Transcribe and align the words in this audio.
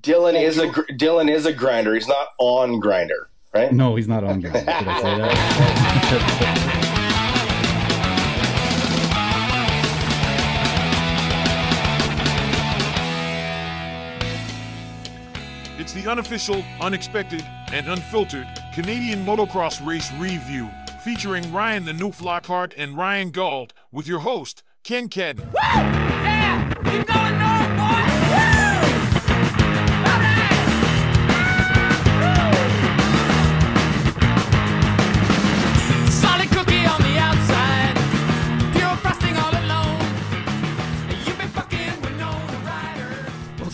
Dylan 0.00 0.40
is 0.40 0.58
a 0.58 0.68
gr- 0.68 0.82
Dylan 0.90 1.30
is 1.30 1.46
a 1.46 1.52
grinder. 1.52 1.94
He's 1.94 2.08
not 2.08 2.28
on 2.38 2.80
grinder, 2.80 3.28
right? 3.52 3.72
No, 3.72 3.96
he's 3.96 4.08
not 4.08 4.24
on 4.24 4.40
grinder. 4.40 4.60
Did 4.60 4.68
I 4.68 5.00
say 5.02 5.18
that? 5.18 6.78
It's 15.78 15.92
the 15.92 16.08
unofficial, 16.08 16.64
unexpected, 16.80 17.44
and 17.72 17.88
unfiltered 17.88 18.46
Canadian 18.72 19.24
motocross 19.24 19.84
race 19.84 20.12
review 20.12 20.70
featuring 21.02 21.52
Ryan 21.52 21.84
the 21.84 21.92
Noof 21.92 22.22
Lockhart 22.22 22.72
and 22.76 22.96
Ryan 22.96 23.30
Gauld 23.30 23.72
with 23.90 24.06
your 24.06 24.20
host, 24.20 24.62
Ken 24.84 25.08
Cadden. 25.08 25.52
Yeah! 25.54 26.72
Keep 26.84 27.06
going 27.06 27.41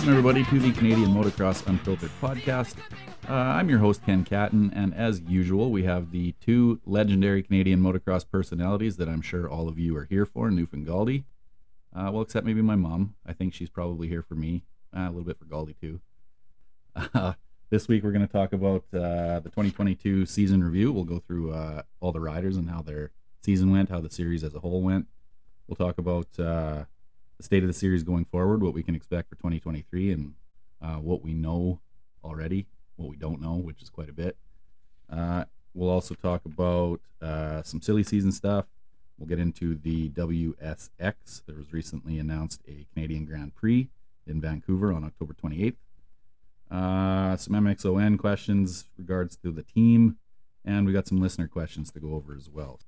Welcome, 0.08 0.26
everybody, 0.26 0.58
to 0.58 0.66
the 0.66 0.72
Canadian 0.72 1.10
Motocross 1.10 1.66
Unfiltered 1.66 2.10
podcast. 2.22 2.76
Uh, 3.28 3.34
I'm 3.34 3.68
your 3.68 3.78
host, 3.78 4.02
Ken 4.06 4.24
Catton, 4.24 4.72
and 4.74 4.94
as 4.94 5.20
usual, 5.20 5.70
we 5.70 5.82
have 5.82 6.12
the 6.12 6.32
two 6.40 6.80
legendary 6.86 7.42
Canadian 7.42 7.82
motocross 7.82 8.24
personalities 8.26 8.96
that 8.96 9.06
I'm 9.06 9.20
sure 9.20 9.50
all 9.50 9.68
of 9.68 9.78
you 9.78 9.94
are 9.98 10.06
here 10.06 10.24
for, 10.24 10.48
Noof 10.48 10.68
Galdi. 10.68 11.24
Uh, 11.94 12.10
well, 12.10 12.22
except 12.22 12.46
maybe 12.46 12.62
my 12.62 12.74
mom. 12.74 13.16
I 13.26 13.34
think 13.34 13.52
she's 13.52 13.68
probably 13.68 14.08
here 14.08 14.22
for 14.22 14.34
me, 14.34 14.62
uh, 14.96 15.00
a 15.00 15.10
little 15.10 15.24
bit 15.24 15.38
for 15.38 15.44
Galdi, 15.44 15.74
too. 15.78 16.00
Uh, 16.96 17.34
this 17.68 17.86
week, 17.86 18.02
we're 18.02 18.12
going 18.12 18.26
to 18.26 18.32
talk 18.32 18.54
about 18.54 18.84
uh, 18.94 19.40
the 19.40 19.50
2022 19.50 20.24
season 20.24 20.64
review. 20.64 20.90
We'll 20.90 21.04
go 21.04 21.18
through 21.18 21.52
uh, 21.52 21.82
all 22.00 22.12
the 22.12 22.20
riders 22.20 22.56
and 22.56 22.70
how 22.70 22.80
their 22.80 23.10
season 23.42 23.70
went, 23.70 23.90
how 23.90 24.00
the 24.00 24.08
series 24.08 24.42
as 24.42 24.54
a 24.54 24.60
whole 24.60 24.80
went. 24.80 25.06
We'll 25.66 25.76
talk 25.76 25.98
about 25.98 26.28
uh, 26.38 26.84
the 27.38 27.44
state 27.44 27.62
of 27.62 27.68
the 27.68 27.72
series 27.72 28.02
going 28.02 28.24
forward, 28.26 28.62
what 28.62 28.74
we 28.74 28.82
can 28.82 28.94
expect 28.94 29.28
for 29.28 29.36
2023, 29.36 30.12
and 30.12 30.34
uh, 30.82 30.96
what 30.96 31.22
we 31.22 31.32
know 31.32 31.80
already, 32.24 32.66
what 32.96 33.08
we 33.08 33.16
don't 33.16 33.40
know, 33.40 33.54
which 33.54 33.80
is 33.80 33.88
quite 33.88 34.08
a 34.08 34.12
bit. 34.12 34.36
Uh, 35.10 35.44
we'll 35.72 35.90
also 35.90 36.14
talk 36.14 36.44
about 36.44 37.00
uh, 37.22 37.62
some 37.62 37.80
silly 37.80 38.02
season 38.02 38.32
stuff. 38.32 38.66
We'll 39.16 39.28
get 39.28 39.38
into 39.38 39.74
the 39.74 40.10
WSX. 40.10 41.42
There 41.46 41.56
was 41.56 41.72
recently 41.72 42.18
announced 42.18 42.60
a 42.68 42.86
Canadian 42.92 43.24
Grand 43.24 43.54
Prix 43.54 43.88
in 44.26 44.40
Vancouver 44.40 44.92
on 44.92 45.04
October 45.04 45.34
28th. 45.34 45.76
Uh, 46.70 47.36
some 47.36 47.54
MXON 47.54 48.18
questions 48.18 48.84
regards 48.98 49.36
to 49.36 49.50
the 49.50 49.62
team, 49.62 50.18
and 50.64 50.86
we 50.86 50.92
got 50.92 51.08
some 51.08 51.20
listener 51.20 51.48
questions 51.48 51.90
to 51.92 52.00
go 52.00 52.14
over 52.14 52.34
as 52.34 52.50
well. 52.50 52.78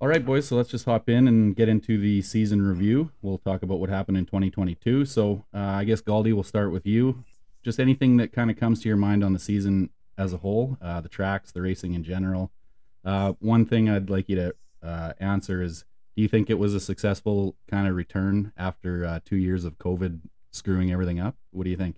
All 0.00 0.08
right, 0.08 0.24
boys. 0.24 0.48
So 0.48 0.56
let's 0.56 0.70
just 0.70 0.84
hop 0.84 1.08
in 1.08 1.28
and 1.28 1.54
get 1.54 1.68
into 1.68 1.98
the 1.98 2.20
season 2.20 2.60
review. 2.60 3.10
We'll 3.22 3.38
talk 3.38 3.62
about 3.62 3.78
what 3.78 3.90
happened 3.90 4.16
in 4.16 4.26
2022. 4.26 5.04
So 5.04 5.44
uh, 5.54 5.58
I 5.58 5.84
guess 5.84 6.02
Galdi, 6.02 6.34
we'll 6.34 6.42
start 6.42 6.72
with 6.72 6.84
you. 6.84 7.24
Just 7.62 7.78
anything 7.78 8.16
that 8.16 8.32
kind 8.32 8.50
of 8.50 8.56
comes 8.56 8.82
to 8.82 8.88
your 8.88 8.96
mind 8.96 9.22
on 9.22 9.32
the 9.32 9.38
season 9.38 9.90
as 10.18 10.32
a 10.32 10.38
whole, 10.38 10.76
uh, 10.82 11.00
the 11.00 11.08
tracks, 11.08 11.52
the 11.52 11.62
racing 11.62 11.94
in 11.94 12.02
general. 12.02 12.50
Uh, 13.04 13.34
one 13.38 13.64
thing 13.64 13.88
I'd 13.88 14.10
like 14.10 14.28
you 14.28 14.36
to 14.36 14.54
uh, 14.82 15.12
answer 15.20 15.62
is: 15.62 15.84
Do 16.16 16.22
you 16.22 16.28
think 16.28 16.50
it 16.50 16.58
was 16.58 16.74
a 16.74 16.80
successful 16.80 17.56
kind 17.70 17.86
of 17.86 17.94
return 17.94 18.52
after 18.56 19.04
uh, 19.04 19.20
two 19.24 19.36
years 19.36 19.64
of 19.64 19.78
COVID 19.78 20.20
screwing 20.50 20.90
everything 20.92 21.20
up? 21.20 21.36
What 21.52 21.64
do 21.64 21.70
you 21.70 21.76
think? 21.76 21.96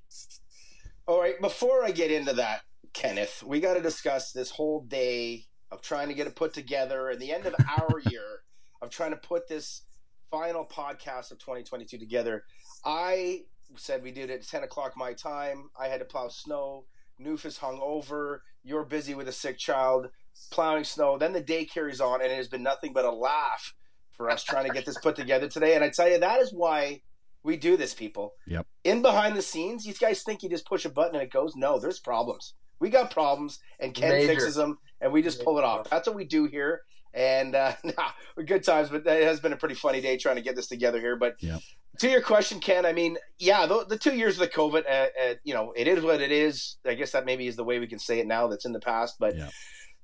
All 1.07 1.21
right, 1.21 1.41
before 1.41 1.85
I 1.85 1.93
get 1.93 2.11
into 2.11 2.35
that, 2.35 2.61
Kenneth, 2.93 3.43
we 3.45 3.59
got 3.59 3.75
to 3.75 3.83
discuss 3.83 4.33
this 4.33 4.51
whole 4.51 4.83
day 4.83 5.47
of 5.71 5.83
trying 5.83 6.09
to 6.09 6.15
get 6.15 6.27
it 6.27 6.37
put 6.37 6.55
together 6.55 7.11
and 7.11 7.21
the 7.21 7.33
end 7.33 7.47
of 7.47 7.55
our 7.79 8.01
year 8.11 8.43
of 8.81 8.91
trying 8.91 9.11
to 9.11 9.17
put 9.17 9.49
this 9.49 9.83
final 10.31 10.65
podcast 10.65 11.31
of 11.31 11.39
2022 11.39 11.99
together. 11.99 12.45
I 12.85 13.43
said 13.77 14.03
we 14.03 14.13
did 14.13 14.31
it 14.31 14.41
at 14.41 14.47
10 14.47 14.63
o'clock 14.65 14.95
my 14.97 15.13
time. 15.13 15.71
I 15.79 15.89
had 15.89 16.01
to 16.01 16.05
plow 16.05 16.29
snow. 16.29 16.87
Noof 17.21 17.45
is 17.45 17.59
hung 17.59 17.81
over. 17.83 18.43
You're 18.63 18.85
busy 18.85 19.15
with 19.15 19.29
a 19.29 19.33
sick 19.33 19.59
child, 19.59 20.09
plowing 20.51 20.85
snow. 20.85 21.19
Then 21.19 21.33
the 21.33 21.41
day 21.41 21.65
carries 21.65 22.01
on, 22.01 22.21
and 22.21 22.31
it 22.31 22.37
has 22.37 22.49
been 22.49 22.63
nothing 22.63 22.93
but 22.93 23.05
a 23.05 23.11
laugh 23.11 23.75
for 24.13 24.31
us 24.31 24.45
trying 24.45 24.67
to 24.67 24.73
get 24.73 24.87
this 24.87 24.99
put 24.99 25.17
together 25.17 25.49
today. 25.49 25.75
And 25.75 25.85
I 25.85 25.91
tell 25.91 26.09
you, 26.09 26.19
that 26.19 26.41
is 26.41 26.53
why 26.53 27.03
we 27.43 27.57
do 27.57 27.77
this, 27.77 27.95
people. 27.95 28.35
Yep. 28.47 28.67
In 28.85 29.03
behind 29.03 29.37
the 29.37 29.43
scenes, 29.43 29.85
these 29.85 29.99
guys 29.99 30.23
think 30.23 30.43
you 30.43 30.49
just 30.49 30.67
push 30.67 30.85
a 30.85 30.91
button 30.91 31.15
and 31.15 31.23
it 31.23 31.33
goes. 31.33 31.55
No, 31.57 31.79
there's 31.79 32.01
problems. 32.01 32.55
We 32.81 32.91
got 32.91 33.11
problems, 33.11 33.59
and 33.81 33.95
Ken 33.95 34.11
Major. 34.11 34.29
fixes 34.33 34.55
them, 34.55 34.79
and 35.01 35.13
we 35.13 35.23
just 35.23 35.43
pull 35.43 35.59
it 35.59 35.65
off. 35.65 35.89
That's 35.91 36.07
what 36.07 36.17
we 36.17 36.25
do 36.25 36.45
here. 36.47 36.83
And 37.15 37.55
uh, 37.55 37.73
nah, 37.85 38.11
good 38.45 38.63
times, 38.65 38.91
but 38.91 39.07
it 39.07 39.23
has 39.25 39.41
been 39.41 39.53
a 39.53 39.57
pretty 39.57 39.75
funny 39.75 40.01
day 40.01 40.17
trying 40.19 40.37
to 40.37 40.43
get 40.43 40.57
this 40.57 40.67
together 40.67 41.01
here. 41.01 41.17
But 41.17 41.37
Yep. 41.41 41.61
to 42.01 42.09
your 42.11 42.21
question, 42.21 42.61
Ken, 42.61 42.85
I 42.85 42.93
mean, 42.93 43.17
yeah, 43.39 43.65
the, 43.67 43.87
the 43.87 43.97
two 43.99 44.15
years 44.15 44.35
of 44.35 44.41
the 44.41 44.49
COVID, 44.49 44.85
uh, 44.87 45.07
uh, 45.31 45.35
you 45.43 45.55
know, 45.55 45.73
it 45.75 45.89
is 45.89 46.03
what 46.05 46.21
it 46.21 46.31
is. 46.31 46.77
I 46.85 46.93
guess 46.95 47.13
that 47.13 47.25
maybe 47.25 47.47
is 47.47 47.57
the 47.57 47.65
way 47.65 47.79
we 47.79 47.87
can 47.87 47.99
say 47.99 48.19
it 48.19 48.27
now. 48.27 48.47
That's 48.49 48.67
in 48.67 48.73
the 48.73 48.81
past, 48.81 49.17
but 49.19 49.35
Yeah. 49.37 49.49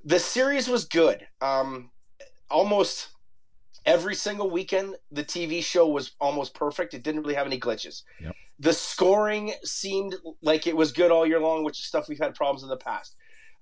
the 0.04 0.18
series 0.18 0.68
was 0.68 0.86
good. 0.86 1.26
Um, 1.42 1.90
almost 2.50 3.08
every 3.84 4.14
single 4.14 4.48
weekend, 4.50 4.96
the 5.10 5.24
TV 5.24 5.62
show 5.62 5.86
was 5.88 6.12
almost 6.20 6.54
perfect. 6.54 6.94
It 6.94 7.02
didn't 7.02 7.20
really 7.22 7.34
have 7.34 7.46
any 7.46 7.60
glitches. 7.60 8.02
Yep. 8.20 8.34
The 8.62 8.72
scoring 8.72 9.54
seemed 9.64 10.14
like 10.40 10.68
it 10.68 10.76
was 10.76 10.92
good 10.92 11.10
all 11.10 11.26
year 11.26 11.40
long, 11.40 11.64
which 11.64 11.80
is 11.80 11.84
stuff 11.84 12.08
we've 12.08 12.20
had 12.20 12.36
problems 12.36 12.62
in 12.62 12.68
the 12.68 12.76
past. 12.76 13.16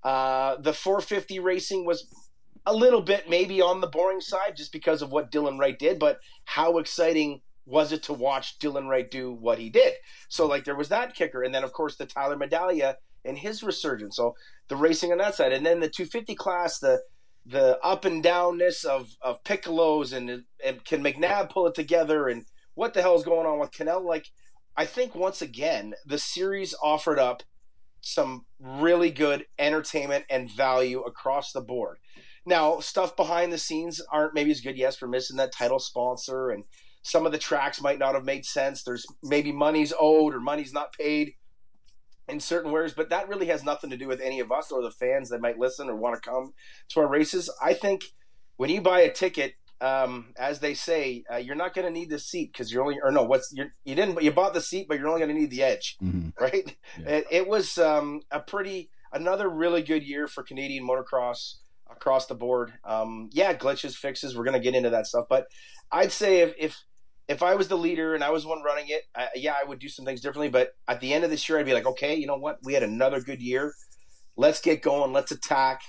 Uh, 0.05 0.57
the 0.57 0.75
450 0.75 1.39
racing 1.39 1.87
was 1.87 2.07
a 2.67 2.75
little 2.75 3.01
bit 3.01 3.27
maybe 3.27 3.63
on 3.63 3.81
the 3.81 3.87
boring 3.87 4.21
side 4.21 4.57
just 4.57 4.73
because 4.73 5.01
of 5.01 5.11
what 5.11 5.33
Dylan 5.33 5.59
Wright 5.59 5.79
did, 5.79 5.99
but 5.99 6.19
how 6.45 6.77
exciting 6.77 7.41
was 7.65 7.93
it 7.93 8.03
to 8.05 8.13
watch 8.13 8.59
Dylan 8.59 8.89
Wright 8.89 9.11
do 9.11 9.33
what 9.33 9.59
he 9.59 9.71
did? 9.71 9.95
So 10.29 10.45
like 10.47 10.65
there 10.65 10.77
was 10.77 10.91
that 10.91 11.15
kicker, 11.15 11.43
and 11.43 11.55
then 11.55 11.65
of 11.65 11.73
course 11.73 11.97
the 11.97 12.05
Tyler 12.05 12.37
Medaglia 12.37 12.97
and 13.25 13.39
his 13.39 13.63
resurgence. 13.63 14.17
So 14.17 14.35
the 14.69 14.77
racing 14.77 15.13
on 15.13 15.19
that 15.19 15.35
side, 15.35 15.53
and 15.53 15.65
then 15.65 15.81
the 15.81 15.89
250 15.89 16.35
class, 16.35 16.79
the 16.79 17.01
the 17.47 17.79
up 17.83 18.05
and 18.05 18.23
downness 18.23 18.85
of 18.85 19.17
of 19.23 19.43
Piccolos 19.45 20.13
and 20.13 20.45
and 20.63 20.85
can 20.85 21.03
McNabb 21.03 21.49
pull 21.49 21.67
it 21.69 21.75
together 21.75 22.29
and 22.29 22.45
what 22.75 22.95
the 22.95 23.03
hell 23.03 23.17
is 23.17 23.25
going 23.25 23.47
on 23.47 23.59
with 23.59 23.73
Canell? 23.73 24.07
Like 24.07 24.27
I 24.77 24.87
think 24.87 25.15
once 25.15 25.43
again 25.43 25.95
the 26.07 26.19
series 26.19 26.75
offered 26.83 27.19
up 27.19 27.43
some 28.01 28.47
really 28.59 29.11
good 29.11 29.47
entertainment 29.59 30.25
and 30.31 30.51
value 30.51 31.01
across 31.01 31.53
the 31.53 31.61
board. 31.61 31.99
Now, 32.47 32.81
stuff 32.81 33.17
behind 33.17 33.53
the 33.53 33.59
scenes 33.59 34.01
aren't 34.11 34.35
maybe 34.35 34.51
as 34.51 34.61
good, 34.61 34.79
yes, 34.79 34.97
for 34.97 35.07
missing 35.07 35.37
that 35.37 35.53
title 35.53 35.79
sponsor, 35.79 36.51
and 36.51 36.65
some 37.03 37.27
of 37.27 37.33
the 37.33 37.39
tracks 37.39 37.83
might 37.83 37.99
not 37.99 38.15
have 38.15 38.25
made 38.25 38.47
sense. 38.47 38.83
There's 38.83 39.07
maybe 39.23 39.53
money's 39.53 39.93
owed 39.99 40.35
or 40.35 40.41
money's 40.41 40.73
not 40.73 40.93
paid 40.93 41.35
in 42.29 42.41
certain 42.41 42.73
ways, 42.73 42.95
but 42.95 43.11
that 43.11 43.29
really 43.29 43.47
has 43.47 43.65
nothing 43.65 43.91
to 43.91 43.97
do 43.97 44.09
with 44.09 44.21
any 44.21 44.41
of 44.41 44.51
us 44.51 44.71
or 44.71 44.83
the 44.83 44.91
fans 44.91 45.29
that 45.29 45.41
might 45.41 45.59
listen 45.59 45.89
or 45.89 45.97
want 45.97 46.15
to 46.21 46.29
come 46.29 46.55
to 46.91 47.01
our 47.01 47.07
races. 47.07 47.51
I 47.63 47.75
think 47.75 48.05
when 48.57 48.71
you 48.71 48.81
buy 48.81 49.01
a 49.01 49.13
ticket, 49.13 49.55
um, 49.81 50.33
as 50.39 50.61
they 50.61 50.75
say, 50.75 51.25
uh, 51.33 51.37
you're 51.37 51.57
not 51.57 51.75
going 51.75 51.87
to 51.87 51.93
need 51.93 52.11
the 52.11 52.19
seat 52.19 52.53
because 52.53 52.73
you're 52.73 52.83
only, 52.83 52.99
or 53.03 53.11
no, 53.11 53.23
what's 53.23 53.53
you're, 53.53 53.73
you 53.85 53.95
didn't, 53.95 54.23
you 54.23 54.31
bought 54.31 54.55
the 54.55 54.61
seat, 54.61 54.87
but 54.89 54.99
you're 54.99 55.09
only 55.09 55.21
going 55.21 55.35
to 55.35 55.41
need 55.41 55.51
the 55.51 55.63
edge 55.63 55.97
Mhm. 56.03 56.33
right? 56.41 56.77
Yeah. 56.99 57.09
It, 57.09 57.27
it 57.31 57.49
was 57.49 57.79
um, 57.79 58.21
a 58.31 58.41
pretty 58.41 58.91
another 59.13 59.49
really 59.49 59.83
good 59.83 60.03
year 60.05 60.27
for 60.29 60.43
Canadian 60.43 60.87
motocross 60.87 61.57
across 61.91 62.27
the 62.27 62.35
board. 62.35 62.73
Um, 62.85 63.29
yeah, 63.33 63.55
glitches, 63.55 63.95
fixes. 63.97 64.37
We're 64.37 64.45
gonna 64.45 64.61
get 64.61 64.75
into 64.77 64.91
that 64.91 65.07
stuff, 65.07 65.27
but 65.29 65.47
I'd 65.91 66.13
say 66.13 66.39
if 66.41 66.55
if 66.59 66.77
if 67.27 67.43
I 67.43 67.55
was 67.57 67.69
the 67.69 67.77
leader 67.79 68.15
and 68.15 68.23
I 68.23 68.31
was 68.31 68.43
the 68.45 68.49
one 68.49 68.63
running 68.63 68.87
it, 68.89 69.03
I, 69.17 69.29
yeah, 69.35 69.55
I 69.61 69.67
would 69.69 69.79
do 69.81 69.89
some 69.89 70.05
things 70.05 70.21
differently. 70.21 70.49
But 70.49 70.71
at 70.89 71.01
the 71.01 71.13
end 71.15 71.25
of 71.25 71.31
this 71.31 71.49
year, 71.49 71.59
I'd 71.59 71.67
be 71.67 71.75
like, 71.75 71.87
okay, 71.87 72.15
you 72.15 72.27
know 72.27 72.37
what? 72.37 72.59
We 72.63 72.75
had 72.75 72.83
another 72.83 73.21
good 73.21 73.41
year. 73.41 73.73
Let's 74.37 74.61
get 74.61 74.83
going. 74.83 75.13
Let's 75.13 75.31
attack. 75.33 75.81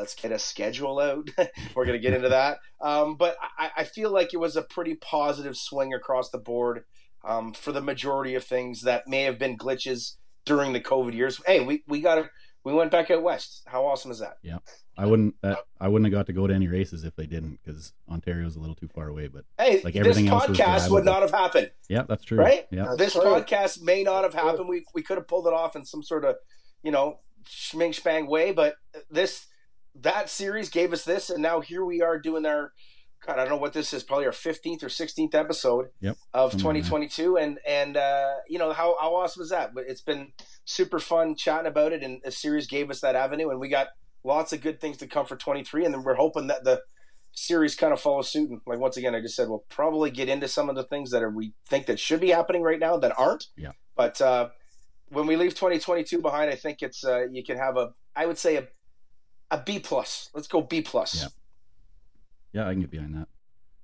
Let's 0.00 0.14
get 0.14 0.32
a 0.32 0.38
schedule 0.38 0.98
out. 0.98 1.28
We're 1.74 1.84
gonna 1.84 1.98
get 1.98 2.14
into 2.14 2.30
that. 2.30 2.58
Um, 2.80 3.16
but 3.16 3.36
I, 3.58 3.70
I 3.76 3.84
feel 3.84 4.10
like 4.10 4.32
it 4.32 4.38
was 4.38 4.56
a 4.56 4.62
pretty 4.62 4.94
positive 4.94 5.56
swing 5.58 5.92
across 5.92 6.30
the 6.30 6.38
board 6.38 6.84
um, 7.22 7.52
for 7.52 7.70
the 7.70 7.82
majority 7.82 8.34
of 8.34 8.42
things 8.42 8.80
that 8.82 9.06
may 9.06 9.24
have 9.24 9.38
been 9.38 9.58
glitches 9.58 10.14
during 10.46 10.72
the 10.72 10.80
COVID 10.80 11.12
years. 11.12 11.38
Hey, 11.46 11.60
we, 11.60 11.84
we 11.86 12.00
got 12.00 12.14
to, 12.14 12.30
we 12.64 12.72
went 12.72 12.90
back 12.90 13.10
out 13.10 13.22
west. 13.22 13.62
How 13.66 13.84
awesome 13.84 14.10
is 14.10 14.20
that? 14.20 14.38
Yeah. 14.42 14.60
I 14.96 15.04
wouldn't. 15.04 15.34
Uh, 15.42 15.56
I 15.78 15.88
wouldn't 15.88 16.06
have 16.10 16.18
got 16.18 16.26
to 16.28 16.32
go 16.32 16.46
to 16.46 16.54
any 16.54 16.66
races 16.68 17.04
if 17.04 17.14
they 17.16 17.26
didn't, 17.26 17.58
because 17.62 17.92
Ontario's 18.10 18.56
a 18.56 18.60
little 18.60 18.74
too 18.74 18.88
far 18.88 19.08
away. 19.08 19.28
But 19.28 19.44
Hey, 19.58 19.82
Like 19.84 19.92
this 19.92 20.00
everything 20.00 20.28
else 20.28 20.48
was 20.48 20.58
podcast 20.58 20.90
would 20.90 21.04
not 21.04 21.20
have 21.20 21.30
happened, 21.30 21.70
yeah, 21.90 22.04
that's 22.08 22.24
true. 22.24 22.38
right? 22.38 22.66
Yeah, 22.70 22.94
this 22.96 23.12
true. 23.12 23.22
podcast 23.22 23.82
may 23.82 24.02
not 24.02 24.24
have 24.24 24.34
happened. 24.34 24.68
We, 24.68 24.84
we 24.94 25.02
could 25.02 25.18
have 25.18 25.28
pulled 25.28 25.46
it 25.46 25.52
off 25.52 25.76
in 25.76 25.84
some 25.84 26.02
sort 26.02 26.24
of, 26.24 26.36
you 26.82 26.90
know, 26.90 27.18
schming 27.46 27.94
spang 27.94 28.26
way, 28.26 28.52
but 28.52 28.76
this, 29.10 29.46
that 29.94 30.30
series 30.30 30.70
gave 30.70 30.92
us 30.92 31.04
this, 31.04 31.30
and 31.30 31.42
now 31.42 31.60
here 31.60 31.84
we 31.84 32.02
are 32.02 32.18
doing 32.18 32.46
our 32.46 32.72
God, 33.26 33.38
I 33.38 33.42
don't 33.42 33.50
know 33.50 33.56
what 33.56 33.74
this 33.74 33.92
is. 33.92 34.02
Probably 34.02 34.26
our 34.26 34.32
fifteenth 34.32 34.82
or 34.82 34.88
sixteenth 34.88 35.34
episode 35.34 35.88
Yep, 36.00 36.16
of 36.32 36.52
2022, 36.52 37.36
and 37.36 37.58
and 37.66 37.96
uh, 37.96 38.36
you 38.48 38.58
know 38.58 38.72
how 38.72 38.96
how 38.98 39.14
awesome 39.14 39.42
is 39.42 39.50
that? 39.50 39.74
But 39.74 39.84
it's 39.88 40.00
been 40.00 40.32
super 40.64 40.98
fun 40.98 41.36
chatting 41.36 41.66
about 41.66 41.92
it, 41.92 42.02
and 42.02 42.20
the 42.24 42.30
series 42.30 42.66
gave 42.66 42.90
us 42.90 43.00
that 43.00 43.16
avenue, 43.16 43.50
and 43.50 43.60
we 43.60 43.68
got 43.68 43.88
lots 44.24 44.52
of 44.52 44.62
good 44.62 44.80
things 44.80 44.96
to 44.98 45.06
come 45.06 45.26
for 45.26 45.36
23, 45.36 45.84
and 45.84 45.94
then 45.94 46.02
we're 46.02 46.14
hoping 46.14 46.46
that 46.46 46.64
the 46.64 46.80
series 47.32 47.74
kind 47.74 47.92
of 47.92 48.00
follows 48.00 48.30
suit. 48.30 48.50
And 48.50 48.60
like 48.66 48.78
once 48.78 48.96
again, 48.96 49.14
I 49.14 49.20
just 49.20 49.36
said 49.36 49.48
we'll 49.48 49.64
probably 49.68 50.10
get 50.10 50.30
into 50.30 50.48
some 50.48 50.70
of 50.70 50.76
the 50.76 50.84
things 50.84 51.10
that 51.10 51.22
are 51.22 51.30
we 51.30 51.52
think 51.68 51.86
that 51.86 52.00
should 52.00 52.20
be 52.20 52.30
happening 52.30 52.62
right 52.62 52.80
now 52.80 52.96
that 52.96 53.18
aren't. 53.18 53.46
Yeah. 53.56 53.72
But 53.96 54.20
uh, 54.22 54.48
when 55.10 55.26
we 55.26 55.36
leave 55.36 55.54
2022 55.54 56.22
behind, 56.22 56.50
I 56.50 56.54
think 56.54 56.78
it's 56.80 57.04
uh, 57.04 57.26
you 57.30 57.44
can 57.44 57.58
have 57.58 57.76
a 57.76 57.90
I 58.16 58.24
would 58.24 58.38
say 58.38 58.56
a 58.56 58.68
a 59.50 59.58
B 59.58 59.78
plus. 59.78 60.30
Let's 60.34 60.48
go 60.48 60.60
B 60.62 60.80
plus. 60.82 61.14
Yeah. 61.22 61.28
Yeah, 62.52 62.68
I 62.68 62.72
can 62.72 62.80
get 62.80 62.90
behind 62.90 63.14
that. 63.14 63.28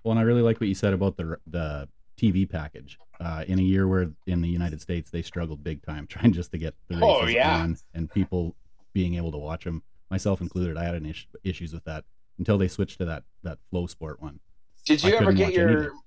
Well, 0.02 0.12
and 0.12 0.20
I 0.20 0.22
really 0.22 0.42
like 0.42 0.60
what 0.60 0.68
you 0.68 0.74
said 0.74 0.92
about 0.92 1.16
the 1.16 1.38
the 1.46 1.88
TV 2.20 2.48
package. 2.48 2.98
Uh, 3.18 3.44
in 3.48 3.58
a 3.58 3.62
year 3.62 3.88
where 3.88 4.10
in 4.26 4.42
the 4.42 4.48
United 4.48 4.78
States 4.80 5.10
they 5.10 5.22
struggled 5.22 5.64
big 5.64 5.82
time 5.82 6.06
trying 6.08 6.32
just 6.32 6.50
to 6.52 6.58
get 6.58 6.74
the 6.88 6.96
races 6.96 7.08
Oh, 7.22 7.26
yeah. 7.26 7.60
on 7.60 7.76
and 7.94 8.10
people 8.10 8.54
being 8.92 9.14
able 9.14 9.32
to 9.32 9.38
watch 9.38 9.64
them, 9.64 9.82
myself 10.10 10.40
included. 10.42 10.76
I 10.76 10.84
had 10.84 10.94
an 10.94 11.06
is- 11.06 11.26
issues 11.42 11.72
with 11.72 11.84
that 11.84 12.04
until 12.38 12.58
they 12.58 12.68
switched 12.68 12.98
to 12.98 13.04
that 13.06 13.24
that 13.42 13.58
flow 13.70 13.86
sport 13.86 14.20
one. 14.20 14.40
Did 14.84 15.04
I 15.04 15.08
you 15.08 15.14
ever 15.16 15.32
get 15.32 15.52
your 15.52 15.68
anything. 15.68 16.00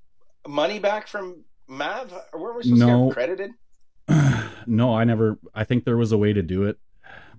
money 0.47 0.79
back 0.79 1.07
from 1.07 1.44
Mav? 1.67 2.13
Or 2.33 2.39
were 2.39 2.53
we 2.57 2.63
supposed 2.63 2.81
to 2.81 2.88
No. 2.88 3.07
get 3.07 3.13
credited? 3.15 3.51
no, 4.67 4.94
I 4.95 5.03
never. 5.03 5.38
I 5.53 5.63
think 5.63 5.83
there 5.85 5.97
was 5.97 6.11
a 6.11 6.17
way 6.17 6.33
to 6.33 6.41
do 6.41 6.63
it, 6.63 6.77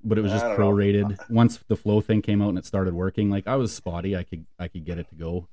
but 0.04 0.18
it 0.18 0.22
was 0.22 0.32
just 0.32 0.44
know. 0.44 0.56
prorated. 0.56 1.18
Once 1.30 1.58
the 1.68 1.76
flow 1.76 2.00
thing 2.00 2.22
came 2.22 2.40
out 2.42 2.50
and 2.50 2.58
it 2.58 2.64
started 2.66 2.94
working, 2.94 3.30
like 3.30 3.46
I 3.46 3.56
was 3.56 3.72
spotty. 3.72 4.16
I 4.16 4.22
could 4.22 4.46
I 4.58 4.68
could 4.68 4.84
get 4.84 4.98
it 4.98 5.08
to 5.10 5.14
go 5.14 5.46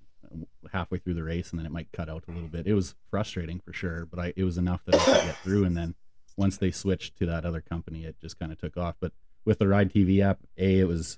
halfway 0.71 0.97
through 0.97 1.13
the 1.15 1.23
race, 1.23 1.51
and 1.51 1.59
then 1.59 1.65
it 1.65 1.71
might 1.71 1.91
cut 1.91 2.09
out 2.09 2.23
a 2.27 2.31
little 2.31 2.49
bit. 2.49 2.67
It 2.67 2.73
was 2.73 2.95
frustrating 3.09 3.59
for 3.59 3.73
sure, 3.73 4.05
but 4.05 4.19
I 4.19 4.33
it 4.35 4.43
was 4.43 4.57
enough 4.57 4.81
that 4.85 4.95
I 4.95 5.03
could 5.03 5.25
get 5.27 5.37
through. 5.37 5.65
And 5.65 5.75
then 5.77 5.95
once 6.35 6.57
they 6.57 6.71
switched 6.71 7.17
to 7.17 7.25
that 7.25 7.45
other 7.45 7.61
company, 7.61 8.03
it 8.05 8.15
just 8.21 8.37
kind 8.39 8.51
of 8.51 8.57
took 8.59 8.77
off. 8.77 8.95
But 8.99 9.11
with 9.45 9.59
the 9.59 9.67
Ride 9.67 9.91
TV 9.93 10.21
app, 10.21 10.39
a 10.57 10.79
it 10.79 10.87
was 10.87 11.17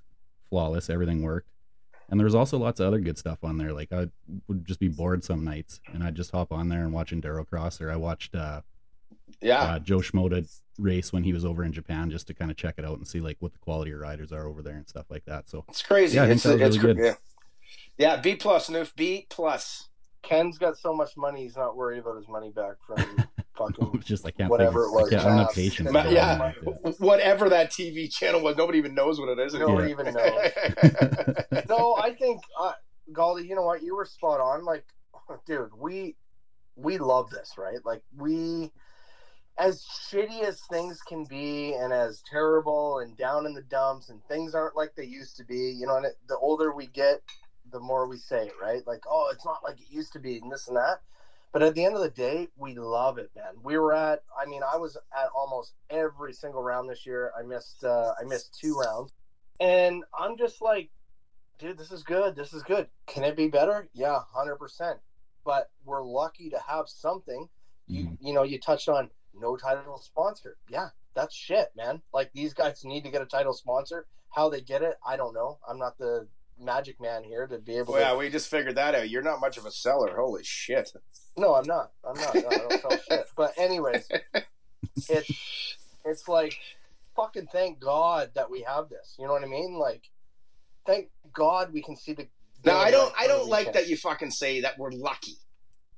flawless. 0.49 0.89
Everything 0.89 1.21
worked. 1.21 1.49
And 2.11 2.19
there 2.19 2.25
was 2.25 2.33
also 2.35 2.57
lots 2.57 2.79
of 2.79 2.87
other 2.87 2.99
good 2.99 3.19
stuff 3.19 3.43
on 3.43 3.57
there. 3.57 3.71
Like 3.71 3.91
I 3.91 4.07
would 4.47 4.65
just 4.65 4.79
be 4.79 4.87
bored 4.87 5.23
some 5.23 5.43
nights, 5.43 5.79
and 5.93 6.03
I'd 6.03 6.15
just 6.15 6.31
hop 6.31 6.51
on 6.51 6.69
there 6.69 6.81
and 6.83 6.91
watch 6.93 7.11
Enduro 7.11 7.47
Cross, 7.47 7.81
or 7.81 7.91
I 7.91 7.97
watched 7.97 8.33
uh, 8.35 8.61
Yeah. 9.41 9.61
uh, 9.61 9.79
Jo 9.79 9.99
Shimoda 9.99 10.47
race 10.79 11.13
when 11.13 11.23
he 11.23 11.33
was 11.33 11.45
over 11.45 11.63
in 11.63 11.71
Japan 11.71 12.09
just 12.09 12.27
to 12.27 12.33
kind 12.33 12.49
of 12.49 12.57
check 12.57 12.75
it 12.77 12.85
out 12.85 12.97
and 12.97 13.07
see 13.07 13.19
like 13.19 13.37
what 13.39 13.53
the 13.53 13.59
quality 13.59 13.91
of 13.91 13.99
riders 13.99 14.31
are 14.31 14.47
over 14.47 14.61
there 14.61 14.75
and 14.75 14.87
stuff 14.87 15.05
like 15.09 15.25
that. 15.25 15.49
So 15.49 15.65
it's 15.67 15.81
crazy. 15.81 16.15
yeah, 16.15 16.25
it's 16.25 16.45
it's 16.45 16.77
really 16.77 16.95
cr- 16.95 17.05
yeah. 17.05 17.13
Yeah, 17.97 18.15
B 18.15 18.35
plus, 18.35 18.69
Noof. 18.69 18.95
B 18.95 19.27
plus. 19.29 19.89
Ken's 20.21 20.57
got 20.57 20.77
so 20.77 20.93
much 20.93 21.15
money, 21.17 21.43
he's 21.43 21.55
not 21.55 21.75
worried 21.75 21.99
about 21.99 22.17
his 22.17 22.27
money 22.27 22.51
back 22.51 22.75
from 22.85 22.97
fucking. 23.57 24.01
just 24.01 24.25
Whatever 24.47 24.85
it 24.85 24.91
was, 24.91 25.07
I, 25.07 25.09
can't, 25.09 25.21
I 25.25 25.29
don't 25.29 25.37
have 25.39 25.53
patience. 25.53 25.89
Yeah. 25.93 26.09
yeah. 26.09 26.51
Whatever 26.97 27.49
that 27.49 27.71
TV 27.71 28.11
channel 28.11 28.41
was, 28.41 28.57
nobody 28.57 28.77
even 28.77 28.95
knows 28.95 29.19
what 29.19 29.29
it 29.29 29.39
is. 29.39 29.53
No 29.53 29.61
anymore. 29.61 29.81
one 29.81 29.89
even 29.89 30.13
knows. 30.13 31.65
no, 31.69 31.95
I 31.95 32.15
think 32.17 32.41
uh, 32.59 32.73
Galdi, 33.11 33.47
you 33.47 33.55
know 33.55 33.63
what? 33.63 33.81
You 33.81 33.95
were 33.95 34.05
spot 34.05 34.39
on. 34.39 34.65
Like, 34.65 34.85
dude, 35.45 35.69
we 35.77 36.15
we 36.75 36.97
love 36.97 37.29
this, 37.29 37.55
right? 37.57 37.79
Like, 37.85 38.01
we 38.15 38.71
as 39.59 39.83
shitty 39.83 40.41
as 40.43 40.61
things 40.61 41.01
can 41.01 41.25
be, 41.25 41.73
and 41.73 41.93
as 41.93 42.23
terrible 42.29 42.99
and 42.99 43.17
down 43.17 43.45
in 43.45 43.53
the 43.53 43.61
dumps, 43.61 44.09
and 44.09 44.23
things 44.25 44.55
aren't 44.55 44.75
like 44.75 44.95
they 44.95 45.03
used 45.05 45.37
to 45.37 45.43
be. 45.43 45.75
You 45.79 45.85
know, 45.85 45.97
and 45.97 46.05
it, 46.05 46.17
the 46.27 46.37
older 46.37 46.71
we 46.71 46.87
get, 46.87 47.21
the 47.71 47.79
more 47.79 48.07
we 48.07 48.17
say 48.17 48.47
it, 48.47 48.53
right? 48.61 48.81
Like, 48.87 49.03
oh, 49.07 49.29
it's 49.31 49.45
not 49.45 49.63
like 49.63 49.79
it 49.81 49.91
used 49.91 50.13
to 50.13 50.19
be, 50.19 50.37
and 50.37 50.51
this 50.51 50.67
and 50.67 50.77
that. 50.77 51.01
But 51.51 51.63
at 51.63 51.75
the 51.75 51.83
end 51.83 51.95
of 51.95 52.01
the 52.01 52.09
day, 52.09 52.47
we 52.57 52.75
love 52.75 53.17
it, 53.17 53.31
man. 53.35 53.55
We 53.63 53.77
were 53.77 53.93
at, 53.93 54.21
I 54.39 54.45
mean, 54.45 54.61
I 54.63 54.77
was 54.77 54.97
at 55.15 55.29
almost 55.35 55.73
every 55.89 56.31
single 56.31 56.61
round 56.61 56.89
this 56.89 57.05
year. 57.05 57.31
I 57.37 57.41
missed, 57.41 57.83
uh, 57.83 58.13
I 58.19 58.23
missed 58.23 58.57
two 58.59 58.75
rounds, 58.75 59.11
and 59.59 60.03
I'm 60.17 60.37
just 60.37 60.61
like, 60.61 60.89
dude, 61.57 61.77
this 61.77 61.91
is 61.91 62.03
good. 62.03 62.35
This 62.35 62.53
is 62.53 62.63
good. 62.63 62.87
Can 63.07 63.23
it 63.23 63.35
be 63.35 63.47
better? 63.47 63.89
Yeah, 63.93 64.19
hundred 64.33 64.57
percent. 64.57 64.99
But 65.43 65.69
we're 65.83 66.03
lucky 66.03 66.49
to 66.49 66.59
have 66.67 66.87
something. 66.87 67.49
You, 67.87 68.05
Mhm. 68.05 68.17
you 68.21 68.33
know, 68.33 68.43
you 68.43 68.59
touched 68.59 68.87
on 68.87 69.09
no 69.33 69.55
title 69.55 69.97
sponsor. 69.99 70.57
Yeah, 70.69 70.89
that's 71.15 71.35
shit, 71.35 71.71
man. 71.75 72.01
Like 72.13 72.31
these 72.33 72.53
guys 72.53 72.83
need 72.83 73.03
to 73.03 73.11
get 73.11 73.21
a 73.21 73.25
title 73.25 73.53
sponsor. 73.53 74.05
How 74.31 74.49
they 74.49 74.61
get 74.61 74.81
it, 74.83 74.95
I 75.05 75.17
don't 75.17 75.33
know. 75.33 75.57
I'm 75.67 75.79
not 75.79 75.97
the 75.97 76.27
magic 76.59 76.99
man 76.99 77.23
here 77.23 77.47
to 77.47 77.57
be 77.57 77.77
able 77.77 77.93
Well, 77.93 78.01
yeah, 78.01 78.17
we 78.17 78.29
just 78.29 78.49
figured 78.49 78.75
that 78.75 78.95
out. 78.95 79.09
You're 79.09 79.21
not 79.21 79.39
much 79.39 79.57
of 79.57 79.65
a 79.65 79.71
seller. 79.71 80.15
Holy 80.15 80.43
shit. 80.43 80.91
No, 81.37 81.55
I'm 81.55 81.65
not. 81.65 81.91
I'm 82.07 82.19
not. 82.19 82.35
No, 82.35 82.47
I 82.49 82.57
don't 82.57 82.81
sell 82.81 82.99
shit. 83.09 83.25
But 83.35 83.53
anyways, 83.57 84.07
it's 85.09 85.77
it's 86.05 86.27
like 86.27 86.57
fucking 87.15 87.47
thank 87.51 87.79
God 87.79 88.31
that 88.35 88.49
we 88.51 88.61
have 88.61 88.89
this. 88.89 89.15
You 89.17 89.25
know 89.25 89.33
what 89.33 89.43
I 89.43 89.47
mean? 89.47 89.75
Like, 89.75 90.09
thank 90.85 91.09
God 91.33 91.73
we 91.73 91.81
can 91.81 91.95
see 91.95 92.13
the. 92.13 92.27
Now 92.65 92.77
I 92.77 92.91
don't 92.91 93.13
I 93.17 93.27
don't 93.27 93.47
like 93.47 93.73
that 93.73 93.87
you 93.87 93.95
fucking 93.95 94.31
say 94.31 94.61
that 94.61 94.77
we're 94.77 94.91
lucky. 94.91 95.37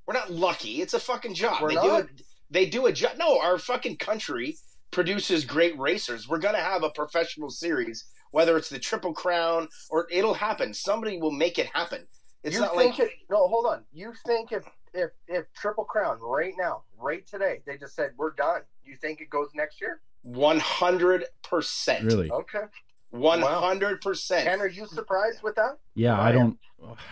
We're 0.05 0.13
not 0.13 0.31
lucky. 0.31 0.81
It's 0.81 0.93
a 0.93 0.99
fucking 0.99 1.33
job. 1.33 1.61
We're 1.61 1.69
they 1.69 1.75
not? 1.75 1.83
do 1.83 1.95
it 1.95 2.21
they 2.51 2.67
do 2.67 2.85
a 2.85 2.91
job. 2.91 3.13
No, 3.17 3.39
our 3.39 3.57
fucking 3.57 3.97
country 3.97 4.57
produces 4.91 5.45
great 5.45 5.77
racers. 5.79 6.29
We're 6.29 6.37
gonna 6.37 6.59
have 6.59 6.83
a 6.83 6.89
professional 6.89 7.49
series, 7.49 8.05
whether 8.31 8.57
it's 8.57 8.69
the 8.69 8.77
Triple 8.77 9.13
Crown 9.13 9.67
or 9.89 10.07
it'll 10.11 10.35
happen. 10.35 10.73
Somebody 10.73 11.17
will 11.17 11.31
make 11.31 11.57
it 11.57 11.67
happen. 11.73 12.05
It's 12.43 12.55
you 12.55 12.61
not 12.61 12.75
think 12.75 12.99
like 12.99 13.07
it, 13.07 13.11
no, 13.29 13.47
hold 13.47 13.65
on. 13.65 13.83
You 13.93 14.13
think 14.27 14.51
if 14.51 14.65
if 14.93 15.11
if 15.27 15.45
Triple 15.53 15.85
Crown 15.85 16.19
right 16.21 16.53
now, 16.59 16.83
right 16.99 17.25
today, 17.25 17.61
they 17.65 17.77
just 17.77 17.95
said 17.95 18.11
we're 18.17 18.33
done. 18.33 18.61
You 18.83 18.97
think 18.97 19.21
it 19.21 19.29
goes 19.29 19.49
next 19.55 19.79
year? 19.79 20.01
one 20.23 20.59
hundred 20.59 21.25
percent. 21.43 22.05
Really? 22.05 22.29
Okay. 22.29 22.63
One 23.09 23.41
hundred 23.41 24.01
percent. 24.01 24.47
And 24.47 24.61
are 24.61 24.67
you 24.67 24.85
surprised 24.85 25.43
with 25.43 25.55
that? 25.55 25.77
Yeah, 25.95 26.19
I 26.19 26.31
don't. 26.31 26.57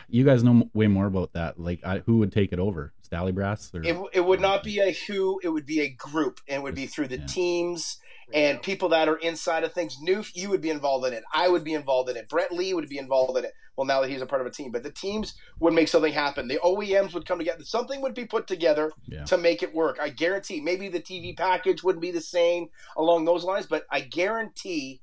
You 0.07 0.24
guys 0.24 0.44
know 0.44 0.69
way 0.74 0.88
more 0.88 1.06
about 1.06 1.33
that. 1.33 1.59
Like, 1.59 1.81
I, 1.83 2.00
who 2.00 2.18
would 2.19 2.31
take 2.31 2.53
it 2.53 2.59
over? 2.59 2.94
Stally 3.11 3.33
Brass? 3.33 3.71
Or, 3.73 3.83
It, 3.83 3.97
it 4.13 4.21
would 4.21 4.39
not 4.39 4.63
be 4.63 4.79
a 4.79 4.91
who, 4.91 5.39
it 5.44 5.50
would 5.50 5.65
be 5.65 5.81
a 5.81 5.89
group, 5.89 6.41
and 6.47 6.57
it 6.57 6.63
would 6.63 6.75
be 6.75 6.85
through 6.88 7.07
the 7.07 7.19
Yeah. 7.19 7.25
teams 7.25 7.97
and 8.31 8.61
people 8.61 8.89
that 8.89 9.09
are 9.09 9.17
inside 9.17 9.63
of 9.63 9.73
things. 9.73 9.97
Noof, 9.97 10.35
you 10.35 10.50
would 10.50 10.61
be 10.61 10.69
involved 10.69 11.07
in 11.07 11.13
it. 11.13 11.23
I 11.33 11.47
would 11.50 11.63
be 11.63 11.73
involved 11.73 12.11
in 12.11 12.17
it. 12.17 12.29
Brett 12.29 12.51
Lee 12.51 12.75
would 12.75 12.88
be 12.88 13.00
involved 13.00 13.38
in 13.38 13.45
it. 13.45 13.53
Well, 13.75 13.88
now 13.88 14.01
that 14.01 14.09
he's 14.09 14.21
a 14.21 14.27
part 14.27 14.41
of 14.41 14.45
a 14.45 14.51
team, 14.51 14.71
but 14.71 14.83
the 14.83 14.91
teams 14.91 15.33
would 15.59 15.73
make 15.73 15.88
something 15.88 16.13
happen. 16.13 16.47
The 16.47 16.59
OEMs 16.63 17.13
would 17.13 17.25
come 17.25 17.39
together. 17.39 17.63
Something 17.63 18.01
would 18.01 18.13
be 18.13 18.25
put 18.25 18.45
together 18.45 18.91
yeah. 19.07 19.23
to 19.25 19.38
make 19.38 19.63
it 19.63 19.73
work. 19.73 19.97
I 20.00 20.09
guarantee. 20.09 20.62
Maybe 20.62 20.89
the 20.89 21.00
TV 21.00 21.35
package 21.35 21.81
wouldn't 21.81 22.01
be 22.01 22.12
the 22.12 22.21
same 22.21 22.67
along 22.97 23.25
those 23.25 23.44
lines, 23.44 23.65
but 23.65 23.85
I 23.89 24.01
guarantee 24.01 25.01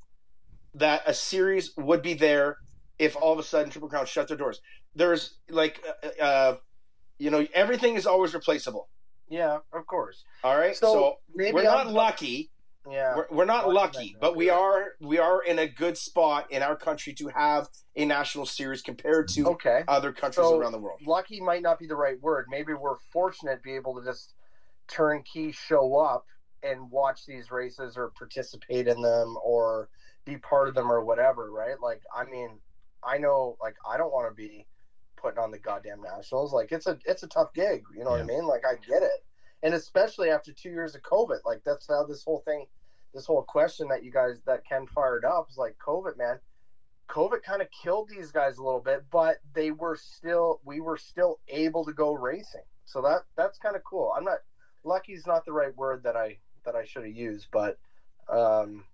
that 0.75 1.03
a 1.07 1.15
series 1.15 1.75
would 1.77 2.03
be 2.03 2.15
there 2.15 2.59
if 2.99 3.17
all 3.17 3.33
of 3.33 3.39
a 3.39 3.43
sudden 3.43 3.71
Triple 3.71 3.89
Crown 3.89 4.07
shut 4.07 4.29
their 4.29 4.37
doors. 4.37 4.61
There's 4.95 5.39
like, 5.49 5.83
uh, 6.05 6.23
uh, 6.23 6.57
you 7.19 7.31
know, 7.31 7.47
everything 7.55 7.95
is 7.97 8.07
always 8.07 8.35
replaceable. 8.35 8.89
Yeah, 9.29 9.59
of 9.73 9.87
course. 9.87 10.25
All 10.45 10.57
right, 10.57 10.77
So, 10.77 10.93
so, 10.93 11.17
maybe 11.35 11.53
we're 11.55 11.63
not 11.65 11.87
I'm- 11.87 11.95
lucky. 11.95 12.51
Yeah. 12.89 13.17
We're, 13.17 13.27
we're 13.33 13.45
not 13.47 13.69
Lucky 13.69 13.99
lucky, 13.99 14.17
but 14.21 14.37
we 14.37 14.49
are 14.49 14.93
we 15.01 15.19
are 15.19 15.43
in 15.43 15.59
a 15.59 15.67
good 15.67 15.99
spot 15.99 16.53
in 16.53 16.63
our 16.63 16.77
country 16.77 17.13
to 17.15 17.27
have 17.35 17.67
a 17.97 18.05
national 18.05 18.47
series 18.47 18.81
compared 18.81 19.27
to 19.31 19.45
Okay. 19.55 19.83
other 19.89 20.13
countries 20.13 20.47
So- 20.47 20.57
around 20.61 20.71
the 20.71 20.79
world. 20.79 21.01
Lucky 21.05 21.41
might 21.41 21.63
not 21.63 21.81
be 21.81 21.89
the 21.89 21.97
right 21.97 22.21
word. 22.23 22.47
Maybe 22.49 22.75
we're 22.75 22.95
fortunate 23.11 23.57
to 23.57 23.63
be 23.63 23.75
able 23.75 23.99
to 23.99 24.05
just 24.05 24.35
turnkey 24.87 25.51
show 25.51 25.97
up 25.99 26.27
and 26.63 26.89
watch 26.89 27.27
these 27.27 27.51
races 27.51 27.97
or 27.97 28.13
participate 28.17 28.87
in 28.87 29.03
them 29.03 29.37
or 29.43 29.89
be 30.25 30.37
part 30.37 30.69
of 30.69 30.77
them 30.77 30.91
or 30.91 31.05
whatever, 31.05 31.51
right? 31.51 31.81
Like, 31.81 32.03
I 32.17 32.25
mean, 32.25 32.51
I 33.03 33.19
know, 33.19 33.57
like, 33.61 33.75
I 33.89 33.97
don't 33.97 34.13
want 34.13 34.31
to 34.31 34.35
be 34.35 34.65
putting 35.27 35.43
on 35.43 35.51
the 35.51 35.59
goddamn 35.59 36.03
nationals. 36.03 36.53
Like, 36.53 36.71
it's 36.71 36.87
a 36.87 36.99
it's 37.05 37.23
a 37.23 37.29
tough 37.29 37.53
gig. 37.53 37.85
You 37.97 38.05
know 38.05 38.11
what 38.11 38.21
I 38.21 38.25
mean? 38.25 38.47
Like, 38.47 38.63
I 38.65 38.75
get 38.75 39.03
it, 39.03 39.25
and 39.63 39.75
especially 39.75 40.31
after 40.31 40.53
two 40.53 40.71
years 40.71 40.95
of 40.95 41.03
COVID, 41.03 41.39
like 41.45 41.63
that's 41.65 41.89
how 41.89 42.05
this 42.05 42.23
whole 42.23 42.43
thing, 42.45 42.67
this 43.13 43.27
whole 43.27 43.43
question 43.43 43.89
that 43.89 44.05
you 44.05 44.13
guys 44.13 44.37
that 44.47 44.67
Ken 44.69 44.87
fired 44.87 45.25
up 45.25 45.49
is 45.51 45.57
like 45.57 45.77
COVID, 45.85 46.17
man. 46.17 46.39
COVID 47.09 47.43
kind 47.43 47.63
of 47.63 47.69
killed 47.71 48.09
these 48.09 48.31
guys 48.31 48.59
a 48.59 48.63
little 48.63 48.81
bit, 48.81 49.05
but 49.11 49.37
they 49.55 49.71
were 49.71 49.97
still 49.97 50.61
we 50.65 50.81
were 50.81 50.97
still 50.97 51.41
able 51.49 51.85
to 51.85 51.93
go 51.93 52.13
racing. 52.13 52.63
So 52.85 53.01
that 53.03 53.23
that's 53.37 53.59
kind 53.59 53.77
of 53.77 53.83
cool. 53.85 54.13
I'm 54.17 54.25
not 54.25 54.39
lucky's 54.85 55.27
not 55.27 55.45
the 55.45 55.53
right 55.53 55.77
word 55.77 56.05
that 56.05 56.17
I 56.17 56.39
that 56.65 56.75
I 56.75 56.85
should 56.85 57.05
have 57.05 57.15
used, 57.15 57.49
but 57.51 57.79
um 58.29 58.85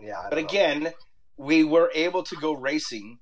yeah. 0.00 0.26
But 0.28 0.38
know. 0.38 0.44
again, 0.44 0.92
we 1.36 1.64
were 1.64 1.90
able 1.94 2.22
to 2.24 2.36
go 2.36 2.52
racing 2.52 3.18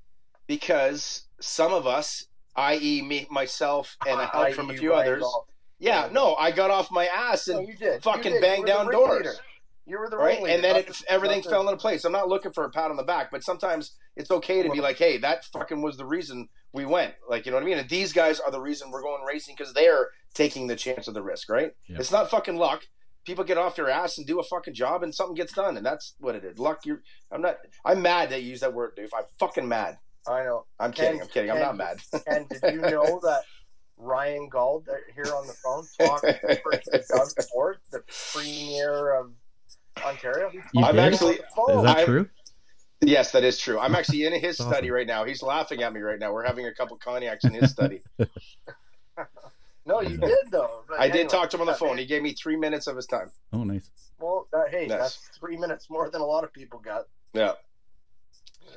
because 0.46 1.26
some 1.40 1.72
of 1.72 1.86
us, 1.86 2.26
i.e., 2.56 3.02
me, 3.02 3.26
myself, 3.30 3.96
and 4.06 4.20
a 4.20 4.26
help 4.26 4.52
from 4.54 4.70
a 4.70 4.74
few 4.74 4.94
others. 4.94 5.22
Gault. 5.22 5.46
Yeah, 5.78 6.08
no, 6.12 6.34
I 6.36 6.50
got 6.50 6.70
off 6.70 6.90
my 6.90 7.06
ass 7.06 7.48
No, 7.48 7.58
and 7.58 7.68
you 7.68 7.74
did. 7.74 8.02
fucking 8.02 8.24
You 8.34 8.40
did. 8.40 8.42
bang 8.42 8.54
You 8.58 8.60
were 8.62 8.66
the 8.66 8.72
down 8.72 8.86
ring 8.86 8.98
doors. 8.98 9.18
leader. 9.18 9.34
You 9.86 9.98
were 9.98 10.08
the 10.08 10.16
right? 10.16 10.34
ringleader, 10.36 10.54
And 10.54 10.64
then 10.64 10.76
it, 10.76 10.86
the- 10.86 11.04
everything 11.08 11.42
the- 11.42 11.50
fell 11.50 11.62
into 11.68 11.76
place. 11.76 12.04
I'm 12.04 12.12
not 12.12 12.28
looking 12.28 12.52
for 12.52 12.64
a 12.64 12.70
pat 12.70 12.90
on 12.90 12.96
the 12.96 13.02
back, 13.02 13.30
but 13.30 13.42
sometimes 13.44 13.96
it's 14.16 14.30
okay 14.30 14.62
to 14.62 14.70
be 14.70 14.80
like, 14.80 14.96
hey, 14.96 15.18
that 15.18 15.44
fucking 15.46 15.82
was 15.82 15.96
the 15.98 16.06
reason 16.06 16.48
we 16.72 16.86
went. 16.86 17.14
Like, 17.28 17.44
you 17.44 17.52
know 17.52 17.56
what 17.56 17.64
I 17.64 17.66
mean? 17.66 17.78
And 17.78 17.88
these 17.90 18.12
guys 18.12 18.40
are 18.40 18.50
the 18.50 18.60
reason 18.60 18.90
we're 18.90 19.02
going 19.02 19.24
racing 19.24 19.56
because 19.58 19.74
they're 19.74 20.08
taking 20.32 20.68
the 20.68 20.76
chance 20.76 21.06
of 21.06 21.14
the 21.14 21.22
risk, 21.22 21.50
right? 21.50 21.72
Yeah. 21.88 21.98
It's 21.98 22.10
not 22.12 22.30
fucking 22.30 22.56
luck. 22.56 22.84
People 23.26 23.44
get 23.44 23.58
off 23.58 23.76
your 23.78 23.88
ass 23.90 24.16
and 24.18 24.26
do 24.26 24.38
a 24.38 24.42
fucking 24.42 24.74
job, 24.74 25.02
and 25.02 25.14
something 25.14 25.34
gets 25.34 25.52
done, 25.54 25.76
and 25.76 25.84
that's 25.84 26.14
what 26.18 26.34
it 26.34 26.44
is. 26.44 26.58
Luck. 26.58 26.80
You're. 26.84 27.02
I'm 27.32 27.40
not. 27.40 27.56
I'm 27.84 28.02
mad 28.02 28.28
that 28.30 28.42
you 28.42 28.50
use 28.50 28.60
that 28.60 28.74
word, 28.74 28.92
dude. 28.96 29.08
I'm 29.16 29.24
fucking 29.38 29.66
mad. 29.66 29.96
I 30.26 30.44
know. 30.44 30.64
I'm 30.80 30.92
Ken- 30.92 31.06
kidding. 31.06 31.20
I'm 31.22 31.28
kidding. 31.28 31.50
I'm 31.50 31.56
Ken- 31.58 31.66
not 31.66 31.76
mad. 31.76 31.98
And 32.26 32.48
did 32.48 32.62
you 32.74 32.80
know 32.80 33.20
that 33.22 33.42
Ryan 33.96 34.48
Gauld 34.48 34.88
uh, 34.88 34.94
here 35.14 35.32
on 35.34 35.46
the 35.46 35.52
phone 35.52 35.84
talked 35.98 36.22
for 36.62 36.72
Doug 37.16 37.28
Ford, 37.52 37.78
the 37.90 38.02
premier 38.32 39.14
of 39.14 39.32
Ontario? 40.04 40.48
He 40.50 40.58
You 40.72 40.82
talked 40.82 40.94
did? 40.94 40.96
to 40.96 40.98
him 40.98 40.98
on 40.98 41.12
Actually- 41.12 41.34
the 41.36 41.44
phone. 41.54 41.78
Is 41.78 41.84
that 41.84 41.96
I- 41.98 42.04
true? 42.04 42.28
Yes, 43.00 43.32
that 43.32 43.44
is 43.44 43.58
true. 43.58 43.78
I'm 43.78 43.94
actually 43.94 44.24
in 44.24 44.32
his 44.32 44.58
Awesome. 44.58 44.72
study 44.72 44.90
right 44.90 45.06
now. 45.06 45.24
He's 45.24 45.42
laughing 45.42 45.82
at 45.82 45.92
me 45.92 46.00
right 46.00 46.18
now. 46.18 46.32
We're 46.32 46.46
having 46.46 46.66
a 46.66 46.72
couple 46.72 46.96
cognacs 46.96 47.44
in 47.44 47.52
his 47.52 47.70
study. 47.70 48.00
no, 49.84 50.00
you 50.00 50.16
did 50.16 50.38
though. 50.50 50.84
But 50.88 51.00
I 51.00 51.10
did 51.10 51.28
talk 51.28 51.50
to 51.50 51.56
him 51.58 51.62
on 51.62 51.66
the 51.66 51.72
yeah, 51.72 51.76
phone. 51.76 51.98
He 51.98 52.06
gave 52.06 52.22
me 52.22 52.32
three 52.32 52.56
minutes 52.56 52.86
of 52.86 52.96
his 52.96 53.04
time. 53.06 53.30
Oh, 53.52 53.62
nice. 53.64 53.90
Well, 54.18 54.48
that, 54.52 54.70
hey, 54.70 54.86
Nice. 54.86 54.98
that's 54.98 55.16
three 55.38 55.58
minutes 55.58 55.90
more 55.90 56.08
than 56.08 56.22
a 56.22 56.24
lot 56.24 56.44
of 56.44 56.52
people 56.52 56.78
got. 56.78 57.02
Yeah. 57.34 57.52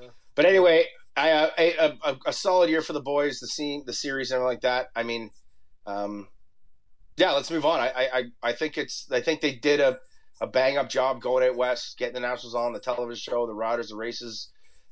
Yeah. 0.02 0.10
But 0.36 0.46
anyway, 0.46 0.86
I 1.18 1.32
uh, 1.32 1.50
a, 1.58 1.98
a, 2.04 2.18
a 2.28 2.34
solid 2.34 2.70
year 2.70 2.82
for 2.82 2.94
the 2.94 3.02
boys. 3.02 3.40
The 3.40 3.48
scene, 3.48 3.84
the 3.86 3.94
series, 3.94 4.32
and 4.32 4.38
everything 4.38 4.54
like 4.54 4.62
that. 4.62 4.88
I 4.96 5.04
mean, 5.04 5.32
um, 5.86 6.28
yeah. 7.18 7.32
Let's 7.32 7.52
move 7.52 7.66
on. 7.66 7.80
I, 7.80 7.92
I, 8.14 8.24
I- 8.44 8.54
think 8.54 8.78
it's. 8.78 9.12
I 9.12 9.20
think 9.22 9.42
they 9.42 9.54
did 9.56 9.80
a, 9.80 10.00
a 10.40 10.48
bang 10.48 10.78
up 10.78 10.90
job 10.90 11.22
going 11.22 11.48
out 11.48 11.56
west, 11.58 11.98
getting 11.98 12.14
the 12.14 12.20
nationals 12.20 12.56
on 12.56 12.72
the 12.74 12.80
television 12.80 13.16
show, 13.34 13.48
the 13.48 13.54
riders, 13.54 13.90
the 13.90 13.96
races. 13.96 14.52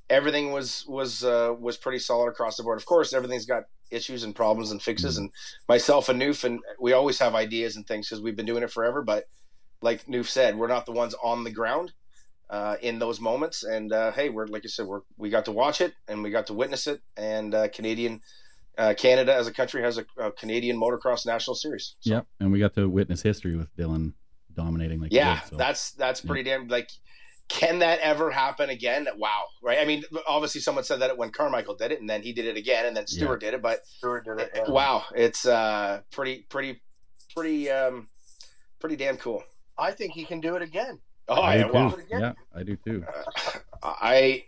Everything 0.09 0.51
was 0.51 0.83
was 0.87 1.23
uh, 1.23 1.53
was 1.59 1.77
pretty 1.77 1.99
solid 1.99 2.27
across 2.29 2.57
the 2.57 2.63
board. 2.63 2.79
Of 2.79 2.85
course, 2.85 3.13
everything's 3.13 3.45
got 3.45 3.63
issues 3.91 4.23
and 4.23 4.35
problems 4.35 4.71
and 4.71 4.81
fixes. 4.81 5.17
And 5.17 5.31
myself 5.69 6.09
and 6.09 6.19
Noof, 6.21 6.43
and 6.43 6.59
we 6.79 6.93
always 6.93 7.19
have 7.19 7.35
ideas 7.35 7.75
and 7.75 7.85
things 7.87 8.09
because 8.09 8.21
we've 8.21 8.35
been 8.35 8.45
doing 8.47 8.63
it 8.63 8.71
forever. 8.71 9.03
But 9.03 9.25
like 9.81 10.05
Noof 10.05 10.25
said, 10.25 10.57
we're 10.57 10.67
not 10.67 10.85
the 10.87 10.91
ones 10.91 11.13
on 11.23 11.43
the 11.43 11.51
ground 11.51 11.93
uh, 12.49 12.75
in 12.81 12.99
those 12.99 13.19
moments. 13.19 13.63
And 13.63 13.91
uh, 13.91 14.11
hey, 14.11 14.29
we're 14.29 14.47
like 14.47 14.63
I 14.65 14.67
said, 14.67 14.85
we're 14.85 15.01
we 15.17 15.29
got 15.29 15.45
to 15.45 15.51
watch 15.51 15.81
it 15.81 15.93
and 16.07 16.23
we 16.23 16.29
got 16.29 16.47
to 16.47 16.53
witness 16.53 16.87
it. 16.87 17.01
And 17.17 17.53
uh, 17.53 17.67
Canadian 17.69 18.21
uh, 18.77 18.93
Canada 18.97 19.33
as 19.33 19.47
a 19.47 19.53
country 19.53 19.81
has 19.81 19.97
a, 19.97 20.05
a 20.17 20.31
Canadian 20.31 20.79
motocross 20.79 21.25
national 21.25 21.55
series. 21.55 21.95
So, 22.01 22.11
Yep. 22.11 22.27
And 22.39 22.51
we 22.51 22.59
got 22.59 22.73
to 22.75 22.89
witness 22.89 23.21
history 23.21 23.55
with 23.55 23.75
Dylan 23.75 24.13
dominating 24.53 25.01
like 25.01 25.11
yeah, 25.11 25.41
did, 25.41 25.49
so. 25.49 25.55
that's 25.57 25.91
that's 25.91 26.21
pretty 26.21 26.43
damn 26.43 26.67
like. 26.67 26.89
Can 27.47 27.77
that 27.79 27.99
ever 27.99 28.31
happen 28.31 28.71
again? 28.71 29.07
Wow, 29.17 29.43
right? 29.61 29.77
I 29.77 29.85
mean, 29.85 30.03
obviously, 30.27 30.61
someone 30.61 30.83
said 30.83 31.01
that 31.01 31.15
when 31.15 31.29
Carmichael 31.29 31.75
did 31.75 31.91
it, 31.91 31.99
and 31.99 32.09
then 32.09 32.23
he 32.23 32.33
did 32.33 32.47
it 32.47 32.57
again, 32.57 32.87
and 32.87 32.97
then 32.97 33.05
Stewart 33.05 33.39
did 33.39 33.53
it. 33.53 33.61
But 33.61 33.85
Stewart 33.85 34.25
did 34.25 34.39
it. 34.39 34.51
yeah. 34.55 34.63
wow, 34.67 35.03
it's 35.15 35.45
uh, 35.45 36.01
pretty, 36.11 36.47
pretty, 36.49 36.81
pretty, 37.35 37.69
um, 37.69 38.07
pretty 38.79 38.95
damn 38.95 39.17
cool. 39.17 39.43
I 39.77 39.91
think 39.91 40.13
he 40.13 40.25
can 40.25 40.39
do 40.39 40.55
it 40.55 40.63
again. 40.63 40.97
Oh 41.27 41.41
I 41.41 41.55
yeah, 41.55 41.63
do 41.67 41.71
too. 41.71 42.03
Yeah, 42.09 42.33
I 42.55 42.63
do 42.63 42.75
too. 42.75 43.05
Uh, 43.07 43.93
I 44.01 44.45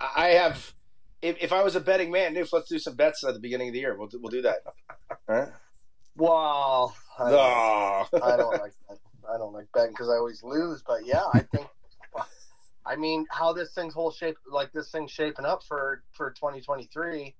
I 0.00 0.28
have 0.28 0.74
if, 1.22 1.36
if 1.42 1.52
I 1.52 1.62
was 1.62 1.74
a 1.74 1.80
betting 1.80 2.10
man, 2.10 2.34
Noof, 2.34 2.48
let's 2.52 2.68
do 2.68 2.78
some 2.78 2.94
bets 2.96 3.24
at 3.24 3.32
the 3.34 3.40
beginning 3.40 3.68
of 3.68 3.72
the 3.74 3.80
year. 3.80 3.96
We'll 3.96 4.08
do, 4.08 4.18
we'll 4.20 4.30
do 4.30 4.42
that. 4.42 4.58
All 5.10 5.16
right. 5.28 5.48
Well, 6.16 6.94
I 7.18 7.30
don't, 7.30 7.40
Oh. 7.40 8.06
I 8.22 8.36
don't 8.36 8.60
like 8.60 8.72
that. 8.88 8.98
I 9.32 9.38
don't 9.38 9.52
like 9.54 9.66
betting 9.72 9.92
because 9.92 10.08
I 10.08 10.14
always 10.16 10.42
lose. 10.42 10.82
But 10.86 11.06
yeah, 11.06 11.22
I 11.32 11.40
think. 11.40 11.66
I 12.86 12.96
mean, 12.96 13.26
how 13.30 13.54
this 13.54 13.72
thing's 13.72 13.94
whole 13.94 14.10
shape, 14.10 14.36
like 14.46 14.70
this 14.72 14.90
thing's 14.90 15.10
shaping 15.10 15.46
up 15.46 15.62
for 15.66 16.02
for 16.12 16.30
2023. 16.32 17.34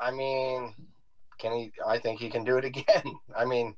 I 0.00 0.10
mean, 0.12 0.72
can 1.38 1.52
he? 1.52 1.72
I 1.84 1.98
think 1.98 2.20
he 2.20 2.30
can 2.30 2.44
do 2.44 2.56
it 2.58 2.64
again. 2.64 3.02
I 3.36 3.44
mean, 3.44 3.74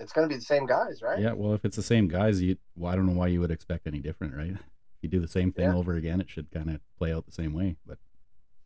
it's 0.00 0.12
going 0.12 0.28
to 0.28 0.32
be 0.32 0.38
the 0.38 0.44
same 0.44 0.66
guys, 0.66 1.02
right? 1.02 1.18
Yeah, 1.20 1.32
well, 1.32 1.54
if 1.54 1.64
it's 1.64 1.76
the 1.76 1.82
same 1.82 2.08
guys, 2.08 2.40
you 2.42 2.56
well, 2.76 2.92
I 2.92 2.96
don't 2.96 3.06
know 3.06 3.12
why 3.12 3.28
you 3.28 3.40
would 3.40 3.50
expect 3.50 3.86
any 3.86 4.00
different, 4.00 4.34
right? 4.34 4.50
If 4.52 4.58
you 5.02 5.08
do 5.08 5.20
the 5.20 5.28
same 5.28 5.52
thing 5.52 5.66
Yeah. 5.70 5.76
over 5.76 5.94
again, 5.94 6.20
it 6.20 6.28
should 6.30 6.50
kind 6.50 6.70
of 6.70 6.80
play 6.98 7.12
out 7.12 7.26
the 7.26 7.32
same 7.32 7.52
way. 7.52 7.76
But 7.86 7.98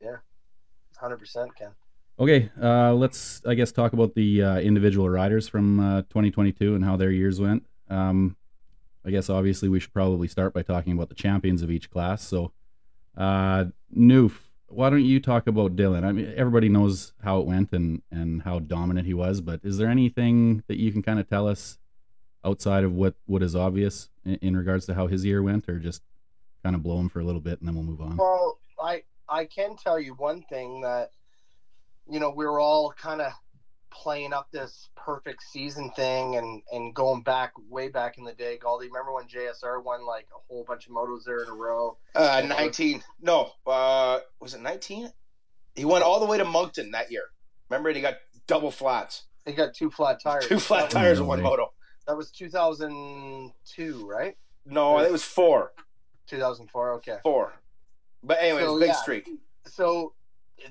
yeah, 0.01 0.17
Hundred 0.97 1.19
percent, 1.19 1.55
Ken. 1.57 1.71
okay, 2.19 2.51
uh, 2.63 2.95
let's 2.95 3.43
I 3.47 3.55
guess 3.55 3.73
talk 3.73 3.93
about 3.93 4.15
the 4.15 4.43
uh, 4.43 4.59
individual 4.61 5.09
riders 5.11 5.49
from 5.49 5.81
uh, 5.81 6.03
2022 6.03 6.75
and 6.75 6.85
how 6.85 6.97
their 6.97 7.11
years 7.11 7.41
went. 7.41 7.65
Um, 7.91 8.37
I 9.05 9.11
guess 9.11 9.29
obviously 9.29 9.69
we 9.69 9.81
should 9.81 9.93
probably 9.93 10.29
start 10.29 10.55
by 10.55 10.63
talking 10.63 10.93
about 10.95 11.09
the 11.11 11.15
champions 11.15 11.61
of 11.63 11.71
each 11.71 11.91
class. 11.91 12.23
So, 12.27 12.53
uh, 13.19 13.67
Noof, 13.95 14.33
why 14.75 14.91
don't 14.91 15.05
you 15.05 15.21
talk 15.21 15.47
about 15.47 15.77
Dylan? 15.77 16.05
I 16.05 16.13
mean, 16.13 16.33
everybody 16.37 16.69
knows 16.69 17.13
how 17.23 17.41
it 17.41 17.47
went 17.47 17.73
and 17.73 18.03
and 18.11 18.43
how 18.43 18.59
dominant 18.59 19.07
he 19.07 19.15
was, 19.15 19.41
but 19.41 19.61
is 19.63 19.79
there 19.79 19.89
anything 19.89 20.63
that 20.69 20.79
you 20.79 20.93
can 20.93 21.03
kind 21.03 21.19
of 21.19 21.29
tell 21.29 21.49
us 21.49 21.79
outside 22.45 22.85
of 22.85 22.93
what 22.93 23.15
what 23.27 23.43
is 23.43 23.55
obvious 23.57 24.11
in, 24.25 24.35
in 24.37 24.57
regards 24.57 24.87
to 24.87 24.95
how 24.95 25.07
his 25.07 25.25
year 25.25 25.43
went, 25.43 25.69
or 25.69 25.79
just 25.79 26.03
kind 26.63 26.75
of 26.75 26.83
blow 26.83 26.99
him 26.99 27.09
for 27.09 27.21
a 27.21 27.25
little 27.25 27.41
bit 27.41 27.61
and 27.61 27.69
then 27.69 27.75
we'll 27.75 27.85
move 27.85 28.01
on? 28.01 28.17
Well, 28.17 28.59
I 28.83 29.03
I 29.29 29.45
can 29.45 29.77
tell 29.77 29.99
you 29.99 30.15
one 30.15 30.43
thing 30.43 30.81
that 30.83 31.11
you 32.11 32.21
know 32.21 32.31
we 32.31 32.45
were 32.45 32.61
all 32.61 32.93
kind 32.93 33.21
of 33.21 33.33
playing 33.95 34.33
up 34.33 34.49
this 34.51 34.89
perfect 34.97 35.43
season 35.43 35.91
thing 35.93 36.37
and 36.37 36.61
and 36.73 36.95
going 36.95 37.23
back 37.23 37.53
way 37.71 37.89
back 37.89 38.19
in 38.19 38.25
the 38.25 38.33
day. 38.35 38.59
Galdi, 38.63 38.87
remember 38.89 39.13
when 39.13 39.27
JSR 39.27 39.83
won 39.85 40.05
like 40.07 40.27
a 40.35 40.39
whole 40.49 40.65
bunch 40.67 40.87
of 40.87 40.93
motos 40.93 41.25
there 41.25 41.43
in 41.45 41.49
a 41.49 41.55
row? 41.55 41.97
Uh, 42.15 42.43
19. 42.47 43.03
No, 43.23 43.53
uh, 43.67 44.19
was 44.41 44.55
it 44.55 44.61
19? 44.61 45.11
He 45.77 45.85
went 45.85 46.03
all 46.05 46.21
the 46.21 46.27
way 46.27 46.39
to 46.39 46.45
Moncton 46.45 46.91
that 46.93 47.11
year. 47.11 47.23
Remember, 47.71 47.91
he 47.93 48.01
got 48.01 48.15
double 48.47 48.71
flats, 48.71 49.25
He 49.47 49.53
got 49.53 49.75
two 49.75 49.91
flat 49.91 50.21
tires. 50.23 50.47
two 50.47 50.59
flat 50.59 50.91
that 50.91 50.99
tires 50.99 51.19
in 51.21 51.27
one 51.27 51.39
way. 51.39 51.45
moto. 51.45 51.73
that 52.07 52.17
was 52.17 52.31
2002, 52.31 54.07
right? 54.07 54.37
No, 54.67 54.99
it 54.99 55.11
was 55.13 55.23
four. 55.25 55.73
2004. 56.27 56.93
Okay. 56.95 57.19
Four. 57.23 57.53
But 58.23 58.39
anyway, 58.41 58.63
it 58.63 58.67
So, 58.67 58.73
was 58.75 58.83
a 58.83 58.85
big 58.85 58.89
yeah. 58.89 59.03
streak. 59.03 59.29
so 59.67 60.15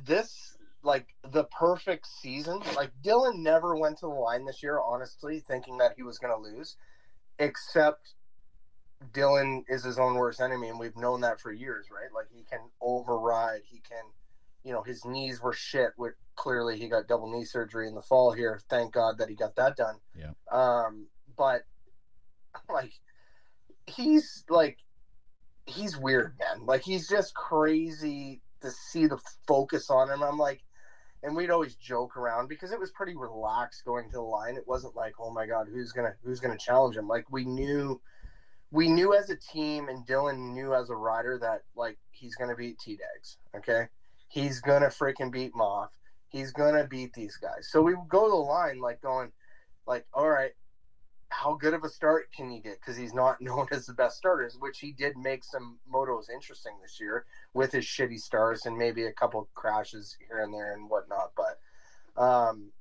this 0.06 0.53
like 0.84 1.08
the 1.32 1.46
perfect 1.46 2.06
season 2.08 2.60
like 2.76 2.92
dylan 3.04 3.38
never 3.38 3.76
went 3.76 3.98
to 3.98 4.06
the 4.06 4.12
line 4.12 4.46
this 4.46 4.62
year 4.62 4.80
honestly 4.80 5.40
thinking 5.40 5.78
that 5.78 5.94
he 5.96 6.04
was 6.04 6.18
going 6.18 6.34
to 6.34 6.40
lose 6.40 6.76
except 7.40 8.14
dylan 9.12 9.64
is 9.68 9.84
his 9.84 9.98
own 9.98 10.16
worst 10.16 10.40
enemy 10.42 10.70
and 10.70 10.80
we've 10.80 10.96
known 10.96 11.22
that 11.22 11.40
for 11.40 11.52
years 11.52 11.88
right 11.92 12.12
like 12.14 12.28
he 12.30 12.44
can 12.44 12.60
override 12.82 13.62
he 13.64 13.80
can 13.80 14.04
you 14.64 14.72
know 14.72 14.82
his 14.82 15.04
knees 15.06 15.42
were 15.42 15.54
shit 15.54 15.92
with 15.98 16.14
clearly 16.36 16.78
he 16.78 16.88
got 16.88 17.08
double 17.08 17.30
knee 17.32 17.46
surgery 17.46 17.88
in 17.88 17.96
the 17.96 18.02
fall 18.02 18.32
here 18.32 18.60
thank 18.70 18.94
god 18.94 19.18
that 19.18 19.30
he 19.30 19.36
got 19.36 19.56
that 19.56 19.76
done 19.76 19.96
Yeah. 20.16 20.32
um 20.52 21.08
but 21.36 21.64
like 22.70 22.94
he's 23.88 24.44
like 24.50 24.78
he's 25.66 25.98
weird, 25.98 26.38
man. 26.40 26.66
Like 26.66 26.84
he's 26.84 27.08
just 27.08 27.34
crazy 27.34 28.42
to 28.62 28.72
see 28.72 29.08
the 29.08 29.18
focus 29.48 29.90
on 29.90 30.10
him. 30.10 30.24
I'm 30.24 30.38
like, 30.38 30.62
and 31.24 31.36
we'd 31.36 31.50
always 31.50 31.76
joke 31.76 32.18
around 32.18 32.48
because 32.48 32.72
it 32.72 32.80
was 32.80 32.92
pretty 32.92 33.16
relaxed 33.16 33.86
going 33.86 34.10
to 34.10 34.18
the 34.18 34.22
line. 34.22 34.56
It 34.56 34.68
wasn't 34.68 34.96
like, 34.96 35.14
oh 35.20 35.32
my 35.32 35.46
god, 35.46 35.68
who's 35.72 35.92
gonna 35.92 36.14
who's 36.24 36.40
gonna 36.40 36.58
challenge 36.58 36.96
him? 36.96 37.08
Like 37.08 37.24
we 37.32 37.44
knew, 37.44 38.00
we 38.72 38.88
knew 38.88 39.14
as 39.14 39.30
a 39.30 39.36
team, 39.36 39.88
and 39.88 40.06
Dylan 40.06 40.54
knew 40.54 40.74
as 40.74 40.90
a 40.90 40.96
rider 40.96 41.38
that 41.40 41.62
like 41.76 41.98
he's 42.12 42.36
gonna 42.36 42.56
beat 42.56 42.78
T 42.78 42.98
Dags. 42.98 43.38
Okay, 43.56 43.88
he's 44.28 44.60
gonna 44.60 44.88
freaking 44.88 45.32
beat 45.32 45.56
Moth. 45.56 45.90
He's 46.28 46.52
gonna 46.52 46.84
beat 46.84 47.14
these 47.14 47.38
guys. 47.38 47.68
So 47.70 47.82
we 47.82 47.96
go 48.10 48.24
to 48.24 48.30
the 48.30 48.36
line 48.36 48.80
like 48.80 49.00
going, 49.02 49.32
like, 49.88 50.04
all 50.14 50.30
right, 50.30 50.52
how 51.34 51.56
good 51.56 51.74
of 51.74 51.84
a 51.84 51.90
start 51.90 52.32
can 52.32 52.50
he 52.50 52.60
get? 52.60 52.80
Because 52.80 52.96
he's 52.96 53.14
not 53.14 53.38
known 53.42 53.68
as 53.72 53.86
the 53.86 53.94
best 53.94 54.18
starters, 54.18 54.56
which 54.60 54.80
he 54.80 54.92
did 54.92 55.18
make 55.18 55.44
some 55.44 55.80
motos 55.92 56.30
interesting 56.30 56.74
this 56.82 57.00
year 57.00 57.26
with 57.54 57.72
his 57.72 57.84
shitty 57.84 58.20
starts 58.20 58.66
and 58.66 58.78
maybe 58.78 59.06
a 59.06 59.12
couple 59.12 59.48
crashes 59.56 60.16
here 60.28 60.42
and 60.42 60.54
there 60.54 60.74
and 60.74 60.90
whatnot. 60.90 61.32
But 61.36 62.22
um, 62.22 62.72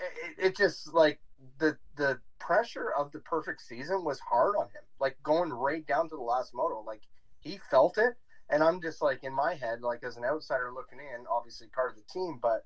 it, 0.00 0.46
it 0.46 0.56
just 0.56 0.92
like 0.94 1.18
the 1.58 1.76
the 1.96 2.18
pressure 2.38 2.90
of 2.90 3.12
the 3.12 3.20
perfect 3.20 3.60
season 3.60 4.02
was 4.04 4.18
hard 4.18 4.54
on 4.56 4.66
him. 4.66 4.82
Like 4.98 5.16
going 5.22 5.52
right 5.52 5.86
down 5.86 6.08
to 6.08 6.16
the 6.16 6.22
last 6.22 6.54
moto, 6.54 6.82
like 6.86 7.02
he 7.38 7.58
felt 7.70 7.98
it. 7.98 8.14
And 8.48 8.64
I'm 8.64 8.80
just 8.80 9.00
like 9.00 9.22
in 9.22 9.32
my 9.32 9.54
head, 9.54 9.82
like 9.82 10.02
as 10.02 10.16
an 10.16 10.24
outsider 10.24 10.72
looking 10.74 10.98
in, 10.98 11.24
obviously 11.30 11.68
part 11.68 11.90
of 11.90 11.96
the 11.96 12.02
team, 12.12 12.38
but 12.42 12.64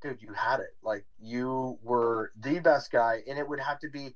dude, 0.00 0.20
you 0.20 0.32
had 0.32 0.60
it. 0.60 0.74
Like 0.82 1.04
you 1.20 1.78
were 1.82 2.32
the 2.34 2.58
best 2.58 2.90
guy, 2.90 3.22
and 3.28 3.38
it 3.38 3.46
would 3.46 3.60
have 3.60 3.78
to 3.80 3.88
be 3.88 4.14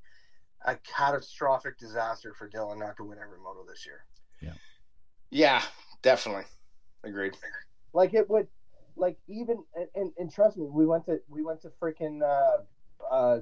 a 0.65 0.75
catastrophic 0.77 1.77
disaster 1.77 2.33
for 2.37 2.49
Dylan 2.49 2.79
not 2.79 2.97
to 2.97 3.03
win 3.03 3.17
every 3.23 3.39
moto 3.39 3.65
this 3.67 3.85
year. 3.85 4.05
Yeah, 4.41 4.53
Yeah, 5.29 5.61
definitely. 6.01 6.43
Agreed. 7.03 7.35
Like 7.93 8.13
it 8.13 8.29
would, 8.29 8.47
like 8.95 9.17
even 9.27 9.63
and, 9.75 9.87
and, 9.95 10.11
and 10.17 10.31
trust 10.31 10.57
me, 10.57 10.67
we 10.69 10.85
went 10.85 11.05
to 11.05 11.19
we 11.27 11.43
went 11.43 11.61
to 11.63 11.71
freaking 11.81 12.21
uh, 12.21 13.13
uh, 13.13 13.39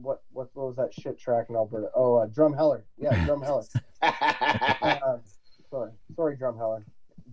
what 0.00 0.22
what 0.32 0.48
what 0.54 0.66
was 0.66 0.76
that 0.76 0.92
shit 0.94 1.18
track 1.18 1.46
in 1.48 1.56
Alberta? 1.56 1.88
Oh, 1.94 2.16
uh, 2.16 2.26
Drumheller. 2.26 2.82
Yeah, 2.98 3.10
Drumheller. 3.26 3.66
Uh, 4.02 5.18
sorry, 5.70 5.92
sorry, 6.14 6.36
Drumheller. 6.36 6.84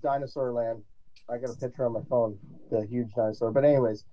Dinosaur 0.02 0.52
Land. 0.52 0.84
I 1.30 1.38
got 1.38 1.50
a 1.50 1.58
picture 1.58 1.86
on 1.86 1.94
my 1.94 2.02
phone, 2.10 2.38
the 2.70 2.86
huge 2.86 3.14
dinosaur. 3.16 3.52
But 3.52 3.66
anyways, 3.66 4.06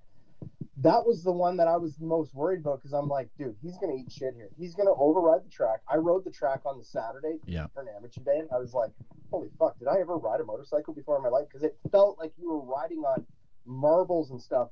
that 0.78 1.04
was 1.06 1.22
the 1.22 1.32
one 1.32 1.56
that 1.58 1.68
I 1.68 1.76
was 1.76 2.00
most 2.00 2.34
worried 2.34 2.60
about 2.60 2.78
because 2.80 2.92
I'm 2.94 3.08
like, 3.08 3.28
dude, 3.36 3.56
he's 3.62 3.76
gonna 3.78 3.94
eat 3.94 4.10
shit 4.10 4.34
here. 4.34 4.48
He's 4.58 4.74
gonna 4.74 4.94
override 4.96 5.44
the 5.44 5.50
track. 5.50 5.80
I 5.88 5.96
rode 5.96 6.24
the 6.24 6.30
track 6.30 6.60
on 6.64 6.78
the 6.78 6.84
Saturday, 6.84 7.38
Yeah. 7.46 7.66
for 7.74 7.82
an 7.82 7.88
amateur 7.94 8.22
day, 8.22 8.38
and 8.38 8.48
I 8.50 8.58
was 8.58 8.72
like, 8.72 8.90
holy 9.30 9.50
fuck, 9.58 9.78
did 9.78 9.88
I 9.88 10.00
ever 10.00 10.16
ride 10.16 10.40
a 10.40 10.44
motorcycle 10.44 10.94
before 10.94 11.16
in 11.16 11.22
my 11.22 11.28
life? 11.28 11.46
Because 11.48 11.62
it 11.62 11.76
felt 11.90 12.18
like 12.18 12.32
you 12.38 12.48
were 12.50 12.60
riding 12.60 13.00
on 13.00 13.26
marbles 13.66 14.30
and 14.30 14.40
stuff. 14.40 14.70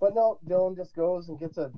But 0.00 0.14
no, 0.14 0.38
Dylan 0.46 0.76
just 0.76 0.94
goes 0.96 1.28
and 1.28 1.38
gets 1.38 1.56
a 1.58 1.70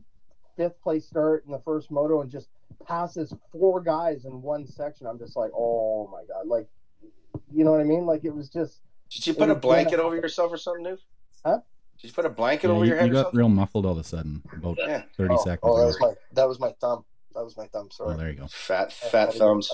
fifth 0.56 0.80
place 0.80 1.04
start 1.06 1.44
in 1.44 1.52
the 1.52 1.58
first 1.60 1.90
moto 1.90 2.22
and 2.22 2.30
just 2.30 2.48
passes 2.86 3.34
four 3.52 3.80
guys 3.82 4.24
in 4.24 4.40
one 4.40 4.66
section. 4.66 5.06
I'm 5.06 5.18
just 5.18 5.36
like, 5.36 5.50
oh 5.54 6.08
my 6.10 6.22
god, 6.24 6.46
like, 6.46 6.66
you 7.52 7.64
know 7.64 7.72
what 7.72 7.80
I 7.80 7.84
mean? 7.84 8.06
Like 8.06 8.24
it 8.24 8.34
was 8.34 8.48
just 8.48 8.80
Did 9.10 9.26
you 9.26 9.34
put 9.34 9.50
a 9.50 9.54
blanket 9.54 10.00
over 10.00 10.16
yourself 10.16 10.50
or 10.52 10.56
something, 10.56 10.82
new? 10.84 10.98
Huh? 11.44 11.58
Did 12.00 12.08
you 12.08 12.12
put 12.12 12.26
a 12.26 12.30
blanket 12.30 12.68
Yeah, 12.68 12.74
over 12.74 12.84
you, 12.84 12.90
your 12.90 12.98
head 12.98 13.06
you 13.08 13.12
got 13.14 13.22
something? 13.26 13.38
real 13.38 13.48
muffled 13.48 13.86
all 13.86 13.92
of 13.92 13.98
a 13.98 14.04
sudden, 14.04 14.42
about 14.52 14.76
Yeah. 14.78 15.02
30 15.16 15.34
oh, 15.34 15.36
seconds. 15.44 15.60
Oh, 15.64 15.78
that 15.78 15.86
was 15.86 16.00
my 16.00 16.12
that 16.32 16.48
was 16.48 16.60
my 16.60 16.72
thumb. 16.80 17.04
That 17.34 17.42
was 17.44 17.56
my 17.56 17.66
thumb. 17.66 17.88
Sorry. 17.90 18.10
Oh, 18.14 18.16
Sorry. 18.16 18.22
there 18.22 18.32
you 18.32 18.38
go. 18.40 18.46
Fat, 18.48 18.92
fat 18.92 19.34
thumbs. 19.34 19.68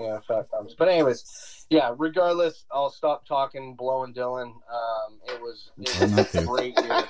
yeah, 0.00 0.20
fat 0.28 0.48
thumbs. 0.50 0.76
But 0.78 0.88
anyways, 0.88 1.66
yeah. 1.68 1.92
Regardless, 1.98 2.64
I'll 2.70 2.90
stop 2.90 3.26
talking, 3.26 3.74
blowing 3.74 4.14
Dylan. 4.14 4.46
Um, 4.52 5.18
it 5.26 5.40
was 5.40 5.70
it 5.78 6.10
was 6.16 6.30
to. 6.32 6.42
a 6.42 6.44
great 6.44 6.74
year. 6.80 7.04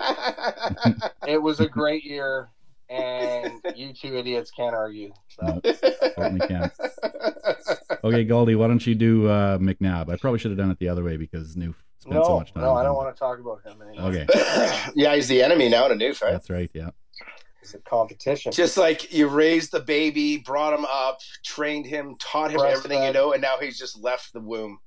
It 1.28 1.40
was 1.42 1.60
a 1.60 1.68
great 1.68 2.02
year, 2.04 2.48
and 2.88 3.60
you 3.76 3.92
two 3.92 4.16
idiots 4.16 4.50
can't 4.50 4.74
argue. 4.74 5.12
So. 5.28 5.60
No, 5.62 5.72
certainly 6.16 6.46
can. 6.48 6.70
Okay, 8.02 8.24
Goldie, 8.24 8.54
why 8.54 8.66
don't 8.68 8.84
you 8.86 8.94
do 8.94 9.28
uh, 9.28 9.58
McNabb? 9.58 10.08
I 10.10 10.16
probably 10.16 10.38
should 10.38 10.50
have 10.50 10.58
done 10.58 10.70
it 10.70 10.78
the 10.78 10.88
other 10.88 11.04
way 11.04 11.16
because 11.18 11.54
Noof 11.56 11.74
spent 12.00 12.16
No, 12.16 12.24
so 12.24 12.38
much 12.38 12.52
time. 12.52 12.62
no, 12.64 12.74
I 12.74 12.82
don't 12.82 12.96
want 12.96 13.14
to 13.14 13.18
talk 13.18 13.38
about 13.38 13.62
him 13.64 13.80
anymore. 13.82 14.10
Okay, 14.10 14.26
yeah, 14.94 15.14
he's 15.14 15.28
the 15.28 15.42
enemy 15.42 15.68
now 15.68 15.88
to 15.88 15.94
Noof, 15.94 16.20
right? 16.22 16.32
that's 16.32 16.50
right. 16.50 16.70
Yeah. 16.74 16.90
It's 17.62 17.74
a 17.74 17.78
competition. 17.78 18.52
Just 18.52 18.76
like 18.78 19.12
you 19.12 19.28
raised 19.28 19.70
the 19.72 19.80
baby, 19.80 20.38
brought 20.38 20.72
him 20.72 20.86
up, 20.86 21.18
trained 21.44 21.84
him, 21.86 22.16
taught 22.18 22.50
him 22.50 22.58
Breastfed. 22.60 22.72
everything 22.72 23.02
you 23.04 23.12
know, 23.12 23.32
and 23.34 23.42
now 23.42 23.58
he's 23.60 23.78
just 23.78 24.00
left 24.02 24.32
the 24.32 24.40
womb. 24.40 24.78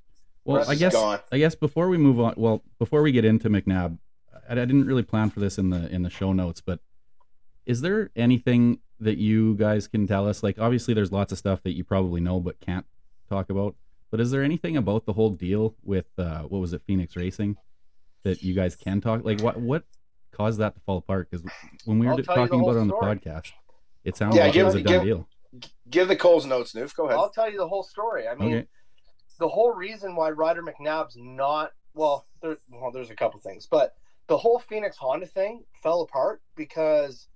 Well, 0.43 0.57
Rest 0.57 0.69
I 0.71 0.75
guess 0.75 0.93
gone. 0.93 1.19
I 1.31 1.37
guess 1.37 1.53
before 1.55 1.87
we 1.87 1.97
move 1.97 2.19
on, 2.19 2.33
well, 2.35 2.63
before 2.79 3.03
we 3.03 3.11
get 3.11 3.25
into 3.25 3.47
McNabb, 3.49 3.99
I, 4.49 4.53
I 4.53 4.55
didn't 4.55 4.85
really 4.85 5.03
plan 5.03 5.29
for 5.29 5.39
this 5.39 5.57
in 5.59 5.69
the 5.69 5.87
in 5.93 6.01
the 6.01 6.09
show 6.09 6.33
notes, 6.33 6.61
but 6.61 6.79
is 7.65 7.81
there 7.81 8.09
anything 8.15 8.79
that 8.99 9.17
you 9.19 9.55
guys 9.55 9.87
can 9.87 10.07
tell 10.07 10.27
us? 10.27 10.41
Like, 10.43 10.57
obviously, 10.59 10.93
there's 10.95 11.11
lots 11.11 11.31
of 11.31 11.37
stuff 11.37 11.61
that 11.63 11.73
you 11.77 11.83
probably 11.83 12.21
know 12.21 12.39
but 12.39 12.59
can't 12.59 12.85
talk 13.29 13.49
about. 13.51 13.75
But 14.13 14.21
is 14.21 14.29
there 14.29 14.43
anything 14.43 14.77
about 14.77 15.07
the 15.07 15.13
whole 15.13 15.31
deal 15.31 15.73
with 15.81 16.05
uh, 16.19 16.41
what 16.43 16.59
was 16.59 16.71
it, 16.71 16.83
Phoenix 16.85 17.15
Racing, 17.15 17.57
that 18.21 18.43
you 18.43 18.53
guys 18.53 18.75
can 18.75 19.01
talk? 19.01 19.25
Like, 19.25 19.41
what 19.41 19.59
what 19.59 19.85
caused 20.31 20.59
that 20.59 20.75
to 20.75 20.81
fall 20.81 20.97
apart? 20.99 21.31
Because 21.31 21.43
when 21.85 21.97
we 21.97 22.05
were 22.05 22.11
I'll 22.11 22.17
tell 22.19 22.35
you 22.35 22.41
talking 22.47 22.59
about 22.59 22.73
whole 22.73 22.77
it 22.77 22.81
on 22.81 22.87
the 22.89 22.95
story. 22.95 23.15
podcast, 23.17 23.51
it 24.03 24.15
sounded 24.15 24.37
Yeah, 24.37 24.43
like 24.43 24.53
give- 24.53 24.61
it 24.61 24.65
was 24.65 24.75
a 24.75 24.83
done 24.83 24.93
give- 24.93 25.03
deal. 25.03 25.27
Give 25.89 26.07
the 26.07 26.15
Coles 26.15 26.45
notes, 26.45 26.73
Noof. 26.73 26.95
Go 26.95 27.05
ahead. 27.07 27.17
I'll 27.17 27.31
tell 27.31 27.51
you 27.51 27.57
the 27.57 27.67
whole 27.67 27.81
story. 27.81 28.27
I 28.27 28.35
mean, 28.35 28.53
Okay. 28.53 28.67
the 29.39 29.47
whole 29.47 29.71
reason 29.73 30.15
why 30.15 30.29
Ryder 30.29 30.61
McNabb's 30.61 31.15
not 31.17 31.71
well, 31.95 32.27
there, 32.43 32.57
well, 32.69 32.91
there's 32.91 33.09
a 33.09 33.15
couple 33.15 33.39
things, 33.39 33.65
but 33.65 33.95
the 34.27 34.37
whole 34.37 34.59
Phoenix 34.59 34.95
Honda 34.97 35.25
thing 35.25 35.63
fell 35.81 36.01
apart 36.03 36.43
because 36.55 37.29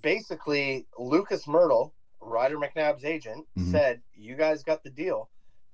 basically 0.00 0.86
Lucas 0.98 1.44
Mirtl, 1.44 1.92
Ryder 2.22 2.56
McNabb's 2.56 3.04
agent, 3.04 3.46
Mhm. 3.58 3.70
said 3.70 4.02
you 4.14 4.34
guys 4.34 4.62
got 4.62 4.82
the 4.82 4.90
deal, 4.90 5.28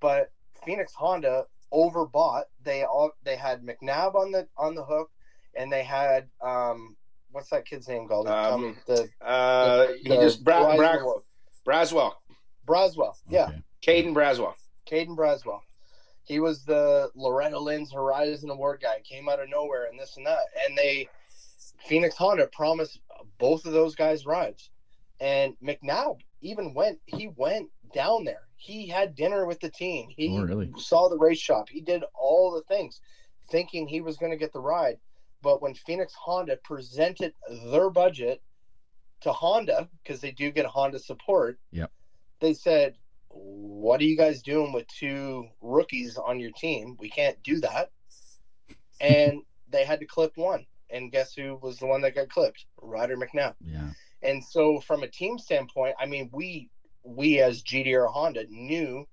but 0.05 0.31
Phoenix 0.67 0.93
Honda 0.93 1.47
overbought. 1.73 2.43
They 2.63 2.85
all 2.85 3.13
they 3.23 3.37
had 3.37 3.63
McNabb 3.63 4.15
on 4.15 4.33
the 4.33 4.47
on 4.59 4.75
the 4.75 4.85
hook, 4.85 5.11
and 5.55 5.73
they 5.73 5.83
had 5.83 6.29
um 6.43 6.95
what's 7.33 7.49
that 7.49 7.65
kid's 7.65 7.89
name 7.89 8.07
called? 8.07 8.29
Um, 8.29 8.77
the 8.87 9.09
uh, 9.23 9.87
he 10.03 10.11
the 10.11 10.17
just 10.17 10.45
Bra- 10.45 10.77
Bra- 10.77 10.99
Braswell. 10.99 11.23
Braswell, 11.67 12.13
Braswell, 12.67 13.15
yeah. 13.31 13.49
Okay. 13.49 14.03
Caden 14.03 14.13
Braswell. 14.13 14.53
Caden 14.87 15.17
Braswell. 15.17 15.61
He 16.25 16.39
was 16.39 16.67
the 16.67 17.11
Loretta 17.15 17.59
Lynn's 17.59 17.91
Horizon 17.91 18.51
Award 18.51 18.81
guy. 18.83 19.01
Came 19.05 19.31
out 19.31 19.41
of 19.41 19.49
nowhere 19.49 19.87
and 19.87 19.99
this 19.99 20.19
and 20.19 20.27
that. 20.27 20.39
And 20.67 20.77
they, 20.77 21.09
Phoenix 21.87 22.15
Honda 22.17 22.47
promised 22.49 23.01
both 23.39 23.65
of 23.65 23.73
those 23.73 23.95
guys 23.95 24.27
rides. 24.27 24.69
And 25.21 25.55
McNabb 25.63 26.19
even 26.43 26.75
went. 26.75 26.99
He 27.07 27.29
went 27.29 27.69
down 27.95 28.25
there. 28.25 28.43
He 28.57 28.87
had 28.87 29.15
dinner 29.15 29.45
with 29.47 29.61
the 29.61 29.69
team. 29.71 30.09
He 30.17 30.29
Oh, 30.39 30.43
really? 30.43 30.71
saw 30.79 31.09
the 31.09 31.19
race 31.19 31.39
shop. 31.39 31.69
He 31.69 31.81
did 31.81 32.03
all 32.15 32.51
the 32.53 32.63
things, 32.63 33.01
thinking 33.51 33.87
he 33.87 34.01
was 34.01 34.17
going 34.17 34.31
to 34.31 34.37
get 34.39 34.53
the 34.53 34.61
ride. 34.61 34.99
But 35.43 35.61
when 35.61 35.75
Phoenix 35.75 36.15
Honda 36.15 36.57
presented 36.57 37.35
their 37.67 37.91
budget 37.91 38.41
to 39.21 39.33
Honda, 39.33 39.89
because 40.03 40.21
they 40.21 40.31
do 40.31 40.51
get 40.51 40.65
Honda 40.65 40.99
support, 40.99 41.59
Yep. 41.73 41.91
they 42.41 42.55
said, 42.55 42.97
"What 43.29 44.01
are 44.01 44.05
you 44.05 44.17
guys 44.17 44.41
doing 44.43 44.73
with 44.73 44.87
two 44.87 45.49
rookies 45.61 46.17
on 46.17 46.41
your 46.41 46.51
team? 46.53 46.97
We 46.99 47.11
can't 47.11 47.43
do 47.43 47.61
that." 47.61 47.91
And 49.01 49.43
they 49.69 49.85
had 49.85 50.01
to 50.01 50.07
clip 50.07 50.37
one. 50.37 50.67
And 50.91 51.11
guess 51.11 51.35
who 51.35 51.57
was 51.57 51.79
the 51.79 51.87
one 51.87 52.01
that 52.03 52.15
got 52.15 52.29
clipped? 52.29 52.65
Ryder 52.81 53.17
McNabb. 53.17 53.55
Yeah. 53.61 53.91
And 54.23 54.43
so, 54.43 54.79
from 54.81 55.03
a 55.03 55.09
team 55.09 55.39
standpoint, 55.39 55.97
I 55.99 56.07
mean, 56.07 56.31
we 56.33 56.69
we 57.05 57.41
as 57.41 57.63
GDR 57.63 58.09
Honda 58.11 58.45
knew 58.49 59.05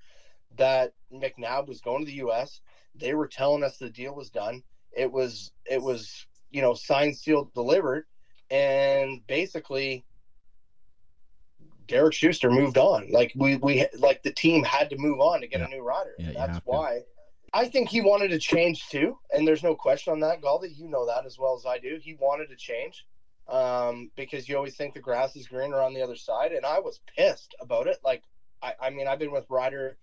that 0.56 0.92
McNabb 1.12 1.68
was 1.68 1.82
going 1.82 2.02
to 2.02 2.06
the 2.06 2.18
U.S. 2.18 2.62
They 2.96 3.14
were 3.14 3.28
telling 3.28 3.64
us 3.64 3.78
the 3.78 3.90
deal 3.90 4.14
was 4.14 4.30
done. 4.30 4.62
It 4.92 5.12
was 5.12 5.52
it 5.66 5.82
was 5.82 6.26
you 6.50 6.62
know 6.62 6.74
signed, 6.74 7.16
sealed, 7.16 7.54
delivered, 7.54 8.04
and 8.50 9.26
basically 9.28 10.04
Derek 11.88 12.14
Schuster 12.14 12.50
moved 12.50 12.78
on. 12.78 13.10
Like 13.12 13.32
we 13.36 13.56
we 13.56 13.86
like 13.98 14.22
the 14.24 14.32
team 14.32 14.64
had 14.64 14.90
to 14.90 14.96
move 14.98 15.20
on 15.20 15.42
to 15.42 15.48
get 15.48 15.60
Yeah. 15.60 15.66
a 15.66 15.70
new 15.70 15.82
rider. 15.82 16.16
Yeah, 16.18 16.32
That's 16.34 16.56
have 16.56 16.64
to. 16.66 16.72
why. 16.72 17.02
I 17.54 17.68
think 17.68 17.90
he 17.90 18.00
wanted 18.00 18.30
to 18.30 18.38
change 18.38 18.88
too, 18.88 19.18
and 19.32 19.46
there's 19.46 19.64
no 19.64 19.76
question 19.76 20.12
on 20.14 20.20
that, 20.22 20.40
Galdi. 20.42 20.74
You 20.74 20.88
know 20.88 21.06
that 21.06 21.26
as 21.26 21.38
well 21.38 21.54
as 21.54 21.66
I 21.66 21.78
do. 21.78 21.98
He 22.02 22.14
wanted 22.14 22.48
to 22.50 22.56
change 22.56 23.06
um, 23.52 24.10
because 24.16 24.48
you 24.50 24.56
always 24.56 24.76
think 24.76 24.94
the 24.94 25.00
grass 25.02 25.36
is 25.36 25.48
greener 25.48 25.82
on 25.82 25.94
the 25.94 26.02
other 26.02 26.16
side, 26.16 26.54
and 26.54 26.66
I 26.66 26.80
was 26.80 27.00
pissed 27.18 27.56
about 27.62 27.88
it. 27.88 27.98
Like, 28.04 28.24
I, 28.62 28.74
I 28.80 28.90
mean, 28.90 29.08
I've 29.08 29.20
been 29.20 29.32
with 29.32 29.50
Ryder 29.50 29.98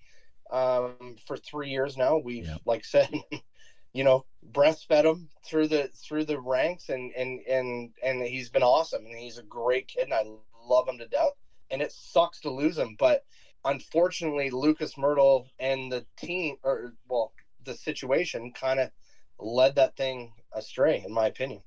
um, 0.50 1.16
for 1.26 1.37
three 1.37 1.68
years 1.70 1.96
now. 1.96 2.16
We've, 2.18 2.46
Yeah. 2.46 2.56
like 2.64 2.84
said, 2.84 3.08
you 3.92 4.04
know, 4.04 4.24
breastfed 4.46 5.04
him 5.04 5.30
through 5.44 5.68
the 5.68 5.88
through 5.94 6.24
the 6.24 6.38
ranks, 6.38 6.88
and 6.90 7.12
and 7.16 7.40
and 7.48 7.90
and 8.02 8.22
he's 8.22 8.50
been 8.50 8.62
awesome, 8.62 9.06
and 9.06 9.16
he's 9.18 9.38
a 9.38 9.42
great 9.42 9.88
kid, 9.88 10.04
and 10.04 10.14
I 10.14 10.22
love 10.22 10.88
him 10.88 10.98
to 10.98 11.06
death. 11.06 11.32
And 11.70 11.82
it 11.82 11.92
sucks 11.92 12.40
to 12.40 12.50
lose 12.50 12.78
him, 12.78 12.94
but 12.98 13.22
unfortunately, 13.64 14.50
Lucas 14.50 14.94
Mirtl 14.94 15.46
and 15.58 15.90
the 15.92 16.04
team, 16.16 16.56
or 16.62 16.94
well, 17.08 17.32
the 17.62 17.74
situation 17.74 18.50
kind 18.50 18.78
of 18.80 18.90
led 19.38 19.74
that 19.76 19.96
thing 19.96 20.32
astray, 20.52 21.02
in 21.04 21.12
my 21.12 21.26
opinion. 21.26 21.62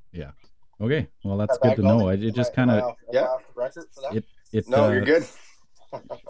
Okay. 0.81 1.07
Well, 1.23 1.37
that's 1.37 1.57
good 1.59 1.75
to 1.75 1.81
know. 1.81 2.09
It, 2.09 2.23
it 2.23 2.33
just 2.35 2.53
kind 2.53 2.71
of 2.71 2.83
off- 2.83 2.97
am 3.09 3.15
I 3.15 3.19
Yeah. 3.19 3.27
record 3.55 3.85
for 3.93 4.01
that? 4.01 4.15
It- 4.17 4.25
it 4.53 4.67
No, 4.67 4.85
uh, 4.85 4.91
you're 4.91 5.05
good. 5.05 5.23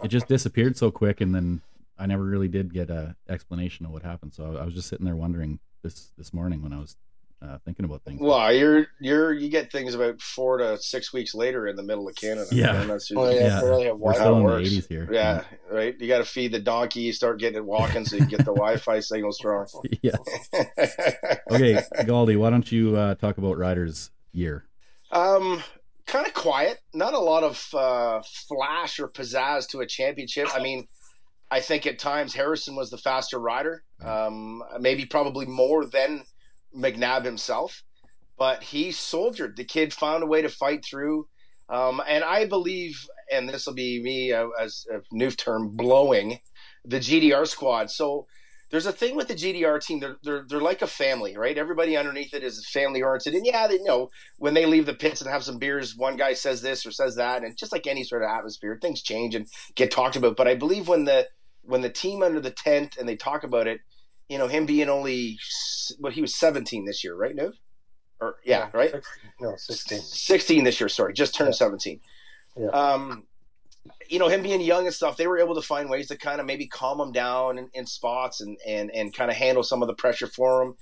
it 0.04 0.08
just 0.08 0.28
disappeared 0.28 0.76
so 0.76 0.90
quick 0.90 1.20
and 1.20 1.32
then 1.34 1.60
i 1.98 2.04
never 2.06 2.22
really 2.24 2.48
did 2.48 2.72
get 2.74 2.90
a 2.90 3.14
explanation 3.28 3.86
of 3.86 3.92
what 3.92 4.02
happened 4.02 4.32
so 4.34 4.56
i 4.56 4.64
was 4.64 4.74
just 4.74 4.88
sitting 4.88 5.04
there 5.06 5.14
wondering 5.14 5.58
this 5.82 6.10
this 6.18 6.32
morning 6.34 6.62
when 6.62 6.72
i 6.72 6.78
was 6.78 6.96
uh, 7.42 7.58
thinking 7.64 7.84
about 7.84 8.02
things 8.04 8.20
Well, 8.20 8.52
you're 8.54 8.86
you're 9.00 9.32
you 9.32 9.48
get 9.48 9.70
things 9.72 9.94
about 9.94 10.20
four 10.20 10.58
to 10.58 10.78
six 10.78 11.12
weeks 11.12 11.34
later 11.34 11.66
in 11.66 11.74
the 11.74 11.82
middle 11.82 12.06
of 12.08 12.14
Canada. 12.14 12.46
Yeah. 12.52 12.84
That's 12.84 13.10
Oh, 13.16 13.28
yeah, 13.30 13.40
Yeah. 13.40 13.60
really 13.62 13.90
we're 13.92 14.14
still 14.14 14.36
in 14.38 14.46
the 14.62 14.68
80s 14.70 14.88
here 14.88 15.08
Yeah, 15.12 15.42
right. 15.68 15.96
You 16.00 16.06
got 16.06 16.18
to 16.18 16.24
feed 16.24 16.52
the 16.52 16.60
donkey. 16.60 17.00
You 17.00 17.12
start 17.12 17.40
getting 17.40 17.56
it 17.56 17.64
walking, 17.64 18.04
so 18.04 18.14
you 18.14 18.26
get 18.26 18.38
the 18.44 18.54
Wi-Fi 18.54 19.00
signal 19.00 19.32
strong. 19.32 19.66
yeah 20.02 20.14
okay 21.50 21.82
galdi 22.06 22.36
why 22.36 22.50
don't 22.50 22.70
you 22.70 22.96
uh, 22.96 23.14
talk 23.16 23.38
about 23.38 23.58
ryder's 23.58 24.10
year 24.32 24.66
Um, 25.10 25.62
kind 26.06 26.26
of 26.26 26.34
quiet. 26.34 26.78
Not 26.94 27.14
a 27.14 27.18
lot 27.18 27.42
of 27.42 27.74
uh, 27.74 28.22
flash 28.48 28.98
or 28.98 29.08
pizzazz 29.08 29.68
to 29.68 29.80
a 29.80 29.86
championship. 29.86 30.48
I 30.54 30.62
mean, 30.62 30.86
I 31.50 31.60
think 31.60 31.86
at 31.86 31.98
times 31.98 32.34
Harrison 32.34 32.76
was 32.76 32.90
the 32.90 32.98
faster 32.98 33.38
rider. 33.38 33.84
Um, 34.02 34.62
maybe 34.80 35.04
probably 35.04 35.46
more 35.46 35.84
than 35.84 36.24
McNabb 36.76 37.24
himself, 37.24 37.82
but 38.38 38.62
he 38.62 38.90
soldiered. 38.90 39.56
The 39.56 39.64
kid 39.64 39.92
found 39.92 40.22
a 40.22 40.26
way 40.26 40.42
to 40.42 40.48
fight 40.48 40.84
through. 40.84 41.28
Um, 41.68 42.02
and 42.06 42.24
I 42.24 42.46
believe, 42.46 43.06
and 43.30 43.48
this 43.48 43.66
will 43.66 43.74
be 43.74 44.02
me 44.02 44.32
uh, 44.32 44.48
as 44.60 44.86
a 44.92 45.00
new 45.12 45.30
term, 45.30 45.76
blowing 45.76 46.38
the 46.84 46.98
GDR 46.98 47.46
squad. 47.46 47.90
So 47.90 48.26
there's 48.72 48.86
a 48.86 48.92
thing 48.92 49.14
with 49.14 49.28
the 49.28 49.34
GDR 49.34 49.80
team. 49.80 50.00
They're 50.00 50.16
they're 50.24 50.44
they're 50.48 50.60
like 50.60 50.82
a 50.82 50.86
family, 50.86 51.36
right? 51.36 51.56
Everybody 51.56 51.96
underneath 51.96 52.32
it 52.34 52.42
is 52.42 52.66
family 52.68 53.02
oriented, 53.02 53.34
and 53.34 53.46
yeah, 53.46 53.68
they 53.68 53.74
you 53.74 53.84
know 53.84 54.08
when 54.38 54.54
they 54.54 54.66
leave 54.66 54.86
the 54.86 54.94
pits 54.94 55.20
and 55.20 55.30
have 55.30 55.44
some 55.44 55.58
beers, 55.58 55.94
one 55.94 56.16
guy 56.16 56.32
says 56.32 56.62
this 56.62 56.84
or 56.86 56.90
says 56.90 57.16
that, 57.16 57.44
and 57.44 57.56
just 57.56 57.70
like 57.70 57.86
any 57.86 58.02
sort 58.02 58.22
of 58.24 58.30
atmosphere, 58.30 58.78
things 58.80 59.02
change 59.02 59.34
and 59.34 59.46
get 59.76 59.90
talked 59.90 60.16
about. 60.16 60.36
But 60.36 60.48
I 60.48 60.54
believe 60.54 60.88
when 60.88 61.04
the 61.04 61.28
when 61.62 61.82
the 61.82 61.90
team 61.90 62.22
under 62.22 62.40
the 62.40 62.50
tent 62.50 62.96
and 62.98 63.06
they 63.08 63.14
talk 63.14 63.44
about 63.44 63.66
it, 63.68 63.80
you 64.28 64.38
know, 64.38 64.48
him 64.48 64.64
being 64.66 64.88
only 64.88 65.38
well, 66.00 66.10
he 66.12 66.22
was 66.22 66.34
17 66.34 66.86
this 66.86 67.04
year, 67.04 67.14
right, 67.14 67.36
Nuv? 67.36 67.52
Or 68.20 68.36
yeah, 68.44 68.70
right, 68.72 68.90
Six- 68.90 69.08
no, 69.40 69.54
sixteen. 69.58 70.00
16 70.00 70.64
this 70.64 70.80
year. 70.80 70.88
Sorry, 70.88 71.12
just 71.12 71.34
turned 71.34 71.48
Yeah. 71.48 71.56
17. 71.56 72.00
Yeah. 72.56 72.66
Um, 72.68 73.26
you 74.08 74.18
know, 74.18 74.28
him 74.28 74.42
being 74.42 74.60
young 74.60 74.86
and 74.86 74.94
stuff, 74.94 75.16
they 75.16 75.26
were 75.26 75.38
able 75.38 75.54
to 75.54 75.62
find 75.62 75.90
ways 75.90 76.08
to 76.08 76.16
kind 76.16 76.40
of 76.40 76.46
maybe 76.46 76.66
calm 76.66 77.00
him 77.00 77.12
down 77.12 77.58
in, 77.58 77.68
in 77.74 77.86
spots 77.86 78.40
and 78.40 78.56
and 78.66 78.90
and 78.92 79.14
kind 79.14 79.30
of 79.30 79.36
handle 79.36 79.62
some 79.62 79.82
of 79.82 79.88
the 79.88 79.94
pressure 79.94 80.26
for 80.26 80.62
him. 80.62 80.74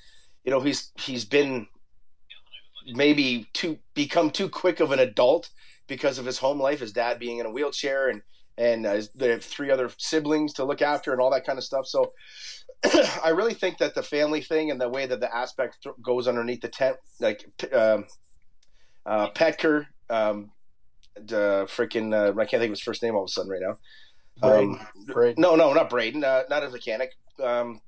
You 0.45 0.51
know, 0.51 0.61
he's 0.61 0.93
he's 0.97 1.25
been 1.25 1.67
maybe 2.93 3.49
too 3.53 3.79
become 3.95 4.31
too 4.31 4.49
quick 4.49 4.81
of 4.81 4.93
an 4.93 4.99
adult 4.99 5.51
because 5.87 6.19
of 6.19 6.27
his 6.27 6.39
home 6.39 6.61
life, 6.61 6.81
his 6.81 6.93
dad 6.93 7.19
being 7.19 7.39
in 7.39 7.47
a 7.47 7.51
wheelchair 7.51 8.09
and 8.09 8.23
and 8.59 8.85
uh, 8.85 9.01
they 9.15 9.31
have 9.31 9.45
three 9.45 9.71
other 9.71 9.91
siblings 9.97 10.53
to 10.55 10.65
look 10.65 10.83
after 10.83 11.13
and 11.13 11.21
all 11.21 11.31
that 11.31 11.47
kind 11.47 11.59
of 11.59 11.65
stuff. 11.65 11.87
So 11.87 12.13
I 13.25 13.31
really 13.31 13.55
think 13.55 13.79
that 13.79 13.95
the 13.95 14.03
family 14.03 14.43
thing 14.43 14.71
and 14.71 14.81
the 14.81 14.89
way 14.89 15.07
that 15.07 15.21
the 15.21 15.35
aspect 15.35 15.79
th- 15.83 15.95
goes 16.03 16.29
underneath 16.29 16.61
the 16.61 16.69
tent, 16.69 16.97
like 17.21 17.45
um, 17.73 18.05
uh, 19.07 19.31
Petker, 19.31 19.87
um, 20.11 20.51
the 21.17 21.67
freaking 21.69 22.15
uh, 22.15 22.39
I 22.39 22.45
can't 22.45 22.61
think 22.61 22.65
of 22.65 22.71
his 22.71 22.81
first 22.81 23.03
name 23.03 23.15
all 23.15 23.25
of 23.25 23.29
a 23.29 23.33
sudden 23.33 23.51
right 23.51 23.61
now. 23.61 23.77
Braden. 24.41 24.79
Um, 24.81 24.87
Braden. 25.07 25.41
no, 25.41 25.55
no, 25.57 25.73
not 25.73 25.91
Braden, 25.91 26.25
uh, 26.25 26.45
not 26.49 26.63
his 26.63 26.73
mechanic. 26.73 27.13
Um, 27.43 27.81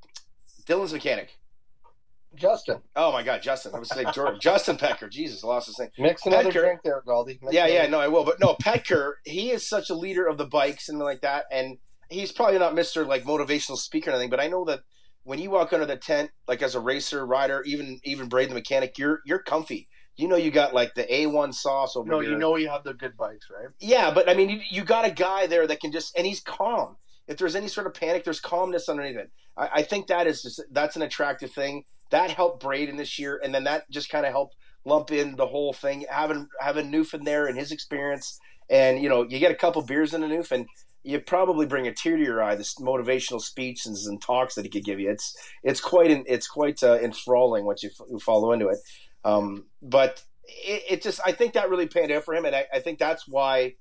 Dylan's 0.67 0.93
mechanic. 0.93 1.39
Justin, 2.35 2.81
Oh 2.97 3.13
my 3.13 3.23
God, 3.23 3.43
Justin! 3.43 3.75
I 3.75 3.79
was 3.79 3.91
saying 3.91 4.09
Jordan. 4.15 4.39
Justin 4.41 4.79
Pecker. 4.79 5.09
Jesus, 5.09 5.45
I 5.45 5.49
lost 5.49 5.67
his 5.67 5.79
name. 5.79 5.91
mix 5.99 6.25
another 6.25 6.51
drink 6.51 6.81
there, 6.83 7.03
Galdi. 7.07 7.39
Yeah, 7.51 7.67
yeah, 7.67 7.87
no, 7.87 8.01
I 8.01 8.09
will. 8.09 8.25
But 8.25 8.41
no, 8.41 8.57
Pecker. 8.59 9.19
he 9.25 9.51
is 9.51 9.69
such 9.69 9.91
a 9.91 9.95
leader 9.95 10.27
of 10.27 10.39
the 10.39 10.47
bikes 10.47 10.89
and 10.89 10.99
like 10.99 11.21
that, 11.21 11.45
and 11.53 11.77
he's 12.09 12.33
probably 12.33 12.59
not 12.59 12.75
Mister 12.75 13.05
like 13.05 13.25
motivational 13.25 13.77
speaker 13.77 14.11
or 14.11 14.15
anything. 14.15 14.31
But 14.31 14.41
I 14.41 14.49
know 14.49 14.65
that 14.65 14.81
when 15.25 15.39
you 15.41 15.51
walk 15.51 15.75
under 15.75 15.85
the 15.85 15.97
tent, 15.97 16.31
like 16.49 16.63
as 16.63 16.75
a 16.75 16.81
racer, 16.81 17.27
rider, 17.27 17.63
even 17.67 18.01
even 18.05 18.29
Braden 18.29 18.49
the 18.49 18.55
mechanic, 18.55 18.97
you're 18.97 19.21
you're 19.27 19.43
comfy. 19.43 19.89
You 20.17 20.29
know, 20.29 20.37
you 20.37 20.51
got 20.51 20.75
like 20.75 20.95
the 20.95 21.13
A 21.15 21.27
one 21.27 21.53
sauce 21.53 21.97
over 21.97 22.11
No, 22.11 22.21
here. 22.21 22.33
you 22.33 22.39
know 22.39 22.57
you 22.57 22.69
have 22.69 22.85
the 22.85 22.95
good 22.95 23.17
bikes, 23.17 23.49
right? 23.51 23.69
Yeah, 23.81 24.13
but 24.13 24.29
I 24.29 24.35
mean, 24.35 24.51
you, 24.51 24.61
you 24.71 24.85
got 24.85 25.07
a 25.07 25.11
guy 25.11 25.47
there 25.47 25.67
that 25.67 25.81
can 25.81 25.91
just, 25.91 26.17
and 26.17 26.27
he's 26.27 26.41
calm. 26.41 26.97
If 27.27 27.39
there's 27.39 27.57
any 27.57 27.69
sort 27.69 27.87
of 27.87 27.95
panic, 27.95 28.25
there's 28.25 28.41
calmness 28.41 28.89
underneath 28.89 29.17
it. 29.17 29.31
I, 29.57 29.69
I 29.75 29.83
think 29.83 30.09
that 30.09 30.27
is 30.27 30.43
just, 30.43 30.63
that's 30.71 30.97
an 30.97 31.03
attractive 31.03 31.51
thing. 31.53 31.85
That 32.11 32.31
helped 32.31 32.63
Braden 32.63 32.97
this 32.97 33.19
year, 33.19 33.41
and 33.43 33.55
then 33.55 33.65
that 33.65 33.91
just 33.91 34.11
kind 34.11 34.27
of 34.27 34.33
helped 34.33 34.55
lump 34.85 35.11
in 35.13 35.37
the 35.37 35.47
whole 35.47 35.73
thing. 35.73 36.05
Having 36.11 36.49
having 36.61 36.93
Noof 36.93 37.15
in 37.15 37.25
there 37.25 37.47
and 37.47 37.57
his 37.59 37.73
experience, 37.73 38.39
and 38.69 39.03
you 39.03 39.09
know, 39.09 39.23
you 39.23 39.39
get 39.39 39.51
a 39.51 39.55
couple 39.55 39.81
beers 39.81 40.13
in 40.13 40.23
a 40.23 40.27
Noof, 40.27 40.51
and 40.53 40.67
you 41.05 41.19
probably 41.21 41.65
bring 41.65 41.87
a 41.87 41.95
tear 41.95 42.19
to 42.19 42.23
your 42.23 42.43
eye. 42.43 42.55
This 42.55 42.75
motivational 42.75 43.41
speeches 43.41 44.07
and 44.07 44.21
talks 44.21 44.55
that 44.57 44.65
he 44.67 44.71
could 44.71 44.85
give 44.85 45.01
you. 45.01 45.11
It's 45.11 45.35
it's 45.63 45.81
quite 45.81 46.11
an, 46.11 46.25
it's 46.27 46.47
quite 46.47 46.83
uh, 46.83 46.99
enthralling 46.99 47.65
once 47.65 47.83
you, 47.83 47.89
f- 47.99 48.07
you 48.11 48.19
follow 48.19 48.53
into 48.53 48.69
it. 48.69 48.77
Um, 49.25 49.67
but 49.81 50.23
it, 50.45 50.83
it 50.89 51.03
just 51.03 51.21
I 51.25 51.33
think 51.33 51.55
that 51.55 51.71
really 51.71 51.87
panned 51.87 52.13
out 52.13 52.25
for 52.25 52.35
him, 52.35 52.45
and 52.45 52.55
I, 52.55 52.67
I 52.73 52.81
think 52.81 52.99
that's 52.99 53.27
why 53.29 53.75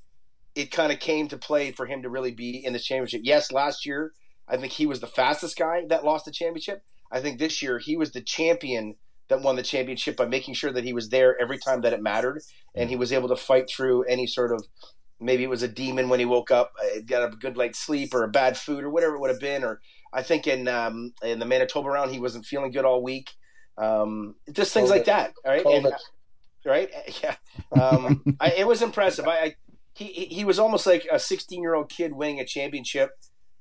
it 0.55 0.71
kind 0.71 0.91
of 0.91 0.99
came 0.99 1.27
to 1.29 1.37
play 1.37 1.71
for 1.71 1.85
him 1.85 2.01
to 2.03 2.09
really 2.09 2.31
be 2.31 2.63
in 2.63 2.73
this 2.73 2.85
championship. 2.85 3.21
Yes, 3.23 3.51
last 3.51 3.85
year 3.85 4.13
I 4.47 4.57
think 4.57 4.73
he 4.73 4.85
was 4.85 4.99
the 4.99 5.07
fastest 5.07 5.57
guy 5.57 5.83
that 5.87 6.03
lost 6.03 6.25
the 6.25 6.31
championship. 6.31 6.83
I 7.11 7.21
think 7.21 7.39
this 7.39 7.61
year 7.61 7.79
he 7.79 7.95
was 7.95 8.11
the 8.11 8.21
champion 8.21 8.95
that 9.29 9.41
won 9.41 9.55
the 9.55 9.63
championship 9.63 10.17
by 10.17 10.25
making 10.25 10.55
sure 10.55 10.73
that 10.73 10.83
he 10.83 10.93
was 10.93 11.09
there 11.09 11.41
every 11.41 11.57
time 11.57 11.81
that 11.81 11.93
it 11.93 12.01
mattered, 12.01 12.41
and 12.75 12.89
he 12.89 12.95
was 12.95 13.13
able 13.13 13.29
to 13.29 13.35
fight 13.35 13.69
through 13.69 14.03
any 14.03 14.27
sort 14.27 14.51
of 14.51 14.65
maybe 15.21 15.43
it 15.43 15.49
was 15.49 15.63
a 15.63 15.67
demon 15.67 16.09
when 16.09 16.19
he 16.19 16.25
woke 16.25 16.51
up, 16.51 16.73
uh, 16.83 16.99
got 17.05 17.31
a 17.31 17.35
good 17.35 17.55
night's 17.55 17.79
sleep 17.79 18.13
or 18.13 18.23
a 18.23 18.29
bad 18.29 18.57
food 18.57 18.83
or 18.83 18.89
whatever 18.89 19.15
it 19.15 19.19
would 19.21 19.29
have 19.29 19.39
been. 19.39 19.63
Or 19.63 19.79
I 20.11 20.23
think 20.23 20.47
in 20.47 20.67
um, 20.67 21.13
in 21.23 21.39
the 21.39 21.45
Manitoba 21.45 21.89
round 21.89 22.11
he 22.11 22.19
wasn't 22.19 22.45
feeling 22.45 22.71
good 22.71 22.85
all 22.85 23.03
week. 23.03 23.29
Um, 23.77 24.35
just 24.51 24.73
things 24.73 24.89
like 24.89 25.05
that. 25.05 25.33
All 25.45 25.51
right. 25.51 25.65
And- 25.65 25.93
right? 26.65 26.89
Yeah, 27.23 27.35
um, 27.79 28.23
I, 28.39 28.51
it 28.57 28.67
was 28.67 28.81
impressive. 28.81 29.27
I, 29.27 29.37
I 29.39 29.55
he 29.93 30.05
he 30.05 30.45
was 30.45 30.59
almost 30.59 30.85
like 30.85 31.07
a 31.11 31.19
16 31.19 31.61
year 31.61 31.73
old 31.75 31.89
kid 31.89 32.13
winning 32.13 32.39
a 32.39 32.45
championship 32.45 33.11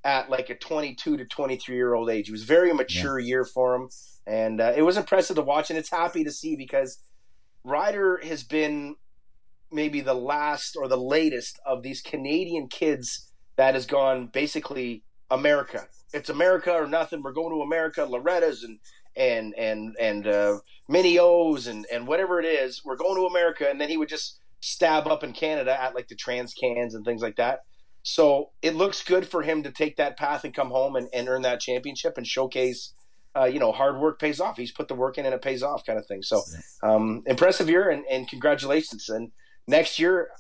at 0.05 0.31
like 0.31 0.49
a 0.49 0.55
22 0.55 1.17
to 1.17 1.25
23 1.25 1.75
year 1.77 1.95
old 1.95 2.09
age. 2.11 2.29
It 2.29 2.33
was 2.33 2.45
very 2.45 2.73
mature 2.73 3.19
year 3.19 3.45
for 3.45 3.75
him, 3.75 3.89
and 4.27 4.61
uh, 4.61 4.73
it 4.77 4.83
was 4.83 4.97
impressive 4.97 5.37
to 5.37 5.43
watch. 5.43 5.71
And 5.71 5.79
it's 5.79 5.91
happy 5.91 6.25
to 6.25 6.31
see 6.31 6.57
because 6.57 6.99
Ryder 7.65 8.21
has 8.23 8.43
been 8.43 8.97
maybe 9.73 10.01
the 10.01 10.15
last 10.15 10.77
or 10.77 10.89
the 10.89 10.97
latest 10.97 11.61
of 11.65 11.83
these 11.83 12.01
Canadian 12.01 12.69
kids 12.69 13.31
that 13.57 13.75
has 13.75 13.87
gone 13.87 14.27
basically 14.27 15.05
America. 15.31 15.87
It's 16.13 16.29
America 16.29 16.73
or 16.73 16.87
nothing. 16.87 17.23
We're 17.23 17.33
going 17.33 17.55
to 17.55 17.63
America. 17.63 18.05
Loretta's 18.05 18.65
and 18.65 18.79
and 19.17 19.55
and 19.57 19.97
and 19.99 20.27
uh, 20.27 20.59
mini 20.89 21.19
O's 21.19 21.67
and 21.67 21.87
and 21.93 22.07
whatever 22.07 22.39
it 22.39 22.47
is. 22.47 22.83
We're 22.85 22.97
going 22.97 23.17
to 23.17 23.27
America, 23.27 23.69
and 23.69 23.81
then 23.81 23.89
he 23.89 23.97
would 23.97 24.09
just 24.09 24.39
stab 24.61 25.07
up 25.07 25.25
in 25.25 25.33
Canada 25.33 25.81
at 25.81 25.95
like 25.95 26.09
the 26.09 26.15
trans 26.15 26.55
cans 26.55 26.95
and 26.95 27.05
things 27.05 27.23
like 27.23 27.37
that. 27.37 27.61
So 28.03 28.51
it 28.63 28.75
looks 28.75 29.03
good 29.03 29.27
for 29.27 29.43
him 29.43 29.63
to 29.63 29.71
take 29.71 29.97
that 29.97 30.17
path 30.17 30.45
and 30.45 30.55
come 30.55 30.71
home 30.71 30.97
and, 30.97 31.09
and 31.13 31.29
earn 31.29 31.43
that 31.43 31.61
championship 31.61 32.17
and 32.17 32.27
showcase. 32.27 32.95
Uh, 33.37 33.45
you 33.45 33.61
know, 33.61 33.71
hard 33.71 33.99
work 33.99 34.19
pays 34.19 34.41
off. 34.41 34.57
He's 34.57 34.73
put 34.73 34.89
the 34.89 34.95
work 34.95 35.17
in 35.17 35.25
and 35.25 35.35
it 35.35 35.43
pays 35.43 35.63
off, 35.63 35.87
kind 35.87 35.99
of 35.99 36.07
thing. 36.07 36.21
So, 36.23 36.43
um, 36.83 37.23
impressive 37.27 37.69
year 37.69 37.89
and, 37.89 38.05
and 38.11 38.29
congratulations. 38.29 39.09
And 39.09 39.31
next 39.69 40.01
year, 40.01 40.31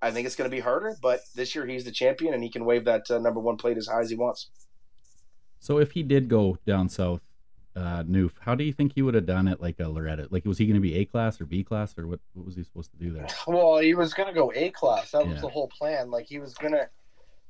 I 0.00 0.10
think 0.10 0.26
it's 0.26 0.34
going 0.34 0.50
to 0.50 0.54
be 0.54 0.60
harder, 0.60 0.96
but 1.00 1.20
this 1.36 1.54
year 1.54 1.66
he's 1.66 1.84
the 1.84 1.92
champion 1.92 2.34
and 2.34 2.42
he 2.42 2.50
can 2.50 2.64
wave 2.64 2.84
that 2.86 3.08
uh, 3.08 3.18
number 3.18 3.38
one 3.38 3.56
plate 3.56 3.76
as 3.76 3.86
high 3.86 4.00
as 4.00 4.10
he 4.10 4.16
wants. 4.16 4.50
So 5.60 5.78
if 5.78 5.92
he 5.92 6.02
did 6.02 6.28
go 6.28 6.58
down 6.66 6.88
south, 6.88 7.20
uh, 7.74 8.02
Noof, 8.04 8.32
how 8.40 8.54
do 8.54 8.64
you 8.64 8.72
think 8.72 8.92
he 8.94 9.02
would 9.02 9.14
have 9.14 9.26
done 9.26 9.48
it 9.48 9.60
like 9.60 9.80
a 9.80 9.88
Loretta? 9.88 10.28
Like, 10.30 10.44
was 10.44 10.58
he 10.58 10.66
going 10.66 10.74
to 10.74 10.80
be 10.80 10.96
A 10.96 11.04
class 11.04 11.40
or 11.40 11.46
B 11.46 11.64
class 11.64 11.96
or 11.98 12.06
what? 12.06 12.20
What 12.34 12.44
was 12.46 12.54
he 12.56 12.62
supposed 12.64 12.90
to 12.92 12.96
do 12.98 13.12
there? 13.12 13.26
Well, 13.46 13.78
he 13.78 13.94
was 13.94 14.12
gonna 14.14 14.32
go 14.34 14.52
A 14.54 14.70
class. 14.70 15.10
That 15.12 15.26
was 15.26 15.40
the 15.40 15.48
whole 15.48 15.68
plan. 15.68 16.10
Like 16.10 16.26
he 16.26 16.38
was 16.38 16.54
gonna. 16.54 16.88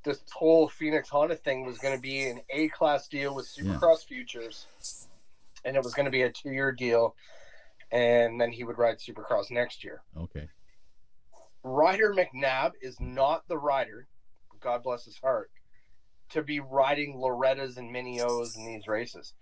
This 0.05 0.21
whole 0.33 0.69
Phoenix 0.69 1.09
Honda 1.09 1.37
thing 1.37 1.65
was 1.65 1.79
gonna 1.79 1.99
be 1.99 2.29
an 2.29 2.41
A 2.51 2.69
class 2.69 3.07
deal 3.09 3.35
with 3.35 3.49
Yeah. 3.57 3.75
Supercross 3.75 4.05
Futures, 4.05 4.67
and 5.65 5.77
it 5.77 5.83
was 5.83 5.95
gonna 5.95 6.11
be 6.11 6.23
a 6.23 6.31
two 6.31 6.51
year 6.51 6.73
deal, 6.73 7.15
and 7.91 8.41
then 8.41 8.51
he 8.53 8.65
would 8.65 8.79
ride 8.79 8.99
Supercross 8.99 9.51
next 9.51 9.85
year. 9.85 10.03
Okay. 10.17 10.49
Ryder 11.65 12.13
McNabb 12.15 12.73
is 12.81 12.99
not 13.01 13.47
the 13.47 13.57
rider, 13.59 14.09
God 14.61 14.83
bless 14.83 15.05
his 15.05 15.19
heart, 15.19 15.51
to 16.31 16.43
be 16.43 16.59
riding 16.59 17.17
Lorettas 17.17 17.77
and 17.77 17.95
Minios 17.95 18.57
in 18.57 18.67
these 18.67 18.89
races. 18.89 19.35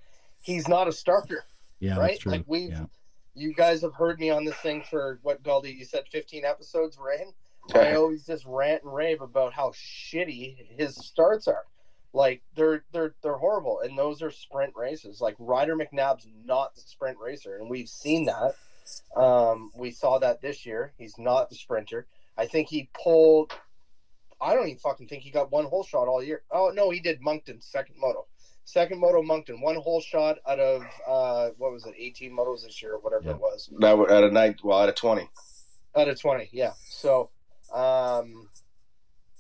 He's 0.43 0.69
not 0.69 0.89
a 0.89 0.93
starter. 0.93 1.45
Yeah, 1.79 1.97
Right? 1.99 2.09
that's 2.13 2.21
true. 2.21 2.33
Like, 2.33 2.45
we've- 2.47 2.73
yeah. 2.73 2.87
You 3.35 3.55
guys 3.55 3.81
have 3.83 3.95
heard 3.95 4.19
me 4.19 4.29
on 4.31 4.45
this 4.45 4.57
thing 4.57 4.83
for 4.83 5.21
what 5.23 5.43
Galdi 5.43 5.75
you 5.79 5.85
said 5.85 6.05
15 6.11 6.45
episodes 6.45 6.99
we're 6.99 7.13
in. 7.13 7.33
I 7.75 7.95
always 7.95 8.27
just 8.27 8.45
rant 8.45 8.83
and 8.83 8.93
rave 8.93 9.21
about 9.21 9.53
how 9.53 9.71
shitty 9.71 10.57
his 10.79 10.97
starts 10.97 11.47
are. 11.47 11.65
Like 12.13 12.43
they're 12.57 12.85
they're 12.91 13.15
they're 13.23 13.37
horrible, 13.37 13.81
and 13.81 13.97
those 13.97 14.21
are 14.21 14.33
sprint 14.33 14.75
races. 14.75 15.21
Like 15.21 15.37
Ryder 15.39 15.77
McNabb's 15.77 16.27
not 16.45 16.75
the 16.75 16.81
sprint 16.81 17.19
racer, 17.21 17.57
and 17.57 17.71
we've 17.71 17.89
seen 17.89 18.25
that. 18.25 18.57
Um, 19.15 19.71
we 19.77 19.93
saw 19.93 20.19
that 20.19 20.41
this 20.41 20.67
year. 20.67 20.93
He's 20.99 21.17
not 21.17 21.49
the 21.51 21.55
sprinter. 21.55 22.09
I 22.37 22.47
think 22.47 22.69
he 22.69 22.91
pulled. 23.01 23.53
I 24.41 24.55
don't 24.55 24.67
even 24.67 24.79
fucking 24.79 25.07
think 25.07 25.23
he 25.23 25.31
got 25.31 25.53
one 25.53 25.67
whole 25.67 25.85
shot 25.85 26.09
all 26.09 26.23
year. 26.23 26.43
Oh 26.51 26.73
no, 26.75 26.91
he 26.91 26.99
did 26.99 27.21
Moncton 27.21 27.61
second 27.61 27.95
moto, 27.99 28.27
second 28.71 28.99
moto 29.01 29.23
Moncton, 29.23 29.61
one 29.61 29.77
hole 29.77 30.01
shot 30.01 30.39
out 30.47 30.61
of 30.61 30.83
uh 31.07 31.51
what 31.59 31.73
was 31.73 31.87
it, 31.87 31.95
18 31.97 32.31
motos 32.37 32.63
this 32.65 32.81
year 32.83 32.95
or 32.95 33.01
whatever 33.01 33.25
Yeah. 33.25 33.31
it 33.33 33.41
was. 33.41 33.69
That 33.81 33.97
would 33.99 34.11
at 34.11 34.23
a 34.25 34.31
night, 34.31 34.57
well, 34.63 34.79
out 34.79 34.89
of 34.89 34.95
20. 34.95 35.29
out 35.97 36.09
of 36.09 36.21
20 36.21 36.49
yeah. 36.53 36.73
So 36.89 37.31
um 37.73 38.49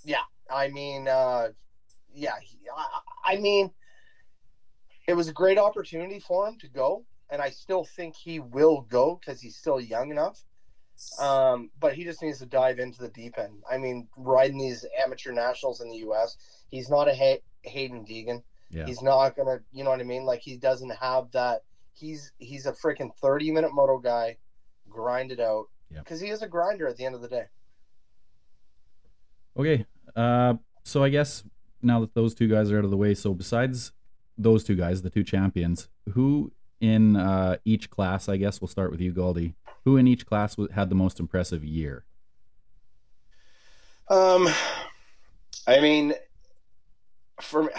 yeah 0.04 0.22
i 0.50 0.68
mean 0.68 1.06
uh 1.08 1.48
yeah 2.14 2.34
he, 2.42 2.58
I, 2.74 3.34
I 3.34 3.36
mean 3.36 3.70
it 5.06 5.14
was 5.14 5.28
a 5.28 5.32
great 5.32 5.58
opportunity 5.58 6.20
for 6.20 6.46
him 6.48 6.56
to 6.60 6.68
go 6.68 7.04
and 7.30 7.42
i 7.42 7.50
still 7.50 7.84
think 7.96 8.14
he 8.16 8.38
will 8.40 8.82
go 8.82 9.18
because 9.20 9.40
he's 9.40 9.56
still 9.56 9.80
young 9.80 10.10
enough. 10.10 10.42
Um 11.20 11.70
but 11.80 11.94
he 11.94 12.04
just 12.04 12.22
needs 12.22 12.38
to 12.38 12.46
dive 12.46 12.78
into 12.78 13.00
the 13.00 13.08
deep 13.08 13.38
end. 13.38 13.62
I 13.70 13.78
mean 13.78 14.08
riding 14.16 14.58
these 14.58 14.84
amateur 15.04 15.32
nationals 15.32 15.80
in 15.80 15.88
the 15.90 15.96
us 15.98 16.36
he's 16.70 16.88
not 16.90 17.08
a 17.08 17.14
Hay- 17.14 17.42
Haiden 17.66 18.06
Deegan 18.08 18.42
Yeah. 18.70 18.86
he's 18.86 19.02
not 19.02 19.36
gonna 19.36 19.58
you 19.72 19.82
know 19.84 19.90
what 19.90 20.00
i 20.00 20.04
mean 20.04 20.24
like 20.24 20.40
he 20.40 20.56
doesn't 20.56 20.90
have 20.90 21.30
that 21.32 21.62
he's 21.92 22.32
he's 22.38 22.66
a 22.66 22.72
freaking 22.72 23.14
30 23.16 23.50
minute 23.50 23.72
moto 23.74 23.98
guy 23.98 24.36
grind 24.88 25.32
it 25.32 25.40
out 25.40 25.66
Yep. 25.92 26.04
because 26.04 26.20
he 26.20 26.28
is 26.28 26.40
a 26.42 26.46
grinder 26.48 26.86
at 26.86 26.96
the 26.96 27.04
end 27.04 27.14
of 27.16 27.20
the 27.20 27.28
day 27.28 27.44
Okay. 29.58 29.84
Uh, 30.16 30.54
so 30.84 31.02
I 31.02 31.08
guess 31.08 31.42
now 31.82 32.00
that 32.00 32.14
those 32.14 32.34
two 32.34 32.48
guys 32.48 32.70
are 32.70 32.78
out 32.78 32.84
of 32.84 32.90
the 32.90 32.96
way, 32.96 33.14
so 33.14 33.34
besides 33.34 33.92
those 34.38 34.64
two 34.64 34.76
guys, 34.76 35.02
the 35.02 35.10
two 35.10 35.24
champions, 35.24 35.88
who 36.12 36.52
in 36.80 37.16
uh, 37.16 37.56
each 37.64 37.90
class, 37.90 38.28
I 38.28 38.36
guess 38.36 38.60
we'll 38.60 38.68
start 38.68 38.90
with 38.90 39.00
you, 39.00 39.12
Galdi. 39.12 39.54
Who 39.84 39.96
in 39.96 40.06
each 40.06 40.24
class 40.24 40.56
had 40.72 40.88
the 40.88 40.94
most 40.94 41.18
impressive 41.20 41.64
year? 41.64 42.04
Um, 44.08 44.48
I 45.66 45.80
mean, 45.80 46.14
for 47.40 47.70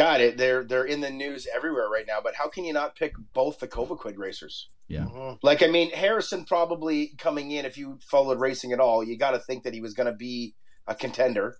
God, 0.00 0.22
it 0.22 0.38
they're 0.38 0.64
they're 0.64 0.86
in 0.86 1.02
the 1.02 1.10
news 1.10 1.46
everywhere 1.54 1.86
right 1.90 2.06
now. 2.06 2.20
But 2.22 2.34
how 2.34 2.48
can 2.48 2.64
you 2.64 2.72
not 2.72 2.96
pick 2.96 3.12
both 3.34 3.58
the 3.58 3.68
Cobequid 3.68 4.16
racers? 4.16 4.70
Yeah. 4.88 5.04
Mhm. 5.04 5.38
Like, 5.42 5.62
I 5.62 5.66
mean, 5.66 5.90
Harrison 5.90 6.46
probably 6.46 7.12
coming 7.18 7.50
in, 7.50 7.66
if 7.66 7.76
you 7.76 7.98
followed 8.10 8.40
racing 8.40 8.72
at 8.72 8.80
all, 8.80 9.04
you 9.04 9.18
got 9.18 9.32
to 9.32 9.38
think 9.38 9.62
that 9.64 9.74
he 9.74 9.82
was 9.82 9.92
going 9.92 10.06
to 10.06 10.14
be 10.14 10.54
a 10.86 10.94
contender. 10.94 11.58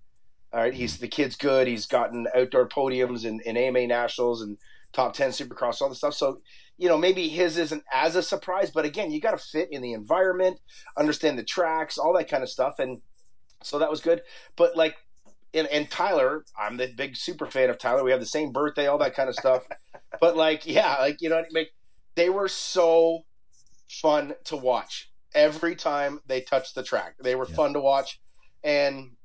All 0.55 0.61
right, 0.61 0.73
he's 0.73 0.97
the 0.97 1.07
kid's 1.07 1.37
good. 1.37 1.69
He's 1.69 1.85
gotten 1.85 2.29
outdoor 2.35 2.67
podiums 2.67 3.27
in, 3.27 3.41
in 3.41 3.59
AMA 3.59 3.87
nationals 3.87 4.41
and 4.41 4.57
top 4.95 5.13
ten 5.13 5.33
Supercross, 5.33 5.83
all 5.83 5.91
the 5.91 5.95
stuff. 5.95 6.15
So, 6.15 6.41
you 6.79 6.89
know, 6.89 6.97
maybe 6.97 7.29
his 7.29 7.59
isn't 7.59 7.85
as 7.93 8.17
a 8.17 8.23
surprise, 8.23 8.71
but 8.71 8.87
again, 8.87 9.13
you 9.13 9.21
got 9.21 9.39
to 9.39 9.45
fit 9.53 9.69
in 9.71 9.83
the 9.83 9.93
environment, 9.93 10.61
understand 10.97 11.39
the 11.39 11.45
tracks, 11.45 11.99
all 11.99 12.15
that 12.15 12.31
kind 12.31 12.43
of 12.43 12.49
stuff, 12.49 12.79
and 12.79 13.03
so 13.63 13.79
that 13.79 13.91
was 13.91 14.01
good. 14.01 14.23
But 14.57 14.79
like, 14.79 14.97
and, 15.55 15.67
and 15.69 15.91
Tyler, 15.91 16.45
I'm 16.59 16.77
the 16.77 16.89
big 16.97 17.17
super 17.17 17.47
fan 17.47 17.71
of 17.71 17.79
Tyler. 17.79 18.05
We 18.05 18.11
have 18.11 18.21
the 18.21 18.27
same 18.27 18.53
birthday, 18.53 18.87
all 18.87 18.99
that 18.99 19.15
kind 19.15 19.29
of 19.29 19.35
stuff. 19.35 19.67
but 20.21 20.37
like, 20.37 20.67
yeah, 20.67 20.97
like 21.01 21.21
you 21.21 21.29
know, 21.29 21.43
like 21.53 21.71
they 22.15 22.29
were 22.31 22.49
so 22.49 23.21
fun 23.89 24.35
to 24.45 24.57
watch 24.57 25.11
every 25.35 25.75
time 25.77 26.21
they 26.27 26.41
touched 26.41 26.75
the 26.75 26.83
track. 26.83 27.15
They 27.23 27.35
were 27.35 27.47
Yeah. 27.49 27.55
fun 27.57 27.73
to 27.75 27.81
watch, 27.81 28.21
and 28.63 29.17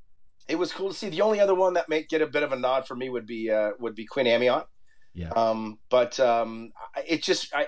it 0.47 0.55
was 0.55 0.71
cool 0.71 0.89
to 0.89 0.95
see. 0.95 1.09
The 1.09 1.21
only 1.21 1.39
other 1.39 1.55
one 1.55 1.73
that 1.73 1.89
may 1.89 2.03
get 2.03 2.21
a 2.21 2.27
bit 2.27 2.43
of 2.43 2.51
a 2.51 2.55
nod 2.55 2.87
for 2.87 2.95
me 2.95 3.09
would 3.09 3.25
be 3.25 3.51
uh, 3.51 3.71
would 3.79 3.95
be 3.95 4.05
Quinn 4.05 4.25
Amyotte. 4.27 4.65
Yeah. 5.13 5.29
Um, 5.29 5.79
but 5.89 6.19
um, 6.19 6.71
it 7.07 7.23
just 7.23 7.53
I, 7.55 7.67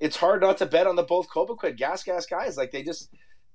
it's 0.00 0.16
hard 0.16 0.40
not 0.42 0.58
to 0.58 0.66
bet 0.66 0.86
on 0.86 0.96
the 0.96 1.02
both 1.02 1.28
Cobequid 1.28 1.76
gas 1.76 2.02
gas 2.02 2.26
guys. 2.26 2.56
Like 2.56 2.70
they 2.72 2.82
just 2.82 3.08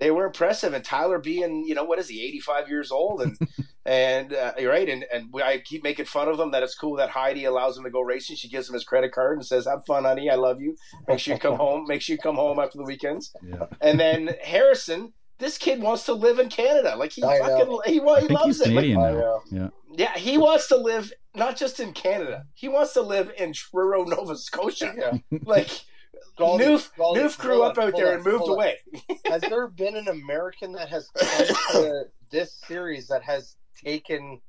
they 0.04 0.12
were 0.12 0.26
impressive, 0.26 0.74
and 0.74 0.84
Tyler 0.84 1.18
being 1.18 1.64
you 1.66 1.74
know 1.76 1.86
what 1.86 1.98
is 1.98 2.10
he 2.10 2.22
eighty 2.28 2.40
five 2.42 2.68
years 2.68 2.92
old 2.92 3.22
and 3.22 3.38
and 3.86 4.34
uh, 4.34 4.52
you're 4.60 4.70
right 4.70 4.90
and 4.90 5.06
and 5.14 5.32
we, 5.32 5.42
I 5.42 5.60
keep 5.60 5.82
making 5.82 6.06
fun 6.08 6.28
of 6.28 6.38
him 6.38 6.52
that 6.52 6.62
it's 6.62 6.76
cool 6.76 6.98
that 6.98 7.10
Heidi 7.10 7.46
allows 7.46 7.78
him 7.78 7.86
to 7.86 7.90
go 7.90 8.02
racing. 8.02 8.36
She 8.36 8.50
gives 8.50 8.68
him 8.68 8.74
his 8.74 8.84
credit 8.84 9.14
card 9.14 9.38
and 9.38 9.46
says, 9.46 9.66
"Have 9.66 9.86
fun, 9.86 10.04
honey. 10.04 10.30
I 10.30 10.36
love 10.36 10.60
you. 10.60 10.76
Make 11.08 11.20
sure 11.20 11.36
you 11.36 11.40
come 11.40 11.56
home. 11.66 11.86
Make 11.88 12.02
sure 12.02 12.16
you 12.16 12.22
come 12.22 12.36
home 12.36 12.60
after 12.60 12.78
the 12.78 12.84
weekends." 12.84 13.34
Yeah. 13.48 13.68
And 13.80 13.98
then 13.98 14.36
Harrison. 14.44 15.14
This 15.40 15.58
kid 15.58 15.82
wants 15.82 16.06
to 16.06 16.14
live 16.14 16.38
in 16.40 16.48
Canada. 16.50 16.96
Like 16.98 17.12
he 17.14 17.24
I 17.24 17.38
know. 17.38 17.80
fucking 17.80 17.94
he, 17.94 18.00
I 18.02 18.22
he 18.22 18.28
loves 18.28 18.60
it. 18.62 18.68
Like, 18.68 18.76
Canadian 18.76 19.00
I 19.00 19.12
now. 19.12 19.18
know. 19.20 19.42
Yeah. 19.52 19.70
yeah, 19.96 20.18
he 20.18 20.38
wants 20.38 20.68
to 20.68 20.78
live 20.78 21.12
not 21.34 21.58
just 21.58 21.80
in 21.80 21.92
Canada. 21.94 22.46
He 22.54 22.68
wants 22.70 22.94
to 22.94 23.02
live 23.02 23.32
in 23.38 23.52
Truro, 23.54 24.04
Nova 24.04 24.36
Scotia. 24.36 24.94
Yeah. 24.98 25.40
Like 25.44 25.70
Galdi- 26.38 26.66
Noof, 26.66 26.92
Galdi, 26.98 27.18
Noof 27.18 27.38
grew 27.38 27.62
hold 27.62 27.78
up 27.78 27.78
out 27.78 27.96
there 27.96 28.10
on, 28.10 28.16
and 28.16 28.26
moved 28.26 28.50
away. 28.50 28.78
Has 29.26 29.42
there 29.42 29.68
been 29.68 29.96
an 29.96 30.08
American 30.08 30.74
that 30.74 30.90
has 30.90 31.10
come 31.10 31.48
to 31.72 32.04
this 32.32 32.54
series 32.68 33.08
that 33.08 33.24
has 33.24 33.56
taken 33.76 34.42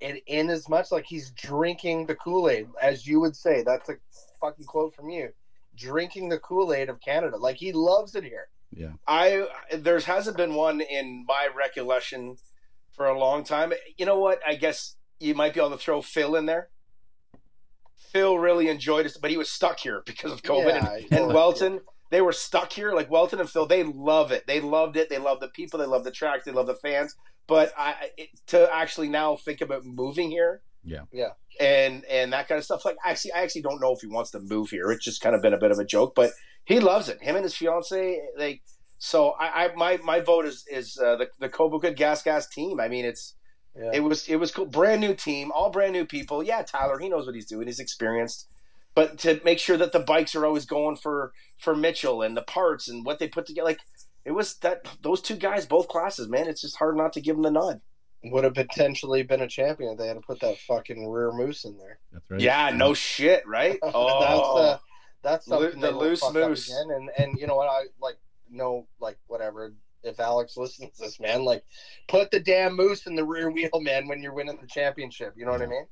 it 0.00 0.22
in 0.26 0.50
as 0.50 0.68
much? 0.68 0.90
Like 0.90 1.04
he's 1.06 1.30
drinking 1.32 2.06
the 2.06 2.14
Kool 2.14 2.48
Aid, 2.48 2.68
as 2.80 3.06
you 3.06 3.20
would 3.20 3.36
say. 3.36 3.62
That's 3.62 3.88
a 3.88 3.96
fucking 4.40 4.66
quote 4.66 4.94
from 4.94 5.10
you. 5.10 5.30
Drinking 5.76 6.28
the 6.28 6.38
Kool 6.38 6.72
Aid 6.72 6.88
of 6.88 7.00
Canada. 7.00 7.36
Like 7.36 7.56
he 7.56 7.72
loves 7.72 8.14
it 8.14 8.24
here. 8.24 8.48
Yeah. 8.72 8.92
I 9.06 9.46
there's 9.72 10.04
hasn't 10.04 10.36
been 10.36 10.54
one 10.54 10.80
in 10.80 11.24
my 11.26 11.48
recollection 11.54 12.36
for 12.92 13.06
a 13.06 13.18
long 13.18 13.44
time. 13.44 13.72
You 13.96 14.06
know 14.06 14.18
what? 14.18 14.40
I 14.46 14.54
guess 14.54 14.96
you 15.18 15.34
might 15.34 15.54
be 15.54 15.60
able 15.60 15.70
to 15.70 15.78
throw 15.78 16.02
Phil 16.02 16.36
in 16.36 16.46
there. 16.46 16.70
Phil 18.12 18.38
really 18.38 18.68
enjoyed 18.68 19.06
it, 19.06 19.16
but 19.20 19.30
he 19.30 19.36
was 19.36 19.50
stuck 19.50 19.80
here 19.80 20.02
because 20.06 20.32
of 20.32 20.42
COVID. 20.42 20.66
Yeah, 20.74 20.94
and, 20.94 21.04
and 21.04 21.28
yeah. 21.28 21.34
Welton, 21.34 21.80
they 22.10 22.20
were 22.20 22.32
stuck 22.32 22.72
here. 22.72 22.92
Like 22.92 23.10
Welton 23.10 23.40
and 23.40 23.48
Phil, 23.48 23.66
they 23.66 23.82
love 23.82 24.32
it. 24.32 24.46
They 24.46 24.60
loved 24.60 24.96
it. 24.96 25.08
They 25.08 25.18
love 25.18 25.40
the 25.40 25.48
people. 25.48 25.78
They 25.78 25.86
love 25.86 26.04
the 26.04 26.10
track. 26.10 26.44
They 26.44 26.52
love 26.52 26.66
the 26.66 26.74
fans. 26.74 27.14
But 27.46 27.72
I 27.76 28.10
it, 28.16 28.28
to 28.48 28.72
actually 28.72 29.08
now 29.08 29.36
think 29.36 29.60
about 29.60 29.84
moving 29.84 30.30
here, 30.30 30.62
Yeah. 30.84 31.02
Yeah. 31.12 31.30
and 31.60 32.04
and 32.04 32.32
that 32.32 32.46
kind 32.48 32.58
of 32.58 32.64
stuff. 32.64 32.84
Like 32.84 32.96
actually, 33.04 33.32
I 33.32 33.42
actually 33.42 33.62
don't 33.62 33.80
know 33.80 33.92
if 33.92 34.00
he 34.00 34.06
wants 34.06 34.30
to 34.32 34.40
move 34.40 34.70
here. 34.70 34.90
It's 34.92 35.04
just 35.04 35.20
kind 35.20 35.34
of 35.34 35.42
been 35.42 35.54
a 35.54 35.58
bit 35.58 35.70
of 35.70 35.78
a 35.78 35.84
joke, 35.84 36.14
but 36.14 36.30
he 36.64 36.78
loves 36.80 37.08
it. 37.08 37.22
Him 37.22 37.36
and 37.36 37.44
his 37.44 37.56
fiance, 37.56 38.20
they. 38.38 38.60
So 38.98 39.30
I, 39.30 39.64
I 39.64 39.74
my 39.74 39.96
my 40.04 40.20
vote 40.20 40.46
is 40.46 40.64
is 40.70 40.98
uh, 40.98 41.16
the 41.16 41.28
the 41.40 41.48
Cobequid 41.48 41.96
Gas 41.96 42.22
Gas 42.22 42.46
team. 42.48 42.78
I 42.78 42.88
mean, 42.88 43.04
it's 43.04 43.34
Yeah. 43.76 43.90
it 43.94 44.00
was 44.00 44.28
it 44.28 44.36
was 44.36 44.50
cool. 44.50 44.66
Brand 44.66 45.00
new 45.00 45.14
team, 45.14 45.52
all 45.52 45.70
brand 45.70 45.92
new 45.92 46.04
people. 46.04 46.42
Yeah, 46.42 46.62
Tyler, 46.62 46.98
he 46.98 47.08
knows 47.08 47.26
what 47.26 47.34
he's 47.34 47.46
doing. 47.46 47.66
He's 47.66 47.78
experienced. 47.80 48.48
But 48.94 49.18
to 49.20 49.40
make 49.44 49.58
sure 49.60 49.76
that 49.76 49.92
the 49.92 50.00
bikes 50.00 50.34
are 50.34 50.44
always 50.44 50.66
going 50.66 50.96
for 50.96 51.32
for 51.58 51.76
Mitchell 51.76 52.22
and 52.22 52.36
the 52.36 52.42
parts 52.42 52.88
and 52.88 53.04
what 53.06 53.18
they 53.20 53.28
put 53.28 53.46
together, 53.46 53.66
like 53.66 53.80
it 54.24 54.32
was 54.32 54.56
that 54.58 54.86
those 55.02 55.20
two 55.20 55.36
guys, 55.36 55.66
both 55.66 55.88
classes, 55.88 56.28
man. 56.28 56.48
It's 56.48 56.60
just 56.60 56.76
hard 56.76 56.96
not 56.96 57.12
to 57.14 57.20
give 57.20 57.36
them 57.36 57.42
the 57.44 57.50
nod. 57.50 57.80
Would 58.22 58.44
have 58.44 58.54
potentially 58.54 59.22
been 59.22 59.40
a 59.40 59.48
champion 59.48 59.92
if 59.92 59.98
they 59.98 60.06
had 60.08 60.14
to 60.14 60.20
put 60.20 60.40
that 60.40 60.58
fucking 60.58 61.08
rear 61.08 61.32
moose 61.32 61.64
in 61.64 61.78
there. 61.78 62.00
That's 62.12 62.30
right. 62.30 62.40
Yeah, 62.40 62.70
no 62.74 62.92
shit, 62.92 63.46
right? 63.46 63.78
that's 63.82 63.94
Oh, 63.94 64.58
uh, 64.58 64.78
that's 65.22 65.48
Lo- 65.48 65.62
something 65.62 65.80
the 65.80 65.90
loose 65.92 66.22
moose. 66.32 66.68
again. 66.68 66.90
And 66.90 67.10
and 67.16 67.38
you 67.40 67.46
know 67.46 67.56
what 67.56 67.68
I 67.68 67.84
like 68.02 68.16
no 68.50 68.88
like 69.00 69.16
whatever. 69.26 69.72
If 70.02 70.18
Alex 70.20 70.56
listens 70.56 70.96
to 70.96 71.02
this, 71.04 71.20
man, 71.20 71.44
like 71.44 71.62
put 72.08 72.30
the 72.30 72.40
damn 72.40 72.74
moose 72.74 73.06
in 73.06 73.14
the 73.14 73.24
rear 73.24 73.50
wheel, 73.50 73.68
man, 73.80 74.08
when 74.08 74.22
you're 74.22 74.32
winning 74.32 74.58
the 74.60 74.66
championship. 74.66 75.34
You 75.36 75.44
know 75.44 75.52
what 75.52 75.62
I 75.62 75.66
mean? 75.66 75.86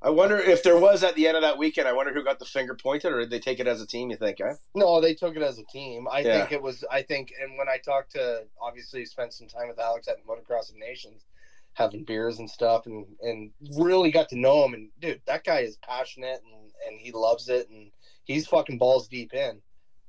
I 0.00 0.10
wonder 0.10 0.38
if 0.38 0.62
there 0.62 0.78
was 0.78 1.02
at 1.02 1.16
the 1.16 1.26
end 1.26 1.36
of 1.36 1.42
that 1.42 1.58
weekend. 1.58 1.88
I 1.88 1.92
wonder 1.92 2.12
who 2.12 2.22
got 2.22 2.38
the 2.38 2.44
finger 2.44 2.74
pointed, 2.74 3.12
or 3.12 3.20
did 3.20 3.30
they 3.30 3.40
take 3.40 3.58
it 3.58 3.66
as 3.66 3.80
a 3.80 3.86
team? 3.86 4.10
You 4.10 4.16
think? 4.16 4.40
Eh? 4.40 4.52
No, 4.74 5.00
they 5.00 5.12
took 5.12 5.36
it 5.36 5.42
as 5.42 5.58
a 5.58 5.64
team. 5.64 6.06
I 6.10 6.20
Yeah. 6.20 6.38
think 6.38 6.52
it 6.52 6.62
was. 6.62 6.84
I 6.90 7.02
think, 7.02 7.32
and 7.40 7.58
when 7.58 7.68
I 7.68 7.78
talked 7.78 8.12
to, 8.12 8.46
obviously, 8.60 9.04
spent 9.04 9.32
some 9.32 9.48
time 9.48 9.68
with 9.68 9.78
Alex 9.78 10.06
at 10.06 10.24
Motocross 10.24 10.70
of 10.70 10.76
Nations, 10.76 11.24
having 11.72 12.04
beers 12.04 12.38
and 12.38 12.48
stuff, 12.48 12.86
and 12.86 13.06
and 13.20 13.50
really 13.76 14.10
got 14.12 14.28
to 14.30 14.38
know 14.38 14.64
him. 14.64 14.74
And 14.74 14.90
dude, 15.00 15.20
that 15.26 15.44
guy 15.44 15.60
is 15.60 15.76
passionate 15.78 16.42
and 16.44 16.70
and 16.86 17.00
he 17.00 17.10
loves 17.10 17.48
it, 17.48 17.68
and 17.68 17.90
he's 18.24 18.46
fucking 18.46 18.78
balls 18.78 19.08
deep 19.08 19.34
in. 19.34 19.60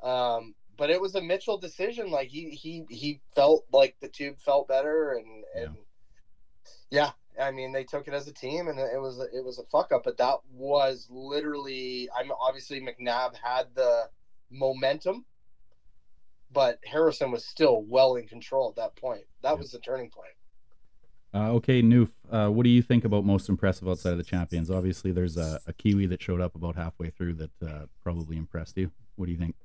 Um, 0.03 0.53
but 0.77 0.89
it 0.89 1.01
was 1.01 1.15
a 1.15 1.21
Mitchell 1.21 1.57
decision. 1.57 2.11
Like 2.11 2.29
he 2.29 2.49
he 2.49 2.85
he 2.89 3.19
felt 3.35 3.65
like 3.73 3.95
the 3.99 4.07
tube 4.07 4.39
felt 4.39 4.67
better, 4.67 5.13
and 5.13 5.43
and 5.55 5.77
yeah. 6.89 7.11
I 7.39 7.51
mean, 7.51 7.71
they 7.71 7.83
took 7.83 8.07
it 8.07 8.15
as 8.15 8.27
a 8.27 8.33
team, 8.33 8.67
and 8.67 8.79
it 8.79 8.99
was 8.99 9.19
a, 9.19 9.25
it 9.25 9.45
was 9.45 9.59
a 9.59 9.63
fuck 9.65 9.91
up. 9.91 10.03
But 10.03 10.17
that 10.17 10.37
was 10.51 11.07
literally. 11.11 12.09
I'm 12.17 12.31
obviously 12.31 12.81
McNabb 12.81 13.35
had 13.35 13.67
the 13.75 14.09
momentum, 14.49 15.25
but 16.51 16.79
Harrison 16.83 17.31
was 17.31 17.45
still 17.45 17.83
well 17.83 18.15
in 18.15 18.27
control 18.27 18.69
at 18.69 18.75
that 18.77 18.95
point. 18.95 19.25
That 19.43 19.59
was 19.59 19.71
the 19.71 19.79
turning 19.79 20.09
point. 20.09 20.33
Uh, 21.33 21.51
okay, 21.51 21.83
Noof, 21.83 22.09
uh, 22.31 22.47
what 22.47 22.63
do 22.63 22.69
you 22.69 22.81
think 22.81 23.05
about 23.05 23.25
most 23.25 23.49
impressive 23.49 23.87
outside 23.87 24.13
of 24.13 24.17
the 24.17 24.23
champions? 24.23 24.71
Obviously, 24.71 25.11
there's 25.11 25.37
a, 25.37 25.59
a 25.67 25.73
Kiwi 25.73 26.07
that 26.07 26.21
showed 26.21 26.41
up 26.41 26.55
about 26.55 26.75
halfway 26.75 27.09
through 27.09 27.33
that 27.35 27.51
uh, 27.61 27.85
probably 28.01 28.37
impressed 28.37 28.77
you. 28.77 28.91
What 29.15 29.25
do 29.25 29.31
you 29.31 29.37
think? 29.37 29.55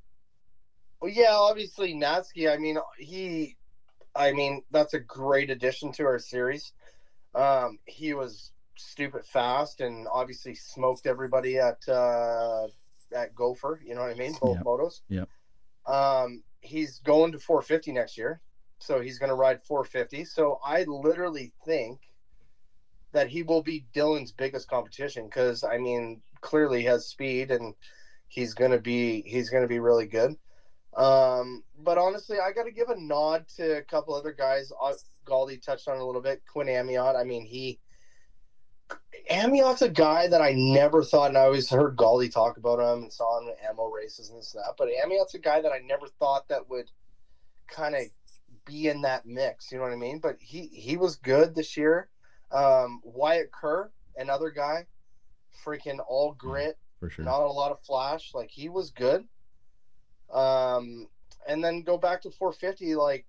Well, 1.02 1.10
yeah, 1.10 1.32
obviously 1.32 1.94
Natsuki. 1.94 2.48
I 2.48 2.58
mean, 2.58 2.78
he, 2.96 3.56
I 4.14 4.30
mean, 4.32 4.62
that's 4.70 4.94
a 4.94 5.00
great 5.00 5.50
addition 5.50 5.90
to 5.94 6.04
our 6.04 6.20
series. 6.20 6.72
Um, 7.34 7.80
he 7.86 8.14
was 8.14 8.52
stupid 8.78 9.24
fast 9.24 9.80
and 9.80 10.06
obviously 10.12 10.54
smoked 10.54 11.06
everybody 11.06 11.58
at 11.58 11.78
uh, 11.88 12.68
at 13.12 13.34
Gopher. 13.34 13.80
You 13.84 13.96
know 13.96 14.02
what 14.02 14.12
I 14.12 14.14
mean? 14.14 14.36
Both 14.40 14.58
Yep. 14.58 14.64
motos. 14.64 15.00
Yep. 15.08 15.28
Um, 15.92 16.44
he's 16.60 17.00
going 17.00 17.32
to 17.32 17.40
450 17.40 17.90
next 17.90 18.16
year, 18.16 18.40
so 18.78 19.00
he's 19.00 19.18
going 19.18 19.30
to 19.30 19.34
ride 19.34 19.64
450. 19.64 20.24
So 20.24 20.60
I 20.64 20.84
literally 20.84 21.52
think 21.66 21.98
that 23.10 23.26
he 23.26 23.42
will 23.42 23.62
be 23.62 23.86
Dylan's 23.92 24.30
biggest 24.30 24.68
competition 24.68 25.24
because 25.24 25.64
I 25.64 25.78
mean, 25.78 26.22
clearly 26.42 26.82
he 26.82 26.86
has 26.86 27.06
speed 27.06 27.50
and 27.50 27.74
he's 28.28 28.54
gonna 28.54 28.78
be 28.78 29.22
he's 29.26 29.50
gonna 29.50 29.66
be 29.66 29.80
really 29.80 30.06
good. 30.06 30.36
Um, 30.96 31.62
but 31.78 31.98
honestly, 31.98 32.38
I 32.38 32.52
got 32.52 32.64
to 32.64 32.70
give 32.70 32.90
a 32.90 33.00
nod 33.00 33.46
to 33.56 33.78
a 33.78 33.82
couple 33.82 34.14
other 34.14 34.32
guys. 34.32 34.70
Uh, 34.80 34.92
Galdi 35.26 35.62
touched 35.62 35.88
on 35.88 35.98
a 35.98 36.04
little 36.04 36.20
bit. 36.20 36.42
Quinn 36.50 36.66
Amyotte. 36.66 37.16
I 37.18 37.24
mean, 37.24 37.44
he 37.44 37.78
Amyotte's 39.30 39.82
a 39.82 39.88
guy 39.88 40.26
that 40.28 40.40
I 40.40 40.52
never 40.52 41.02
thought, 41.02 41.28
and 41.28 41.38
I 41.38 41.42
always 41.42 41.70
heard 41.70 41.96
Galdi 41.96 42.32
talk 42.32 42.56
about 42.56 42.78
him 42.78 43.04
and 43.04 43.12
saw 43.12 43.40
him 43.40 43.48
in 43.48 43.54
ammo 43.68 43.88
races 43.88 44.30
and 44.30 44.38
this 44.38 44.54
and 44.54 44.62
that. 44.62 44.74
But 44.76 44.88
Amyotte's 44.88 45.34
a 45.34 45.38
guy 45.38 45.60
that 45.60 45.72
I 45.72 45.78
never 45.78 46.06
thought 46.18 46.48
that 46.48 46.68
would 46.68 46.90
kind 47.68 47.94
of 47.94 48.02
be 48.64 48.88
in 48.88 49.02
that 49.02 49.24
mix. 49.24 49.70
You 49.70 49.78
know 49.78 49.84
what 49.84 49.92
I 49.92 49.96
mean? 49.96 50.18
But 50.18 50.36
he 50.40 50.66
he 50.66 50.96
was 50.96 51.16
good 51.16 51.54
this 51.54 51.76
year. 51.76 52.08
Um, 52.50 53.00
Wyatt 53.04 53.52
Kerr, 53.52 53.90
another 54.16 54.50
guy, 54.50 54.86
freaking 55.64 55.98
all 56.06 56.34
grit 56.34 56.78
For 57.00 57.08
sure. 57.08 57.24
not 57.24 57.40
a 57.40 57.50
lot 57.50 57.70
of 57.70 57.80
flash. 57.80 58.32
Like 58.34 58.50
he 58.50 58.68
was 58.68 58.90
good. 58.90 59.24
Um, 60.32 61.06
and 61.46 61.62
then 61.62 61.82
go 61.82 61.96
back 61.96 62.22
to 62.22 62.30
450. 62.30 62.94
Like, 62.94 63.24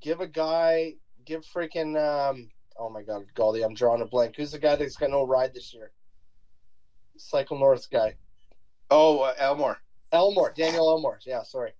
give 0.00 0.20
a 0.20 0.26
guy, 0.26 0.94
give 1.24 1.42
freaking. 1.42 1.96
Um, 1.96 2.50
oh 2.76 2.88
my 2.88 3.02
God, 3.02 3.26
Galdi, 3.34 3.64
I'm 3.64 3.74
drawing 3.74 4.02
a 4.02 4.06
blank. 4.06 4.36
Who's 4.36 4.52
the 4.52 4.58
guy 4.58 4.76
that's 4.76 4.96
got 4.96 5.10
no 5.10 5.24
ride 5.24 5.54
this 5.54 5.72
year? 5.74 5.90
Cycle 7.16 7.58
North 7.58 7.88
guy. 7.90 8.16
Oh, 8.90 9.20
uh, 9.20 9.34
Elmore. 9.38 9.78
Elmore, 10.12 10.52
Daniel 10.56 10.88
Elmore. 10.88 11.18
Yeah, 11.26 11.42
sorry. 11.42 11.72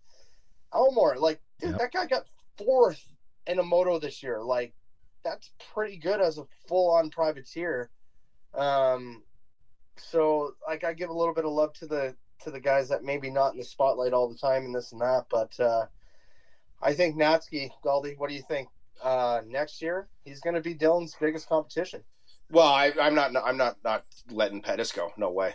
Elmore, 0.74 1.16
like, 1.16 1.40
dude, 1.60 1.70
Yep. 1.70 1.78
that 1.78 1.92
guy 1.92 2.06
got 2.06 2.26
fourth 2.58 3.02
in 3.46 3.58
a 3.58 3.62
moto 3.62 3.98
this 3.98 4.22
year. 4.22 4.42
Like, 4.42 4.74
that's 5.24 5.50
pretty 5.72 5.96
good 5.96 6.20
as 6.20 6.38
a 6.38 6.44
full 6.66 6.90
on 6.90 7.10
privateer. 7.10 7.90
Um, 8.54 9.22
so 9.96 10.54
like, 10.66 10.84
I 10.84 10.92
give 10.92 11.10
a 11.10 11.14
little 11.14 11.34
bit 11.34 11.44
of 11.44 11.52
love 11.52 11.72
to 11.74 11.86
the 11.86 12.14
to 12.44 12.50
the 12.50 12.60
guys 12.60 12.88
that 12.88 13.04
maybe 13.04 13.30
not 13.30 13.52
in 13.52 13.58
the 13.58 13.64
spotlight 13.64 14.12
all 14.12 14.28
the 14.28 14.38
time 14.38 14.64
and 14.64 14.74
this 14.74 14.92
and 14.92 15.00
that, 15.00 15.26
but 15.30 15.58
uh, 15.60 15.86
I 16.82 16.92
think 16.92 17.16
Natsuki, 17.16 17.70
Galdi, 17.84 18.16
what 18.18 18.28
do 18.28 18.36
you 18.36 18.42
think? 18.42 18.68
Uh, 19.02 19.42
next 19.46 19.80
year, 19.80 20.08
he's 20.24 20.40
going 20.40 20.54
to 20.54 20.60
be 20.60 20.74
Dylan's 20.74 21.16
biggest 21.20 21.48
competition. 21.48 22.02
Well, 22.50 22.66
I, 22.66 22.92
I'm 23.00 23.14
not. 23.14 23.32
I'm 23.36 23.56
not 23.56 23.76
not 23.84 24.04
letting 24.30 24.62
Pettis 24.62 24.90
go. 24.90 25.12
No 25.16 25.30
way. 25.30 25.54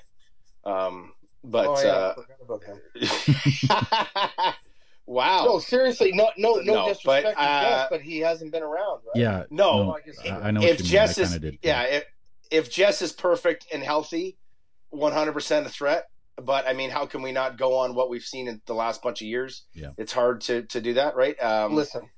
Um, 0.64 1.14
but 1.44 1.66
oh, 1.68 1.82
yeah, 1.84 1.92
uh, 1.92 2.14
forgot 2.14 2.38
about 2.42 2.64
him. 2.64 4.54
wow. 5.06 5.46
No, 5.46 5.60
seriously, 5.60 6.12
no, 6.14 6.30
no, 6.38 6.56
no, 6.56 6.74
No, 6.74 6.88
disrespect 6.88 7.26
but, 7.26 7.34
to 7.34 7.42
uh, 7.42 7.62
Jess, 7.62 7.88
but 7.90 8.02
he 8.02 8.20
hasn't 8.20 8.52
been 8.52 8.64
around, 8.64 9.02
right? 9.08 9.16
Yeah. 9.16 9.44
No, 9.50 9.84
no, 9.84 9.98
I 9.98 10.30
I 10.30 10.48
I 10.48 10.52
know 10.52 10.62
what 10.62 10.70
if 10.70 10.80
you. 10.80 10.86
Jess 10.86 11.18
I 11.18 11.22
is 11.24 11.30
kinda 11.32 11.52
did. 11.52 11.62
too. 11.62 11.68
yeah, 11.68 11.82
if, 11.84 12.06
if 12.52 12.72
Jess 12.72 13.02
is 13.02 13.12
perfect 13.12 13.68
and 13.74 13.84
healthy, 13.84 14.38
100% 14.94 15.66
a 15.66 15.70
threat. 15.70 16.06
But 16.42 16.68
I 16.68 16.74
mean, 16.74 16.90
how 16.90 17.06
can 17.06 17.22
we 17.22 17.32
not 17.32 17.58
go 17.58 17.76
on 17.78 17.94
what 17.96 18.10
we've 18.10 18.24
seen 18.24 18.48
in 18.48 18.62
the 18.66 18.74
last 18.74 19.02
bunch 19.04 19.22
of 19.22 19.28
years? 19.28 19.66
Yeah. 19.74 19.92
it's 19.98 20.14
hard 20.14 20.42
to 20.42 20.64
to 20.64 20.82
do 20.82 20.94
that, 20.96 21.16
right? 21.16 21.42
Um, 21.42 21.76
Listen, 21.76 22.10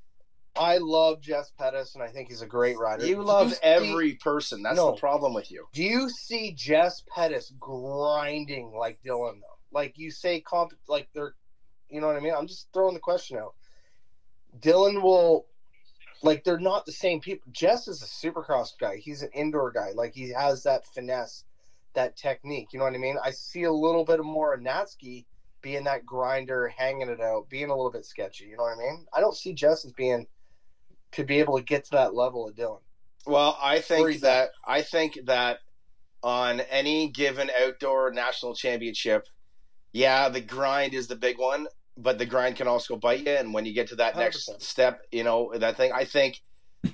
I 0.56 0.78
love 0.78 1.20
Jess 1.20 1.52
Pettis, 1.58 1.96
and 1.96 2.04
I 2.04 2.08
think 2.08 2.30
he's 2.30 2.42
a 2.42 2.46
great 2.48 2.78
rider. 2.78 3.06
you 3.06 3.22
love 3.22 3.54
see- 3.54 3.60
every 3.62 4.14
person. 4.14 4.64
That's 4.64 4.78
No. 4.78 4.92
the 4.92 4.98
problem 4.98 5.34
with 5.34 5.52
you. 5.52 5.68
Do 5.74 5.84
you 5.84 6.10
see 6.10 6.54
Jess 6.54 7.04
Pettis 7.14 7.52
grinding 7.60 8.72
like 8.74 9.00
Dylan 9.06 9.42
though? 9.42 9.58
Like 9.72 9.98
you 9.98 10.12
say, 10.12 10.40
comp, 10.40 10.72
like 10.88 11.10
they're, 11.14 11.34
you 11.90 12.00
know 12.00 12.08
what 12.08 12.16
I 12.16 12.22
mean? 12.22 12.34
I'm 12.34 12.48
just 12.48 12.70
throwing 12.74 12.94
the 12.94 13.02
question 13.02 13.38
out. 13.38 13.56
Dylan 14.60 15.02
will, 15.02 15.46
like 16.24 16.46
they're 16.46 16.58
not 16.60 16.86
the 16.86 16.94
same 16.94 17.20
people. 17.20 17.52
Jess 17.52 17.90
is 17.90 18.02
a 18.02 18.06
supercross 18.06 18.70
guy. 18.80 18.96
He's 18.96 19.22
an 19.22 19.32
indoor 19.34 19.72
guy. 19.72 19.92
Like 19.94 20.14
he 20.14 20.30
has 20.30 20.64
that 20.64 20.86
finesse, 20.88 21.44
that 21.96 22.16
technique. 22.16 22.70
You 22.72 22.80
know 22.80 22.86
what 22.86 22.94
I 22.94 22.98
mean? 22.98 23.18
I 23.24 23.32
see 23.32 23.64
a 23.64 23.72
little 23.72 24.06
bit 24.06 24.24
more 24.24 24.54
of 24.54 24.62
Natsuki 24.62 25.26
being 25.62 25.84
that 25.86 26.06
grinder, 26.06 26.68
hanging 26.68 27.10
it 27.10 27.20
out, 27.20 27.50
being 27.50 27.70
a 27.70 27.76
little 27.76 27.92
bit 27.92 28.06
sketchy. 28.06 28.46
You 28.46 28.58
know 28.58 28.64
what 28.64 28.78
I 28.78 28.80
mean? 28.80 29.06
I 29.14 29.20
don't 29.20 29.36
see 29.36 29.54
Jess 29.54 29.84
as 29.84 29.92
being 29.94 30.28
to 31.14 31.24
be 31.24 31.40
able 31.40 31.58
to 31.58 31.64
get 31.64 31.86
to 31.86 31.92
that 31.92 32.14
level 32.14 32.48
of 32.48 32.56
Dylan. 32.56 32.82
Well, 33.26 33.58
I 33.62 33.80
think 33.80 34.20
that 34.22 34.50
I 34.68 34.84
think 34.84 35.18
that 35.26 35.60
on 36.22 36.60
any 36.62 37.10
given 37.10 37.50
outdoor 37.60 38.12
national 38.12 38.54
championship, 38.56 39.28
yeah, 39.92 40.30
the 40.30 40.42
grind 40.42 40.94
is 40.94 41.08
the 41.08 41.16
big 41.16 41.40
one, 41.40 41.68
but 41.98 42.18
the 42.20 42.26
grind 42.26 42.58
can 42.58 42.68
also 42.68 42.96
bite 42.98 43.26
you. 43.26 43.32
And 43.32 43.54
when 43.54 43.66
you 43.66 43.74
get 43.74 43.88
to 43.88 43.96
that 43.96 44.16
next 44.18 44.50
100%. 44.50 44.62
step, 44.62 45.02
you 45.12 45.24
know 45.24 45.52
that 45.56 45.78
thing. 45.78 45.92
I 45.94 46.06
think 46.06 46.42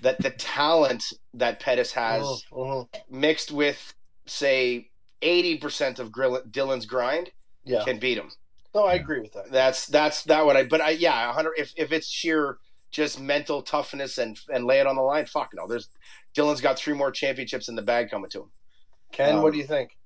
that 0.02 0.20
the 0.20 0.30
talent 0.30 1.04
that 1.34 1.60
Pettis 1.60 1.92
has 1.92 2.24
Mhm, 2.24 2.44
mhm. 2.52 3.02
mixed 3.10 3.52
with, 3.52 3.94
say, 4.26 4.91
eighty 5.22 5.58
percent 5.58 6.00
of 6.00 6.12
Grill- 6.12 6.44
Dylan's 6.50 6.86
grind 6.86 7.32
Yeah. 7.64 7.84
can 7.84 8.00
beat 8.00 8.18
him. 8.18 8.32
No, 8.74 8.86
I 8.86 8.94
Yeah. 8.96 9.02
agree 9.02 9.20
with 9.20 9.34
that. 9.34 9.52
That's 9.52 9.86
that's 9.88 10.24
that 10.24 10.46
what 10.46 10.56
I. 10.58 10.64
But 10.64 10.82
I 10.82 10.92
yeah, 10.92 11.32
hundred. 11.34 11.54
If 11.58 11.74
if 11.76 11.92
it's 11.92 12.08
sheer 12.08 12.58
just 12.92 13.20
mental 13.20 13.62
toughness 13.62 14.18
and 14.18 14.38
and 14.54 14.66
lay 14.66 14.80
it 14.80 14.88
on 14.88 14.96
the 14.96 15.02
line, 15.02 15.26
fuck 15.26 15.52
no. 15.54 15.68
There's 15.68 15.88
Dylan's 16.36 16.62
got 16.62 16.78
three 16.80 16.94
more 16.94 17.12
championships 17.12 17.68
in 17.68 17.76
the 17.76 17.82
bag 17.82 18.10
coming 18.10 18.30
to 18.32 18.42
him. 18.44 18.52
Ken, 19.12 19.36
Um, 19.36 19.42
what 19.44 19.52
do 19.52 19.60
you 19.60 19.66
think? 19.68 19.98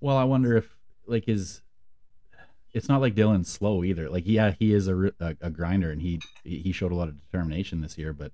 Well, 0.00 0.16
I 0.16 0.24
wonder 0.24 0.56
if 0.56 0.74
like 1.06 1.26
his. 1.26 1.60
It's 2.74 2.88
not 2.88 3.02
like 3.02 3.14
Dylan's 3.14 3.50
slow 3.52 3.84
either. 3.84 4.08
Like, 4.08 4.24
yeah, 4.26 4.54
he 4.58 4.72
is 4.72 4.88
a, 4.88 4.96
a, 5.20 5.36
a 5.42 5.50
grinder, 5.50 5.90
and 5.90 6.00
he 6.00 6.20
he 6.42 6.72
showed 6.72 6.90
a 6.90 6.94
lot 6.94 7.08
of 7.08 7.20
determination 7.20 7.82
this 7.82 7.98
year. 7.98 8.14
But 8.14 8.32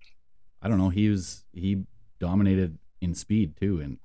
I 0.62 0.68
don't 0.68 0.78
know. 0.78 0.90
He 0.90 1.08
was 1.08 1.44
he 1.52 1.82
dominated 2.20 2.78
in 3.00 3.14
speed 3.14 3.56
too, 3.56 3.80
and 3.80 3.98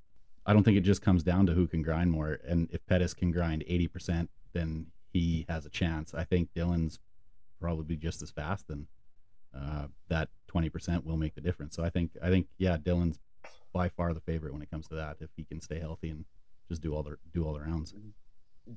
I 0.45 0.53
don't 0.53 0.63
think 0.63 0.77
it 0.77 0.81
just 0.81 1.01
comes 1.01 1.23
down 1.23 1.45
to 1.47 1.53
who 1.53 1.67
can 1.67 1.81
grind 1.81 2.11
more. 2.11 2.39
And 2.45 2.69
if 2.71 2.85
Pettis 2.85 3.13
can 3.13 3.31
grind 3.31 3.63
eighty 3.67 3.87
percent, 3.87 4.29
then 4.53 4.87
he 5.11 5.45
has 5.47 5.65
a 5.65 5.69
chance. 5.69 6.13
I 6.13 6.23
think 6.23 6.49
Dylan's 6.55 6.99
probably 7.61 7.95
just 7.95 8.21
as 8.21 8.31
fast, 8.31 8.69
and 8.69 8.87
uh, 9.55 9.87
that 10.09 10.29
twenty 10.47 10.69
percent 10.69 11.05
will 11.05 11.17
make 11.17 11.35
the 11.35 11.41
difference. 11.41 11.75
So 11.75 11.83
I 11.83 11.89
think 11.89 12.11
I 12.21 12.29
think 12.29 12.47
yeah, 12.57 12.77
Dylan's 12.77 13.19
by 13.71 13.89
far 13.89 14.13
the 14.13 14.21
favorite 14.21 14.53
when 14.53 14.61
it 14.61 14.69
comes 14.69 14.87
to 14.89 14.95
that. 14.95 15.17
If 15.19 15.29
he 15.35 15.43
can 15.43 15.61
stay 15.61 15.79
healthy 15.79 16.09
and 16.09 16.25
just 16.67 16.81
do 16.81 16.93
all 16.93 17.03
the 17.03 17.17
do 17.33 17.45
all 17.45 17.53
the 17.53 17.61
rounds. 17.61 17.93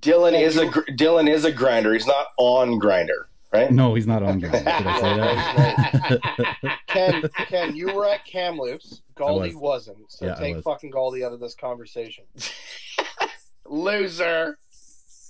Dylan 0.01 0.41
is 0.41 0.57
a 0.57 0.67
Dylan 0.67 1.29
is 1.29 1.45
a 1.45 1.53
grinder. 1.53 1.93
He's 1.93 2.07
not 2.07 2.29
on 2.39 2.79
grinder, 2.79 3.29
right? 3.57 3.71
No, 3.73 3.95
he's 3.95 4.07
not 4.07 4.23
on 4.23 4.39
grind. 4.41 4.53
Did 4.65 4.67
I 4.69 5.01
say 5.01 5.17
that? 5.17 6.79
Ken, 6.87 7.23
Ken, 7.49 7.77
you 7.77 7.93
were 7.95 8.07
at 8.07 8.25
Kamloops. 8.25 9.03
Galdi 9.17 9.55
was. 9.55 9.57
wasn't. 9.57 10.11
So 10.13 10.27
Yeah, 10.27 10.35
take 10.35 10.57
was. 10.57 10.65
fucking 10.65 10.93
Galdi 10.93 11.25
out 11.25 11.33
of 11.33 11.41
this 11.41 11.55
conversation. 11.55 12.25
Loser. 13.69 14.59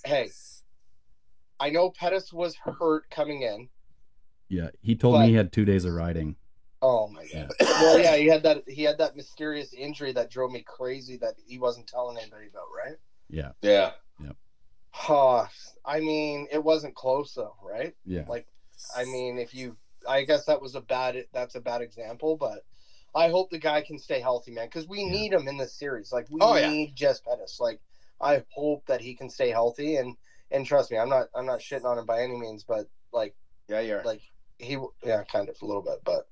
Hey, 0.04 0.30
I 1.58 1.70
know 1.70 1.90
Pettis 1.90 2.32
was 2.32 2.54
hurt 2.56 3.08
coming 3.10 3.42
in. 3.42 3.68
yeah, 4.48 4.68
he 4.82 4.94
told 4.94 5.14
But- 5.14 5.20
me 5.22 5.28
he 5.28 5.34
had 5.34 5.52
two 5.52 5.64
days 5.64 5.84
of 5.84 5.92
riding. 5.94 6.36
Oh 6.82 7.08
my 7.08 7.22
god. 7.32 7.50
Yeah. 7.60 7.66
Well, 7.80 7.98
yeah, 7.98 8.16
he 8.16 8.26
had 8.26 8.42
that. 8.44 8.62
He 8.68 8.82
had 8.82 8.98
that 8.98 9.16
mysterious 9.16 9.72
injury 9.74 10.12
that 10.12 10.30
drove 10.30 10.50
me 10.52 10.62
crazy 10.66 11.16
that 11.18 11.34
he 11.46 11.58
wasn't 11.58 11.86
telling 11.86 12.16
anybody 12.18 12.46
about, 12.48 12.64
right? 12.74 12.96
Yeah, 13.28 13.50
Yeah. 13.62 13.90
Huh. 14.98 15.46
I 15.84 16.00
mean, 16.00 16.48
it 16.50 16.64
wasn't 16.64 16.94
close 16.94 17.34
though, 17.34 17.54
right? 17.62 17.94
yeah, 18.06 18.24
Like, 18.26 18.46
I 18.96 19.04
mean, 19.04 19.38
if 19.38 19.54
you, 19.54 19.76
I 20.08 20.22
guess 20.24 20.46
that 20.46 20.60
was 20.60 20.74
a 20.74 20.80
bad. 20.80 21.22
That's 21.34 21.54
a 21.54 21.60
bad 21.60 21.82
example, 21.82 22.36
but 22.36 22.64
I 23.14 23.28
hope 23.28 23.50
the 23.50 23.58
guy 23.58 23.82
can 23.82 23.98
stay 23.98 24.20
healthy, 24.20 24.52
man, 24.52 24.66
because 24.66 24.88
we 24.88 25.02
Yeah. 25.04 25.12
need 25.12 25.32
him 25.34 25.48
in 25.48 25.58
this 25.58 25.74
series. 25.74 26.12
Like, 26.12 26.26
we 26.30 26.40
Oh, 26.40 26.56
yeah. 26.56 26.70
need 26.70 26.96
Jess 26.96 27.20
Pettis. 27.20 27.60
Like, 27.60 27.80
I 28.20 28.42
hope 28.48 28.86
that 28.86 29.00
he 29.02 29.14
can 29.14 29.28
stay 29.28 29.50
healthy, 29.50 29.96
and 29.96 30.16
and 30.50 30.64
trust 30.64 30.90
me, 30.90 30.96
I'm 30.96 31.10
not 31.10 31.28
I'm 31.34 31.46
not 31.46 31.60
shitting 31.60 31.84
on 31.84 31.98
him 31.98 32.06
by 32.06 32.22
any 32.22 32.38
means, 32.38 32.64
but 32.64 32.88
like 33.12 33.36
Yeah, 33.68 33.80
you're. 33.80 34.02
like 34.02 34.22
he, 34.58 34.78
yeah, 35.04 35.22
kind 35.24 35.48
of 35.50 35.56
a 35.60 35.66
little 35.66 35.82
bit, 35.82 36.00
but 36.04 36.26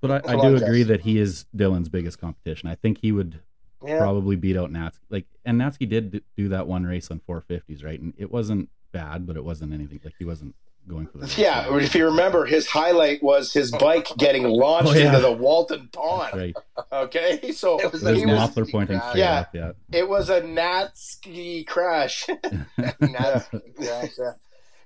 but 0.00 0.10
I, 0.26 0.32
I 0.32 0.40
do 0.40 0.56
agree 0.56 0.82
that 0.82 1.02
he 1.02 1.18
is 1.18 1.46
Dylan's 1.56 1.88
biggest 1.88 2.18
competition. 2.18 2.68
I 2.68 2.74
think 2.74 2.98
he 3.00 3.12
would 3.12 3.40
yeah, 3.86 3.98
probably 3.98 4.36
beat 4.36 4.56
out 4.56 4.70
Natsuki. 4.72 4.98
Like, 5.10 5.26
and 5.44 5.60
Natsuki 5.60 5.88
did 5.88 6.22
do 6.36 6.48
that 6.50 6.66
one 6.66 6.84
race 6.84 7.10
on 7.10 7.20
450s, 7.28 7.84
right? 7.84 8.00
And 8.00 8.14
it 8.16 8.30
wasn't 8.30 8.68
bad, 8.92 9.26
but 9.26 9.36
it 9.36 9.44
wasn't 9.44 9.72
anything 9.72 10.00
like 10.04 10.14
he 10.18 10.24
wasn't 10.24 10.54
going 10.86 11.06
for 11.06 11.18
the. 11.18 11.24
race. 11.24 11.38
yeah, 11.38 11.74
if 11.78 11.94
you 11.94 12.04
remember, 12.06 12.44
his 12.44 12.66
highlight 12.68 13.22
was 13.22 13.52
his 13.52 13.70
bike 13.72 14.08
getting 14.18 14.44
launched 14.44 14.90
Oh, 14.90 14.94
yeah. 14.94 15.06
into 15.08 15.20
the 15.20 15.32
Walton 15.32 15.88
That's 15.92 15.96
Pond. 15.96 16.34
right. 16.34 16.56
Okay, 16.92 17.52
so 17.52 17.78
It 17.80 17.90
was 17.92 18.02
There's 18.02 18.18
he 18.18 18.24
a 18.24 18.26
was, 18.26 18.70
pointing 18.70 18.98
crash. 19.00 19.16
Yeah. 19.16 19.40
up. 19.40 19.50
Yeah, 19.54 19.72
it 19.92 20.08
was 20.08 20.28
a 20.30 20.40
Natsuki 20.42 21.66
crash. 21.66 22.26
That's- 22.76 23.48
yeah, 23.78 24.06
yeah. 24.18 24.32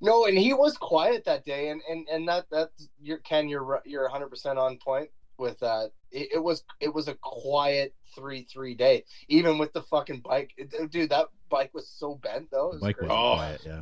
No, 0.00 0.26
and 0.26 0.38
he 0.38 0.52
was 0.54 0.76
quiet 0.76 1.24
that 1.24 1.44
day, 1.44 1.70
and 1.70 1.80
and 1.90 2.06
and 2.08 2.28
that 2.28 2.48
that 2.50 2.70
you're 3.02 3.18
Ken, 3.18 3.48
you're 3.48 3.82
you're 3.84 4.04
100 4.04 4.28
percent 4.28 4.56
on 4.56 4.76
point 4.78 5.10
with 5.38 5.58
that. 5.58 5.90
It, 6.10 6.28
it 6.34 6.38
was 6.42 6.64
it 6.80 6.92
was 6.94 7.08
a 7.08 7.14
quiet 7.20 7.94
three 8.14 8.44
three 8.44 8.74
day, 8.74 9.04
even 9.28 9.58
with 9.58 9.72
the 9.72 9.82
fucking 9.82 10.20
bike, 10.20 10.52
It- 10.56 10.90
dude. 10.90 11.10
That 11.10 11.26
bike 11.50 11.70
was 11.74 11.88
so 11.88 12.14
bent 12.16 12.50
though. 12.50 12.68
Was 12.70 12.80
bike 12.80 13.00
was 13.00 13.10
Oh. 13.10 13.34
quiet. 13.36 13.62
Yeah, 13.66 13.80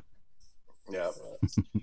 yeah. 0.90 1.10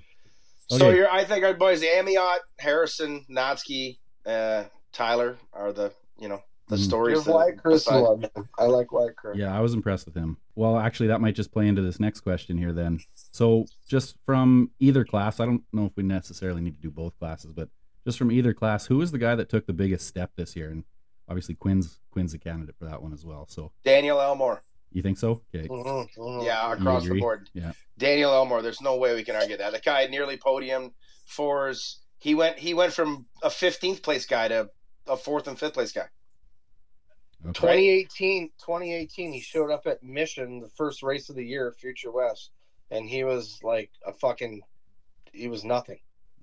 So 0.70 0.88
Okay. 0.88 0.96
you're, 0.98 1.12
I 1.12 1.26
think 1.26 1.44
our 1.44 1.54
boys 1.54 1.82
Amyotte, 1.84 2.40
Harrison, 2.58 3.26
Natsuki, 3.30 4.00
uh, 4.26 4.64
Tyler 4.94 5.38
are 5.52 5.74
the 5.74 5.92
you 6.18 6.30
know 6.30 6.42
the 6.70 6.78
Mhm. 6.78 6.86
stories. 6.86 7.16
You're 7.16 7.24
that 7.26 7.34
Wyatt 7.34 7.58
Chris 7.62 7.84
decide. 7.84 8.00
love, 8.00 8.20
man. 8.22 8.50
I 8.58 8.66
like 8.68 8.92
Wyatt 8.94 9.16
Chris. 9.18 9.38
yeah, 9.38 9.56
I 9.56 9.60
was 9.60 9.74
impressed 9.74 10.06
with 10.06 10.16
him. 10.16 10.38
Well, 10.56 10.78
actually, 10.80 11.08
that 11.08 11.20
might 11.20 11.36
just 11.36 11.52
play 11.52 11.68
into 11.68 11.82
this 11.82 12.00
next 12.00 12.22
question 12.22 12.58
here. 12.58 12.72
Then, 12.72 13.00
so 13.14 13.66
just 13.90 14.16
from 14.26 14.72
either 14.80 15.04
class, 15.04 15.42
I 15.42 15.46
don't 15.46 15.64
know 15.74 15.86
if 15.86 15.92
we 15.98 16.04
necessarily 16.04 16.62
need 16.62 16.76
to 16.76 16.82
do 16.82 16.90
both 16.90 17.18
classes, 17.20 17.52
but 17.52 17.68
just 18.06 18.18
from 18.18 18.32
either 18.32 18.54
class, 18.54 18.88
who 18.88 19.02
is 19.02 19.12
the 19.12 19.18
guy 19.18 19.36
that 19.36 19.50
took 19.50 19.66
the 19.66 19.74
biggest 19.74 20.08
step 20.08 20.32
this 20.36 20.56
year? 20.56 20.70
And 20.70 20.84
obviously, 21.28 21.56
Quinn's 21.56 22.00
Quinn's 22.12 22.34
a 22.34 22.40
candidate 22.40 22.76
for 22.78 22.86
that 22.86 23.02
one 23.02 23.14
as 23.14 23.26
well. 23.26 23.46
So 23.50 23.72
Daniel 23.84 24.20
Elmore. 24.22 24.62
you 24.92 25.02
think 25.02 25.18
so? 25.18 25.42
Okay. 25.54 25.68
Mhm, 25.68 26.08
mhm. 26.18 26.46
Yeah, 26.46 26.74
across 26.74 27.04
the 27.08 27.20
board. 27.20 27.50
Yeah. 27.54 27.74
Daniel 27.98 28.32
Elmore. 28.34 28.62
There's 28.62 28.82
no 28.82 28.96
way 28.98 29.16
we 29.16 29.24
can 29.24 29.36
argue 29.36 29.58
that. 29.58 29.72
The 29.74 29.80
guy 29.80 30.06
nearly 30.08 30.38
podium 30.38 30.94
fours. 31.26 32.02
He 32.20 32.36
went. 32.36 32.60
He 32.60 32.74
went 32.74 32.94
from 32.94 33.26
a 33.42 33.50
15th 33.50 34.02
place 34.04 34.26
guy 34.26 34.48
to 34.50 34.70
a 35.08 35.18
fourth 35.18 35.48
and 35.48 35.58
fifth 35.60 35.74
place 35.74 35.92
guy. 35.92 36.08
Okay. 37.46 37.52
2018, 37.60 38.52
2018, 38.58 39.34
he 39.34 39.42
showed 39.42 39.70
up 39.70 39.86
at 39.86 40.02
Mission, 40.02 40.62
the 40.62 40.70
first 40.70 41.04
race 41.04 41.30
of 41.30 41.36
the 41.36 41.44
year, 41.46 41.74
Future 41.78 42.10
West, 42.10 42.52
and 42.90 43.10
he 43.10 43.26
was 43.26 43.60
like 43.64 43.92
a 44.08 44.14
fucking, 44.14 44.62
he 45.34 45.50
was 45.50 45.66
nothing. 45.66 46.00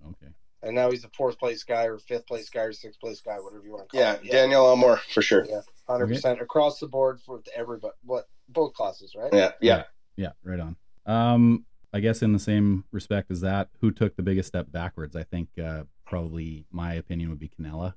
Okay. 0.06 0.30
And 0.62 0.74
now 0.74 0.90
he's 0.90 1.04
a 1.04 1.08
fourth 1.16 1.38
place 1.38 1.64
guy 1.64 1.84
or 1.84 1.98
fifth 1.98 2.26
place 2.26 2.50
guy 2.50 2.62
or 2.62 2.72
sixth 2.72 3.00
place 3.00 3.20
guy, 3.20 3.36
whatever 3.36 3.64
you 3.64 3.72
want 3.72 3.88
to 3.88 3.92
call 3.92 4.00
Yeah, 4.00 4.12
it. 4.22 4.30
Daniel 4.30 4.66
Elmore 4.66 4.98
for 5.12 5.22
sure. 5.22 5.46
Yeah, 5.48 5.60
hundred 5.88 6.08
percent 6.08 6.40
across 6.42 6.78
the 6.78 6.86
board 6.86 7.20
for 7.24 7.40
everybody. 7.56 7.94
What 8.04 8.26
both 8.48 8.74
classes, 8.74 9.14
right? 9.16 9.32
Yeah, 9.32 9.52
yeah. 9.60 9.84
Yeah, 10.16 10.30
right 10.44 10.60
on. 10.60 10.76
Um, 11.06 11.64
I 11.94 12.00
guess 12.00 12.20
in 12.22 12.32
the 12.34 12.38
same 12.38 12.84
respect 12.92 13.30
as 13.30 13.40
that, 13.40 13.68
who 13.80 13.90
took 13.90 14.16
the 14.16 14.22
biggest 14.22 14.48
step 14.48 14.70
backwards? 14.70 15.16
I 15.16 15.22
think 15.24 15.48
uh, 15.58 15.84
probably 16.06 16.66
my 16.70 16.92
opinion 16.94 17.30
would 17.30 17.38
be 17.38 17.48
Cannella. 17.48 17.94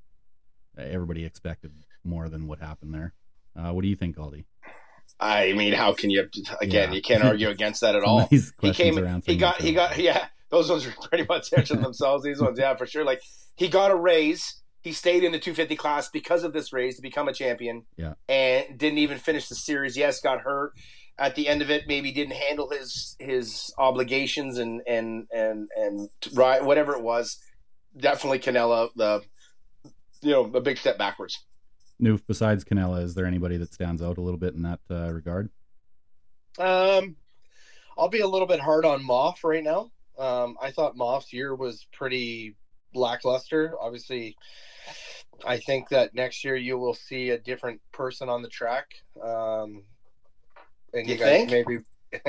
Uh, 0.78 0.82
everybody 0.84 1.26
expected 1.26 1.74
more 2.04 2.30
than 2.30 2.48
what 2.48 2.60
happened 2.60 2.94
there. 2.94 3.14
Uh, 3.56 3.72
what 3.74 3.82
do 3.82 3.88
you 3.90 3.96
think, 3.96 4.16
Aldi? 4.16 4.46
I 5.20 5.54
mean, 5.54 5.74
how 5.74 5.94
can 5.94 6.10
you? 6.10 6.28
Again, 6.62 6.90
Yeah. 6.90 6.96
you 6.96 7.02
can't 7.02 7.24
argue 7.24 7.50
against 7.50 7.82
that 7.82 7.96
at 7.96 8.04
all. 8.06 8.26
these 8.28 8.54
He 8.62 8.72
came. 8.72 8.98
are 8.98 9.02
He 9.06 9.08
answering 9.08 9.38
got. 9.38 9.62
He 9.62 9.74
got. 9.74 9.98
Yeah, 10.00 10.26
those 10.54 10.70
ones 10.70 10.86
are 10.86 10.94
pretty 11.10 11.26
much 11.28 11.52
answering 11.52 11.82
themselves. 11.82 12.24
These 12.24 12.40
ones, 12.40 12.60
yeah, 12.60 12.76
for 12.76 12.86
sure. 12.86 13.04
Like 13.04 13.22
he 13.56 13.68
got 13.68 13.92
a 13.92 13.96
raise. 13.96 14.62
He 14.82 14.92
stayed 14.92 15.24
in 15.24 15.32
the 15.32 15.40
250 15.40 15.76
class 15.76 16.10
because 16.10 16.44
of 16.44 16.54
this 16.54 16.72
raise 16.72 16.98
to 16.98 17.02
become 17.02 17.28
a 17.28 17.34
champion. 17.34 17.84
Yeah. 17.98 18.14
and 18.30 18.78
didn't 18.78 19.00
even 19.00 19.18
finish 19.18 19.48
the 19.48 19.56
series. 19.56 19.98
Yes, 19.98 20.20
got 20.20 20.42
hurt 20.42 20.74
at 21.18 21.36
the 21.36 21.48
end 21.48 21.62
of 21.62 21.72
it. 21.72 21.86
Maybe 21.88 22.12
didn't 22.12 22.36
handle 22.36 22.70
his 22.70 23.16
his 23.20 23.74
obligations 23.78 24.60
and 24.60 24.82
and 24.88 25.26
and 25.32 25.70
and 25.76 26.10
right 26.34 26.64
whatever 26.64 26.94
it 26.94 27.02
was. 27.02 27.38
Definitely 27.98 28.40
Cannella 28.40 28.90
the 28.96 29.22
you 30.22 30.32
know 30.32 30.52
a 30.54 30.62
big 30.62 30.78
step 30.78 30.98
backwards. 30.98 31.44
Newf, 32.02 32.22
besides 32.28 32.64
Cannella, 32.64 33.04
is 33.04 33.16
there 33.16 33.26
anybody 33.26 33.58
that 33.58 33.74
stands 33.74 34.02
out 34.02 34.18
a 34.18 34.22
little 34.22 34.40
bit 34.40 34.56
in 34.56 34.64
that 34.64 34.80
uh, 34.92 35.12
regard? 35.14 35.50
Um, 36.60 37.16
I'll 37.98 38.10
be 38.10 38.20
a 38.20 38.28
little 38.28 38.48
bit 38.48 38.60
hard 38.60 38.84
on 38.84 39.08
Moff 39.08 39.38
right 39.44 39.64
now. 39.64 39.92
Um, 40.18 40.58
I 40.62 40.72
thought 40.72 40.96
Moff's 40.96 41.34
year 41.34 41.56
was 41.56 41.88
pretty 41.92 42.56
lackluster. 42.94 43.74
Obviously, 43.82 44.36
I 45.46 45.58
think 45.58 45.90
that 45.90 46.14
next 46.14 46.44
year 46.44 46.56
you 46.56 46.78
will 46.78 46.94
see 46.94 47.32
a 47.32 47.38
different 47.38 47.82
person 47.92 48.30
on 48.30 48.42
the 48.42 48.50
track. 48.50 48.88
Um, 49.22 49.84
and 50.94 51.08
You 51.08 51.16
guys 51.16 51.48
think? 51.48 51.52
maybe 51.52 51.80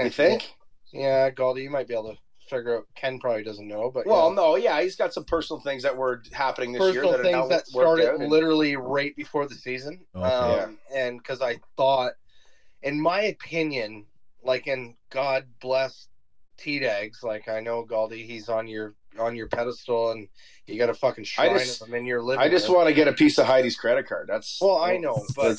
You 0.03 0.11
think? 0.11 0.55
Yeah, 0.93 1.31
Galdi, 1.31 1.63
you 1.63 1.71
might 1.71 1.89
be 1.89 1.95
able 1.95 2.13
to 2.15 2.19
figure 2.49 2.79
out. 2.79 2.87
Ken 2.95 3.19
probably 3.19 3.43
doesn't 3.43 3.67
know, 3.69 3.91
but 3.91 4.07
Well, 4.07 4.29
yeah. 4.31 4.35
no, 4.35 4.57
yeah, 4.57 4.81
he's 4.81 4.97
got 4.97 5.13
some 5.13 5.25
personal 5.25 5.61
things 5.61 5.83
that 5.83 5.97
were 5.97 6.23
happening 6.33 6.73
this 6.73 6.81
year 6.95 7.03
personal 7.03 7.11
that 7.13 7.21
are 7.21 7.31
now 7.33 7.49
things 7.49 7.49
that 7.73 7.77
worked 7.77 8.01
started 8.01 8.21
and- 8.21 8.31
literally 8.31 8.77
right 8.77 9.15
before 9.17 9.47
the 9.47 9.55
season. 9.55 10.07
Okay. 10.15 10.25
Um, 10.25 10.79
and 10.95 11.19
because 11.19 11.43
I 11.43 11.59
thought, 11.77 12.13
in 12.83 13.01
my 13.01 13.23
opinion, 13.23 14.07
like, 14.43 14.67
and 14.67 14.95
God 15.11 15.47
bless 15.61 16.09
T 16.57 16.79
Dags, 16.79 17.23
like 17.23 17.49
I 17.49 17.61
know 17.61 17.85
Galdi, 17.85 18.25
he's 18.27 18.49
on 18.49 18.67
your 18.69 18.95
on 19.19 19.37
your 19.37 19.47
pedestal, 19.47 20.11
and 20.11 20.27
you 20.67 20.77
got 20.79 20.91
a 20.91 20.95
fucking 20.95 21.23
shrine 21.25 21.57
just- 21.59 21.81
of 21.83 21.89
him 21.89 21.95
in 21.95 22.05
your 22.05 22.21
living. 22.23 22.41
I 22.43 22.49
just 22.49 22.69
want 22.69 22.89
to 22.89 22.95
get 22.95 23.07
a 23.07 23.13
piece 23.13 23.39
of 23.39 23.47
Heidi's 23.47 23.77
credit 23.77 24.09
card. 24.09 24.27
That's 24.29 24.59
Well, 24.61 24.79
I 24.79 24.97
know, 24.97 25.25
but 25.37 25.57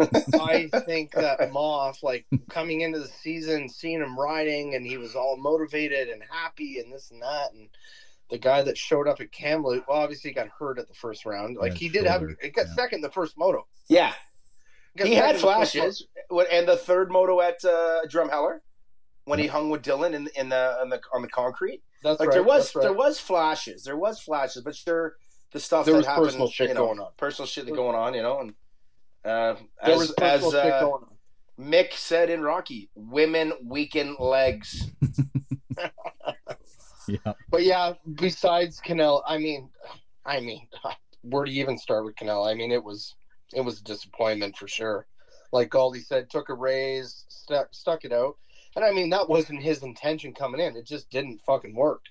I 0.40 0.68
think 0.86 1.12
that 1.12 1.38
Moff, 1.52 2.02
like 2.02 2.26
coming 2.50 2.80
into 2.80 2.98
the 2.98 3.06
season, 3.08 3.68
seeing 3.68 4.00
him 4.00 4.18
riding, 4.18 4.74
and 4.74 4.84
he 4.84 4.96
was 4.98 5.14
all 5.14 5.36
motivated 5.36 6.08
and 6.08 6.22
happy, 6.30 6.80
and 6.80 6.92
this 6.92 7.10
and 7.12 7.22
that, 7.22 7.52
and 7.52 7.68
the 8.30 8.38
guy 8.38 8.62
that 8.62 8.76
showed 8.76 9.06
up 9.06 9.20
at 9.20 9.30
Kamloops, 9.30 9.86
well, 9.88 9.98
obviously 9.98 10.30
he 10.30 10.34
got 10.34 10.48
hurt 10.48 10.78
at 10.80 10.88
the 10.88 10.94
first 10.94 11.24
round. 11.26 11.56
Like 11.56 11.72
Yeah, 11.74 11.78
he 11.78 11.88
did 11.88 12.06
have, 12.06 12.20
shoulder, 12.22 12.36
it 12.42 12.54
got 12.56 12.66
yeah. 12.66 12.74
second 12.74 13.02
the 13.02 13.10
first 13.10 13.38
moto. 13.38 13.66
yeah. 13.88 14.12
He 15.00 15.14
had 15.14 15.36
flashes, 15.36 16.06
What- 16.30 16.50
and 16.50 16.66
the 16.66 16.76
third 16.76 17.12
moto 17.12 17.40
at 17.42 17.62
uh, 17.64 18.00
Drumheller 18.08 18.60
when 19.26 19.38
he 19.38 19.46
hung 19.46 19.68
with 19.70 19.82
Dylan 19.82 20.14
in 20.14 20.28
in 20.34 20.48
the 20.48 20.78
on 20.80 20.88
the 20.88 21.00
on 21.12 21.20
the 21.22 21.28
concrete. 21.28 21.82
That's 22.02 22.18
Like 22.18 22.30
right. 22.30 22.34
there 22.34 22.42
was 22.42 22.74
right. 22.74 22.82
there 22.82 22.92
was 22.92 23.20
flashes, 23.20 23.84
there 23.84 23.96
was 23.96 24.18
flashes, 24.20 24.62
but 24.62 24.74
sure 24.74 25.16
the 25.52 25.60
stuff 25.60 25.84
There 25.84 25.92
that 25.92 25.98
was 25.98 26.06
happened, 26.06 26.24
personal 26.26 26.48
shit 26.48 26.68
you 26.68 26.74
know, 26.74 26.86
going 26.86 27.00
on. 27.00 27.08
personal 27.16 27.46
shit 27.46 27.66
that 27.66 27.74
going 27.74 27.94
on, 27.94 28.14
you 28.14 28.22
know, 28.22 28.40
and 28.40 28.50
uh, 29.24 29.54
There 29.84 29.94
as 29.94 29.98
was 29.98 30.14
as 30.20 30.42
shit 30.42 30.54
uh, 30.54 30.80
going 30.80 31.04
on. 31.04 31.10
Mick 31.58 31.92
said 31.92 32.30
in 32.30 32.42
Rocky, 32.42 32.90
women 32.94 33.52
weaken 33.64 34.16
legs. 34.18 34.86
Yeah. 37.08 37.34
But 37.50 37.64
yeah, 37.64 37.92
besides 38.14 38.80
Cannella, 38.84 39.22
I 39.26 39.38
mean, 39.38 39.70
I 40.24 40.40
mean, 40.40 40.66
where 41.22 41.44
do 41.44 41.50
you 41.52 41.62
even 41.62 41.78
start 41.78 42.04
with 42.04 42.16
Cannella? 42.16 42.50
I 42.50 42.54
mean, 42.54 42.72
it 42.72 42.82
was 42.82 43.14
it 43.54 43.60
was 43.60 43.80
a 43.80 43.84
disappointment 43.84 44.56
for 44.56 44.68
sure. 44.68 45.06
Like 45.52 45.70
Galdi 45.70 46.04
said, 46.04 46.28
took 46.28 46.48
a 46.48 46.54
raise, 46.54 47.24
stuck 47.28 47.68
stuck 47.70 48.04
it 48.04 48.12
out, 48.12 48.36
and 48.76 48.84
I 48.84 48.92
mean 48.92 49.10
that 49.10 49.28
wasn't 49.28 49.62
his 49.62 49.82
intention 49.82 50.32
coming 50.34 50.60
in. 50.60 50.76
It 50.76 50.86
just 50.86 51.10
didn't 51.10 51.40
fucking 51.44 51.74
work. 51.74 52.02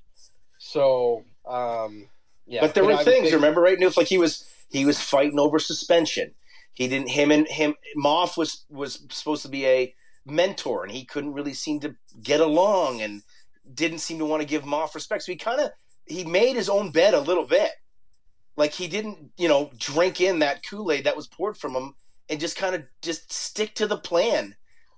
So, 0.58 1.24
um, 1.48 2.10
yeah. 2.48 2.62
but 2.62 2.74
there 2.74 2.84
I 2.84 2.88
were 2.88 2.96
would 2.98 3.06
things, 3.06 3.30
say- 3.30 3.36
remember, 3.36 3.62
right? 3.62 3.78
Newf, 3.80 3.96
like 3.96 4.08
he 4.08 4.18
was 4.18 4.46
he 4.70 4.86
was 4.86 5.00
fighting 5.00 5.40
over 5.40 5.60
suspension. 5.60 6.32
He 6.74 6.88
didn't 6.88 7.10
him 7.10 7.32
and 7.32 7.48
him 7.48 7.76
Moff 7.98 8.36
was 8.36 8.66
was 8.70 9.06
supposed 9.10 9.44
to 9.44 9.50
be 9.50 9.66
a 9.66 9.96
mentor, 10.26 10.84
and 10.84 10.92
he 10.92 11.06
couldn't 11.06 11.34
really 11.34 11.54
seem 11.54 11.80
to 11.82 11.96
get 12.22 12.42
along, 12.42 13.02
and 13.02 13.22
didn't 13.74 14.00
seem 14.00 14.20
to 14.20 14.26
want 14.26 14.42
to 14.42 14.48
give 14.48 14.64
Moff 14.64 14.96
respect. 14.96 15.24
So 15.24 15.32
he 15.32 15.38
kind 15.38 15.62
of 15.62 15.72
he 16.06 16.24
made 16.24 16.56
his 16.56 16.70
own 16.70 16.92
bed 16.92 17.14
a 17.14 17.22
little 17.22 17.46
bit. 17.46 17.72
Like 18.58 18.74
he 18.74 18.88
didn't, 18.88 19.32
you 19.38 19.48
know, 19.48 19.70
drink 19.78 20.20
in 20.22 20.40
that 20.40 20.62
Kool 20.68 20.92
Aid 20.92 21.06
that 21.06 21.18
was 21.18 21.28
poured 21.28 21.58
from 21.58 21.76
him, 21.76 21.96
and 22.30 22.40
just 22.40 22.58
kind 22.58 22.76
of 22.76 22.84
just 23.02 23.32
stick 23.32 23.76
to 23.76 23.88
the 23.88 23.98
plan. 23.98 24.56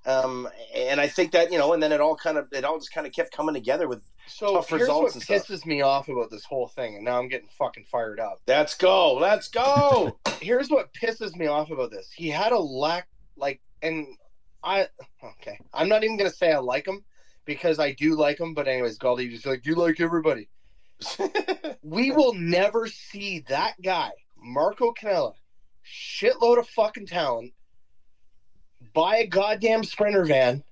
Um, 0.08 0.48
and 0.74 1.02
I 1.02 1.08
think 1.08 1.34
that 1.34 1.52
you 1.52 1.58
know, 1.58 1.74
and 1.74 1.84
then 1.84 1.92
it 1.92 2.00
all 2.00 2.16
kind 2.16 2.38
of 2.38 2.48
it 2.54 2.64
all 2.64 2.80
just 2.80 2.94
kind 2.94 3.06
of 3.06 3.14
kept 3.14 3.32
coming 3.36 3.54
together 3.54 3.88
with 3.88 4.02
So 4.28 4.56
tough 4.56 4.70
here's 4.70 4.82
results 4.82 5.04
what 5.04 5.14
and 5.16 5.24
stuff. 5.24 5.48
pisses 5.48 5.66
me 5.66 5.82
off 5.82 6.08
about 6.08 6.32
this 6.32 6.46
whole 6.46 6.68
thing, 6.70 6.96
and 6.96 7.04
now 7.04 7.20
I'm 7.20 7.28
getting 7.28 7.50
fucking 7.50 7.86
fired 7.92 8.20
up. 8.20 8.42
let's 8.48 8.74
go, 8.74 9.16
let's 9.16 9.50
go. 9.50 10.18
here's 10.42 10.70
what 10.70 10.94
pisses 10.94 11.36
me 11.36 11.48
off 11.48 11.72
about 11.72 11.92
this. 11.92 12.10
He 12.16 12.30
had 12.30 12.54
a 12.54 12.60
lack 12.60 13.10
like 13.36 13.62
and 13.82 14.08
I 14.64 14.88
okay. 15.24 15.60
I'm 15.74 15.90
not 15.90 16.04
even 16.06 16.18
gonna 16.18 16.30
say 16.30 16.54
I 16.54 16.60
like 16.60 16.88
him 16.88 17.04
because 17.44 17.78
I 17.78 17.92
do 17.92 18.16
like 18.16 18.40
him, 18.40 18.54
but 18.54 18.68
anyways, 18.68 18.98
Galdi 18.98 19.30
just 19.30 19.46
like 19.46 19.66
you 19.66 19.76
like 19.76 20.00
everybody. 20.00 20.48
We 21.84 22.12
will 22.12 22.34
never 22.34 22.88
see 22.88 23.46
that 23.48 23.76
guy, 23.82 24.12
Marco 24.36 24.92
Cannella, 24.92 25.36
shitload 25.86 26.60
of 26.60 26.68
fucking 26.68 27.06
talent, 27.06 27.54
buy 28.98 29.18
a 29.18 29.28
goddamn 29.28 29.84
sprinter 29.84 30.26
van, 30.26 30.64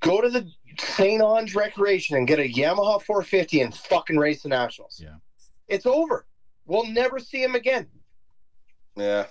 go 0.00 0.22
to 0.22 0.30
the 0.30 0.50
St. 0.78 1.22
Ange 1.22 1.54
Recreation 1.54 2.16
and 2.16 2.26
get 2.26 2.38
a 2.38 2.42
Yamaha 2.50 3.02
450 3.02 3.60
and 3.60 3.74
fucking 3.74 4.16
race 4.16 4.42
the 4.42 4.48
Nationals. 4.48 4.98
Yeah. 5.02 5.16
It's 5.68 5.84
over. 5.84 6.24
We'll 6.64 6.86
never 6.86 7.18
see 7.18 7.42
him 7.42 7.54
again. 7.54 7.86
Yeah. 8.96 9.26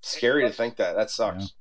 Scary 0.00 0.42
to 0.42 0.50
think 0.50 0.76
that. 0.76 0.96
That 0.96 1.10
sucks. 1.10 1.52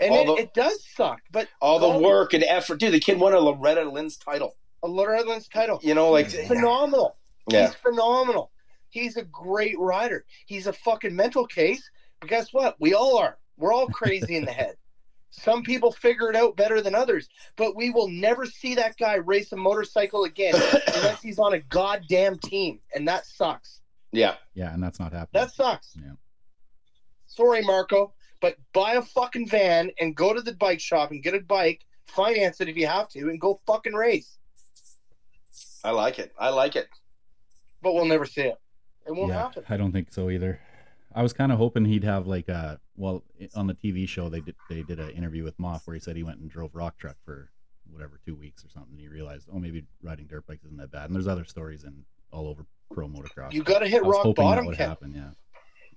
And 0.00 0.14
it, 0.14 0.26
the- 0.28 0.34
it 0.34 0.54
does 0.54 0.78
suck, 0.94 1.20
but 1.32 1.48
All 1.60 1.80
the 1.80 1.98
work 1.98 2.32
and 2.32 2.44
effort. 2.44 2.78
Dude, 2.78 2.92
the 2.94 3.00
kid 3.00 3.18
won 3.18 3.32
a 3.34 3.40
Loretta 3.40 3.82
Lynn's 3.90 4.16
title. 4.16 4.54
a 4.84 4.88
Loretta 4.88 5.28
Lynn's 5.28 5.48
title. 5.48 5.80
You 5.82 5.94
know, 5.94 6.10
like 6.10 6.30
He's 6.30 6.46
phenomenal. 6.46 7.16
Yeah. 7.50 7.66
He's 7.66 7.74
phenomenal. 7.74 8.52
He's 8.90 9.16
a 9.16 9.24
great 9.24 9.76
rider. 9.80 10.24
He's 10.46 10.68
a 10.68 10.72
fucking 10.72 11.14
mental 11.14 11.44
case. 11.46 11.90
But 12.20 12.30
guess 12.30 12.52
what? 12.52 12.76
We 12.78 12.94
all 12.94 13.18
are. 13.18 13.38
We're 13.56 13.72
all 13.72 13.88
crazy 13.88 14.36
in 14.36 14.44
the 14.44 14.52
head. 14.52 14.76
Some 15.30 15.62
people 15.62 15.92
figure 15.92 16.30
it 16.30 16.36
out 16.36 16.56
better 16.56 16.80
than 16.80 16.94
others, 16.94 17.28
but 17.56 17.76
we 17.76 17.90
will 17.90 18.08
never 18.08 18.46
see 18.46 18.74
that 18.76 18.96
guy 18.96 19.14
race 19.16 19.52
a 19.52 19.56
motorcycle 19.56 20.24
again 20.24 20.54
unless 20.94 21.22
he's 21.22 21.38
on 21.38 21.54
a 21.54 21.60
goddamn 21.60 22.38
team, 22.38 22.80
and 22.94 23.06
that 23.08 23.26
sucks. 23.26 23.80
Yeah. 24.10 24.34
Yeah, 24.54 24.72
and 24.72 24.82
that's 24.82 24.98
not 24.98 25.12
happening. 25.12 25.42
That 25.42 25.52
sucks. 25.52 25.94
Yeah. 25.96 26.12
Sorry, 27.26 27.62
Marco, 27.62 28.14
but 28.40 28.56
buy 28.72 28.94
a 28.94 29.02
fucking 29.02 29.48
van 29.48 29.90
and 30.00 30.16
go 30.16 30.32
to 30.32 30.40
the 30.40 30.54
bike 30.54 30.80
shop 30.80 31.10
and 31.10 31.22
get 31.22 31.34
a 31.34 31.40
bike, 31.40 31.84
finance 32.06 32.60
it 32.60 32.68
if 32.68 32.76
you 32.76 32.86
have 32.86 33.08
to, 33.10 33.28
and 33.28 33.40
go 33.40 33.60
fucking 33.66 33.92
race. 33.92 34.38
I 35.84 35.90
like 35.90 36.18
it. 36.18 36.32
I 36.38 36.48
like 36.48 36.74
it. 36.74 36.88
But 37.82 37.94
we'll 37.94 38.06
never 38.06 38.26
see 38.26 38.42
it. 38.42 38.58
It 39.06 39.14
won't 39.14 39.30
yeah, 39.30 39.42
happen. 39.42 39.64
I 39.68 39.76
don't 39.76 39.92
think 39.92 40.12
so 40.12 40.30
either. 40.30 40.60
I 41.14 41.22
was 41.22 41.32
kind 41.32 41.52
of 41.52 41.58
hoping 41.58 41.84
he'd 41.84 42.04
have 42.04 42.26
like 42.26 42.48
a 42.48 42.80
well 42.96 43.24
on 43.54 43.66
the 43.66 43.74
TV 43.74 44.08
show 44.08 44.28
they 44.28 44.40
did 44.40 44.54
they 44.68 44.82
did 44.82 45.00
an 45.00 45.10
interview 45.10 45.44
with 45.44 45.58
Moff 45.58 45.86
where 45.86 45.94
he 45.94 46.00
said 46.00 46.16
he 46.16 46.22
went 46.22 46.38
and 46.38 46.50
drove 46.50 46.74
rock 46.74 46.98
truck 46.98 47.16
for 47.24 47.50
whatever 47.90 48.20
two 48.24 48.34
weeks 48.34 48.64
or 48.64 48.68
something. 48.68 48.92
And 48.92 49.00
he 49.00 49.08
realized 49.08 49.48
oh 49.52 49.58
maybe 49.58 49.84
riding 50.02 50.26
dirt 50.26 50.46
bikes 50.46 50.64
isn't 50.64 50.76
that 50.78 50.90
bad. 50.90 51.06
And 51.06 51.14
there's 51.14 51.28
other 51.28 51.44
stories 51.44 51.84
in 51.84 52.04
all 52.30 52.46
over 52.46 52.66
pro 52.92 53.08
motocross. 53.08 53.52
You 53.52 53.62
got 53.62 53.80
to 53.80 53.88
hit 53.88 54.04
rock 54.04 54.34
bottom, 54.34 54.64
that 54.64 54.68
would 54.68 54.76
Ken. 54.76 54.88
happen. 54.88 55.14
Yeah. 55.14 55.30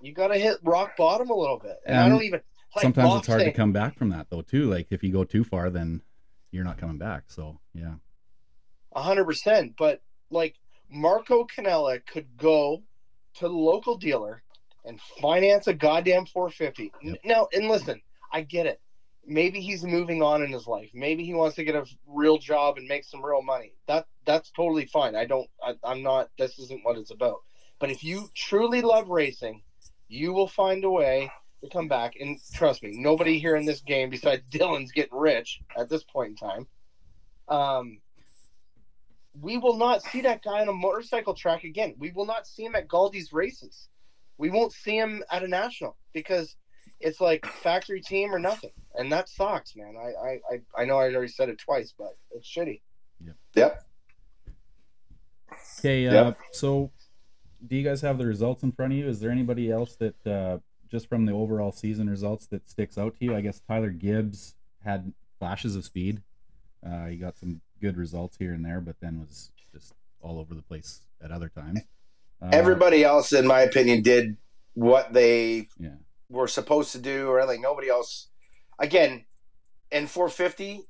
You 0.00 0.12
got 0.12 0.28
to 0.28 0.38
hit 0.38 0.58
rock 0.62 0.96
bottom 0.96 1.30
a 1.30 1.34
little 1.34 1.58
bit. 1.58 1.76
And, 1.86 1.96
I 1.96 2.08
don't 2.08 2.22
even. 2.22 2.40
Like 2.74 2.82
Sometimes 2.82 3.16
it's 3.16 3.26
hard 3.26 3.42
to 3.42 3.52
come 3.52 3.72
back 3.72 3.98
from 3.98 4.08
that 4.10 4.28
though 4.30 4.40
too. 4.40 4.70
Like 4.70 4.86
if 4.90 5.02
you 5.02 5.12
go 5.12 5.24
too 5.24 5.44
far, 5.44 5.68
then 5.68 6.00
you're 6.50 6.64
not 6.64 6.78
coming 6.78 6.98
back. 6.98 7.24
So 7.26 7.60
yeah, 7.74 7.94
A 8.94 9.02
hundred 9.02 9.26
percent. 9.26 9.74
But 9.76 10.00
like 10.30 10.56
Marco 10.90 11.44
Cannella 11.44 12.04
could 12.06 12.36
go 12.38 12.82
to 13.34 13.48
the 13.48 13.54
local 13.54 13.96
dealer 13.98 14.42
and 14.84 15.00
finance 15.20 15.66
a 15.66 15.74
goddamn 15.74 16.26
450. 16.26 16.92
Yep. 17.02 17.18
Now, 17.24 17.48
and 17.52 17.68
listen, 17.68 18.00
I 18.32 18.42
get 18.42 18.66
it. 18.66 18.80
Maybe 19.24 19.60
he's 19.60 19.84
moving 19.84 20.22
on 20.22 20.42
in 20.42 20.50
his 20.50 20.66
life. 20.66 20.90
Maybe 20.94 21.24
he 21.24 21.34
wants 21.34 21.54
to 21.56 21.64
get 21.64 21.76
a 21.76 21.86
real 22.06 22.38
job 22.38 22.76
and 22.76 22.88
make 22.88 23.04
some 23.04 23.24
real 23.24 23.42
money. 23.42 23.74
That 23.86 24.06
that's 24.24 24.50
totally 24.50 24.86
fine. 24.86 25.14
I 25.14 25.26
don't. 25.26 25.48
I, 25.62 25.74
I'm 25.84 26.02
not. 26.02 26.30
This 26.38 26.58
isn't 26.58 26.84
what 26.84 26.98
it's 26.98 27.12
about. 27.12 27.38
But 27.78 27.90
if 27.90 28.02
you 28.02 28.28
truly 28.34 28.82
love 28.82 29.08
racing, 29.08 29.62
you 30.08 30.32
will 30.32 30.48
find 30.48 30.84
a 30.84 30.90
way 30.90 31.30
to 31.62 31.70
come 31.70 31.88
back. 31.88 32.14
And 32.20 32.38
trust 32.52 32.82
me, 32.82 32.92
nobody 32.94 33.38
here 33.38 33.56
in 33.56 33.64
this 33.64 33.80
game 33.80 34.10
besides 34.10 34.42
Dylan's 34.50 34.92
getting 34.92 35.16
rich 35.16 35.60
at 35.76 35.88
this 35.88 36.02
point 36.02 36.30
in 36.30 36.36
time. 36.36 36.66
Um, 37.48 37.98
we 39.40 39.58
will 39.58 39.76
not 39.76 40.02
see 40.02 40.20
that 40.22 40.42
guy 40.42 40.60
on 40.60 40.68
a 40.68 40.72
motorcycle 40.72 41.34
track 41.34 41.64
again. 41.64 41.94
We 41.98 42.10
will 42.10 42.26
not 42.26 42.46
see 42.46 42.64
him 42.64 42.74
at 42.74 42.88
Galdi's 42.88 43.32
races. 43.32 43.88
We 44.38 44.50
won't 44.50 44.72
see 44.72 44.96
him 44.96 45.22
at 45.30 45.42
a 45.42 45.48
national 45.48 45.96
because 46.12 46.56
it's 47.00 47.20
like 47.20 47.44
factory 47.46 48.00
team 48.00 48.34
or 48.34 48.38
nothing, 48.38 48.70
and 48.94 49.10
that 49.12 49.28
sucks, 49.28 49.74
man. 49.76 49.94
I 49.96 50.28
I 50.28 50.30
I, 50.78 50.82
I 50.82 50.84
know 50.84 50.98
I 50.98 51.12
already 51.12 51.28
said 51.32 51.48
it 51.48 51.58
twice, 51.58 51.94
but 51.96 52.16
it's 52.32 52.48
shitty. 52.48 52.80
Yep. 53.54 53.84
Okay, 55.78 56.08
uh, 56.08 56.12
Yep. 56.12 56.38
so 56.52 56.90
do 57.66 57.76
you 57.76 57.84
guys 57.84 58.00
have 58.00 58.18
the 58.18 58.26
results 58.26 58.62
in 58.62 58.72
front 58.72 58.92
of 58.92 58.98
you? 58.98 59.08
Is 59.08 59.20
there 59.20 59.30
anybody 59.30 59.70
else 59.70 59.96
that 59.96 60.26
uh, 60.26 60.58
just 60.90 61.08
from 61.08 61.26
the 61.26 61.32
overall 61.32 61.72
season 61.72 62.08
results 62.08 62.46
that 62.48 62.68
sticks 62.68 62.98
out 62.98 63.16
to 63.18 63.24
you? 63.24 63.36
I 63.36 63.40
guess 63.40 63.60
Tyler 63.60 63.90
Gibbs 63.90 64.54
had 64.84 65.12
flashes 65.38 65.76
of 65.76 65.84
speed. 65.84 66.22
Uh, 66.84 67.06
he 67.06 67.16
got 67.16 67.36
some 67.38 67.60
good 67.80 67.96
results 67.96 68.36
here 68.36 68.52
and 68.52 68.64
there, 68.64 68.80
but 68.80 68.96
then 69.00 69.20
was 69.20 69.52
just 69.72 69.94
all 70.20 70.38
over 70.38 70.54
the 70.54 70.62
place 70.62 71.02
at 71.22 71.30
other 71.30 71.48
times. 71.48 71.80
Uh, 72.42 72.48
Everybody 72.52 73.04
else, 73.04 73.32
in 73.32 73.46
my 73.46 73.60
opinion, 73.60 74.02
did 74.02 74.36
what 74.74 75.12
they 75.12 75.68
yeah, 75.78 75.90
were 76.28 76.48
supposed 76.48 76.92
to 76.92 76.98
do, 76.98 77.28
or 77.28 77.44
like 77.46 77.60
nobody 77.60 77.88
else. 77.88 78.28
Again, 78.78 79.24
in 79.90 80.06
450, 80.06 80.80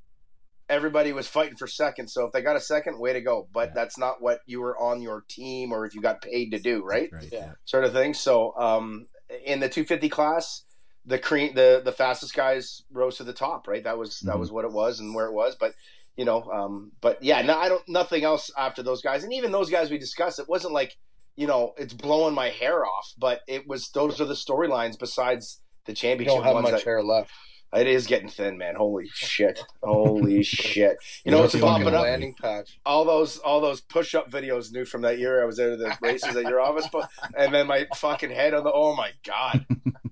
everybody 0.68 1.12
was 1.12 1.26
fighting 1.28 1.56
for 1.56 1.66
second. 1.66 2.08
So 2.08 2.24
if 2.26 2.32
they 2.32 2.40
got 2.40 2.56
a 2.56 2.60
second, 2.60 2.98
way 2.98 3.12
to 3.12 3.20
go. 3.20 3.48
But 3.52 3.68
Yeah. 3.70 3.74
that's 3.74 3.98
not 3.98 4.22
what 4.22 4.40
you 4.46 4.60
were 4.60 4.78
on 4.78 5.02
your 5.02 5.24
team 5.28 5.72
or 5.72 5.84
if 5.84 5.94
you 5.94 6.00
got 6.00 6.22
paid 6.22 6.52
to 6.52 6.58
do, 6.58 6.82
right? 6.84 7.10
Right. 7.12 7.28
Yeah. 7.30 7.52
Sort 7.64 7.84
of 7.84 7.92
thing. 7.92 8.14
So 8.14 8.56
um, 8.56 9.08
in 9.44 9.60
the 9.60 9.68
250 9.68 10.08
class, 10.08 10.64
the 11.04 11.18
cre- 11.18 11.52
the 11.52 11.82
the 11.84 11.90
fastest 11.92 12.32
guys 12.34 12.82
rose 12.92 13.16
to 13.16 13.24
the 13.24 13.32
top, 13.32 13.66
right? 13.66 13.82
That 13.82 13.98
was 13.98 14.20
that 14.20 14.36
Mhm. 14.36 14.40
was 14.40 14.52
what 14.52 14.64
it 14.64 14.70
was 14.72 15.00
and 15.00 15.14
where 15.14 15.26
it 15.26 15.32
was. 15.32 15.56
But 15.56 15.74
you 16.16 16.24
know, 16.24 16.44
um, 16.52 16.92
but 17.00 17.20
yeah, 17.22 17.42
no, 17.42 17.58
I 17.58 17.68
don't 17.68 17.86
nothing 17.88 18.22
else 18.22 18.50
after 18.56 18.82
those 18.84 19.02
guys, 19.02 19.24
and 19.24 19.32
even 19.32 19.50
those 19.50 19.68
guys 19.68 19.90
we 19.90 19.98
discussed. 19.98 20.38
It 20.38 20.48
wasn't 20.48 20.74
like 20.74 20.96
you 21.36 21.46
know 21.46 21.72
it's 21.76 21.92
blowing 21.94 22.34
my 22.34 22.50
hair 22.50 22.84
off, 22.84 23.12
but 23.18 23.40
it 23.48 23.66
was 23.66 23.90
those 23.90 24.20
are 24.20 24.24
the 24.26 24.34
storylines 24.34 24.98
besides 24.98 25.60
the 25.86 25.92
championship 25.92 26.36
don't 26.36 26.44
have 26.44 26.62
much 26.62 26.72
that- 26.72 26.84
hair 26.84 27.02
left. 27.02 27.30
it 27.74 27.86
is 27.86 28.06
getting 28.06 28.28
thin, 28.28 28.58
man. 28.58 28.74
Holy 28.76 29.08
shit! 29.14 29.58
Holy 29.82 30.42
shit! 30.58 30.96
You 31.24 31.32
know 31.32 31.40
what's 31.40 31.58
popping 31.58 31.88
up? 31.88 32.02
landing 32.02 32.34
patch. 32.40 32.78
all 32.84 33.04
those 33.04 33.38
all 33.38 33.60
those 33.60 33.80
push 33.80 34.14
up 34.14 34.30
videos 34.30 34.72
new 34.72 34.84
from 34.84 35.02
that 35.02 35.18
year. 35.18 35.42
I 35.42 35.46
was 35.46 35.56
there 35.56 35.72
at 35.72 35.78
the 35.78 35.96
races 36.02 36.36
at 36.36 36.44
your 36.44 36.60
office, 36.60 36.86
but 36.92 37.08
and 37.36 37.52
then 37.54 37.66
my 37.66 37.86
fucking 37.96 38.30
head 38.30 38.52
on 38.54 38.62
the 38.64 38.72
oh 38.72 38.94
my 38.94 39.10
god, 39.26 39.64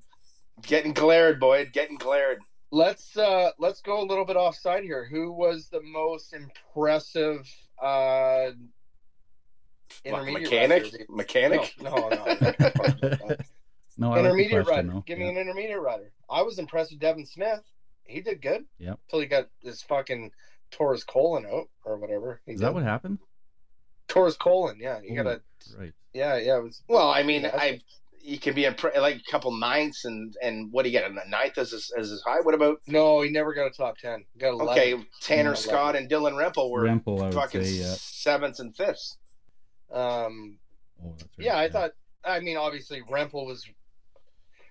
getting 0.67 0.93
glared, 0.93 1.39
Boyd, 1.39 1.73
getting 1.73 1.97
glared. 1.99 2.39
Let's 2.73 3.17
uh 3.17 3.51
let's 3.59 3.83
go 3.83 4.01
a 4.01 4.07
little 4.07 4.25
bit 4.25 4.37
offside 4.37 4.85
here. 4.85 5.07
Who 5.11 5.33
was 5.33 5.69
the 5.71 5.83
most 5.83 6.33
impressive 6.33 7.47
uh 7.83 8.51
intermediate 10.05 10.43
mechanic, 10.43 10.83
rider? 10.85 11.05
mechanic. 11.09 11.75
No, 11.81 11.95
no, 11.95 12.09
no. 12.09 13.37
no, 13.99 14.13
I 14.15 14.19
intermediate 14.21 14.65
question, 14.65 14.87
rider. 14.89 14.89
though. 14.95 15.05
Give 15.07 15.19
Yeah. 15.19 15.25
me 15.25 15.31
an 15.31 15.37
intermediate 15.39 15.81
rider. 15.81 16.13
I 16.29 16.43
was 16.43 16.59
impressed 16.59 16.91
with 16.93 17.01
Devin 17.01 17.27
Smith. 17.27 17.61
He 18.05 18.21
did 18.21 18.43
good. 18.43 18.65
Yeah. 18.79 18.95
Until 19.07 19.21
he 19.21 19.27
got 19.27 19.49
this 19.63 19.83
fucking 19.83 20.33
tore 20.71 20.93
his 20.93 21.05
colon 21.05 21.47
out 21.47 21.69
or 21.85 21.97
whatever. 21.99 22.41
He 22.47 22.53
Is 22.53 22.61
did. 22.61 22.67
that 22.67 22.75
what 22.75 22.83
happened? 22.83 23.19
tore 24.09 24.27
his 24.27 24.37
colon? 24.37 24.79
Yeah, 24.81 25.01
you 25.03 25.13
Oh, 25.21 25.23
gotta. 25.23 25.41
Right. 25.79 25.93
Yeah, 26.13 26.37
yeah. 26.39 26.57
It 26.59 26.63
was. 26.65 26.83
Well, 26.89 27.09
I 27.11 27.23
mean, 27.23 27.43
Yeah. 27.43 27.55
I 27.57 27.81
he 28.23 28.37
can 28.37 28.55
be 28.55 28.65
impre- 28.65 28.95
like 29.01 29.17
a 29.17 29.31
couple 29.31 29.51
ninths 29.57 30.05
and 30.05 30.37
and 30.43 30.71
what 30.73 30.83
do 30.83 30.91
you 30.91 30.99
get 30.99 31.11
a 31.11 31.29
ninth 31.31 31.57
as 31.57 31.71
his, 31.71 31.91
as 31.97 32.11
his 32.11 32.21
high? 32.23 32.41
What 32.41 32.55
about 32.55 32.81
No, 32.89 33.21
he 33.23 33.31
never 33.31 33.55
got 33.55 33.67
a 33.67 33.71
top 33.71 33.97
ten. 33.99 34.25
Got 34.37 34.55
11. 34.61 34.69
okay? 34.73 35.07
Tanner 35.23 35.51
Yeah, 35.51 35.55
Scott 35.55 35.95
and 35.97 36.11
Dylan 36.11 36.33
Rempel 36.33 36.71
were 36.71 36.83
Rempel, 36.83 37.21
I 37.21 37.25
would 37.27 37.35
fucking 37.35 37.65
say, 37.65 37.71
yeah. 37.71 37.95
sevenths 37.97 38.59
and 38.61 38.77
fifths. 38.77 39.17
Um. 39.93 40.59
Oh, 41.05 41.13
that's 41.19 41.23
right. 41.39 41.45
Yeah, 41.47 41.59
I 41.59 41.69
thought. 41.71 41.93
I 42.25 42.41
mean, 42.41 42.57
obviously, 42.57 43.03
Rempel 43.11 43.47
was. 43.47 43.67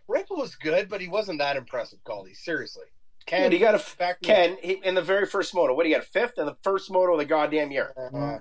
Rempel 0.10 0.38
was 0.38 0.56
good, 0.56 0.90
but 0.90 1.02
he 1.02 1.08
wasn't 1.08 1.40
that 1.40 1.56
impressive, 1.56 2.00
Galdi. 2.04 2.36
Seriously. 2.36 2.86
Ken, 3.26 3.44
Dude, 3.44 3.54
he 3.54 3.60
got 3.60 3.76
a 3.76 3.98
back. 3.98 4.22
Ken 4.22 4.58
he, 4.62 4.74
in 4.84 4.96
the 4.96 5.02
very 5.04 5.28
first 5.28 5.54
moto. 5.54 5.74
What 5.76 5.84
do 5.84 5.90
you 5.90 5.96
got? 5.96 6.06
Fifth 6.06 6.38
in 6.40 6.46
the 6.48 6.58
first 6.64 6.90
moto 6.92 7.14
of 7.14 7.20
the 7.20 7.26
goddamn 7.26 7.72
year. 7.72 7.94
Uh, 7.96 8.40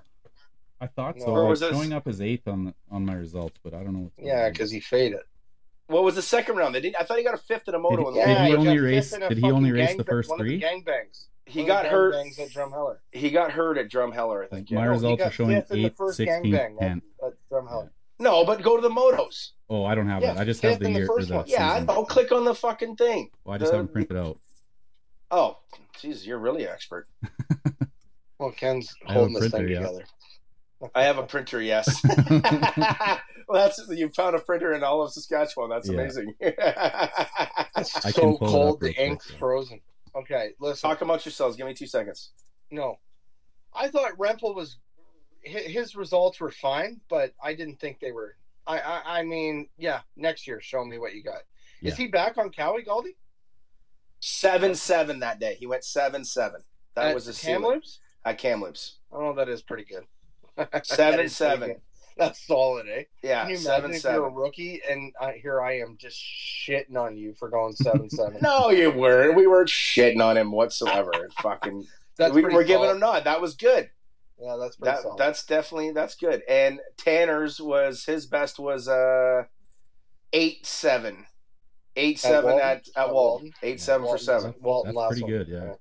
I 0.81 0.87
thought 0.87 1.19
so. 1.21 1.27
Or 1.27 1.41
Like, 1.43 1.49
was 1.51 1.61
this- 1.61 1.73
showing 1.73 1.93
up 1.93 2.07
as 2.07 2.23
eighth 2.23 2.49
on 2.49 2.67
the, 2.67 2.75
on 2.91 3.05
my 3.05 3.15
results, 3.15 3.59
but 3.63 3.75
I 3.75 3.83
don't 3.83 3.93
know. 3.93 4.11
What's 4.15 4.15
yeah, 4.27 4.49
because 4.49 4.71
he 4.71 4.81
faded. 4.81 5.21
What 5.89 6.05
was 6.05 6.15
the 6.15 6.23
second 6.23 6.57
round? 6.57 6.75
They 6.75 6.81
didn't. 6.81 6.97
I 7.01 7.05
thought 7.05 7.19
he 7.19 7.25
got 7.25 7.35
a 7.35 7.39
fifth 7.39 7.69
in 7.69 7.75
a 7.75 7.79
moto. 7.79 7.97
Did 7.97 8.07
in 8.07 8.15
he- 8.15 8.21
the 8.21 8.25
did 8.25 8.29
Yeah, 8.29 8.45
he 8.47 8.53
got 8.53 8.59
only 8.61 8.79
race- 8.79 9.11
did 9.11 9.39
he 9.39 9.51
only 9.51 9.73
race 9.73 9.97
the 9.97 10.05
first 10.05 10.31
one 10.31 10.41
of 10.41 10.47
three? 10.47 10.61
gangbangs. 10.61 11.27
He 11.49 11.65
got 11.65 11.87
hurt. 11.87 12.15
gangbangs 12.15 12.39
at 12.41 12.51
Drumheller. 12.51 12.97
He 13.13 13.31
got 13.31 13.51
hurt 13.53 13.79
at 13.79 13.89
Drumheller, 13.91 14.45
I 14.45 14.49
think. 14.49 14.71
My 14.71 14.79
Yeah. 14.81 14.85
No, 14.85 14.91
results 14.91 15.23
are 15.23 15.31
showing 15.31 15.51
fifth 15.57 15.71
in 15.73 15.79
the 15.83 15.87
eighth, 15.87 15.97
first 15.97 16.19
16th, 16.21 16.43
gangbang 16.45 16.79
10th. 16.79 17.03
at, 17.23 17.27
at 17.27 17.33
Drumheller. 17.51 17.91
No, 18.21 18.45
but 18.45 18.63
go 18.63 18.77
to 18.77 18.83
the 18.83 18.91
motos. 18.91 19.51
Oh, 19.71 19.85
I 19.85 19.95
don't 19.95 20.09
have 20.09 20.23
Yeah, 20.23 20.35
that. 20.35 20.41
I 20.43 20.45
just 20.45 20.61
have 20.63 20.79
the 20.81 20.87
in 20.87 20.93
the 20.93 20.99
year 21.01 21.09
or 21.11 21.19
first 21.19 21.31
one. 21.31 21.45
Yeah, 21.47 21.75
season. 21.75 21.91
I'll 21.91 22.05
click 22.05 22.33
on 22.33 22.45
the 22.45 22.55
fucking 22.55 22.97
thing. 22.97 23.31
Well, 23.45 23.55
I 23.55 23.59
just 23.59 23.71
the- 23.71 23.79
haven't 23.79 23.93
printed 23.93 24.17
out. 24.17 24.39
Oh, 25.31 25.59
jeez, 25.99 26.27
you're 26.27 26.39
really 26.39 26.67
expert. 26.67 27.07
Well, 28.41 28.53
Ken's 28.53 28.95
I 29.05 29.15
have 29.15 29.17
a 29.17 29.19
holding 29.25 29.35
this 29.35 29.43
thing 29.51 29.51
printer, 29.51 29.69
yeah. 29.69 29.79
together. 29.81 30.05
I 30.95 31.03
have 31.03 31.19
a 31.19 31.25
printer, 31.25 31.61
yes. 31.61 32.01
well, 32.29 33.21
that's 33.49 33.85
you 33.91 34.09
found 34.11 34.37
a 34.37 34.39
printer 34.39 34.75
in 34.75 34.85
all 34.85 35.03
of 35.03 35.13
Saskatchewan. 35.13 35.71
That's 35.71 35.89
Yeah. 35.89 35.95
amazing. 36.01 36.35
It's 36.41 37.97
I 38.07 38.13
can 38.13 38.13
so 38.13 38.37
pull 38.39 38.45
up 38.47 38.51
cold, 38.53 38.81
the 38.81 38.95
ink's 38.95 39.29
frozen. 39.33 39.81
Okay, 40.21 40.51
listen. 40.61 40.89
Talk 40.89 41.01
amongst 41.03 41.27
yourselves. 41.27 41.57
Give 41.57 41.67
me 41.67 41.75
two 41.75 41.87
seconds. 41.87 42.31
No, 42.71 42.99
I 43.75 43.89
thought 43.89 44.17
Rempel 44.19 44.55
was 44.55 44.79
his 45.43 45.95
results 45.95 46.41
were 46.41 46.51
fine, 46.51 47.01
but 47.09 47.33
I 47.43 47.55
didn't 47.55 47.79
think 47.81 48.01
they 48.01 48.13
were. 48.13 48.37
I 48.67 48.79
I, 48.81 49.03
I 49.21 49.23
mean, 49.23 49.69
yeah, 49.79 50.01
next 50.17 50.47
year, 50.47 50.61
show 50.61 50.85
me 50.85 50.99
what 50.99 51.15
you 51.15 51.23
got. 51.23 51.43
Yeah. 51.81 51.93
Is 51.93 51.97
he 51.97 52.09
back 52.09 52.37
on 52.39 52.51
Cowie 52.51 52.85
Galdi? 52.85 53.15
Seven 54.21 54.75
seven 54.75 55.21
that 55.21 55.39
day. 55.39 55.55
He 55.59 55.67
went 55.67 55.85
seven 55.85 56.25
seven. 56.25 56.63
That 56.95 57.09
At 57.09 57.15
was 57.15 57.29
a 57.29 57.33
ceiling 57.33 57.63
Kamloops? 57.63 58.01
at 58.25 58.39
Kamloops. 58.39 58.99
Oh, 59.13 59.33
that 59.35 59.49
is 59.49 59.63
pretty 59.63 59.85
good. 59.85 60.05
That 60.57 60.85
Seven, 60.85 61.21
is 61.21 61.39
pretty 61.39 61.53
seven. 61.53 61.69
good. 61.69 61.81
That's 62.27 62.47
solid, 62.47 62.87
eh? 62.89 63.05
Yeah, 63.23 63.43
Can 63.43 63.51
you 63.51 63.57
seven 63.57 63.91
imagine 63.91 63.97
if 63.97 64.03
you're 64.05 64.13
a 64.13 64.27
seven. 64.27 64.35
rookie 64.35 64.81
and 64.89 65.13
uh, 65.21 65.31
here 65.41 65.61
I 65.63 65.79
am 65.79 65.97
just 66.01 66.19
shitting 66.21 66.97
on 66.97 67.17
you 67.17 67.35
for 67.35 67.49
going 67.49 67.75
seven 67.77 68.11
seven? 68.11 68.39
No, 68.43 68.71
you 68.71 68.91
weren't. 68.91 69.37
We 69.37 69.47
weren't 69.47 69.69
shitting 69.69 70.23
on 70.23 70.37
him 70.37 70.51
whatsoever. 70.53 71.13
Fucking, 71.43 71.87
That's 72.17 72.35
we, 72.35 72.43
pretty 72.43 72.57
we're 72.57 72.65
giving 72.65 72.83
solid. 72.85 72.95
him 72.95 73.01
nod. 73.01 73.25
That 73.25 73.41
was 73.41 73.55
good. 73.55 73.91
Yeah, 74.41 74.57
that's 74.61 74.77
pretty 74.77 74.95
That, 74.95 75.03
solid. 75.03 75.19
that's 75.19 75.45
definitely 75.45 75.93
that's 75.93 76.15
good. 76.15 76.43
And 76.49 76.81
Tanner's 76.97 77.61
was 77.61 78.05
his 78.05 78.27
best 78.27 78.59
was 78.59 78.87
uh 78.89 79.45
eight 80.33 80.65
seven. 80.67 81.27
Eight 81.97 82.19
seven 82.21 82.51
Walton? 82.53 82.61
at 82.69 82.77
at 82.77 82.89
At 82.97 83.13
Walton. 83.13 83.15
Walton? 83.15 83.53
Eight 83.65 83.81
seven 83.81 84.07
for 84.07 84.17
seven. 84.19 84.55
Walton 84.61 84.95
That's 84.95 85.09
pretty 85.09 85.23
Lasso. 85.23 85.45
good, 85.45 85.49
yeah. 85.49 85.75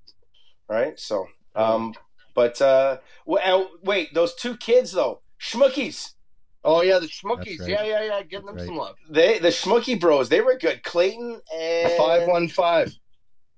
Right? 0.68 0.98
So 0.98 1.26
um 1.54 1.94
but 2.34 2.60
uh 2.60 2.98
well, 3.26 3.70
wait, 3.84 4.12
those 4.14 4.34
two 4.34 4.56
kids 4.56 4.90
though, 4.92 5.22
Schmookies. 5.40 6.14
Oh 6.64 6.82
yeah, 6.82 6.98
the 6.98 7.06
Schmookies. 7.06 7.58
That's 7.58 7.68
Yeah, 7.68 7.84
yeah, 7.84 8.02
yeah. 8.04 8.22
Give 8.22 8.44
them 8.44 8.56
That's 8.56 8.66
some 8.66 8.76
love. 8.76 8.96
They 9.08 9.38
the 9.38 9.48
Schmookie 9.48 10.00
bros, 10.00 10.28
they 10.28 10.40
were 10.40 10.56
good. 10.58 10.82
Clayton 10.82 11.40
and 11.54 11.92
Five 11.92 12.26
one 12.28 12.48
five. 12.48 12.92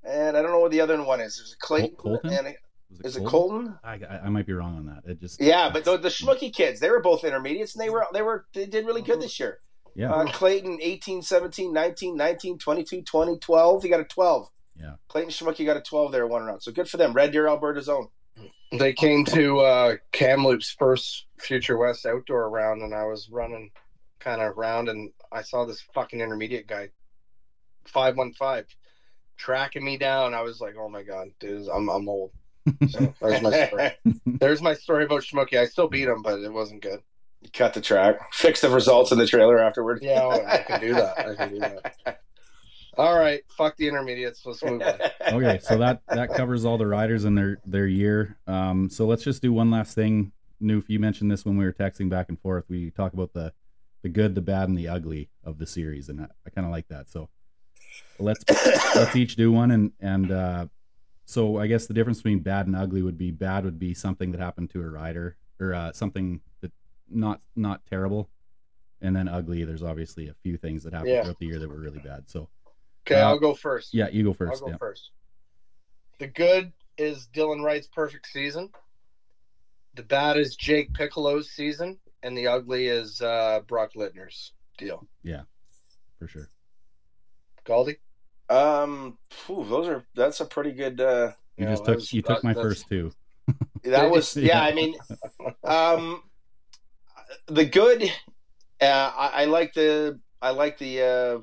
and 0.05 0.37
I 0.37 0.43
don't 0.43 0.51
know 0.51 0.61
what 0.61 0.71
the 0.71 0.81
other 0.81 1.03
one 1.03 1.21
is. 1.21 1.37
There's 1.37 1.53
a 1.55 1.57
Clayton 1.67 1.97
Col- 1.97 2.19
Colton? 2.21 2.47
and 2.47 2.57
Was 2.91 3.01
is 3.05 3.17
it 3.17 3.25
Colton? 3.27 3.29
Colton? 3.29 3.79
I, 3.83 4.15
I, 4.15 4.21
I 4.27 4.29
might 4.29 4.47
be 4.47 4.53
wrong 4.53 4.77
on 4.77 4.87
that. 4.87 5.11
It 5.11 5.21
just 5.21 5.41
Yeah, 5.41 5.71
but 5.73 5.85
the, 5.85 5.97
the 5.97 6.09
Schmookie 6.09 6.53
kids, 6.53 6.81
they 6.81 6.91
were 6.91 7.01
both 7.01 7.25
intermediates 7.25 7.75
and 7.75 7.83
they 7.85 7.91
were 7.91 8.07
they 8.13 8.23
were 8.23 8.47
they 8.55 8.67
did 8.67 8.85
really 8.87 9.03
good 9.03 9.21
this 9.21 9.41
year. 9.41 9.61
yeah, 9.95 10.13
Uh, 10.13 10.27
Clayton 10.27 10.79
18, 10.83 11.23
17, 11.23 11.73
19, 11.73 12.17
19, 12.17 12.59
22, 12.59 13.03
20, 13.03 13.39
12. 13.39 13.83
He 13.83 13.89
got 13.89 14.01
a 14.01 14.05
12. 14.05 14.49
yeah. 14.79 14.93
Clayton 15.09 15.31
Schmucky 15.31 15.65
got 15.65 15.77
a 15.77 15.81
12 15.81 16.13
there 16.13 16.27
one 16.27 16.43
round. 16.45 16.63
So 16.63 16.71
good 16.73 16.89
for 16.89 16.97
them. 16.99 17.13
Red 17.13 17.33
Deer, 17.33 17.47
Alberta's 17.49 17.89
own. 17.89 18.09
They 18.73 18.93
came 18.93 19.25
to 19.27 19.61
uh, 19.61 19.97
Kamloops' 20.13 20.75
first 20.79 21.27
Future 21.39 21.77
West 21.77 22.07
outdoor 22.07 22.49
round, 22.51 22.83
and 22.83 22.95
I 22.95 23.05
was 23.05 23.29
running 23.31 23.71
kind 24.21 24.41
of 24.41 24.57
around, 24.57 24.89
and 24.89 25.11
I 25.33 25.43
saw 25.43 25.65
this 25.65 25.81
fucking 25.95 26.21
intermediate 26.21 26.67
guy, 26.67 26.91
five 27.85 28.17
one 28.17 28.33
five, 28.33 28.67
tracking 29.37 29.85
me 29.85 29.97
down. 29.97 30.35
I 30.35 30.43
was 30.43 30.61
like, 30.61 30.77
"Oh 30.79 30.89
my 30.89 31.03
god, 31.03 31.29
dude, 31.41 31.69
I'm 31.69 31.89
I'm 31.89 32.09
old." 32.09 32.31
So 32.89 33.13
there's 33.21 33.43
my 33.43 33.67
story. 33.67 33.91
There's 34.27 34.63
my 34.63 34.75
story 34.75 35.05
about 35.05 35.23
Schmooky. 35.23 35.59
I 35.59 35.65
still 35.65 35.89
beat 35.89 36.07
him, 36.07 36.23
but 36.23 36.39
it 36.41 36.53
wasn't 36.53 36.83
good. 36.83 37.01
Cut 37.55 37.73
the 37.73 37.81
track. 37.81 38.33
Fix 38.33 38.61
the 38.61 38.69
results 38.69 39.13
in 39.13 39.19
the 39.19 39.27
trailer 39.27 39.59
afterward. 39.59 40.01
Yeah, 40.03 40.27
well, 40.27 40.47
I 40.47 40.59
can 40.59 40.81
do 40.81 40.95
that. 40.95 41.19
I 41.19 41.35
can 41.35 41.51
do 41.51 41.59
that. 41.61 42.21
All 42.97 43.19
right, 43.19 43.43
fuck 43.57 43.77
the 43.77 43.87
intermediates. 43.89 44.45
Let's 44.45 44.63
move 44.63 44.83
on. 44.83 44.99
okay, 45.35 45.59
so 45.63 45.79
that 45.79 46.03
that 46.09 46.35
covers 46.35 46.65
all 46.65 46.77
the 46.79 46.87
riders 46.87 47.25
and 47.25 47.37
their 47.37 47.59
their 47.65 47.87
year. 47.87 48.37
Um, 48.47 48.91
so 48.91 49.07
let's 49.07 49.23
just 49.23 49.43
do 49.43 49.53
one 49.53 49.71
last 49.71 49.95
thing. 49.95 50.33
Newf, 50.63 50.85
you 50.89 50.99
mentioned 50.99 51.31
this 51.31 51.45
when 51.45 51.57
we 51.57 51.65
were 51.65 51.73
texting 51.73 52.11
back 52.11 52.29
and 52.29 52.39
forth. 52.41 52.65
We 52.69 52.91
talk 52.91 53.13
about 53.13 53.33
the 53.33 53.53
the 54.03 54.09
good, 54.09 54.35
the 54.35 54.41
bad, 54.41 54.69
and 54.69 54.77
the 54.77 54.89
ugly 54.89 55.31
of 55.45 55.59
the 55.59 55.67
series, 55.67 56.09
and 56.09 56.23
I, 56.23 56.27
I 56.47 56.51
kind 56.51 56.67
of 56.67 56.73
like 56.73 56.89
that. 56.89 57.09
So 57.09 57.29
let's 58.19 58.45
let's 58.95 59.17
each 59.17 59.37
do 59.37 59.53
one 59.53 59.71
and 59.71 59.93
and 60.01 60.31
uh, 60.31 60.67
so 61.25 61.59
I 61.59 61.69
guess 61.69 61.87
the 61.87 61.95
difference 61.95 62.19
between 62.19 62.41
bad 62.41 62.67
and 62.67 62.75
ugly 62.75 63.03
would 63.03 63.17
be 63.19 63.31
bad 63.31 63.65
would 63.65 63.79
be 63.79 63.95
something 63.95 64.33
that 64.33 64.41
happened 64.41 64.71
to 64.71 64.83
a 64.83 64.89
rider 64.89 65.37
or 65.61 65.75
uh, 65.75 65.93
something 65.93 66.41
that 66.61 66.73
not 67.09 67.41
not 67.55 67.87
terrible, 67.87 68.29
and 69.01 69.15
then 69.15 69.29
ugly. 69.29 69.65
There's 69.65 69.83
obviously 69.83 70.29
a 70.29 70.35
few 70.43 70.57
things 70.57 70.83
that 70.83 70.93
happened 70.93 71.11
Yeah. 71.13 71.23
throughout 71.23 71.39
the 71.39 71.47
year 71.47 71.59
that 71.61 71.69
were 71.69 71.79
really 71.79 72.01
bad. 72.01 72.25
So 72.29 72.49
Okay, 73.07 73.21
Uh, 73.21 73.29
I'll 73.29 73.39
go 73.39 73.55
first. 73.55 73.95
yeah, 73.95 74.09
you 74.09 74.25
go 74.25 74.33
first. 74.33 74.51
I'll 74.51 74.59
first. 74.59 74.65
go 74.65 74.71
Yeah. 74.71 74.77
first. 74.79 75.11
The 76.19 76.27
good 76.27 76.73
is 76.99 77.29
Dylan 77.33 77.63
Wright's 77.65 77.87
perfect 77.89 78.27
season. 78.27 78.71
The 79.95 80.03
bad 80.03 80.37
is 80.37 80.55
Jake 80.57 80.93
Piccolo's 80.93 81.51
season, 81.51 81.99
and 82.23 82.37
the 82.37 82.47
ugly 82.47 82.87
is 82.87 83.21
uh, 83.23 83.61
Brock 83.67 83.93
Littner's 83.97 84.53
deal. 84.79 85.07
Yeah, 85.23 85.43
for 86.19 86.29
sure. 86.29 86.49
Galdi, 87.65 87.97
Um, 88.49 89.19
phew, 89.31 89.65
those 89.69 89.89
are 89.89 90.05
that's 90.15 90.41
a 90.41 90.45
pretty 90.45 90.73
good. 90.73 91.01
Uh, 91.01 91.33
You 91.57 91.65
Yeah, 91.65 91.71
just 91.73 91.85
that 91.85 91.91
took 91.93 91.97
was- 91.97 92.13
you 92.13 92.23
took 92.23 92.45
my 92.45 92.55
first 92.55 92.89
two. 92.89 93.13
that 93.85 94.11
was 94.11 94.37
yeah. 94.37 94.45
Yeah. 94.47 94.63
I 94.63 94.73
mean, 94.75 94.97
um, 95.65 96.23
the 97.47 97.65
good. 97.65 98.05
Uh, 98.81 99.13
I, 99.15 99.43
I 99.43 99.45
like 99.47 99.75
the 99.75 100.21
I 100.41 100.51
like 100.51 100.79
the 100.79 101.03
uh, 101.03 101.39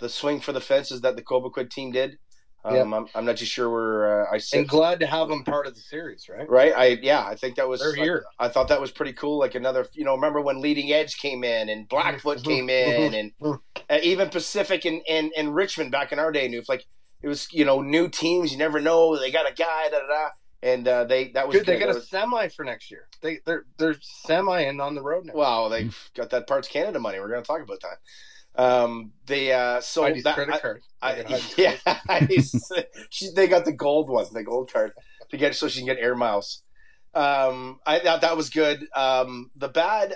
the 0.00 0.08
swing 0.08 0.40
for 0.40 0.52
the 0.52 0.60
fences 0.60 1.00
that 1.02 1.16
the 1.16 1.22
Cobequid 1.22 1.70
team 1.70 1.92
did. 1.92 2.18
Um, 2.62 2.74
Yeah. 2.74 2.82
I'm, 2.82 3.06
I'm 3.14 3.24
not 3.24 3.38
too 3.38 3.46
sure 3.46 3.70
where 3.70 4.26
uh, 4.26 4.34
I 4.34 4.38
sit. 4.38 4.58
and 4.58 4.68
glad 4.68 5.00
to 5.00 5.06
have 5.06 5.28
them 5.28 5.44
part 5.44 5.66
of 5.66 5.74
the 5.74 5.80
series, 5.80 6.28
right? 6.28 6.48
Right. 6.48 6.72
I 6.76 6.86
yeah. 7.00 7.24
I 7.24 7.34
think 7.34 7.56
that 7.56 7.68
was. 7.68 7.80
They're 7.80 7.94
here. 7.94 8.24
I, 8.38 8.46
I 8.46 8.48
thought 8.50 8.68
that 8.68 8.80
was 8.80 8.90
pretty 8.90 9.14
cool. 9.14 9.38
Like 9.38 9.54
another. 9.54 9.86
You 9.94 10.04
know, 10.04 10.14
remember 10.14 10.40
when 10.42 10.60
Leading 10.60 10.92
Edge 10.92 11.16
came 11.16 11.42
in 11.42 11.68
and 11.70 11.88
Blackfoot 11.88 12.42
came 12.44 12.68
in 12.68 13.14
and 13.14 13.32
uh, 13.42 13.98
even 14.02 14.28
Pacific 14.28 14.84
and, 14.84 15.00
and 15.08 15.32
and 15.36 15.54
Richmond 15.54 15.90
back 15.90 16.12
in 16.12 16.18
our 16.18 16.32
day. 16.32 16.48
Knew 16.48 16.62
like 16.68 16.84
it 17.22 17.28
was 17.28 17.48
you 17.50 17.64
know 17.64 17.80
new 17.80 18.08
teams. 18.08 18.52
You 18.52 18.58
never 18.58 18.78
know. 18.80 19.16
They 19.18 19.30
got 19.30 19.50
a 19.50 19.54
guy. 19.54 19.88
Da 19.90 20.00
da 20.00 20.06
da. 20.06 20.28
And 20.62 20.86
uh, 20.86 21.04
they 21.04 21.28
that 21.30 21.48
was 21.48 21.56
Good, 21.56 21.64
they 21.64 21.78
got 21.78 21.86
That 21.86 21.92
a 21.92 21.94
was- 22.00 22.10
semi 22.10 22.48
for 22.48 22.66
next 22.66 22.90
year. 22.90 23.08
They 23.22 23.38
they're 23.46 23.64
they're 23.78 23.96
semi 24.02 24.60
and 24.60 24.82
on 24.82 24.94
the 24.94 25.00
road 25.02 25.24
now. 25.24 25.32
Well, 25.34 25.70
they 25.70 25.88
got 26.14 26.28
that 26.28 26.46
Parts 26.46 26.68
Canada 26.68 26.98
money. 26.98 27.18
We're 27.18 27.30
going 27.30 27.42
to 27.42 27.46
talk 27.46 27.62
about 27.62 27.80
that. 27.80 27.96
Um, 28.56 29.12
they 29.26 29.52
uh, 29.52 29.80
so 29.80 30.02
Heidi's 30.02 30.24
that, 30.24 30.34
credit 30.34 30.54
I- 30.54 30.58
card. 30.58 30.82
I, 31.02 31.16
Look 31.18 31.30
at 31.30 31.30
Heidi's 32.08 32.70
yeah, 32.76 32.82
she, 33.10 33.28
they 33.34 33.46
got 33.48 33.64
the 33.64 33.72
gold 33.72 34.10
one, 34.10 34.26
the 34.32 34.42
gold 34.42 34.70
card 34.72 34.92
to 35.30 35.36
get 35.36 35.54
so 35.54 35.68
she 35.68 35.78
can 35.80 35.86
get 35.86 35.98
air 35.98 36.14
miles. 36.14 36.62
Um, 37.14 37.80
I 37.86 38.00
thought 38.00 38.20
that 38.20 38.36
was 38.36 38.50
good. 38.50 38.86
Um, 38.94 39.50
the 39.56 39.68
bad, 39.68 40.14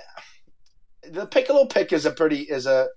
the 1.08 1.26
Piccolo 1.26 1.66
pick 1.66 1.92
is 1.92 2.04
a 2.06 2.10
pretty 2.10 2.40
is 2.40 2.66
a, 2.66 2.88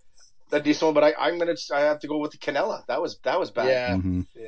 a 0.52 0.60
decent 0.60 0.88
one, 0.88 0.94
but 0.94 1.04
I, 1.04 1.14
I'm 1.20 1.38
gonna 1.40 1.56
I 1.74 1.82
have 1.82 2.00
to 2.00 2.08
go 2.08 2.18
with 2.18 2.32
the 2.32 2.38
Cannella. 2.38 2.86
That 2.88 3.02
was 3.02 3.20
that 3.24 3.40
was 3.40 3.52
bad. 3.52 3.68
Yeah, 3.68 3.90
Mhm. 3.96 4.26
yeah. 4.36 4.48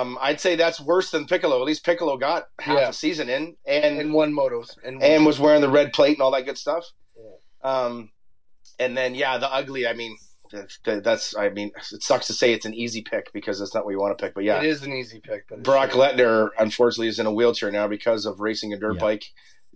Um, 0.00 0.18
I'd 0.20 0.40
say 0.40 0.56
that's 0.56 0.80
worse 0.80 1.10
than 1.10 1.26
Piccolo. 1.26 1.60
At 1.60 1.66
least 1.66 1.84
Piccolo 1.84 2.16
got 2.16 2.44
half 2.60 2.78
Yeah. 2.78 2.88
a 2.88 2.92
season 2.92 3.28
in, 3.28 3.56
and 3.66 4.00
And 4.00 4.12
one 4.12 4.32
motos 4.32 4.76
and, 4.84 5.02
and 5.02 5.24
was 5.26 5.38
wearing 5.38 5.60
the 5.60 5.68
red 5.70 5.92
plate 5.92 6.16
and 6.16 6.22
all 6.22 6.30
that 6.32 6.44
good 6.44 6.58
stuff. 6.58 6.84
Um, 7.62 8.10
and 8.78 8.96
then 8.96 9.14
yeah, 9.14 9.38
the 9.38 9.52
ugly. 9.52 9.86
I 9.86 9.92
mean, 9.92 10.16
that's, 10.50 10.78
that's 10.84 11.36
I 11.36 11.48
mean, 11.48 11.70
it 11.92 12.02
sucks 12.02 12.26
to 12.28 12.32
say 12.32 12.52
it's 12.52 12.66
an 12.66 12.74
easy 12.74 13.02
pick 13.02 13.32
because 13.32 13.58
that's 13.58 13.74
not 13.74 13.84
what 13.84 13.92
you 13.92 14.00
want 14.00 14.16
to 14.16 14.22
pick. 14.24 14.34
But 14.34 14.44
yeah, 14.44 14.58
it 14.58 14.66
is 14.66 14.82
an 14.82 14.92
easy 14.92 15.20
pick. 15.20 15.48
But 15.48 15.62
Brock 15.62 15.92
shit. 15.92 16.00
Lettner 16.00 16.50
unfortunately 16.58 17.08
is 17.08 17.18
in 17.18 17.26
a 17.26 17.32
wheelchair 17.32 17.70
now 17.70 17.88
because 17.88 18.26
of 18.26 18.40
racing 18.40 18.72
a 18.72 18.78
dirt 18.78 18.94
Yeah. 18.94 19.00
bike, 19.00 19.24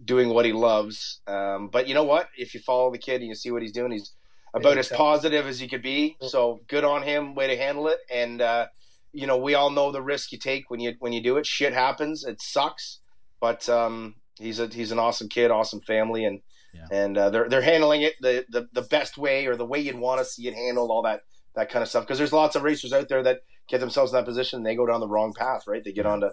doing 0.04 0.30
what 0.30 0.44
he 0.44 0.52
loves. 0.52 1.20
Um, 1.26 1.68
but 1.68 1.88
you 1.88 1.94
know 1.94 2.04
what? 2.04 2.28
If 2.36 2.54
you 2.54 2.60
follow 2.60 2.90
the 2.90 2.98
kid 2.98 3.20
and 3.20 3.28
you 3.28 3.34
see 3.34 3.50
what 3.50 3.62
he's 3.62 3.72
doing, 3.72 3.92
he's 3.92 4.12
about 4.52 4.78
as 4.78 4.88
positive 4.88 5.46
as 5.46 5.58
he 5.60 5.68
could 5.68 5.82
be. 5.82 6.16
So 6.20 6.60
good 6.68 6.84
on 6.84 7.02
him. 7.02 7.34
Way 7.34 7.48
to 7.48 7.56
handle 7.56 7.88
it. 7.88 7.98
And 8.10 8.40
uh, 8.40 8.66
you 9.12 9.26
know, 9.26 9.36
we 9.36 9.54
all 9.54 9.70
know 9.70 9.92
the 9.92 10.02
risk 10.02 10.32
you 10.32 10.38
take 10.38 10.70
when 10.70 10.80
you 10.80 10.94
when 10.98 11.12
you 11.12 11.22
do 11.22 11.36
it. 11.36 11.46
Shit 11.46 11.72
happens. 11.72 12.24
It 12.24 12.40
sucks. 12.40 13.00
But 13.40 13.68
um, 13.68 14.16
he's 14.38 14.58
a 14.58 14.68
he's 14.68 14.90
an 14.92 14.98
awesome 14.98 15.28
kid, 15.28 15.50
awesome 15.50 15.80
family, 15.80 16.24
and 16.24 16.40
Yeah. 16.74 16.86
and 16.90 17.16
uh, 17.16 17.30
they're 17.30 17.48
they're 17.48 17.62
handling 17.62 18.02
it 18.02 18.14
the, 18.20 18.44
the 18.48 18.68
the 18.72 18.82
best 18.82 19.16
way 19.16 19.46
or 19.46 19.56
the 19.56 19.64
way 19.66 19.78
you'd 19.80 19.96
want 19.98 20.18
to 20.20 20.24
see 20.24 20.48
it 20.48 20.54
handled. 20.54 20.90
All 20.90 21.02
that 21.02 21.22
that 21.54 21.70
kind 21.70 21.82
of 21.82 21.88
stuff. 21.88 22.04
Because 22.04 22.18
there's 22.18 22.32
lots 22.32 22.56
of 22.56 22.62
racers 22.64 22.92
out 22.92 23.08
there 23.08 23.22
that 23.22 23.40
get 23.68 23.80
themselves 23.80 24.12
in 24.12 24.16
that 24.18 24.24
position 24.24 24.58
and 24.58 24.66
they 24.66 24.74
go 24.74 24.86
down 24.86 25.00
the 25.00 25.08
wrong 25.08 25.32
path. 25.32 25.66
Right? 25.66 25.82
They 25.84 25.92
get 25.92 26.04
onto 26.06 26.30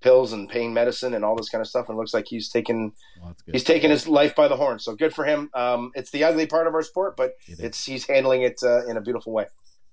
pills 0.00 0.32
and 0.32 0.48
pain 0.48 0.72
medicine 0.72 1.12
and 1.12 1.24
all 1.24 1.36
this 1.36 1.48
kind 1.50 1.60
of 1.60 1.68
stuff. 1.68 1.88
And 1.88 1.96
it 1.96 1.98
looks 1.98 2.14
like 2.14 2.26
he's 2.28 2.48
taking 2.48 2.92
Well, 3.20 3.36
he's 3.52 3.64
taking 3.64 3.90
his 3.90 4.08
life 4.08 4.34
by 4.34 4.48
the 4.48 4.56
horn. 4.56 4.78
So 4.78 4.94
good 4.94 5.12
for 5.14 5.24
him. 5.26 5.50
Um, 5.54 5.90
it's 5.94 6.10
the 6.10 6.24
ugly 6.24 6.46
part 6.46 6.66
of 6.66 6.74
our 6.74 6.82
sport, 6.82 7.16
but 7.16 7.32
It 7.46 7.52
is. 7.52 7.60
it's 7.60 7.84
he's 7.84 8.06
handling 8.06 8.42
it 8.42 8.60
uh, 8.62 8.86
in 8.86 8.96
a 8.96 9.00
beautiful 9.02 9.32
way. 9.32 9.46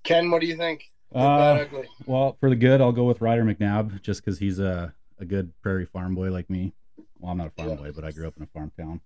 Ken, 0.04 0.30
what 0.30 0.40
do 0.40 0.46
you 0.46 0.56
think? 0.56 0.84
Uh. 1.14 1.64
Well, 2.06 2.36
for 2.40 2.48
the 2.48 2.56
good, 2.56 2.80
I'll 2.80 2.92
go 2.92 3.04
with 3.04 3.20
Ryder 3.20 3.44
McNabb 3.44 4.00
just 4.02 4.24
because 4.24 4.38
he's 4.38 4.58
a, 4.58 4.94
a 5.18 5.24
good 5.24 5.52
prairie 5.62 5.86
farm 5.86 6.14
boy 6.14 6.30
like 6.30 6.48
me. 6.48 6.72
Well, 7.18 7.32
I'm 7.32 7.38
not 7.38 7.48
a 7.48 7.50
farm 7.50 7.70
Yeah. 7.70 7.74
boy, 7.76 7.92
but 7.92 8.04
I 8.04 8.10
grew 8.12 8.28
up 8.28 8.36
in 8.36 8.44
a 8.44 8.46
farm 8.46 8.70
town. 8.78 9.00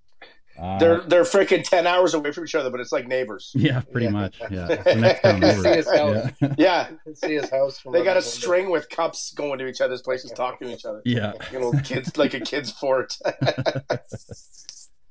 Uh, 0.59 0.79
They're 0.79 1.01
they're 1.01 1.23
freaking 1.25 1.67
ten 1.69 1.87
hours 1.87 2.15
away 2.15 2.31
from 2.33 2.45
each 2.45 2.55
other, 2.55 2.71
but 2.71 2.79
it's 2.81 2.93
like 2.93 3.07
neighbors. 3.09 3.53
yeah, 3.57 3.81
pretty 3.81 4.07
Yeah. 4.07 4.11
much. 4.13 4.41
Yeah, 4.51 4.67
the 4.85 4.95
next. 4.97 5.63
See 5.63 5.69
his 5.71 5.91
house. 5.91 6.31
Yeah. 6.41 6.55
Yeah, 6.59 6.91
see 7.15 7.35
his 7.35 7.51
house 7.51 7.79
from 7.79 7.93
they 7.93 8.01
got 8.01 8.13
a 8.13 8.15
window. 8.17 8.21
string 8.21 8.71
with 8.71 8.89
cups 8.91 9.33
going 9.33 9.59
to 9.61 9.67
each 9.67 9.81
other's 9.81 10.03
places, 10.03 10.31
talking 10.33 10.69
to 10.69 10.75
each 10.75 10.85
other. 10.85 11.01
yeah. 11.05 11.33
You 11.51 11.59
know, 11.61 11.73
kids 11.85 12.17
like 12.17 12.35
a 12.35 12.41
kid's 12.41 12.71
fort. 12.71 13.17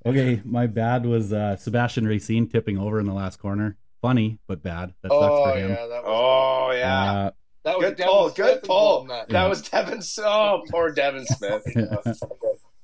Okay, 0.03 0.41
my 0.43 0.65
bad 0.65 1.05
was 1.05 1.31
uh, 1.31 1.55
Sebastian 1.57 2.07
Racine 2.07 2.47
tipping 2.47 2.77
over 2.79 2.99
in 2.99 3.05
the 3.05 3.13
last 3.13 3.37
corner. 3.37 3.77
Funny, 4.01 4.39
but 4.47 4.63
bad. 4.63 4.95
That 5.03 5.11
sucks 5.11 5.23
Oh 5.23 5.43
for 5.51 5.57
him. 5.59 5.69
yeah, 5.69 5.75
that 5.75 6.03
was 6.03 6.05
oh 6.07 6.71
yeah, 6.71 7.11
Uh, 7.11 7.31
that 7.65 7.77
was 7.77 7.85
good 7.85 7.97
Devin 7.97 8.11
pull, 8.11 8.23
Smith 8.29 8.35
good 8.35 8.57
involved 8.63 8.67
pull. 8.67 9.01
in 9.03 9.07
that. 9.09 9.29
that 9.29 9.47
was 9.47 9.61
Devin. 9.61 10.01
Oh, 10.19 10.63
poor 10.71 10.91
Devin 10.91 11.25
Smith. 11.27 11.61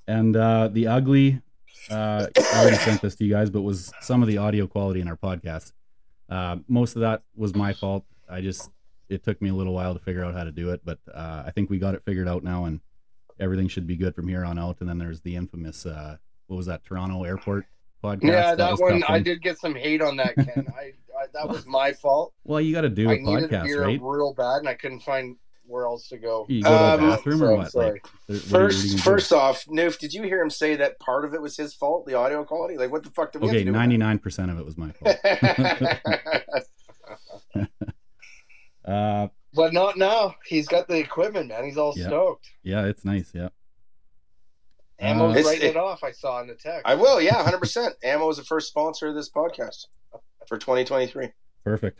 and 0.07 0.35
uh, 0.35 0.67
the 0.67 0.85
ugly, 0.85 1.41
uh, 1.89 2.27
I 2.53 2.61
already 2.61 2.77
sent 2.77 3.01
this 3.01 3.15
to 3.15 3.25
you 3.25 3.31
guys, 3.31 3.49
but 3.49 3.61
was 3.61 3.91
some 4.01 4.21
of 4.21 4.27
the 4.27 4.37
audio 4.37 4.67
quality 4.67 5.01
in 5.01 5.07
our 5.07 5.17
podcast. 5.17 5.71
Uh, 6.29 6.57
most 6.67 6.95
of 6.95 7.01
that 7.01 7.23
was 7.35 7.55
my 7.55 7.73
fault. 7.73 8.05
I 8.29 8.41
just 8.41 8.69
it 9.09 9.23
took 9.23 9.41
me 9.41 9.49
a 9.49 9.53
little 9.53 9.73
while 9.73 9.93
to 9.93 9.99
figure 9.99 10.23
out 10.23 10.33
how 10.33 10.43
to 10.43 10.51
do 10.51 10.71
it, 10.71 10.81
but 10.83 10.99
uh, 11.13 11.43
I 11.45 11.51
think 11.51 11.69
we 11.69 11.79
got 11.79 11.95
it 11.95 12.03
figured 12.05 12.27
out 12.27 12.43
now, 12.43 12.65
and 12.65 12.81
everything 13.39 13.67
should 13.67 13.87
be 13.87 13.95
good 13.95 14.15
from 14.15 14.27
here 14.27 14.43
on 14.43 14.59
out. 14.59 14.77
And 14.81 14.89
then 14.89 14.97
there's 14.97 15.21
the 15.21 15.35
infamous 15.35 15.85
uh, 15.85 16.17
what 16.47 16.57
was 16.57 16.65
that 16.65 16.83
Toronto 16.83 17.23
Airport 17.23 17.65
podcast? 18.03 18.23
Yeah, 18.23 18.55
that, 18.55 18.71
was 18.71 18.79
one 18.79 19.03
I 19.07 19.19
did 19.19 19.41
get 19.41 19.57
some 19.59 19.75
hate 19.75 20.01
on 20.01 20.17
that, 20.17 20.35
Ken. 20.35 20.67
I, 20.77 20.93
I 21.17 21.27
that 21.33 21.47
was 21.47 21.65
my 21.65 21.93
fault. 21.93 22.33
Well, 22.43 22.59
you 22.61 22.73
got 22.73 22.81
to 22.81 22.89
do 22.89 23.09
a 23.09 23.13
I 23.13 23.15
a 23.15 23.19
podcast, 23.19 23.63
beer 23.63 23.83
right? 23.83 23.99
real 24.01 24.33
bad, 24.33 24.57
and 24.59 24.69
I 24.69 24.73
couldn't 24.73 25.01
find 25.01 25.37
where 25.67 25.85
else 25.85 26.07
to 26.09 26.17
go. 26.17 26.45
You 26.49 26.63
go 26.63 26.69
to 26.69 26.75
Um, 26.75 27.01
the 27.01 27.07
bathroom 27.15 27.43
or 27.43 27.51
I'm 27.51 27.57
what? 27.59 27.71
sorry. 27.71 27.91
Like, 27.91 28.07
what 28.27 28.35
what 28.37 28.41
First, 28.43 28.99
first 29.01 29.31
off, 29.33 29.65
Newf, 29.65 29.99
did 29.99 30.13
you 30.13 30.23
hear 30.23 30.41
him 30.41 30.49
say 30.49 30.75
that 30.77 30.99
part 30.99 31.25
of 31.25 31.33
it 31.33 31.41
was 31.41 31.55
his 31.57 31.73
fault, 31.75 32.05
the 32.05 32.13
audio 32.15 32.43
quality? 32.43 32.77
Like, 32.77 32.91
what 32.91 33.03
the 33.03 33.09
fuck 33.11 33.31
did 33.31 33.39
do? 33.39 33.43
we 33.45 33.49
okay, 33.49 33.57
have 33.59 33.65
to 33.67 33.71
do? 33.71 33.77
ninety 33.77 33.97
nine 33.97 34.19
percent 34.19 34.51
of 34.51 34.59
it 34.59 34.65
was 34.65 34.77
my 34.77 34.91
fault. 34.91 35.15
uh, 38.85 39.27
But 39.53 39.73
not 39.73 39.97
now. 39.97 40.35
He's 40.45 40.67
got 40.67 40.87
the 40.87 40.97
equipment, 40.97 41.47
man. 41.49 41.63
He's 41.63 41.77
all 41.77 41.93
Yeah. 41.95 42.07
stoked. 42.07 42.49
yeah, 42.63 42.85
it's 42.85 43.05
nice. 43.05 43.31
Yeah. 43.33 43.49
Ammo's 44.99 45.37
Uh, 45.37 45.43
writing 45.47 45.67
it- 45.69 45.71
it 45.71 45.77
off. 45.77 46.03
I 46.03 46.11
saw 46.11 46.41
in 46.41 46.47
the 46.47 46.55
text. 46.55 46.81
I 46.85 46.95
will, 46.95 47.21
yeah, 47.21 47.43
hundred 47.43 47.59
percent. 47.59 47.95
Ammo 48.03 48.29
is 48.29 48.37
the 48.37 48.43
first 48.43 48.67
sponsor 48.69 49.07
of 49.07 49.15
this 49.15 49.29
podcast 49.29 49.87
for 50.47 50.57
2023. 50.57 51.29
Perfect. 51.63 51.99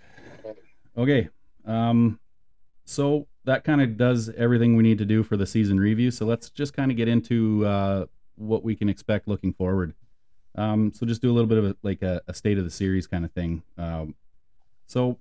Okay. 0.97 1.30
Um, 1.65 2.20
so 2.86 3.28
that 3.47 3.63
kind 3.63 3.81
of 3.81 3.95
does 3.95 4.29
everything 4.35 4.75
we 4.75 4.83
need 4.83 4.97
to 4.97 5.05
do 5.05 5.23
for 5.23 5.37
the 5.37 5.45
season 5.45 5.79
review. 5.79 6.11
So 6.11 6.25
let's 6.25 6.49
just 6.49 6.73
kind 6.73 6.91
of 6.91 6.97
get 6.97 7.07
into 7.07 7.65
uh, 7.65 8.05
what 8.35 8.61
we 8.61 8.75
can 8.75 8.89
expect 8.89 9.25
looking 9.25 9.53
forward. 9.53 9.93
Um, 10.55 10.91
so 10.93 11.05
just 11.05 11.21
do 11.21 11.31
a 11.31 11.33
little 11.33 11.47
bit 11.47 11.57
of 11.57 11.65
a, 11.65 11.75
like 11.81 12.01
a, 12.01 12.21
a 12.27 12.33
state 12.33 12.57
of 12.57 12.65
the 12.65 12.69
series 12.69 13.07
kind 13.07 13.23
of 13.23 13.31
thing. 13.31 13.63
Um, 13.77 14.15
so 14.85 15.17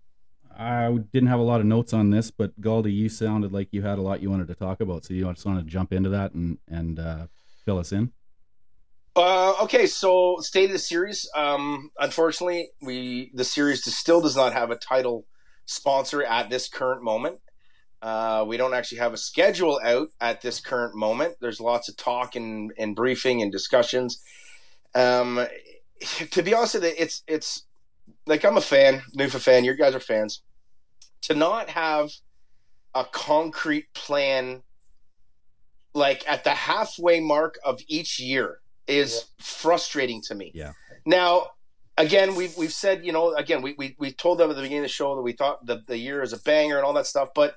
I 0.58 0.90
didn't 1.12 1.28
have 1.28 1.38
a 1.38 1.44
lot 1.44 1.60
of 1.60 1.66
notes 1.66 1.92
on 1.92 2.10
this, 2.10 2.32
but 2.32 2.60
Galdi, 2.60 2.92
you 2.92 3.08
sounded 3.08 3.52
like 3.52 3.68
you 3.70 3.82
had 3.82 3.96
a 3.96 4.02
lot 4.02 4.20
you 4.20 4.28
wanted 4.28 4.48
to 4.48 4.56
talk 4.56 4.80
about. 4.80 5.04
So 5.04 5.14
you 5.14 5.24
just 5.32 5.46
want 5.46 5.60
to 5.60 5.64
jump 5.64 5.92
into 5.92 6.10
that 6.10 6.32
and 6.32 6.58
and 6.68 6.98
uh, 6.98 7.26
fill 7.64 7.78
us 7.78 7.92
in. 7.92 8.10
Uh, 9.14 9.54
okay, 9.62 9.86
so 9.86 10.38
state 10.40 10.66
of 10.66 10.72
the 10.72 10.78
series. 10.80 11.30
Um, 11.36 11.90
unfortunately, 12.00 12.70
we 12.82 13.30
the 13.34 13.44
series 13.44 13.84
still 13.94 14.20
does 14.20 14.34
not 14.34 14.52
have 14.52 14.72
a 14.72 14.76
title 14.76 15.26
sponsor 15.64 16.24
at 16.24 16.50
this 16.50 16.68
current 16.68 17.04
moment. 17.04 17.38
Uh, 18.06 18.44
we 18.46 18.56
don't 18.56 18.72
actually 18.72 18.98
have 18.98 19.12
a 19.12 19.16
schedule 19.16 19.80
out 19.82 20.10
at 20.20 20.40
this 20.40 20.60
current 20.60 20.94
moment. 20.94 21.34
There's 21.40 21.60
lots 21.60 21.88
of 21.88 21.96
talk 21.96 22.36
and, 22.36 22.72
and 22.78 22.94
briefing 22.94 23.42
and 23.42 23.50
discussions. 23.50 24.22
Um, 24.94 25.44
to 26.30 26.40
be 26.40 26.54
honest 26.54 26.76
it's 26.76 27.24
it's 27.26 27.64
like 28.24 28.44
I'm 28.44 28.56
a 28.56 28.60
fan, 28.60 29.02
Nufa 29.18 29.40
fan. 29.40 29.64
You 29.64 29.74
guys 29.74 29.92
are 29.92 30.00
fans. 30.00 30.42
To 31.22 31.34
not 31.34 31.70
have 31.70 32.12
a 32.94 33.04
concrete 33.04 33.92
plan, 33.92 34.62
like 35.92 36.22
at 36.28 36.44
the 36.44 36.50
halfway 36.50 37.18
mark 37.18 37.58
of 37.64 37.80
each 37.88 38.20
year, 38.20 38.60
is 38.86 39.24
frustrating 39.40 40.22
to 40.28 40.36
me. 40.36 40.52
Yeah. 40.54 40.74
Now, 41.04 41.48
again, 41.98 42.36
we've 42.36 42.56
we've 42.56 42.72
said, 42.72 43.04
you 43.04 43.10
know, 43.10 43.34
again, 43.34 43.62
we 43.62 43.74
we, 43.76 43.96
we 43.98 44.12
told 44.12 44.38
them 44.38 44.48
at 44.48 44.54
the 44.54 44.62
beginning 44.62 44.84
of 44.84 44.90
the 44.90 44.90
show 44.90 45.16
that 45.16 45.22
we 45.22 45.32
thought 45.32 45.66
the, 45.66 45.82
the 45.88 45.98
year 45.98 46.22
is 46.22 46.32
a 46.32 46.38
banger 46.38 46.76
and 46.76 46.86
all 46.86 46.92
that 46.92 47.08
stuff, 47.08 47.30
but 47.34 47.56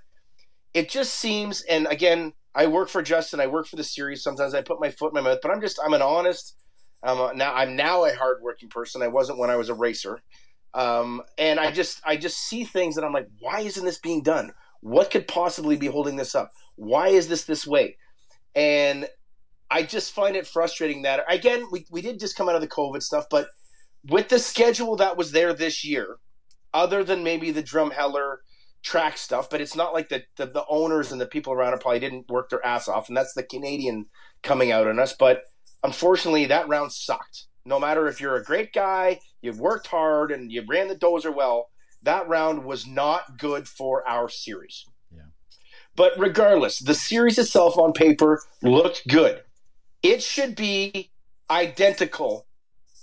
it 0.74 0.89
just 0.89 1.15
seems, 1.15 1.61
and 1.63 1.88
again, 1.88 2.34
I 2.55 2.67
work 2.67 2.89
for 2.89 3.01
Justin. 3.01 3.39
I 3.39 3.47
work 3.47 3.67
for 3.67 3.76
the 3.76 3.84
series. 3.84 4.24
Sometimes 4.24 4.53
I 4.53 4.61
put 4.61 4.80
my 4.80 4.89
foot 4.89 5.13
in 5.13 5.24
my 5.24 5.30
mouth, 5.30 5.39
but 5.41 5.51
I'm 5.51 5.61
just 5.61 5.80
I'm 5.84 5.93
an 5.93 6.01
honest. 6.01 6.55
I'm 7.03 7.38
now 7.38 7.53
I'm 7.53 7.76
now 7.76 8.05
a 8.05 8.15
hardworking 8.15 8.70
person. 8.70 9.01
I 9.01 9.07
wasn't 9.07 9.39
when 9.39 9.49
I 9.49 9.55
was 9.55 9.70
a 9.70 9.74
racer, 9.74 10.22
um, 10.74 11.22
and 11.38 11.59
I 11.59 11.72
just 11.72 12.01
I 12.05 12.17
just 12.17 12.38
see 12.38 12.63
things 12.63 12.97
and 12.97 13.05
I'm 13.05 13.13
like, 13.13 13.28
why 13.39 13.61
isn't 13.61 13.86
this 13.86 13.99
being 13.99 14.24
done? 14.24 14.51
What 14.82 15.11
could 15.11 15.28
possibly 15.28 15.78
be 15.78 15.88
holding 15.88 16.15
this 16.15 16.36
up? 16.36 16.51
Why 16.76 17.09
is 17.09 17.28
this 17.28 17.45
this 17.45 17.67
way? 17.67 17.97
And 18.55 19.07
I 19.70 19.84
just 19.84 20.13
find 20.13 20.36
it 20.36 20.47
frustrating 20.47 21.03
that 21.03 21.24
again 21.30 21.67
we 21.72 21.86
we 21.91 22.01
did 22.01 22.20
just 22.20 22.36
come 22.36 22.49
out 22.49 22.55
of 22.55 22.61
the 22.61 22.67
COVID 22.67 23.03
stuff, 23.03 23.26
but 23.30 23.47
with 24.07 24.30
the 24.30 24.39
schedule 24.39 24.95
that 24.95 25.17
was 25.17 25.32
there 25.32 25.53
this 25.53 25.86
year, 25.86 26.17
other 26.74 27.03
than 27.03 27.24
maybe 27.24 27.51
the 27.51 27.63
Drumheller 27.63 28.38
track 28.84 29.18
stuff, 29.18 29.50
but 29.50 29.62
it's 29.62 29.76
not 29.76 29.94
like 29.94 30.10
the, 30.10 30.24
the, 30.38 30.46
the 30.46 30.66
owners 30.70 31.12
and 31.12 31.20
the 31.20 31.26
people 31.26 31.54
around 31.54 31.74
it 31.74 31.82
probably 31.82 32.00
didn't 32.00 32.30
work 32.30 32.50
their 32.50 32.66
ass 32.66 32.88
off, 32.88 33.08
and 33.08 33.18
that's 33.18 33.34
the 33.34 33.44
Canadian 33.44 34.06
coming 34.44 34.72
out 34.72 34.88
on 34.88 35.00
us. 35.00 35.14
But 35.18 35.44
unfortunately, 35.84 36.46
that 36.46 36.68
round 36.68 36.92
sucked. 36.92 37.46
No 37.66 37.80
matter 37.80 38.08
if 38.08 38.22
you're 38.22 38.36
a 38.36 38.44
great 38.44 38.74
guy, 38.74 39.20
you 39.42 39.54
worked 39.54 39.88
hard, 39.88 40.32
and 40.32 40.52
you 40.52 40.64
ran 40.68 40.88
the 40.88 40.96
dozer 40.96 41.34
well, 41.34 41.70
that 42.02 42.28
round 42.28 42.64
was 42.64 42.88
not 42.88 43.38
good 43.38 43.68
for 43.68 44.08
our 44.08 44.30
series. 44.30 44.86
Yeah. 45.12 45.24
But 45.96 46.14
regardless, 46.18 46.80
the 46.80 46.94
series 46.94 47.38
itself 47.38 47.78
on 47.78 47.94
paper 47.94 48.42
looked 48.62 49.08
good. 49.08 49.44
It 50.02 50.24
should 50.24 50.56
be 50.56 51.12
identical 51.50 52.48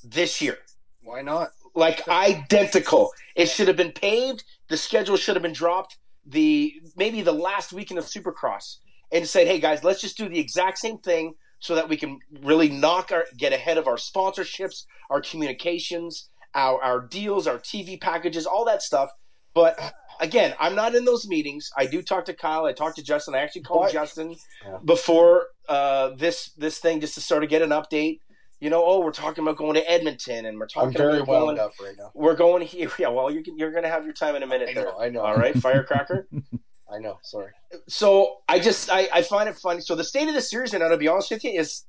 this 0.02 0.40
year 0.40 0.58
Why 1.02 1.22
not? 1.22 1.50
Like 1.76 2.08
identical. 2.26 3.12
It 3.36 3.46
should 3.48 3.68
have 3.68 3.76
been 3.76 3.92
paved. 3.92 4.42
The 4.68 4.76
schedule 4.76 5.16
should 5.16 5.36
have 5.36 5.42
been 5.42 5.52
dropped. 5.52 5.98
The 6.24 6.74
maybe 6.96 7.22
the 7.22 7.32
last 7.32 7.72
weekend 7.72 7.98
of 7.98 8.06
Supercross 8.06 8.78
and 9.12 9.28
said, 9.28 9.46
"Hey 9.46 9.60
guys, 9.60 9.84
let's 9.84 10.00
just 10.00 10.16
do 10.16 10.28
the 10.28 10.40
exact 10.40 10.78
same 10.78 10.98
thing 10.98 11.34
so 11.60 11.74
that 11.76 11.88
we 11.88 11.96
can 11.96 12.18
really 12.42 12.68
knock 12.68 13.12
our 13.12 13.24
get 13.36 13.52
ahead 13.52 13.78
of 13.78 13.86
our 13.86 13.96
sponsorships, 13.96 14.84
our 15.08 15.20
communications, 15.20 16.28
our 16.54 16.82
our 16.82 17.00
deals, 17.00 17.46
our 17.46 17.58
TV 17.58 18.00
packages, 18.00 18.46
all 18.46 18.64
that 18.64 18.82
stuff." 18.82 19.10
But 19.54 19.78
again, 20.20 20.54
I'm 20.60 20.74
not 20.74 20.94
in 20.94 21.04
those 21.04 21.26
meetings. 21.28 21.70
I 21.76 21.86
do 21.86 22.02
talk 22.02 22.24
to 22.26 22.34
Kyle. 22.34 22.66
I 22.66 22.72
talk 22.72 22.94
to 22.96 23.02
Justin. 23.02 23.34
I 23.34 23.38
actually 23.38 23.62
called 23.62 23.90
Justin 23.92 24.34
Yeah. 24.64 24.78
before 24.84 25.46
uh, 25.68 26.10
this 26.16 26.50
this 26.56 26.78
thing 26.78 27.00
just 27.00 27.14
to 27.14 27.20
sort 27.20 27.44
of 27.44 27.50
get 27.50 27.62
an 27.62 27.70
update. 27.70 28.18
You 28.58 28.70
know, 28.70 28.82
oh, 28.84 29.00
we're 29.00 29.12
talking 29.12 29.42
about 29.44 29.56
going 29.56 29.74
to 29.74 29.90
Edmonton, 29.90 30.46
and 30.46 30.58
we're 30.58 30.66
talking 30.66 30.88
I'm 30.88 30.94
very 30.94 31.16
about 31.18 31.28
wound 31.28 31.44
going. 31.56 31.58
up 31.58 31.72
right 31.80 31.94
now. 31.98 32.10
We're 32.14 32.36
going 32.36 32.62
here. 32.62 32.90
Yeah, 32.98 33.08
well, 33.08 33.30
you're, 33.30 33.42
you're 33.56 33.70
going 33.70 33.82
to 33.82 33.90
have 33.90 34.04
your 34.04 34.14
time 34.14 34.34
in 34.34 34.42
a 34.42 34.46
minute 34.46 34.70
I 34.70 34.74
there. 34.74 34.84
know. 34.84 34.98
I 34.98 35.08
know. 35.10 35.20
All 35.20 35.36
right, 35.36 35.54
firecracker. 35.58 36.26
I 36.92 36.98
know. 36.98 37.18
Sorry. 37.22 37.50
so 37.88 38.36
I 38.48 38.58
just 38.58 38.90
I, 38.90 39.08
I 39.12 39.22
find 39.22 39.48
it 39.48 39.56
funny. 39.56 39.80
So 39.80 39.94
the 39.94 40.04
state 40.04 40.28
of 40.28 40.34
the 40.34 40.40
series, 40.40 40.72
and 40.72 40.80
to 40.88 40.96
be 40.96 41.08
honest 41.08 41.30
with 41.30 41.44
you, 41.44 41.50
is 41.60 41.84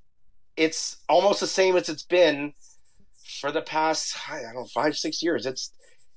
it's 0.57 0.97
almost 1.07 1.39
the 1.39 1.47
same 1.47 1.78
as 1.78 1.88
it's 1.88 2.03
been 2.03 2.53
for 3.39 3.51
the 3.51 3.61
past 3.61 4.18
I 4.30 4.41
don't 4.41 4.55
know 4.55 4.65
five 4.74 4.97
six 4.97 5.22
years. 5.22 5.45
It's 5.45 5.72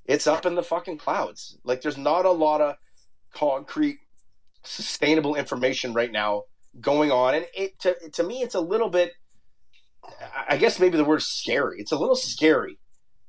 it's 0.07 0.27
up 0.27 0.47
in 0.47 0.55
the 0.55 0.63
fucking 0.63 0.99
clouds. 0.99 1.59
Like 1.63 1.83
there's 1.83 1.99
not 1.99 2.25
a 2.25 2.31
lot 2.33 2.61
of 2.61 2.77
concrete, 3.35 3.99
sustainable 4.65 5.35
information 5.37 5.93
right 5.93 6.11
now 6.11 6.45
going 6.81 7.13
on, 7.13 7.35
and 7.35 7.47
it 7.55 7.79
to 7.81 7.95
to 8.15 8.23
me 8.23 8.41
it's 8.43 8.55
a 8.55 8.61
little 8.61 8.89
bit. 8.89 9.13
I- 10.49 10.57
guess 10.57 10.79
maybe 10.81 10.97
the 10.97 11.05
word 11.05 11.23
scary. 11.23 11.81
It's 11.81 11.93
a 11.93 11.99
little 11.99 12.17
scary 12.17 12.79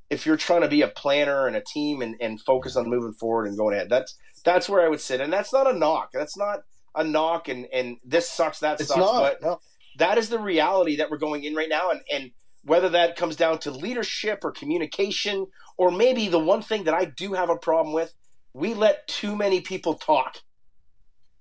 if 0.09 0.25
you're 0.25 0.37
trying 0.37 0.61
to 0.61 0.67
be 0.67 0.81
a 0.81 0.87
planner 0.87 1.47
and 1.47 1.55
a 1.55 1.61
team 1.61 2.01
and, 2.01 2.15
and 2.19 2.39
focus 2.41 2.75
on 2.75 2.89
moving 2.89 3.13
forward 3.13 3.47
and 3.47 3.57
going 3.57 3.75
ahead. 3.75 3.89
That's 3.89 4.15
that's 4.43 4.67
where 4.67 4.81
I 4.85 4.89
would 4.89 5.01
sit, 5.01 5.21
and 5.21 5.31
that's 5.31 5.53
not 5.53 5.69
a 5.69 5.77
knock. 5.77 6.09
That's 6.13 6.37
not 6.37 6.61
a 6.95 7.03
knock, 7.03 7.47
and 7.47 7.67
and 7.71 7.97
this 8.03 8.29
sucks, 8.29 8.59
that 8.59 8.79
It's 8.79 8.89
sucks, 8.89 8.99
not. 8.99 9.21
but 9.21 9.41
no. 9.41 9.59
that 9.97 10.17
is 10.17 10.29
the 10.29 10.39
reality 10.39 10.97
that 10.97 11.09
we're 11.11 11.17
going 11.17 11.43
in 11.43 11.55
right 11.55 11.69
now, 11.69 11.91
and 11.91 12.01
and 12.11 12.31
whether 12.63 12.89
that 12.89 13.15
comes 13.15 13.35
down 13.35 13.57
to 13.59 13.71
leadership 13.71 14.39
or 14.43 14.51
communication, 14.51 15.47
or 15.77 15.89
maybe 15.91 16.27
the 16.27 16.39
one 16.39 16.61
thing 16.61 16.83
that 16.83 16.93
I 16.93 17.05
do 17.05 17.33
have 17.33 17.49
a 17.49 17.55
problem 17.55 17.93
with, 17.93 18.13
we 18.53 18.73
let 18.73 19.07
too 19.07 19.35
many 19.35 19.61
people 19.61 19.95
talk. 19.95 20.37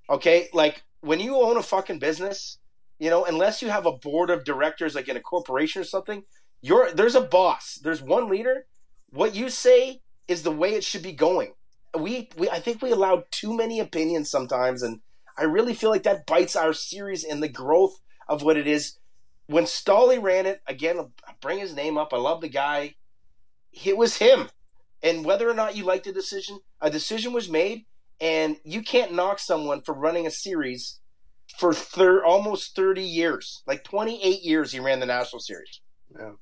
Okay, 0.09 0.49
like 0.53 0.83
when 1.01 1.21
you 1.21 1.37
own 1.37 1.57
a 1.57 1.63
fucking 1.63 1.99
business, 1.99 2.59
you 3.01 3.09
know, 3.09 3.25
unless 3.25 3.63
you 3.63 3.71
have 3.71 3.87
a 3.87 3.93
board 3.93 4.29
of 4.29 4.45
directors 4.45 4.95
like 4.95 5.09
in 5.09 5.17
a 5.17 5.21
corporation 5.21 5.81
or 5.81 5.87
something, 5.87 6.23
you're 6.61 6.93
there's 6.93 7.15
a 7.15 7.23
boss, 7.23 7.81
there's 7.83 8.03
one 8.03 8.29
leader. 8.29 8.67
What 9.09 9.35
you 9.35 9.49
say 9.49 10.03
is 10.29 10.43
the 10.43 10.53
way 10.53 10.75
it 10.75 10.85
should 10.85 11.03
be 11.03 11.15
going. 11.15 11.55
We, 11.99 12.29
we 12.37 12.51
I 12.51 12.61
think 12.61 12.83
we 12.83 12.93
allowed 12.93 13.25
too 13.33 13.57
many 13.57 13.81
opinions 13.81 14.31
sometimes, 14.31 14.83
and 14.83 15.01
I 15.37 15.45
really 15.45 15.73
feel 15.73 15.89
like 15.89 16.03
that 16.03 16.27
bites 16.27 16.55
our 16.55 16.75
series 16.75 17.25
and 17.25 17.43
the 17.43 17.49
growth 17.49 17.99
of 18.29 18.43
what 18.43 18.59
it 18.59 18.67
is. 18.67 18.99
When 19.47 19.65
Stolly 19.65 20.19
ran 20.19 20.45
it 20.47 20.61
again, 20.67 20.99
I'll 20.99 21.13
bring 21.41 21.59
his 21.59 21.75
name 21.75 21.97
up. 21.97 22.13
I 22.13 22.19
love 22.19 22.43
the 22.43 22.49
guy. 22.49 22.95
It 23.73 23.97
was 23.97 24.19
him, 24.19 24.51
and 25.03 25.25
whether 25.25 25.49
or 25.49 25.55
not 25.55 25.75
you 25.75 25.85
like 25.85 26.03
the 26.03 26.13
decision, 26.13 26.61
a 26.83 26.91
decision 26.91 27.33
was 27.33 27.49
made, 27.49 27.87
and 28.21 28.59
you 28.63 28.83
can't 28.83 29.15
knock 29.15 29.39
someone 29.39 29.81
for 29.81 29.95
running 29.95 30.27
a 30.27 30.31
series 30.31 31.00
for 31.59 31.73
thir- 31.75 32.25
almost 32.25 32.75
30 32.77 33.03
years. 33.03 33.63
Like 33.67 33.85
28 33.85 34.43
years 34.43 34.73
he 34.73 34.81
ran 34.81 35.01
the 35.01 35.07
national 35.07 35.41
series. 35.41 35.81
Yeah. 36.19 36.33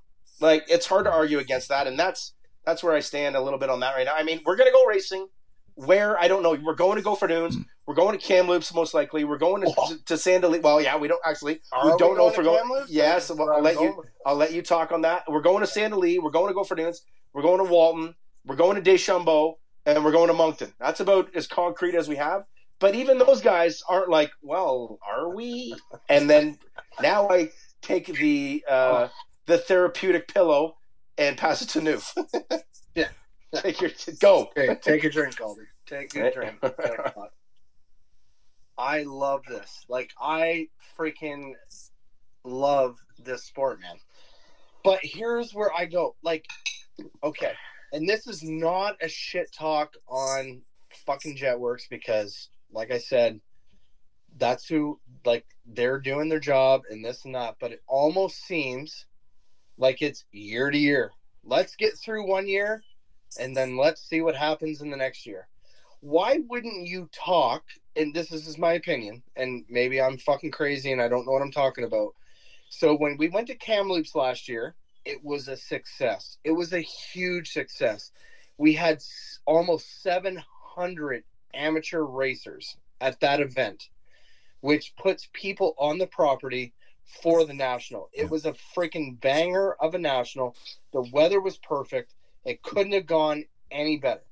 Like 0.40 0.64
it's 0.68 0.86
hard 0.86 1.04
to 1.04 1.12
argue 1.12 1.38
against 1.38 1.68
that 1.68 1.86
and 1.86 1.98
that's 1.98 2.34
that's 2.64 2.82
where 2.82 2.94
I 2.94 3.00
stand 3.00 3.34
a 3.36 3.40
little 3.40 3.58
bit 3.58 3.70
on 3.70 3.80
that 3.80 3.94
right 3.94 4.04
now. 4.04 4.14
I 4.14 4.22
mean, 4.22 4.40
we're 4.44 4.56
going 4.56 4.68
to 4.68 4.74
go 4.74 4.84
racing 4.84 5.26
where 5.74 6.18
I 6.18 6.28
don't 6.28 6.42
know. 6.42 6.58
We're 6.62 6.74
going 6.74 6.96
to 6.96 7.02
Gopher 7.02 7.26
Dunes. 7.28 7.56
Mm. 7.56 7.64
We're 7.86 7.94
going 7.94 8.18
to 8.18 8.22
Kamloops 8.22 8.74
most 8.74 8.92
likely. 8.92 9.24
We're 9.24 9.38
going 9.38 9.62
to, 9.62 9.72
Oh. 9.78 9.94
to 10.06 10.18
Sand 10.18 10.42
Del 10.42 10.50
Lee. 10.50 10.58
Well, 10.58 10.80
yeah, 10.82 10.98
we 10.98 11.08
don't 11.08 11.20
actually. 11.24 11.60
Are 11.72 11.86
we 11.86 11.92
we 11.92 11.98
don't 11.98 12.14
know 12.16 12.28
going 12.28 12.32
if 12.32 12.36
we're 12.36 12.44
going. 12.44 12.58
Kamloops? 12.60 12.90
Yes, 12.90 13.30
well, 13.30 13.50
I'll 13.50 13.62
let 13.62 13.76
was 13.76 13.84
you. 13.84 14.04
I'll 14.26 14.34
let 14.36 14.52
you 14.52 14.60
talk 14.60 14.92
on 14.92 15.00
that. 15.02 15.22
We're 15.28 15.40
going 15.40 15.60
to 15.60 15.66
Sand 15.66 15.92
Del 15.92 16.00
Lee. 16.00 16.18
We're 16.18 16.30
going 16.30 16.48
to 16.48 16.54
Gopher 16.54 16.74
Dunes. 16.74 17.02
We're 17.32 17.42
going 17.42 17.64
to 17.64 17.70
Walton. 17.70 18.14
We're 18.44 18.56
going 18.56 18.74
to 18.76 18.82
Deschambault, 18.82 19.58
and 19.86 20.04
we're 20.04 20.12
going 20.12 20.28
to 20.28 20.34
Moncton. 20.34 20.74
That's 20.78 21.00
about 21.00 21.34
as 21.34 21.46
concrete 21.46 21.94
as 21.94 22.08
we 22.08 22.16
have. 22.16 22.42
But 22.80 22.94
even 22.94 23.18
those 23.18 23.40
guys 23.40 23.82
aren't 23.88 24.08
like, 24.08 24.30
well, 24.42 24.98
are 25.06 25.34
we? 25.34 25.74
And 26.08 26.30
then 26.30 26.58
now 27.02 27.28
I 27.28 27.50
take 27.82 28.06
the 28.06 28.64
uh, 28.68 29.08
the 29.46 29.58
therapeutic 29.58 30.28
pillow 30.28 30.76
and 31.16 31.36
pass 31.36 31.62
it 31.62 31.68
to 31.70 31.80
Newf. 31.80 32.14
Yeah. 32.94 33.08
take 33.54 33.80
your 33.80 33.90
go. 34.20 34.50
Okay, 34.56 34.76
take 34.82 35.04
a 35.04 35.10
drink, 35.10 35.38
Calder. 35.38 35.68
Take 35.86 36.14
a 36.16 36.32
drink. 36.32 36.58
I 38.78 39.04
love 39.04 39.42
this. 39.48 39.84
Like 39.88 40.10
I 40.20 40.68
freaking 40.98 41.52
love 42.44 42.96
this 43.18 43.44
sport, 43.44 43.80
man. 43.80 43.96
But 44.84 45.00
here's 45.02 45.52
where 45.52 45.72
I 45.74 45.86
go. 45.86 46.14
Like, 46.22 46.46
okay, 47.22 47.52
and 47.92 48.08
this 48.08 48.26
is 48.26 48.42
not 48.42 48.96
a 49.02 49.08
shit 49.08 49.52
talk 49.52 49.94
on 50.08 50.62
fucking 51.06 51.36
Jetwerx 51.36 51.82
because, 51.90 52.48
like 52.72 52.90
I 52.90 52.98
said, 52.98 53.40
that's 54.36 54.66
who 54.68 54.98
like 55.24 55.44
they're 55.66 55.98
doing 55.98 56.28
their 56.28 56.38
job 56.38 56.82
and 56.90 57.04
this 57.04 57.24
and 57.24 57.34
that. 57.34 57.56
But 57.60 57.72
it 57.72 57.80
almost 57.86 58.46
seems 58.46 59.06
like 59.76 60.02
it's 60.02 60.24
year 60.32 60.70
to 60.70 60.78
year. 60.78 61.10
Let's 61.44 61.76
get 61.76 61.96
through 61.98 62.26
one 62.26 62.46
year 62.46 62.82
and 63.38 63.56
then 63.56 63.76
let's 63.76 64.02
see 64.02 64.20
what 64.20 64.34
happens 64.34 64.80
in 64.80 64.90
the 64.90 64.96
next 64.96 65.26
year. 65.26 65.46
Why 66.00 66.38
wouldn't 66.48 66.86
you 66.86 67.08
talk? 67.12 67.62
And 67.96 68.14
this 68.14 68.30
is 68.30 68.44
just 68.44 68.58
my 68.58 68.74
opinion, 68.74 69.22
and 69.34 69.64
maybe 69.68 70.00
I'm 70.00 70.18
fucking 70.18 70.52
crazy 70.52 70.92
and 70.92 71.02
I 71.02 71.08
don't 71.08 71.26
know 71.26 71.32
what 71.32 71.42
I'm 71.42 71.50
talking 71.50 71.84
about. 71.84 72.14
So 72.68 72.94
when 72.94 73.16
we 73.16 73.28
went 73.28 73.48
to 73.48 73.56
Kamloops 73.56 74.14
last 74.14 74.48
year, 74.48 74.74
it 75.04 75.24
was 75.24 75.48
a 75.48 75.56
success. 75.56 76.36
It 76.44 76.52
was 76.52 76.72
a 76.72 76.80
huge 76.80 77.50
success. 77.50 78.12
We 78.56 78.74
had 78.74 79.02
almost 79.46 80.02
700 80.02 81.24
amateur 81.54 82.02
racers 82.02 82.76
at 83.00 83.20
that 83.20 83.40
event, 83.40 83.88
which 84.60 84.94
puts 84.96 85.28
people 85.32 85.74
on 85.78 85.98
the 85.98 86.06
property 86.06 86.72
for 87.04 87.44
the 87.44 87.54
national. 87.54 88.10
It 88.12 88.28
was 88.28 88.44
a 88.44 88.54
freaking 88.76 89.18
banger 89.20 89.72
of 89.80 89.94
a 89.94 89.98
national. 89.98 90.54
The 90.92 91.02
weather 91.12 91.40
was 91.40 91.56
perfect. 91.56 92.14
It 92.44 92.62
couldn't 92.62 92.92
have 92.92 93.06
gone 93.06 93.44
any 93.70 93.96
better. 93.96 94.22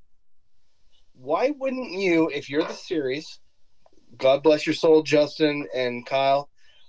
Why 1.15 1.51
wouldn't 1.51 1.93
you, 1.93 2.29
if 2.29 2.51
you're 2.51 2.65
the 2.65 2.75
series, 2.75 3.39
God 4.19 4.43
bless 4.43 4.67
your 4.67 4.75
soul, 4.75 5.03
Justin 5.03 5.67
and 5.75 6.05
Kyle, 6.05 6.49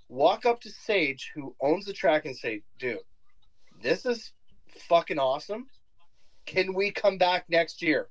walk 0.10 0.46
up 0.46 0.60
to 0.62 0.70
Sage, 0.70 1.32
who 1.34 1.56
owns 1.62 1.86
the 1.86 1.94
track, 1.94 2.26
and 2.26 2.36
say, 2.36 2.62
dude, 2.80 3.00
this 3.82 4.06
is 4.06 4.32
fucking 4.90 5.20
awesome. 5.20 5.68
Can 6.46 6.74
we 6.74 6.92
come 6.92 7.18
back 7.18 7.46
next 7.50 7.82
year? 7.82 8.08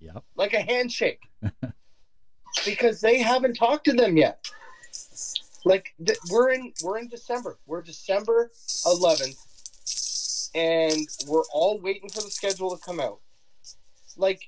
Yep. 0.00 0.24
Like 0.36 0.54
a 0.54 0.60
handshake. 0.60 1.20
because 2.64 3.00
they 3.00 3.18
haven't 3.18 3.54
talked 3.54 3.84
to 3.86 3.92
them 3.92 4.16
yet. 4.16 4.46
Like 5.64 5.94
th- 6.04 6.18
we're 6.30 6.50
in 6.50 6.72
we're 6.82 6.98
in 6.98 7.08
December. 7.08 7.58
We're 7.66 7.82
December 7.82 8.50
11th 8.86 9.36
and 10.54 11.06
we're 11.26 11.44
all 11.52 11.78
waiting 11.80 12.08
for 12.08 12.22
the 12.22 12.30
schedule 12.30 12.76
to 12.76 12.82
come 12.84 12.98
out. 13.00 13.20
Like 14.16 14.40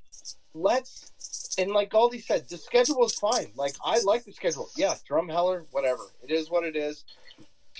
let's 0.55 1.55
and 1.59 1.71
like 1.73 1.91
Galdi 1.91 2.23
said, 2.23 2.49
the 2.49 2.57
schedule 2.57 3.05
is 3.05 3.15
fine. 3.15 3.49
Like 3.55 3.75
I 3.85 4.01
like 4.01 4.25
the 4.25 4.33
schedule. 4.33 4.69
Yeah, 4.77 4.95
Drumheller, 5.09 5.65
whatever. 5.71 6.03
It 6.27 6.31
is 6.33 6.51
what 6.51 6.65
it 6.65 6.77
is. 6.77 7.05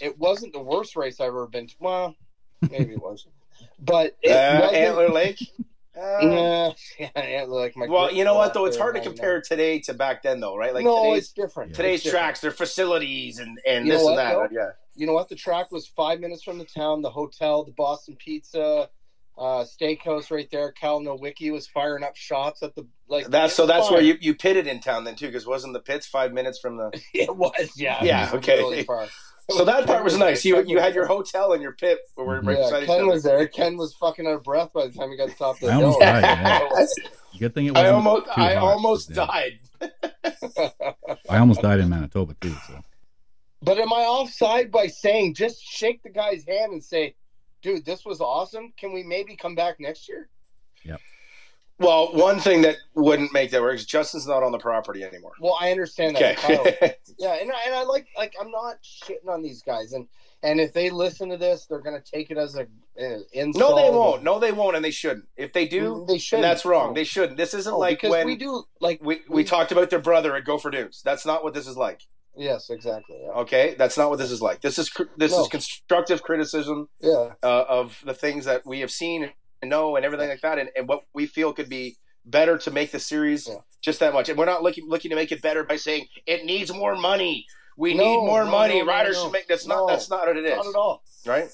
It 0.01 0.19
wasn't 0.19 0.53
the 0.53 0.61
worst 0.61 0.95
race 0.97 1.21
I've 1.21 1.29
ever 1.29 1.47
been 1.47 1.67
to. 1.69 1.75
Well, 1.81 2.17
maybe 2.71 2.93
it 2.93 3.03
was, 3.03 3.27
but 3.81 4.17
it 4.23 4.31
Uh, 4.31 4.61
wasn't. 4.61 4.77
Antler 4.77 5.09
Lake. 5.09 5.39
Uh, 6.01 6.73
yeah, 6.99 7.09
Antler 7.17 7.61
Lake. 7.63 7.77
My 7.77 7.87
well, 7.87 8.13
you 8.13 8.25
know 8.25 8.35
what 8.35 8.55
though? 8.55 8.65
It's 8.65 8.77
hard 8.77 8.95
to 8.95 9.01
right 9.01 9.07
now. 9.07 9.13
compare 9.13 9.41
today 9.43 9.79
to 9.81 9.95
back 9.95 10.23
then, 10.23 10.41
though, 10.41 10.57
right? 10.57 10.73
Like 10.73 10.85
no, 10.85 11.05
today's 11.05 11.25
it's 11.25 11.33
different. 11.33 11.71
Yeah. 11.71 11.77
today's 11.77 11.95
It's 11.97 12.05
different. 12.05 12.23
tracks, 12.25 12.41
their 12.41 12.51
facilities, 12.51 13.39
and 13.39 13.59
and 13.67 13.87
You 13.87 13.93
this 13.93 14.07
and 14.07 14.17
that. 14.19 14.33
though? 14.35 14.49
Yeah. 14.51 14.71
You 14.95 15.07
know 15.07 15.13
what? 15.15 15.29
The 15.29 15.37
track 15.37 15.71
was 15.71 15.87
five 15.87 16.21
minutes 16.21 16.43
from 16.43 16.59
the 16.59 16.65
town. 16.65 17.03
The 17.03 17.11
hotel, 17.11 17.65
the 17.65 17.73
Boston 17.73 18.17
Pizza, 18.17 18.89
uh, 19.39 19.65
steakhouse 19.65 20.31
right 20.31 20.49
there. 20.51 20.73
Cal 20.73 21.01
Nowicki 21.01 21.51
was 21.53 21.67
firing 21.67 22.05
up 22.05 22.17
shots 22.17 22.63
at 22.63 22.75
the 22.75 22.87
like. 23.09 23.27
That's 23.29 23.55
so. 23.55 23.67
That's 23.67 23.87
fine. 23.89 23.95
where 23.97 24.03
you 24.03 24.17
you 24.21 24.35
pitted 24.35 24.67
in 24.67 24.81
town 24.81 25.05
then 25.05 25.15
too, 25.15 25.27
because 25.27 25.47
wasn't 25.47 25.73
the 25.75 25.81
pits 25.81 26.07
five 26.07 26.33
minutes 26.33 26.59
from 26.59 26.77
the? 26.79 26.91
It 27.15 27.37
was, 27.37 27.73
yeah. 27.77 28.03
Yeah, 28.03 28.33
was 28.33 28.39
okay. 28.39 28.85
Really 29.49 29.59
far. 29.59 29.67
So 29.67 29.81
that 29.81 29.87
part 29.87 30.05
was 30.05 30.17
nice. 30.17 30.45
You 30.45 30.63
you 30.65 30.79
had 30.79 30.95
your 30.95 31.07
hotel 31.07 31.53
and 31.53 31.63
your 31.63 31.73
pit 31.73 31.99
where 32.15 32.27
we're 32.27 32.41
right 32.41 32.57
Yeah, 32.59 32.65
beside 32.65 32.83
each 32.83 32.89
Ken 32.89 33.01
other. 33.03 33.07
was 33.07 33.23
there. 33.23 33.47
Ken 33.49 33.77
was 33.77 33.95
fucking 33.95 34.27
out 34.27 34.35
of 34.35 34.43
breath 34.43 34.73
by 34.73 34.87
the 34.87 34.93
time 34.93 35.11
he 35.11 35.17
got 35.17 35.31
stopped 35.31 35.63
at 35.63 35.67
the 35.69 35.73
I 35.73 35.77
almost 35.77 35.99
door. 35.99 36.07
died, 36.09 36.23
yeah. 36.23 36.87
Good 37.39 37.55
thing 37.55 37.67
it 37.67 37.75
wasn't 37.75 37.95
almost 37.95 38.27
too 38.27 38.31
I 38.41 38.55
hot 38.55 38.63
almost 38.73 39.13
died. 39.15 39.59
I 41.31 41.39
almost 41.39 41.63
died 41.63 41.81
in 41.81 41.89
Manitoba 41.89 42.35
too. 42.41 42.55
So 42.67 42.81
But 43.63 43.79
am 43.79 43.93
I 43.93 44.03
offside 44.03 44.71
by 44.71 44.87
saying 44.89 45.35
just 45.35 45.63
shake 45.63 46.03
the 46.03 46.11
guy's 46.11 46.45
hand 46.47 46.73
and 46.73 46.85
say, 46.85 47.15
"Dude, 47.63 47.85
this 47.85 48.05
was 48.05 48.21
awesome. 48.21 48.73
Can 48.77 48.93
we 48.93 49.03
maybe 49.03 49.35
come 49.37 49.55
back 49.55 49.81
next 49.81 50.09
year?" 50.09 50.29
Well, 51.83 52.13
one 52.13 52.39
thing 52.41 52.63
that 52.63 52.77
wouldn't 52.95 53.33
make 53.33 53.51
that 53.51 53.61
work 53.61 53.75
is 53.77 53.85
Justin's 53.87 54.27
not 54.27 54.43
on 54.43 54.53
the 54.53 54.59
property 54.59 55.03
anymore. 55.05 55.33
Well, 55.41 55.57
I 55.61 55.71
understand 55.71 56.17
that. 56.17 56.39
Okay. 56.45 56.97
Yeah, 57.19 57.35
and 57.35 57.53
I, 57.53 57.57
and 57.67 57.75
I 57.75 57.85
like 57.85 58.07
like 58.17 58.35
I'm 58.41 58.51
not 58.51 58.77
shitting 58.83 59.29
on 59.29 59.43
these 59.43 59.63
guys, 59.63 59.93
and 59.93 60.09
and 60.43 60.59
if 60.61 60.73
they 60.73 60.91
listen 60.91 61.29
to 61.29 61.37
this, 61.37 61.67
they're 61.67 61.81
gonna 61.81 62.01
take 62.01 62.31
it 62.33 62.39
as 62.39 62.57
a 62.57 62.63
uh, 62.63 63.19
insult. 63.33 63.77
no, 63.77 63.77
they 63.77 63.91
won't. 63.91 64.23
No, 64.25 64.39
they 64.41 64.51
won't, 64.51 64.75
and 64.75 64.85
they 64.85 64.91
shouldn't. 64.91 65.27
If 65.37 65.53
they 65.53 65.69
do, 65.69 66.05
They 66.09 66.19
should. 66.19 66.43
that's 66.43 66.65
wrong. 66.65 66.95
They 66.95 67.05
shouldn't. 67.05 67.37
This 67.37 67.55
isn't 67.55 67.79
like 67.79 67.99
because 68.01 68.11
when 68.11 68.27
we 68.27 68.37
do 68.37 68.65
like 68.81 69.01
we, 69.05 69.21
we 69.29 69.45
talked 69.45 69.71
about 69.71 69.91
their 69.91 70.01
brother 70.01 70.35
at 70.35 70.45
Gopher 70.45 70.71
Dunes. 70.71 71.01
That's 71.05 71.25
not 71.25 71.45
what 71.45 71.55
this 71.55 71.69
is 71.69 71.77
like. 71.77 72.03
Yes, 72.35 72.71
exactly. 72.71 73.19
Yeah. 73.23 73.41
Okay, 73.43 73.75
that's 73.79 73.99
not 73.99 74.09
what 74.11 74.19
this 74.19 74.31
is 74.31 74.41
like. 74.41 74.63
This 74.63 74.79
is 74.79 74.91
this 75.17 75.33
No. 75.33 75.43
is 75.43 75.49
constructive 75.49 76.23
criticism 76.23 76.89
yeah. 77.01 77.35
uh, 77.43 77.65
of 77.69 78.03
the 78.05 78.15
things 78.15 78.47
that 78.47 78.67
we 78.67 78.81
have 78.81 78.91
seen 78.91 79.31
know 79.65 79.97
and 79.97 80.05
everything 80.05 80.29
like 80.29 80.41
that, 80.43 80.59
and, 80.59 80.71
and 80.77 80.89
what 80.89 81.03
we 81.15 81.27
feel 81.27 81.53
could 81.53 81.69
be 81.69 81.97
better 82.25 82.57
to 82.59 82.71
make 82.71 82.93
the 82.93 82.99
series 83.01 83.49
Yeah. 83.49 83.57
just 83.81 84.01
that 84.01 84.13
much. 84.13 84.29
And 84.29 84.39
we're 84.39 84.45
not 84.45 84.63
looking 84.63 84.89
looking 84.89 85.11
to 85.11 85.17
make 85.17 85.33
it 85.33 85.43
better 85.43 85.65
by 85.65 85.77
saying 85.77 86.07
it 86.27 86.45
needs 86.45 86.73
more 86.73 86.95
money. 86.97 87.47
We 87.77 87.95
No, 87.95 88.05
need 88.05 88.17
more 88.27 88.45
no, 88.45 88.51
money. 88.51 88.81
no, 88.81 88.87
Riders 88.87 89.21
should 89.21 89.33
make. 89.33 89.49
That's 89.49 89.67
No. 89.67 89.87
not. 89.87 89.87
That's 89.89 90.11
not 90.11 90.27
what 90.27 90.37
it 90.37 90.45
is. 90.45 90.57
Not 90.57 90.67
at 90.67 90.75
all. 90.75 91.03
Right? 91.27 91.49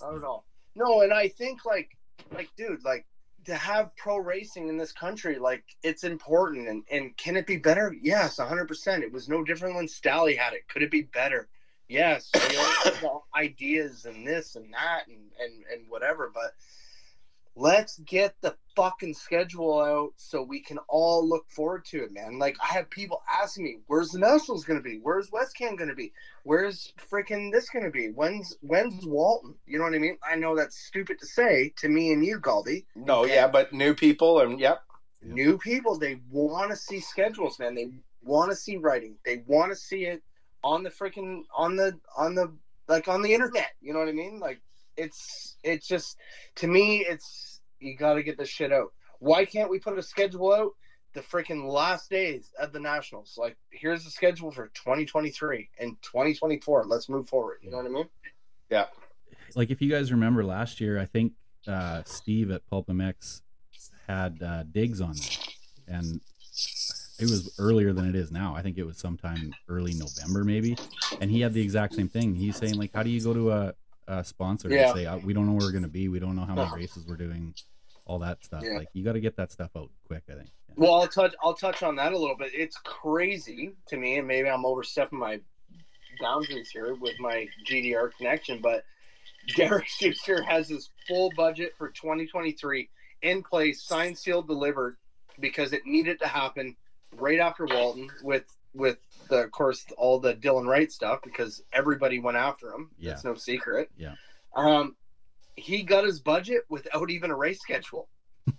Not 0.00 0.16
at 0.16 0.24
all. 0.24 0.44
No, 0.74 1.02
and 1.02 1.12
I 1.12 1.28
think 1.28 1.64
like 1.64 1.96
like 2.32 2.50
dude, 2.56 2.84
like 2.84 3.06
to 3.46 3.54
have 3.54 3.94
pro 3.96 4.18
racing 4.18 4.68
in 4.68 4.76
this 4.76 4.92
country, 4.92 5.38
like 5.38 5.64
it's 5.82 6.04
important 6.04 6.68
and, 6.68 6.84
and 6.90 7.16
can 7.16 7.36
it 7.36 7.46
be 7.46 7.56
better? 7.56 7.94
Yes, 8.02 8.38
hundred 8.38 8.68
percent. 8.68 9.02
It 9.04 9.12
was 9.12 9.28
no 9.28 9.42
different 9.42 9.76
when 9.76 9.86
Stally 9.86 10.36
had 10.36 10.52
it. 10.52 10.68
Could 10.68 10.82
it 10.82 10.90
be 10.90 11.02
better? 11.02 11.48
Yes. 11.88 12.30
You 12.50 12.58
know, 13.02 13.24
ideas 13.34 14.04
and 14.04 14.26
this 14.26 14.54
and 14.56 14.72
that 14.74 15.08
and, 15.08 15.18
and, 15.40 15.64
and 15.72 15.88
whatever, 15.88 16.30
but 16.32 16.52
let's 17.56 17.98
get 17.98 18.34
the 18.40 18.54
fucking 18.76 19.14
schedule 19.14 19.80
out 19.80 20.12
so 20.16 20.42
we 20.42 20.60
can 20.60 20.78
all 20.88 21.28
look 21.28 21.48
forward 21.50 21.84
to 21.84 22.04
it, 22.04 22.12
man. 22.12 22.38
Like 22.38 22.56
I 22.62 22.74
have 22.74 22.90
people 22.90 23.22
asking 23.30 23.64
me, 23.64 23.78
where's 23.86 24.10
the 24.10 24.18
Nationals 24.18 24.64
gonna 24.64 24.80
be? 24.80 25.00
Where's 25.02 25.30
West 25.32 25.56
Cam 25.56 25.76
gonna 25.76 25.94
be? 25.94 26.12
Where's 26.44 26.92
freaking 27.10 27.52
this 27.52 27.68
gonna 27.68 27.90
be? 27.90 28.08
When's 28.08 28.56
when's 28.60 29.04
Walton? 29.06 29.54
You 29.66 29.78
know 29.78 29.84
what 29.84 29.94
I 29.94 29.98
mean? 29.98 30.18
I 30.28 30.36
know 30.36 30.56
that's 30.56 30.78
stupid 30.78 31.18
to 31.20 31.26
say 31.26 31.72
to 31.78 31.88
me 31.88 32.12
and 32.12 32.24
you, 32.24 32.40
Galdi. 32.40 32.84
No. 32.94 33.24
Okay. 33.24 33.34
Yeah, 33.34 33.48
but 33.48 33.72
new 33.72 33.94
people 33.94 34.40
and 34.40 34.58
yep. 34.58 34.82
New 35.22 35.58
people, 35.58 35.98
they 35.98 36.18
want 36.30 36.70
to 36.70 36.76
see 36.76 36.98
schedules, 37.00 37.58
man. 37.58 37.74
They 37.74 37.90
want 38.22 38.50
to 38.50 38.56
see 38.56 38.78
writing. 38.78 39.16
They 39.24 39.42
want 39.46 39.70
to 39.70 39.76
see 39.76 40.06
it 40.06 40.22
on 40.64 40.82
the 40.82 40.90
freaking 40.90 41.42
on 41.54 41.76
the 41.76 41.98
on 42.16 42.34
the 42.34 42.52
like 42.88 43.08
on 43.08 43.22
the 43.22 43.34
internet. 43.34 43.70
You 43.80 43.92
know 43.92 43.98
what 43.98 44.08
I 44.08 44.12
mean? 44.12 44.40
Like 44.40 44.62
it's 45.00 45.56
it's 45.62 45.86
just 45.86 46.16
to 46.56 46.66
me, 46.66 47.04
it's 47.08 47.60
you 47.78 47.96
got 47.96 48.14
to 48.14 48.22
get 48.22 48.38
this 48.38 48.48
shit 48.48 48.72
out. 48.72 48.92
Why 49.18 49.44
can't 49.44 49.70
we 49.70 49.78
put 49.78 49.98
a 49.98 50.02
schedule 50.02 50.52
out? 50.52 50.72
The 51.12 51.20
freaking 51.20 51.68
last 51.68 52.08
days 52.08 52.52
of 52.60 52.72
the 52.72 52.78
Nationals. 52.78 53.34
Like, 53.36 53.56
here's 53.70 54.04
the 54.04 54.10
schedule 54.10 54.52
for 54.52 54.68
2023 54.74 55.68
and 55.80 56.00
2024. 56.02 56.84
Let's 56.84 57.08
move 57.08 57.28
forward. 57.28 57.58
You 57.62 57.72
know 57.72 57.78
what 57.78 57.86
I 57.86 57.88
mean? 57.88 58.08
Yeah. 58.70 58.86
like 59.56 59.70
if 59.70 59.82
you 59.82 59.90
guys 59.90 60.12
remember 60.12 60.44
last 60.44 60.80
year, 60.80 61.00
I 61.00 61.06
think 61.06 61.32
uh, 61.66 62.02
Steve 62.04 62.52
at 62.52 62.64
Pulp 62.66 62.86
MX 62.86 63.40
had 64.06 64.40
uh, 64.40 64.62
digs 64.70 65.00
on 65.00 65.14
there, 65.14 65.98
and 65.98 66.20
it 67.18 67.24
was 67.24 67.54
earlier 67.58 67.92
than 67.92 68.08
it 68.08 68.14
is 68.14 68.30
now. 68.30 68.54
I 68.54 68.62
think 68.62 68.78
it 68.78 68.86
was 68.86 68.98
sometime 68.98 69.52
early 69.68 69.94
November, 69.94 70.44
maybe. 70.44 70.76
And 71.20 71.30
he 71.30 71.40
had 71.40 71.52
the 71.52 71.60
exact 71.60 71.94
same 71.94 72.08
thing. 72.08 72.34
He's 72.34 72.56
saying 72.56 72.76
like, 72.76 72.92
how 72.94 73.02
do 73.02 73.10
you 73.10 73.20
go 73.20 73.34
to 73.34 73.50
a, 73.50 73.74
a 74.10 74.24
sponsor 74.24 74.68
Yeah. 74.68 74.88
and 74.90 74.98
say 74.98 75.06
uh, 75.06 75.18
we 75.18 75.32
don't 75.32 75.46
know 75.46 75.52
where 75.52 75.66
we're 75.66 75.72
going 75.72 75.84
to 75.84 75.88
be, 75.88 76.08
we 76.08 76.18
don't 76.18 76.34
know 76.36 76.44
how 76.44 76.54
many 76.54 76.70
races 76.74 77.06
we're 77.06 77.16
doing, 77.16 77.54
all 78.06 78.18
that 78.18 78.44
stuff. 78.44 78.62
Yeah. 78.64 78.78
Like 78.78 78.88
you 78.92 79.04
got 79.04 79.12
to 79.12 79.20
get 79.20 79.36
that 79.36 79.52
stuff 79.52 79.70
out 79.76 79.90
quick. 80.06 80.24
I 80.28 80.34
think. 80.34 80.48
Yeah. 80.68 80.74
Well, 80.76 80.94
I'll 80.94 81.08
touch 81.08 81.34
I'll 81.42 81.54
touch 81.54 81.82
on 81.82 81.96
that 81.96 82.12
a 82.12 82.18
little 82.18 82.36
bit. 82.36 82.50
It's 82.54 82.76
crazy 82.84 83.72
to 83.88 83.96
me, 83.96 84.18
and 84.18 84.26
maybe 84.26 84.48
I'm 84.48 84.64
overstepping 84.64 85.18
my 85.18 85.40
boundaries 86.20 86.70
here 86.70 86.94
with 86.94 87.18
my 87.20 87.46
GDR 87.66 88.10
connection, 88.16 88.60
but 88.60 88.84
Derek 89.56 89.86
Schuster 89.86 90.42
has 90.42 90.68
his 90.68 90.90
full 91.08 91.30
budget 91.36 91.72
for 91.78 91.88
2023 91.90 92.88
in 93.22 93.42
place, 93.42 93.82
signed, 93.82 94.18
sealed, 94.18 94.46
delivered, 94.46 94.96
because 95.40 95.72
it 95.72 95.82
needed 95.86 96.18
to 96.20 96.26
happen 96.26 96.76
right 97.16 97.38
after 97.40 97.66
Walton 97.66 98.08
with 98.22 98.44
with 98.74 98.98
the, 99.30 99.38
of 99.44 99.50
course 99.50 99.86
all 99.96 100.18
the 100.20 100.34
Dylan 100.34 100.66
Wright 100.66 100.90
stuff 100.92 101.20
because 101.24 101.62
everybody 101.72 102.18
went 102.18 102.36
after 102.36 102.72
him. 102.72 102.90
Yeah. 102.98 103.10
That's 103.10 103.24
no 103.24 103.34
secret. 103.34 103.90
Yeah. 103.96 104.14
Um, 104.54 104.94
he 105.56 105.82
got 105.82 106.04
his 106.04 106.20
budget 106.20 106.62
without 106.68 107.10
even 107.10 107.30
a 107.30 107.36
race 107.36 107.60
schedule. 107.60 108.08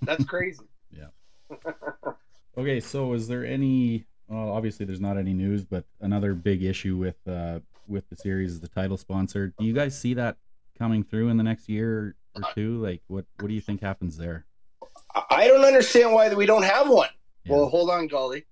That's 0.02 0.26
crazy. 0.34 0.66
Yeah. 0.92 1.08
okay, 2.58 2.80
so 2.80 3.14
is 3.14 3.28
there 3.28 3.46
any? 3.46 4.06
Well, 4.28 4.50
obviously 4.52 4.86
there's 4.86 5.02
not 5.02 5.18
any 5.18 5.34
news, 5.34 5.66
but 5.66 5.84
another 6.00 6.34
big 6.34 6.64
issue 6.64 6.96
with 6.98 7.18
uh, 7.28 7.60
with 7.88 8.10
the 8.10 8.16
series 8.16 8.52
is 8.52 8.60
the 8.62 8.68
title 8.70 8.98
sponsor. 8.98 9.54
Do 9.60 9.66
you 9.66 9.74
guys 9.74 10.00
see 10.00 10.14
that 10.16 10.38
coming 10.78 11.04
through 11.04 11.30
in 11.30 11.38
the 11.38 11.44
next 11.44 11.68
year 11.68 12.16
or 12.36 12.42
two? 12.56 12.82
Like, 12.82 13.02
what 13.08 13.26
what 13.40 13.50
do 13.50 13.54
you 13.54 13.62
think 13.62 13.82
happens 13.82 14.18
there? 14.18 14.46
I- 15.14 15.26
I 15.30 15.48
don't 15.48 15.66
understand 15.66 16.14
why 16.14 16.34
we 16.34 16.46
don't 16.46 16.64
have 16.64 16.88
one. 16.90 17.10
Yeah. 17.44 17.54
Well, 17.54 17.68
hold 17.68 17.90
on, 17.90 18.08
Golly. 18.08 18.46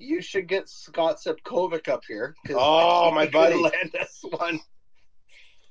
You 0.00 0.22
should 0.22 0.48
get 0.48 0.68
Scott 0.68 1.18
Sepkovic 1.24 1.88
up 1.88 2.02
here. 2.08 2.34
Oh, 2.54 3.10
my 3.14 3.22
he 3.22 3.26
could 3.26 3.32
buddy. 3.34 3.62
land 3.62 3.94
us 4.00 4.24
one. 4.30 4.58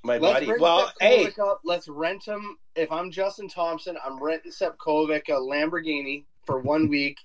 My 0.04 0.18
Let's 0.18 0.36
buddy. 0.36 0.46
bring 0.46 0.62
Well, 0.62 0.92
hey, 1.02 1.28
up. 1.42 1.62
Let's 1.66 1.88
rent 1.88 2.24
him. 2.26 2.58
If 2.76 2.92
I'm 2.92 3.12
Justin 3.12 3.50
Thompson, 3.50 3.98
I'm 4.06 4.22
renting 4.22 4.52
Sepkovic 4.52 5.28
a 5.30 5.32
Lamborghini 5.34 6.26
for 6.46 6.60
one 6.60 6.88
week 6.90 7.18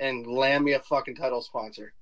and 0.00 0.26
land 0.26 0.64
me 0.64 0.74
a 0.74 0.80
fucking 0.80 1.16
title 1.16 1.40
sponsor. 1.42 1.92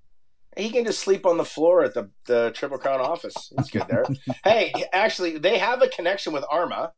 he 0.56 0.70
can 0.70 0.84
just 0.84 1.00
sleep 1.00 1.24
on 1.24 1.36
the 1.36 1.44
floor 1.44 1.84
at 1.84 1.94
the 1.94 2.10
the 2.26 2.50
Triple 2.54 2.78
Crown 2.78 3.00
office. 3.00 3.52
He's 3.56 3.70
good 3.70 3.86
there. 3.88 4.04
hey, 4.44 4.72
actually, 4.92 5.38
they 5.38 5.58
have 5.58 5.82
a 5.82 5.88
connection 5.88 6.32
with 6.32 6.44
Arma, 6.50 6.92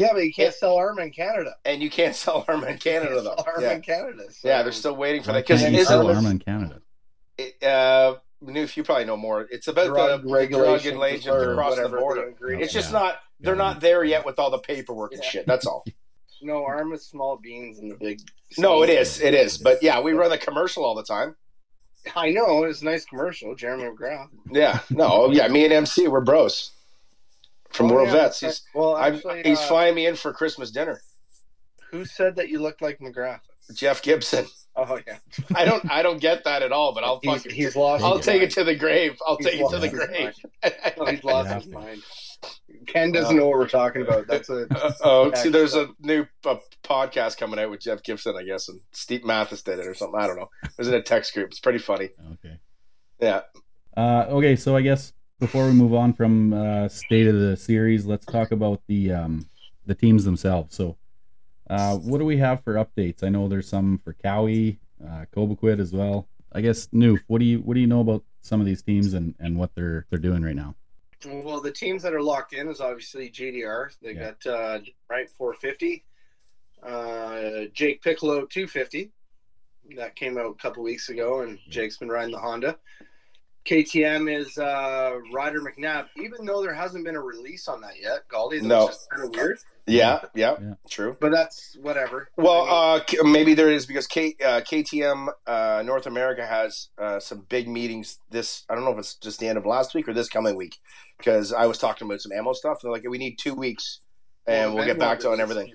Yeah, 0.00 0.12
but 0.12 0.24
you 0.24 0.32
can't 0.32 0.46
Yeah. 0.54 0.58
sell 0.58 0.76
Arma 0.76 1.02
in 1.02 1.10
Canada. 1.10 1.54
and 1.64 1.82
you 1.82 1.90
can't 1.90 2.14
sell 2.16 2.44
Arma 2.48 2.66
in 2.68 2.78
Canada 2.88 3.12
Can't 3.12 3.24
though. 3.24 3.34
sell 3.36 3.44
Arma 3.46 3.62
Yeah. 3.62 3.72
in 3.74 3.82
Canada. 3.82 4.22
so- 4.32 4.48
yeah, 4.48 4.62
they're 4.62 4.72
still 4.72 4.96
waiting 4.96 5.22
for 5.22 5.28
Why 5.30 5.34
that 5.34 5.46
because 5.46 5.60
can't 5.62 5.74
it 5.74 5.78
you 5.78 5.84
sell 5.84 6.08
a, 6.08 6.14
Arma 6.14 6.30
in 6.30 6.38
Canada? 6.38 6.80
it, 7.38 7.62
uh, 7.62 8.16
Newf, 8.42 8.76
you 8.76 8.82
probably 8.82 9.04
know 9.04 9.16
more. 9.18 9.46
It's 9.50 9.68
about 9.68 9.88
drug 9.88 10.22
the 10.22 10.28
drug 10.28 10.32
regulations 10.32 10.94
and 10.94 11.04
agents 11.04 11.26
across 11.28 11.76
the 11.76 11.88
border. 11.90 12.34
they. 12.40 12.62
It's 12.62 12.72
just 12.72 12.90
Yeah. 12.92 12.98
not. 12.98 13.18
They're 13.38 13.54
Yeah. 13.54 13.58
not 13.58 13.80
there 13.80 14.02
yet 14.04 14.24
with 14.24 14.38
all 14.38 14.50
the 14.50 14.58
paperwork 14.58 15.12
and 15.12 15.22
shit. 15.24 15.46
That's 15.46 15.66
all. 15.66 15.84
No, 16.42 16.64
Arma's 16.64 17.04
small 17.04 17.36
beans 17.36 17.80
in 17.80 17.88
the 17.90 17.96
big. 17.96 18.18
No, 18.56 18.82
it 18.82 18.88
is. 18.88 19.20
It 19.20 19.34
is. 19.34 19.58
But 19.58 19.82
yeah, 19.82 20.00
we 20.00 20.12
run 20.14 20.30
the 20.30 20.38
commercial 20.38 20.86
all 20.86 20.94
the 20.94 21.02
time. 21.02 21.36
I 22.16 22.30
know 22.30 22.64
it's 22.64 22.80
a 22.80 22.86
nice 22.86 23.04
commercial, 23.04 23.54
Jeremy 23.54 23.84
McGrath. 23.84 24.28
Yeah. 24.50 24.78
No. 24.88 25.30
Yeah. 25.30 25.48
Me 25.48 25.64
and 25.64 25.72
MC, 25.74 26.08
we're 26.08 26.22
bros 26.22 26.70
from 27.70 27.90
Oh, 27.90 27.94
World 27.94 28.08
yeah, 28.08 28.14
Vets. 28.14 28.40
He's 28.40 28.62
right. 28.74 28.80
well, 28.80 28.96
I'm, 28.96 29.14
actually, 29.14 29.42
he's 29.44 29.58
uh, 29.58 29.66
flying 29.68 29.94
me 29.94 30.06
in 30.06 30.16
for 30.16 30.32
Christmas 30.32 30.70
dinner. 30.70 31.00
Who 31.90 32.04
said 32.04 32.36
that 32.36 32.48
you 32.48 32.60
looked 32.60 32.82
like 32.82 32.98
McGrath? 33.00 33.40
Jeff 33.74 34.02
Gibson. 34.02 34.46
Oh 34.76 34.98
yeah, 35.06 35.18
I 35.54 35.64
don't. 35.64 35.90
I 35.90 36.02
don't 36.02 36.20
get 36.20 36.44
that 36.44 36.62
at 36.62 36.72
all. 36.72 36.94
But 36.94 37.04
I'll 37.04 37.18
he's, 37.22 37.32
fucking. 37.42 37.52
he's 37.52 37.76
lost. 37.76 38.04
I'll 38.04 38.16
his 38.18 38.26
take 38.26 38.42
it 38.42 38.50
to 38.52 38.64
the 38.64 38.74
grave. 38.76 39.18
I'll 39.26 39.36
He's 39.36 39.46
take 39.46 39.60
it 39.60 39.70
to 39.70 39.78
the 39.78 39.88
grave. 39.88 40.32
mind. 40.62 40.94
No, 40.96 41.04
he's 41.10 41.24
lost 41.24 41.48
You 41.48 41.54
his 41.56 41.66
mind. 41.68 42.02
Ken 42.86 43.12
doesn't 43.12 43.36
know 43.36 43.46
what 43.48 43.58
we're 43.58 43.68
talking 43.68 44.02
about. 44.02 44.26
That's 44.26 44.48
a 44.48 44.66
Uh, 44.70 44.92
oh, 45.02 45.32
see, 45.34 45.44
Back 45.44 45.52
there's 45.52 45.74
a 45.74 45.88
new 46.00 46.24
uh, 46.46 46.56
podcast 46.82 47.36
coming 47.36 47.58
out 47.58 47.70
with 47.70 47.80
Jeff 47.80 48.02
Gibson, 48.02 48.34
I 48.36 48.44
guess, 48.44 48.68
and 48.68 48.80
Steve 48.92 49.24
Matthes 49.24 49.62
did 49.62 49.78
it 49.78 49.86
or 49.86 49.94
something. 49.94 50.18
I 50.18 50.26
don't 50.26 50.36
know. 50.36 50.48
It 50.64 50.70
was 50.78 50.88
in 50.88 50.94
a 50.94 51.02
text 51.02 51.34
group. 51.34 51.50
It's 51.50 51.60
pretty 51.60 51.78
funny. 51.80 52.10
Okay. 52.34 52.58
Yeah. 53.20 53.42
Uh, 53.96 54.26
okay, 54.30 54.56
so 54.56 54.74
I 54.76 54.80
guess 54.82 55.12
before 55.40 55.66
we 55.66 55.72
move 55.72 55.94
on 55.94 56.12
from 56.12 56.52
uh, 56.52 56.88
state 56.88 57.26
of 57.26 57.34
the 57.34 57.56
series, 57.56 58.04
let's 58.06 58.26
talk 58.26 58.52
about 58.52 58.82
the 58.86 59.10
um, 59.12 59.48
the 59.86 59.94
teams 59.94 60.24
themselves. 60.24 60.76
So, 60.76 60.96
uh, 61.68 61.96
what 61.96 62.18
do 62.18 62.24
we 62.24 62.36
have 62.36 62.62
for 62.62 62.74
updates? 62.74 63.24
I 63.24 63.30
know 63.30 63.48
there's 63.48 63.68
some 63.68 64.00
for 64.04 64.12
Cowie, 64.12 64.78
uh, 65.02 65.24
Cobequid 65.34 65.80
as 65.80 65.92
well. 65.92 66.28
I 66.52 66.60
guess 66.60 66.88
Newf, 66.88 67.22
what 67.26 67.38
do 67.38 67.46
you 67.46 67.58
what 67.60 67.74
do 67.74 67.80
you 67.80 67.86
know 67.86 68.00
about 68.00 68.22
some 68.42 68.60
of 68.60 68.66
these 68.66 68.82
teams 68.82 69.14
and, 69.14 69.34
and 69.40 69.58
what 69.58 69.74
they're 69.74 70.06
they're 70.10 70.18
doing 70.18 70.42
right 70.42 70.54
now? 70.54 70.76
Well, 71.26 71.60
the 71.60 71.72
teams 71.72 72.02
that 72.02 72.14
are 72.14 72.22
locked 72.22 72.52
in 72.52 72.68
is 72.68 72.80
obviously 72.80 73.30
GDR. 73.30 73.90
They 74.02 74.12
Yeah. 74.12 74.32
got 74.42 74.46
uh, 74.46 74.78
right 75.08 75.28
450, 75.28 76.04
uh, 76.82 77.66
Jake 77.72 78.02
Piccolo 78.02 78.46
250. 78.46 79.10
That 79.96 80.14
came 80.14 80.38
out 80.38 80.46
a 80.46 80.54
couple 80.54 80.82
weeks 80.82 81.08
ago, 81.08 81.40
and 81.40 81.58
Jake's 81.68 81.96
been 81.96 82.08
riding 82.08 82.32
the 82.32 82.38
Honda. 82.38 82.78
KTM 83.66 84.34
is 84.34 84.56
uh, 84.58 85.18
Ryder 85.32 85.60
McNabb, 85.60 86.06
even 86.16 86.46
though 86.46 86.62
there 86.62 86.72
hasn't 86.72 87.04
been 87.04 87.14
a 87.14 87.20
release 87.20 87.68
on 87.68 87.82
that 87.82 88.00
yet. 88.00 88.26
Galdi, 88.28 88.62
No. 88.62 88.86
that's 88.86 88.96
just 88.98 89.10
kind 89.10 89.24
of 89.24 89.30
weird, 89.34 89.58
Yeah, 89.86 90.20
yeah, 90.34 90.56
Yeah. 90.60 90.74
true. 90.88 91.16
but 91.20 91.30
that's 91.30 91.76
whatever. 91.80 92.30
Well, 92.36 92.62
I 92.62 93.02
mean, 93.12 93.20
uh, 93.20 93.24
maybe 93.28 93.52
there 93.54 93.70
is 93.70 93.84
because 93.84 94.06
K, 94.06 94.34
uh, 94.42 94.62
KTM 94.62 95.28
uh, 95.46 95.82
North 95.84 96.06
America 96.06 96.46
has 96.46 96.88
uh, 96.98 97.20
some 97.20 97.40
big 97.50 97.68
meetings 97.68 98.18
this. 98.30 98.64
I 98.70 98.74
don't 98.74 98.84
know 98.84 98.92
if 98.92 98.98
it's 98.98 99.14
just 99.14 99.40
the 99.40 99.48
end 99.48 99.58
of 99.58 99.66
last 99.66 99.94
week 99.94 100.08
or 100.08 100.14
this 100.14 100.28
coming 100.30 100.56
week 100.56 100.78
because 101.18 101.52
I 101.52 101.66
was 101.66 101.76
talking 101.78 102.06
about 102.06 102.22
some 102.22 102.32
ammo 102.32 102.54
stuff. 102.54 102.78
They're 102.82 102.90
like, 102.90 103.04
we 103.08 103.18
need 103.18 103.36
two 103.38 103.54
weeks 103.54 104.00
and 104.46 104.70
well, 104.70 104.76
we'll 104.78 104.86
get 104.86 104.98
back 104.98 105.20
to 105.20 105.30
on 105.32 105.40
everything. 105.40 105.72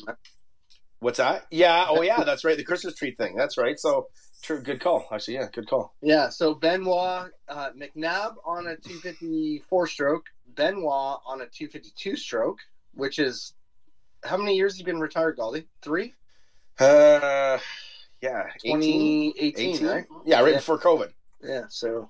What's 1.00 1.18
that? 1.20 1.46
Yeah. 1.52 1.86
Oh, 1.88 2.02
yeah. 2.02 2.24
That's 2.24 2.44
right. 2.44 2.58
The 2.58 2.64
Christmas 2.64 2.96
tree 2.96 3.14
thing. 3.16 3.36
That's 3.36 3.58
right. 3.60 3.78
So, 3.80 4.08
true. 4.42 4.62
Good 4.62 4.80
call. 4.80 5.08
Actually, 5.12 5.36
yeah. 5.36 5.48
Good 5.52 5.68
call. 5.68 5.94
Yeah, 6.02 6.30
so 6.30 6.54
Benoit 6.54 7.32
uh, 7.48 7.70
McNabb 7.78 8.36
on 8.46 8.68
a 8.68 8.76
254 8.78 9.88
stroke, 9.88 10.26
Benoit 10.56 11.20
on 11.26 11.42
a 11.42 11.46
252 11.48 12.16
stroke, 12.16 12.60
which 12.94 13.20
is 13.20 13.54
how 14.24 14.38
many 14.38 14.56
years 14.56 14.74
has 14.74 14.78
he 14.80 14.84
been 14.84 15.00
retired, 15.00 15.38
Galdi? 15.38 15.66
Three? 15.82 16.14
Uh, 16.80 17.58
yeah. 18.22 18.44
2018, 18.64 19.34
18? 19.38 19.86
right? 19.88 20.06
Yeah, 20.26 20.42
right 20.42 20.52
Yeah. 20.52 20.58
before 20.58 20.80
COVID. 20.80 21.12
Yeah, 21.44 21.66
so 21.70 22.10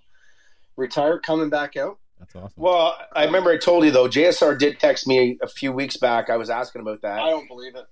retired, 0.77 1.23
coming 1.23 1.49
back 1.49 1.75
out. 1.75 1.99
That's 2.19 2.35
awesome. 2.35 2.53
Well, 2.55 2.97
I 3.13 3.25
remember 3.25 3.51
I 3.51 3.57
told 3.57 3.83
you 3.83 3.91
though. 3.91 4.07
JSR 4.07 4.57
did 4.57 4.79
text 4.79 5.05
me 5.07 5.37
a 5.41 5.47
few 5.47 5.73
weeks 5.73 5.97
back. 5.97 6.29
I 6.29 6.37
was 6.37 6.49
asking 6.49 6.81
about 6.81 7.01
that. 7.01 7.19
I 7.19 7.29
don't 7.29 7.47
believe 7.47 7.75
it. 7.75 7.85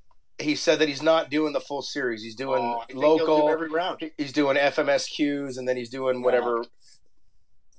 He 0.43 0.55
said 0.55 0.79
that 0.79 0.87
he's 0.87 1.01
not 1.01 1.29
doing 1.29 1.53
the 1.53 1.59
full 1.59 1.81
series. 1.81 2.21
He's 2.23 2.35
doing 2.35 2.61
Oh, 2.63 2.83
I 2.87 2.91
do 2.91 2.97
local. 2.99 3.49
every 3.49 3.69
round. 3.69 4.11
He's 4.17 4.31
doing 4.33 4.57
FMSQs, 4.57 5.57
and 5.57 5.67
then 5.67 5.77
he's 5.77 5.89
doing 5.89 6.21
whatever. 6.21 6.63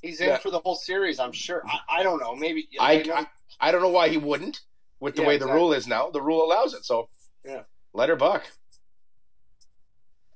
He's 0.03 0.21
in 0.21 0.29
Yeah. 0.29 0.37
for 0.39 0.51
the 0.51 0.59
whole 0.61 0.75
series, 0.75 1.19
I'm 1.19 1.33
sure. 1.33 1.63
I, 1.67 2.01
I 2.01 2.03
don't 2.03 2.21
know. 2.21 2.35
Maybe 2.35 2.69
I, 2.79 3.05
I 3.15 3.27
I 3.69 3.73
don't 3.73 3.81
know 3.83 3.89
why 3.89 4.09
he 4.09 4.17
wouldn't. 4.19 4.61
With 5.01 5.17
the 5.17 5.23
Yeah, 5.23 5.29
way 5.29 5.35
the 5.39 5.45
exactly. 5.45 5.61
rule 5.61 5.73
is 5.73 5.87
now, 5.87 6.11
the 6.11 6.21
rule 6.23 6.45
allows 6.45 6.75
it. 6.75 6.85
So 6.85 7.09
Yeah. 7.45 7.63
let 7.93 8.09
her 8.09 8.17
buck. 8.17 8.45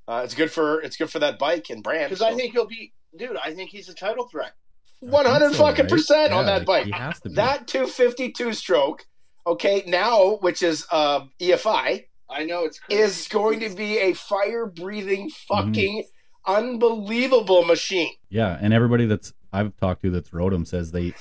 Uh, 0.07 0.23
it's 0.25 0.35
good 0.35 0.51
for 0.51 0.81
it's 0.81 0.97
good 0.97 1.11
for 1.11 1.19
that 1.19 1.39
bike 1.39 1.69
and 1.71 1.83
brand. 1.83 2.11
because 2.11 2.23
I 2.23 2.35
think 2.35 2.53
he'll 2.53 2.67
be, 2.67 2.93
dude. 3.17 3.37
I 3.37 3.53
think 3.55 3.71
he's 3.71 3.89
a 3.89 3.95
title 3.95 4.27
threat. 4.29 4.53
one 5.01 5.27
hundred 5.27 5.53
so, 5.53 5.59
fucking 5.59 5.85
right? 5.85 5.91
percent 5.91 6.33
on 6.33 6.47
that 6.47 6.65
bike. 6.65 6.87
He 6.87 6.93
has 6.93 7.21
to 7.21 7.29
be. 7.29 7.35
That 7.35 7.69
two 7.69 7.87
fifty 7.87 8.33
two 8.33 8.53
stroke. 8.55 9.07
Okay, 9.47 9.83
now 9.87 10.37
which 10.41 10.63
is 10.63 10.87
uh, 10.91 11.21
EFI 11.41 12.05
I 12.31 12.45
know 12.45 12.65
it's 12.65 12.79
crazy. 12.79 13.03
is 13.03 13.29
going 13.29 13.61
to 13.61 13.71
be 13.71 13.99
a 13.99 14.13
fire 14.15 14.67
breathing 14.67 15.29
Mm-hmm. 15.31 15.67
fucking 15.67 16.05
unbelievable 16.47 17.65
machine. 17.65 18.13
Yeah, 18.31 18.57
and 18.61 18.73
everybody 18.73 19.07
that's 19.07 19.33
I've 19.53 19.77
talked 19.77 20.03
to 20.03 20.11
that's 20.11 20.33
rode 20.33 20.53
them 20.53 20.65
says 20.65 20.91
they 20.93 21.15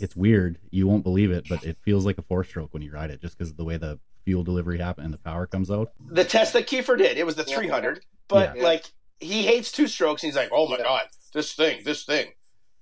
it's 0.00 0.16
weird. 0.16 0.58
You 0.70 0.86
won't 0.88 1.04
believe 1.04 1.30
it, 1.30 1.46
but 1.48 1.64
it 1.64 1.76
feels 1.84 2.04
like 2.06 2.18
a 2.18 2.22
four 2.22 2.42
stroke 2.44 2.72
when 2.72 2.82
you 2.82 2.90
ride 2.92 3.10
it, 3.10 3.20
just 3.20 3.36
because 3.36 3.50
of 3.50 3.56
the 3.56 3.64
way 3.64 3.76
the 3.76 3.98
fuel 4.24 4.42
delivery 4.42 4.78
happens 4.78 5.04
and 5.06 5.14
the 5.14 5.18
power 5.18 5.46
comes 5.46 5.70
out. 5.70 5.92
the 6.10 6.24
test 6.24 6.52
that 6.54 6.66
Kiefer 6.66 6.96
did. 6.98 7.16
It 7.18 7.24
was 7.26 7.36
the 7.36 7.44
Yeah. 7.46 7.56
300, 7.56 8.04
but 8.28 8.56
Yeah. 8.56 8.62
like 8.62 8.86
he 9.18 9.42
hates 9.44 9.70
two 9.70 9.86
strokes. 9.86 10.22
And 10.22 10.28
he's 10.30 10.36
like, 10.36 10.50
oh 10.52 10.66
my 10.68 10.76
Yeah. 10.78 10.84
god, 10.84 11.02
this 11.32 11.52
thing, 11.52 11.82
this 11.84 12.04
thing. 12.04 12.32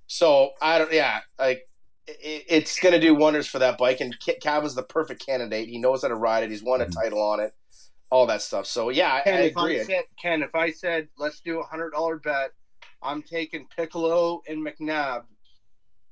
So 0.07 0.51
I 0.62 0.79
don't, 0.79 0.93
yeah, 0.93 1.21
like 1.39 1.68
it, 2.09 2.44
it's 2.48 2.78
gonna 2.80 2.98
do 3.00 3.14
wonders 3.14 3.46
for 3.46 3.59
that 3.61 3.78
bike. 3.78 4.00
And 4.00 4.16
Ca- 4.24 4.38
Kaven's 4.42 4.74
the 4.74 4.82
perfect 4.82 5.24
candidate. 5.24 5.68
He 5.68 5.78
knows 5.78 6.02
how 6.02 6.09
to 6.09 6.14
ride 6.14 6.42
it. 6.44 6.50
He's 6.50 6.62
won 6.62 6.80
a 6.80 6.86
Mhm. 6.86 6.94
title 6.94 7.22
on 7.22 7.40
it, 7.40 7.52
all 8.11 8.26
that 8.26 8.42
stuff. 8.42 8.66
So 8.66 8.88
yeah, 8.90 9.12
I, 9.12 9.18
I 9.18 9.22
Ken, 9.22 9.42
if 9.44 9.56
I 9.56 9.61
agree. 9.62 9.84
said, 9.84 10.04
Ken, 10.20 10.42
if 10.42 10.54
I 10.54 10.70
said 10.70 11.09
let's 11.18 11.40
do 11.40 11.61
a 11.61 11.64
hundred 11.64 11.90
dollar 11.90 12.16
bet, 12.18 12.52
I'm 13.02 13.22
taking 13.22 13.66
Piccolo 13.76 14.42
and 14.48 14.66
McNabb. 14.66 15.24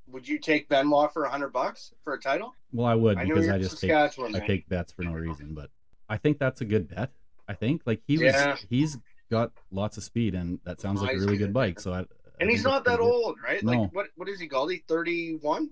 Would 0.09 0.29
you 0.29 0.39
take 0.39 0.69
Benoit 0.69 1.13
for 1.13 1.25
a 1.25 1.31
hundred 1.31 1.53
bucks 1.53 1.93
for 2.05 2.13
a 2.13 2.21
title? 2.21 2.55
Well, 2.73 2.87
I 2.87 2.95
would 2.95 3.19
I 3.19 3.25
because 3.25 3.49
I 3.49 3.59
just 3.59 3.81
take 3.81 3.91
Saskatchewan. 3.91 4.37
I 4.37 4.47
take 4.47 4.69
bets 4.69 4.93
for 4.93 5.03
no 5.03 5.13
reason, 5.13 5.55
but 5.55 5.71
I 6.09 6.17
think 6.17 6.39
that's 6.39 6.61
a 6.61 6.65
good 6.65 6.89
bet. 6.89 7.11
I 7.49 7.55
think 7.55 7.83
like 7.87 8.03
he 8.07 8.15
was 8.19 8.33
Yeah. 8.33 8.57
he's 8.71 8.99
got 9.31 9.51
lots 9.73 9.97
of 9.97 10.05
speed 10.05 10.35
and 10.37 10.61
that 10.65 10.81
sounds 10.81 11.03
like 11.03 11.17
a 11.17 11.19
really 11.19 11.37
good 11.37 11.53
bike. 11.53 11.81
So 11.81 11.93
I, 11.93 12.01
I 12.01 12.26
and 12.41 12.51
he's 12.51 12.65
not 12.65 12.85
that 12.85 13.01
old, 13.01 13.39
right? 13.43 13.63
No. 13.63 13.73
Like 13.73 13.95
what? 13.95 14.07
What 14.17 14.29
is 14.29 14.41
he, 14.41 14.49
called? 14.49 14.71
Galdi? 14.71 14.85
Thirty 14.87 15.39
one? 15.41 15.71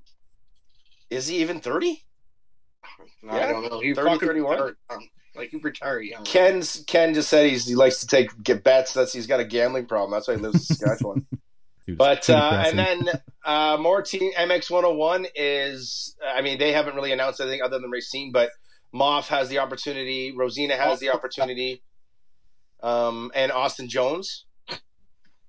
Is 1.11 1.29
he 1.29 1.37
even 1.39 1.61
30? 1.61 2.03
No, 3.23 3.37
Yeah, 3.37 3.47
I 3.47 3.53
don't 3.53 3.71
know. 3.71 3.81
He 3.81 3.95
30, 3.95 4.09
fucking 4.09 4.29
31. 4.29 4.51
retired 4.51 4.77
young. 4.91 5.09
Like 5.37 5.51
he 5.51 5.57
retired 5.59 6.01
young. 6.01 6.25
Ken's 6.25 6.85
Ken 6.87 7.15
just 7.15 7.29
said 7.29 7.49
he's 7.49 7.67
he 7.67 7.75
likes 7.75 8.01
to 8.01 8.07
take 8.07 8.31
get 8.43 8.65
bets. 8.65 8.93
That's 8.93 9.13
he's 9.13 9.27
got 9.27 9.41
a 9.41 9.45
gambling 9.45 9.87
problem. 9.87 10.13
That's 10.13 10.29
why 10.29 10.35
he 10.35 10.41
lives 10.41 10.57
in 10.57 10.61
Saskatchewan. 10.77 11.27
But 11.87 12.31
uh, 12.31 12.63
and 12.65 12.79
then 12.79 13.11
uh, 13.45 13.77
more 13.79 14.01
team 14.01 14.33
MX 14.33 14.71
101 14.71 15.27
is 15.35 16.17
I 16.27 16.41
mean 16.41 16.59
they 16.59 16.73
haven't 16.73 16.95
really 16.95 17.13
announced 17.13 17.43
anything 17.43 17.61
other 17.61 17.79
than 17.79 17.91
Racine, 17.91 18.33
but 18.33 18.49
Moff 18.95 19.27
has 19.27 19.51
the 19.51 19.59
opportunity, 19.59 20.33
Rosina 20.35 20.77
has 20.77 20.99
the 20.99 21.11
opportunity, 21.11 21.83
um, 22.83 23.31
and 23.35 23.53
Austin 23.53 23.87
Jones. 23.87 24.47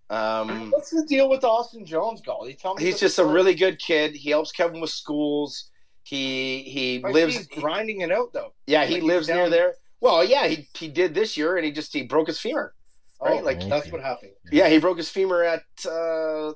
Um, 0.09 0.69
What's 0.71 0.91
the 0.91 1.03
deal 1.05 1.29
with 1.29 1.43
Austin 1.43 1.85
Jones, 1.85 2.21
Galdi? 2.21 2.57
Tell 2.59 2.75
me. 2.75 2.83
he's 2.83 2.99
just 2.99 3.17
a 3.17 3.25
really 3.25 3.55
good 3.55 3.79
kid. 3.79 4.15
He 4.15 4.29
helps 4.29 4.51
Kevin 4.51 4.79
with 4.79 4.91
schools. 4.91 5.69
He 6.03 6.61
he 6.63 7.01
I 7.03 7.07
see 7.09 7.13
lives. 7.13 7.35
he's 7.37 7.47
grinding 7.47 8.01
it 8.01 8.11
out 8.11 8.31
though. 8.31 8.53
yeah, 8.67 8.85
he 8.85 8.95
like 8.95 9.03
lives 9.03 9.27
near 9.27 9.49
there. 9.49 9.73
Well, 10.01 10.23
yeah, 10.23 10.45
he 10.47 10.67
he 10.77 10.87
did 10.87 11.15
this 11.15 11.35
year, 11.35 11.55
and 11.57 11.65
he 11.65 11.71
just 11.71 11.91
he 11.93 12.03
broke 12.03 12.27
his 12.27 12.39
femur. 12.39 12.75
Right, 13.19 13.39
Oh, 13.39 13.43
like- 13.43 13.67
that's 13.67 13.91
what 13.91 14.01
happened. 14.01 14.33
Yeah, 14.51 14.69
he 14.69 14.77
broke 14.77 14.97
his 14.97 15.09
femur 15.09 15.41
at 15.43 15.63
uh 15.87 16.49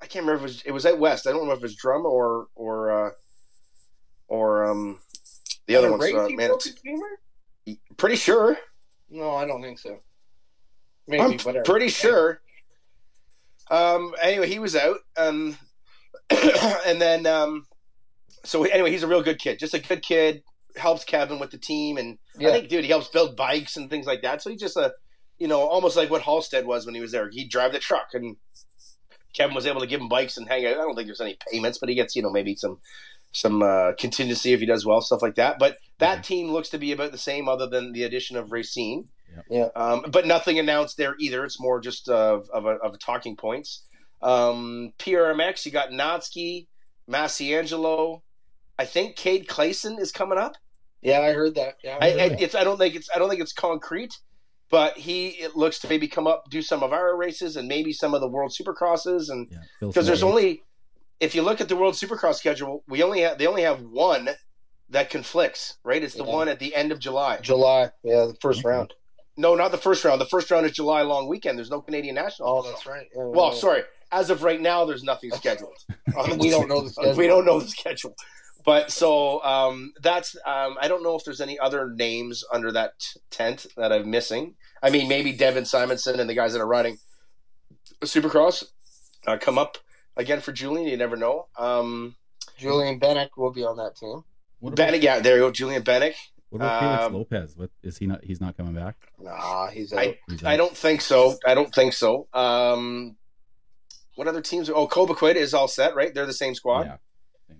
I 0.00 0.06
can't 0.06 0.24
remember 0.24 0.34
if 0.34 0.40
it 0.40 0.42
was 0.42 0.62
it 0.66 0.70
was 0.70 0.86
at 0.86 0.98
West. 1.00 1.26
I 1.26 1.32
don't 1.32 1.46
know 1.46 1.52
if 1.52 1.58
it 1.58 1.62
was 1.62 1.74
drum 1.74 2.06
or 2.06 2.46
or 2.54 3.06
uh 3.08 3.10
or 4.28 4.66
um 4.70 5.00
the 5.66 5.74
other 5.74 5.88
At 5.88 5.94
a 5.94 5.96
one's 5.96 6.14
uh, 6.14 6.28
man, 6.36 6.50
it's- 6.52 6.68
femur? 6.80 7.18
pretty 7.96 8.14
sure. 8.16 8.56
No, 9.10 9.34
I 9.34 9.44
don't 9.46 9.62
think 9.62 9.78
so. 9.80 9.98
Maybe, 11.08 11.22
I'm 11.22 11.38
whatever. 11.38 11.64
pretty 11.64 11.88
sure. 11.88 12.40
Um 13.70 14.14
anyway, 14.22 14.48
he 14.48 14.58
was 14.58 14.74
out 14.76 14.98
and 15.16 15.56
and 16.86 17.00
then 17.00 17.26
um 17.26 17.66
so 18.44 18.64
anyway, 18.64 18.90
he's 18.90 19.02
a 19.02 19.08
real 19.08 19.22
good 19.22 19.38
kid. 19.38 19.58
Just 19.58 19.74
a 19.74 19.78
good 19.80 20.02
kid, 20.02 20.42
helps 20.76 21.04
Kevin 21.04 21.38
with 21.38 21.50
the 21.50 21.58
team 21.58 21.96
and 21.98 22.18
Yeah. 22.38 22.48
I 22.48 22.52
think 22.52 22.68
dude, 22.68 22.84
he 22.84 22.90
helps 22.90 23.08
build 23.08 23.36
bikes 23.36 23.76
and 23.76 23.90
things 23.90 24.06
like 24.06 24.22
that. 24.22 24.42
So 24.42 24.50
he's 24.50 24.60
just 24.60 24.76
a 24.76 24.92
you 25.38 25.46
know, 25.46 25.60
almost 25.60 25.96
like 25.96 26.10
what 26.10 26.22
Halstead 26.22 26.66
was 26.66 26.84
when 26.84 26.96
he 26.96 27.00
was 27.00 27.12
there. 27.12 27.28
He'd 27.30 27.48
drive 27.50 27.72
the 27.72 27.78
truck 27.78 28.08
and 28.12 28.36
Kevin 29.34 29.54
was 29.54 29.66
able 29.66 29.80
to 29.80 29.86
give 29.86 30.00
him 30.00 30.08
bikes 30.08 30.36
and 30.36 30.48
hang 30.48 30.66
out. 30.66 30.72
I 30.72 30.80
don't 30.80 30.96
think 30.96 31.06
there's 31.06 31.20
any 31.20 31.36
payments, 31.52 31.78
but 31.78 31.88
he 31.88 31.94
gets, 31.94 32.16
you 32.16 32.22
know, 32.22 32.30
maybe 32.30 32.56
some 32.56 32.78
some 33.30 33.62
uh, 33.62 33.92
contingency 33.98 34.52
if 34.54 34.60
he 34.60 34.66
does 34.66 34.86
well, 34.86 35.00
stuff 35.02 35.20
like 35.22 35.34
that. 35.36 35.58
But 35.58 35.76
that 35.98 36.20
Mhm. 36.20 36.22
team 36.24 36.50
looks 36.50 36.70
to 36.70 36.78
be 36.78 36.92
about 36.92 37.12
the 37.12 37.18
same, 37.18 37.46
other 37.48 37.66
than 37.68 37.92
the 37.92 38.02
addition 38.04 38.36
of 38.36 38.50
Racine. 38.52 39.10
Yep. 39.50 39.72
Yeah. 39.76 39.80
Um, 39.80 40.04
but 40.10 40.26
nothing 40.26 40.58
announced 40.58 40.96
there 40.96 41.14
either. 41.18 41.44
It's 41.44 41.60
more 41.60 41.80
just 41.80 42.08
of 42.08 42.48
of, 42.50 42.66
a, 42.66 42.70
of 42.76 42.98
talking 42.98 43.36
points. 43.36 43.84
Um, 44.22 44.92
PRMX, 44.98 45.64
you 45.64 45.72
got 45.72 45.90
Natsuki, 45.90 46.66
Massiangelo. 47.08 48.22
I 48.78 48.84
think 48.84 49.16
Cade 49.16 49.46
Clayson 49.48 50.00
is 50.00 50.12
coming 50.12 50.38
up. 50.38 50.54
Yeah, 51.02 51.20
I 51.20 51.32
heard 51.32 51.54
that. 51.56 51.76
Yeah, 51.82 51.98
I, 52.00 52.10
I, 52.10 52.14
Really? 52.14 52.42
it's 52.42 52.54
I 52.54 52.64
don't 52.64 52.78
think 52.78 52.94
it's 52.94 53.08
I 53.14 53.18
don't 53.18 53.28
think 53.28 53.40
it's 53.40 53.52
concrete, 53.52 54.14
but 54.70 54.98
he 54.98 55.28
it 55.28 55.56
looks 55.56 55.78
to 55.80 55.88
maybe 55.88 56.08
come 56.08 56.26
up, 56.26 56.44
do 56.50 56.62
some 56.62 56.82
of 56.82 56.92
our 56.92 57.16
races, 57.16 57.56
and 57.56 57.68
maybe 57.68 57.92
some 57.92 58.14
of 58.14 58.20
the 58.20 58.28
World 58.28 58.52
Supercrosses, 58.58 59.30
and 59.30 59.46
yeah, 59.50 59.58
because 59.80 60.06
there's 60.06 60.22
only 60.24 60.62
if 61.20 61.34
you 61.34 61.42
look 61.42 61.60
at 61.60 61.68
the 61.68 61.76
World 61.76 61.94
Supercross 61.94 62.34
schedule, 62.36 62.82
we 62.88 63.02
only 63.02 63.20
have 63.20 63.38
they 63.38 63.46
only 63.46 63.62
have 63.62 63.80
one 63.82 64.30
that 64.90 65.10
conflicts, 65.10 65.76
right? 65.84 66.02
It's 66.02 66.14
the 66.14 66.24
Yeah. 66.24 66.32
one 66.32 66.48
at 66.48 66.58
the 66.58 66.74
end 66.74 66.90
of 66.92 66.98
July. 66.98 67.38
July. 67.42 67.90
Yeah, 68.02 68.26
the 68.26 68.36
first 68.40 68.60
Okay. 68.60 68.68
round. 68.68 68.94
No, 69.38 69.54
not 69.54 69.70
the 69.70 69.78
first 69.78 70.04
round. 70.04 70.20
The 70.20 70.26
first 70.26 70.50
round 70.50 70.66
is 70.66 70.72
July 70.72 71.02
long 71.02 71.28
weekend. 71.28 71.56
There's 71.56 71.70
no 71.70 71.80
Canadian 71.80 72.16
national. 72.16 72.48
Oh, 72.48 72.62
that's 72.68 72.84
right. 72.86 73.06
Yeah, 73.16 73.22
Well, 73.24 73.52
yeah. 73.52 73.58
sorry. 73.58 73.82
As 74.10 74.30
of 74.30 74.42
right 74.42 74.60
now, 74.60 74.84
there's 74.84 75.04
nothing 75.04 75.30
scheduled. 75.30 75.76
We 76.38 76.50
don't 76.50 76.68
know 76.68 76.80
the 76.82 76.90
schedule. 76.90 77.14
We 77.16 77.26
don't 77.28 77.44
know 77.44 77.60
the 77.60 77.68
schedule. 77.68 78.14
But 78.64 78.90
so 78.90 79.42
um, 79.44 79.92
that's 80.02 80.34
um, 80.44 80.76
I 80.80 80.88
don't 80.88 81.02
know 81.02 81.14
if 81.14 81.24
there's 81.24 81.40
any 81.40 81.58
other 81.58 81.88
names 81.94 82.44
under 82.52 82.72
that 82.72 82.98
t- 82.98 83.20
tent 83.30 83.66
that 83.76 83.92
I'm 83.92 84.10
missing. 84.10 84.56
I 84.82 84.90
mean, 84.90 85.08
maybe 85.08 85.32
Devin 85.32 85.64
Simonson 85.64 86.18
and 86.20 86.28
the 86.28 86.34
guys 86.34 86.52
that 86.52 86.60
are 86.60 86.66
riding 86.66 86.98
Supercross 88.02 88.64
uh, 89.26 89.38
come 89.38 89.56
up 89.56 89.78
again 90.16 90.40
for 90.40 90.52
Julian. 90.52 90.88
You 90.88 90.96
never 90.96 91.16
know. 91.16 91.46
Um, 91.56 92.16
Julian 92.56 92.98
Bennett 92.98 93.30
will 93.36 93.52
be 93.52 93.64
on 93.64 93.76
that 93.76 93.96
team. 93.96 94.24
What 94.60 94.72
about, 94.72 94.88
Bennick, 94.92 95.02
yeah, 95.02 95.20
there 95.20 95.36
you 95.36 95.42
go, 95.42 95.50
Julian 95.52 95.82
Bennick. 95.82 96.14
What 96.50 96.58
about 96.58 96.80
Felix 96.80 97.04
um, 97.04 97.14
Lopez? 97.14 97.56
What 97.56 97.70
is 97.82 97.98
he 97.98 98.06
not? 98.06 98.24
He's 98.24 98.40
not 98.40 98.56
coming 98.56 98.74
back. 98.74 98.96
Nah, 99.18 99.68
he's 99.68 99.92
out. 99.92 99.98
I, 99.98 100.18
He's 100.28 100.44
I 100.44 100.56
don't 100.56 100.76
think 100.76 101.00
so. 101.02 101.36
I 101.46 101.54
don't 101.54 101.74
think 101.74 101.92
so. 101.92 102.26
Um, 102.32 103.16
what 104.14 104.28
other 104.28 104.40
teams? 104.40 104.70
Oh, 104.70 104.88
Cobequid 104.88 105.36
is 105.36 105.52
all 105.54 105.68
set, 105.68 105.94
right? 105.94 106.12
They're 106.14 106.26
the 106.26 106.32
same 106.32 106.54
squad. 106.54 106.86
Yeah. 106.86 106.96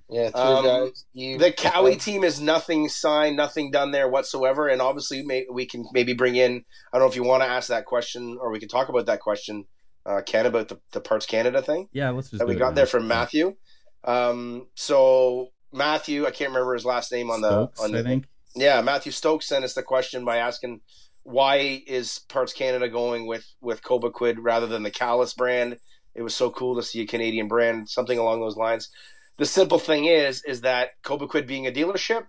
yeah, 0.09 0.31
two 0.31 0.39
um, 0.39 0.65
guys. 0.65 1.05
You, 1.13 1.39
The 1.39 1.53
Cowie 1.53 1.97
team 1.97 2.25
is 2.25 2.41
nothing 2.41 2.89
signed, 2.89 3.37
nothing 3.37 3.71
done 3.71 3.91
there 3.91 4.09
whatsoever. 4.09 4.69
And 4.69 4.81
obviously, 4.81 5.23
may, 5.23 5.47
we 5.51 5.67
can 5.67 5.87
maybe 5.93 6.15
bring 6.15 6.37
in. 6.37 6.65
I 6.93 6.99
don't 6.99 7.07
know 7.07 7.11
if 7.11 7.17
you 7.17 7.25
want 7.25 7.43
to 7.43 7.49
ask 7.49 7.69
that 7.69 7.85
question, 7.85 8.39
or 8.41 8.51
we 8.51 8.59
can 8.59 8.69
talk 8.69 8.89
about 8.89 9.07
that 9.07 9.21
question, 9.21 9.67
uh, 10.07 10.23
Ken, 10.25 10.47
about 10.47 10.69
the, 10.69 10.81
the 10.93 11.01
Parts 11.01 11.27
Canada 11.27 11.61
thing 11.63 11.89
Yeah, 11.93 12.11
let's 12.11 12.31
just 12.31 12.39
that 12.41 12.49
we 12.49 12.55
it 12.55 12.59
got 12.59 12.71
now. 12.71 12.75
there 12.75 12.87
from 12.87 13.07
Matthew. 13.07 13.55
Um, 14.03 14.67
so 14.75 15.51
Matthew, 15.73 16.27
I 16.27 16.31
can't 16.31 16.51
remember 16.51 16.75
his 16.75 16.85
last 16.85 17.13
name 17.13 17.31
on 17.31 17.41
the 17.43 17.51
Stokes, 17.51 17.81
on 17.81 17.93
the 17.93 17.99
I 18.01 18.03
think. 18.03 18.27
Yeah, 18.55 18.81
Matthew 18.81 19.13
Stokes 19.13 19.49
sent 19.49 19.65
us 19.65 19.75
the 19.75 19.83
question 19.83 20.25
by 20.25 20.39
asking 20.39 20.81
why 21.23 21.83
is 21.87 22.21
Parts 22.29 22.53
Canada 22.53 22.89
going 22.89 23.27
with 23.27 23.47
with 23.61 23.83
Cobequid 23.83 24.37
rather 24.41 24.67
than 24.67 24.83
the 24.83 24.91
Callus 24.91 25.35
brand? 25.35 25.79
It 26.15 26.23
was 26.23 26.35
so 26.35 26.51
cool 26.51 26.75
to 26.77 26.83
see 26.83 27.03
a 27.03 27.07
Canadian 27.07 27.49
brand, 27.49 27.89
something 27.89 28.19
along 28.19 28.41
those 28.41 28.57
lines. 28.57 28.89
The 29.37 29.47
simple 29.47 29.79
thing 29.79 30.07
is, 30.07 30.43
is 30.45 30.63
that 30.63 31.01
Cobequid 31.05 31.47
being 31.47 31.67
a 31.67 31.71
dealership, 31.71 32.27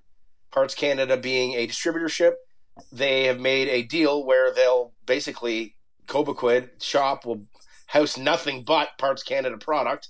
Parts 0.51 0.75
Canada 0.75 1.17
being 1.17 1.53
a 1.53 1.67
distributorship, 1.67 2.33
they 2.91 3.25
have 3.25 3.39
made 3.39 3.67
a 3.69 3.83
deal 3.83 4.25
where 4.25 4.53
they'll 4.53 4.93
basically 5.05 5.75
Cobequid 6.07 6.83
shop 6.83 7.25
will 7.25 7.45
house 7.87 8.17
nothing 8.17 8.63
but 8.63 8.89
Parts 8.97 9.23
Canada 9.23 9.57
product 9.57 10.09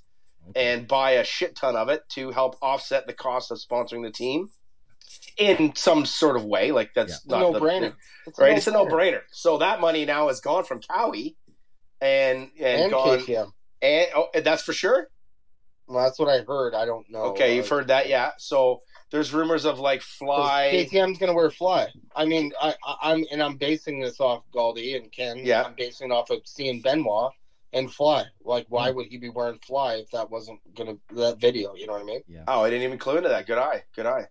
and 0.55 0.87
buy 0.87 1.11
a 1.11 1.23
shit 1.23 1.55
ton 1.55 1.75
of 1.75 1.89
it 1.89 2.01
to 2.09 2.31
help 2.31 2.55
offset 2.61 3.05
the 3.05 3.13
cost 3.13 3.51
of 3.51 3.59
sponsoring 3.59 4.03
the 4.03 4.11
team 4.11 4.49
in 5.37 5.75
some 5.75 6.05
sort 6.05 6.35
of 6.35 6.45
way. 6.45 6.71
Like 6.71 6.93
that's 6.93 7.17
It's 7.17 7.25
a 7.25 7.29
not 7.29 7.39
no 7.39 7.53
the- 7.53 7.59
brainer. 7.59 7.93
right? 8.37 8.57
It's 8.57 8.67
a 8.67 8.71
no 8.71 8.85
brainer. 8.85 9.21
So 9.31 9.57
that 9.59 9.81
money 9.81 10.05
now 10.05 10.27
has 10.27 10.41
gone 10.41 10.63
from 10.63 10.81
Cowie 10.81 11.37
and 12.01 12.49
and, 12.59 12.81
And 12.83 12.91
gone 12.91 13.19
KTM. 13.19 13.51
and 13.81 14.07
oh, 14.15 14.27
that's 14.41 14.63
for 14.63 14.73
sure. 14.73 15.09
Well, 15.87 16.03
that's 16.03 16.19
what 16.19 16.29
I 16.29 16.43
heard. 16.43 16.75
I 16.75 16.85
don't 16.85 17.09
know. 17.09 17.23
okay, 17.31 17.55
you've 17.55 17.67
heard 17.67 17.87
that, 17.87 18.07
yeah. 18.07 18.31
So 18.37 18.83
there's 19.11 19.33
rumors 19.33 19.65
of 19.65 19.79
like 19.79 20.01
fly. 20.01 20.69
KTM's 20.71 21.17
gonna 21.17 21.33
wear 21.33 21.49
fly. 21.49 21.87
I 22.15 22.25
mean, 22.25 22.51
I, 22.61 22.75
I, 22.85 22.95
I'm 23.01 23.25
and 23.31 23.41
I'm 23.41 23.57
basing 23.57 23.99
this 23.99 24.19
off 24.19 24.43
Galdi 24.53 24.95
and 24.95 25.11
Ken. 25.11 25.39
Yeah. 25.43 25.63
I'm 25.63 25.73
basing 25.75 26.11
it 26.11 26.13
off 26.13 26.29
of 26.29 26.41
seeing 26.45 26.81
Benoit 26.81 27.31
and 27.73 27.91
fly. 27.91 28.25
Like, 28.43 28.67
why 28.69 28.91
mm. 28.91 28.95
would 28.95 29.07
he 29.07 29.17
be 29.17 29.29
wearing 29.29 29.59
fly 29.65 29.95
if 29.95 30.11
that 30.11 30.29
wasn't 30.29 30.59
gonna 30.75 30.95
that 31.13 31.39
video? 31.39 31.73
You 31.73 31.87
know 31.87 31.93
what 31.93 32.03
I 32.03 32.05
mean? 32.05 32.21
Yeah. 32.27 32.43
Oh, 32.47 32.63
I 32.63 32.69
didn't 32.69 32.83
even 32.83 32.99
clue 32.99 33.17
into 33.17 33.29
that. 33.29 33.47
Good 33.47 33.57
eye, 33.57 33.83
good 33.95 34.05
eye. 34.05 34.27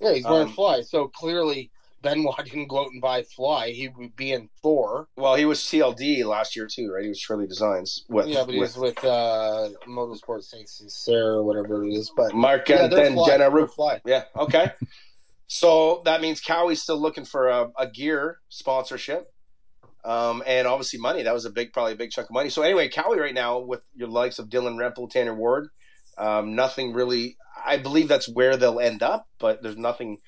Yeah, 0.00 0.14
he's 0.14 0.24
wearing 0.24 0.48
Um, 0.48 0.52
fly. 0.54 0.82
So 0.82 1.08
clearly, 1.08 1.70
Benoit 2.02 2.36
didn't 2.44 2.68
go 2.68 2.80
out 2.80 2.90
and 2.92 3.00
buy 3.00 3.22
fly. 3.22 3.70
He 3.70 3.88
would 3.88 4.16
be 4.16 4.32
in 4.32 4.48
Thor. 4.62 5.08
Well, 5.16 5.34
he 5.34 5.44
was 5.44 5.60
TLD 5.60 6.24
last 6.24 6.56
year 6.56 6.66
too, 6.66 6.92
right? 6.92 7.02
He 7.02 7.08
was 7.08 7.20
Troy 7.20 7.36
Lee 7.36 7.46
Designs 7.46 8.04
with, 8.08 8.28
yeah, 8.28 8.44
but 8.44 8.54
he 8.54 8.60
with 8.60 8.76
was 8.76 8.96
with 8.96 9.04
uh, 9.04 9.68
Motorsport 9.86 10.42
Saint 10.44 10.68
Sincere 10.68 11.34
or 11.34 11.42
whatever 11.42 11.84
it 11.84 11.92
is. 11.92 12.10
But 12.14 12.34
Mark 12.34 12.68
yeah, 12.68 12.84
and 12.84 12.92
then 12.92 13.14
fly. 13.14 13.28
Jenna 13.28 13.50
They're 13.50 13.66
fly. 13.66 14.00
Yeah. 14.04 14.24
Okay. 14.36 14.72
so 15.46 16.02
that 16.04 16.20
means 16.20 16.40
Cowie's 16.40 16.82
still 16.82 17.00
looking 17.00 17.24
for 17.24 17.48
a, 17.48 17.70
a 17.78 17.88
gear 17.88 18.38
sponsorship, 18.48 19.32
um, 20.04 20.42
and 20.46 20.66
obviously 20.66 21.00
money. 21.00 21.22
That 21.22 21.34
was 21.34 21.44
a 21.44 21.50
big, 21.50 21.72
probably 21.72 21.92
a 21.92 21.96
big 21.96 22.10
chunk 22.10 22.28
of 22.28 22.34
money. 22.34 22.50
So 22.50 22.62
anyway, 22.62 22.88
Cowie 22.88 23.18
right 23.18 23.34
now 23.34 23.58
with 23.58 23.80
your 23.94 24.08
likes 24.08 24.38
of 24.38 24.48
Dylan 24.48 24.76
Rempel, 24.76 25.10
Tanner 25.10 25.34
Ward, 25.34 25.68
um, 26.16 26.54
nothing 26.54 26.92
really. 26.92 27.36
I 27.64 27.76
believe 27.76 28.08
that's 28.08 28.28
where 28.28 28.56
they'll 28.56 28.80
end 28.80 29.02
up, 29.02 29.28
but 29.38 29.62
there's 29.62 29.76
nothing 29.76 30.18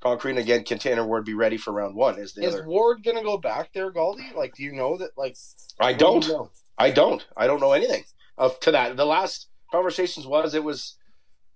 concrete. 0.00 0.32
And 0.32 0.40
again, 0.40 0.64
can 0.64 0.78
Tanner 0.78 1.06
Ward 1.06 1.24
be 1.24 1.34
ready 1.34 1.56
for 1.56 1.72
round 1.72 1.96
one? 1.96 2.18
Is 2.18 2.34
the 2.34 2.44
Is 2.44 2.54
other? 2.54 2.66
Ward 2.66 3.02
gonna 3.04 3.22
go 3.22 3.38
back 3.38 3.72
there, 3.72 3.92
Galdi? 3.92 4.34
Like, 4.34 4.54
do 4.54 4.62
you 4.62 4.72
know 4.72 4.96
that? 4.98 5.10
Like, 5.16 5.36
I 5.80 5.92
what 5.92 5.98
do 5.98 6.04
don't. 6.04 6.26
you 6.26 6.32
know? 6.32 6.50
I 6.78 6.90
don't. 6.90 7.26
I 7.36 7.46
don't 7.46 7.60
know 7.60 7.72
anything 7.72 8.04
of 8.38 8.58
to 8.60 8.72
that. 8.72 8.96
The 8.96 9.06
last 9.06 9.48
conversations 9.70 10.26
was 10.26 10.54
it 10.54 10.64
was 10.64 10.96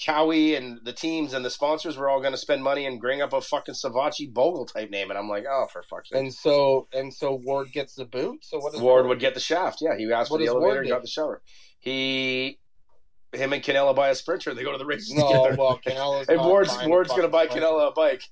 Cowie 0.05 0.55
and 0.55 0.79
the 0.85 0.93
teams 0.93 1.33
and 1.33 1.45
the 1.45 1.51
sponsors 1.51 1.97
were 1.97 2.09
all 2.09 2.21
going 2.21 2.33
to 2.33 2.39
spend 2.39 2.63
money 2.63 2.87
and 2.87 3.01
bring 3.01 3.23
up 3.23 3.33
a 3.33 3.41
fucking 3.41 3.75
Savatgy 3.75 4.33
Bogle 4.33 4.67
type 4.67 4.91
name, 4.91 5.11
and 5.11 5.19
I'm 5.19 5.29
like, 5.29 5.45
oh, 5.49 5.67
for 5.73 5.83
fuck's 5.83 6.11
sake. 6.11 6.19
And 6.19 6.33
so, 6.33 6.87
and 6.93 7.13
so 7.13 7.35
Ward 7.35 7.73
gets 7.73 7.95
the 7.95 8.05
boot. 8.05 8.45
So 8.45 8.59
what 8.59 8.73
does 8.73 8.81
Ward 8.81 9.07
would 9.07 9.21
get 9.21 9.35
the 9.35 9.41
shaft. 9.41 9.79
Yeah, 9.81 9.97
he 9.97 10.11
asked 10.13 10.31
What 10.31 10.39
for 10.39 10.45
the 10.45 10.49
elevator 10.49 10.75
Ward 10.75 10.79
and 10.79 10.89
got 10.89 11.03
the 11.03 11.09
shower. 11.09 11.41
He, 11.79 12.59
him 13.33 13.53
and 13.53 13.63
Cannella 13.63 13.95
buy 13.95 14.09
a 14.11 14.15
sprinter. 14.15 14.51
and 14.51 14.59
They 14.59 14.63
go 14.65 14.73
to 14.73 14.79
the 14.79 14.87
races 14.87 15.13
No, 15.15 15.27
together. 15.29 15.57
well, 15.59 15.81
Cannella's 15.85 16.29
and 16.29 16.41
Ward's 16.41 16.77
Ward's 16.85 17.11
going 17.11 17.23
to 17.23 17.29
buy 17.29 17.47
fucking 17.47 17.63
Cannella 17.63 17.89
a 17.89 17.93
bike. 17.93 18.23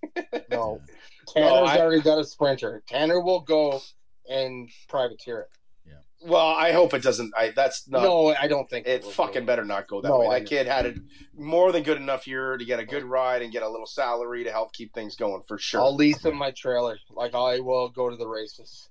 No, 0.51 0.81
Tanner's 1.35 1.71
I- 1.71 1.79
already 1.81 2.01
got 2.03 2.19
a 2.19 2.25
sprinter. 2.25 2.83
Tanner 2.89 3.21
will 3.21 3.41
go 3.41 3.81
and 4.29 4.69
privateer 4.89 5.41
it. 5.41 5.49
Yeah. 5.87 5.95
Well, 6.31 6.47
I 6.47 6.73
hope 6.73 6.95
it 6.95 7.03
doesn't. 7.03 7.35
I 7.37 7.51
that's 7.51 7.87
not. 7.89 8.03
no, 8.03 8.35
I 8.35 8.49
don't 8.49 8.69
think 8.71 8.87
It 8.87 9.03
will 9.03 9.11
fucking 9.11 9.43
go. 9.43 9.47
better 9.47 9.65
not 9.65 9.87
go 9.89 10.01
that 10.01 10.09
No, 10.09 10.21
way. 10.21 10.27
I 10.29 10.39
That 10.39 10.45
know. 10.45 10.49
kid 10.49 10.67
had 10.67 10.87
a 10.87 10.95
more 11.37 11.73
than 11.73 11.83
good 11.83 11.99
enough 11.99 12.27
year 12.27 12.57
to 12.57 12.65
get 12.65 12.79
a 12.81 12.87
good 12.87 13.05
ride 13.05 13.43
and 13.43 13.53
get 13.53 13.63
a 13.63 13.69
little 13.69 13.87
salary 13.87 14.45
to 14.45 14.51
help 14.51 14.73
keep 14.73 14.95
things 14.95 15.17
going 15.17 15.43
for 15.47 15.59
sure. 15.59 15.81
I'll 15.83 15.95
lease 15.95 16.25
him 16.25 16.37
my 16.37 16.53
trailer. 16.53 16.97
Like 17.11 17.35
I 17.35 17.61
will 17.61 17.91
go 17.91 18.09
to 18.09 18.17
the 18.17 18.27
races. 18.29 18.89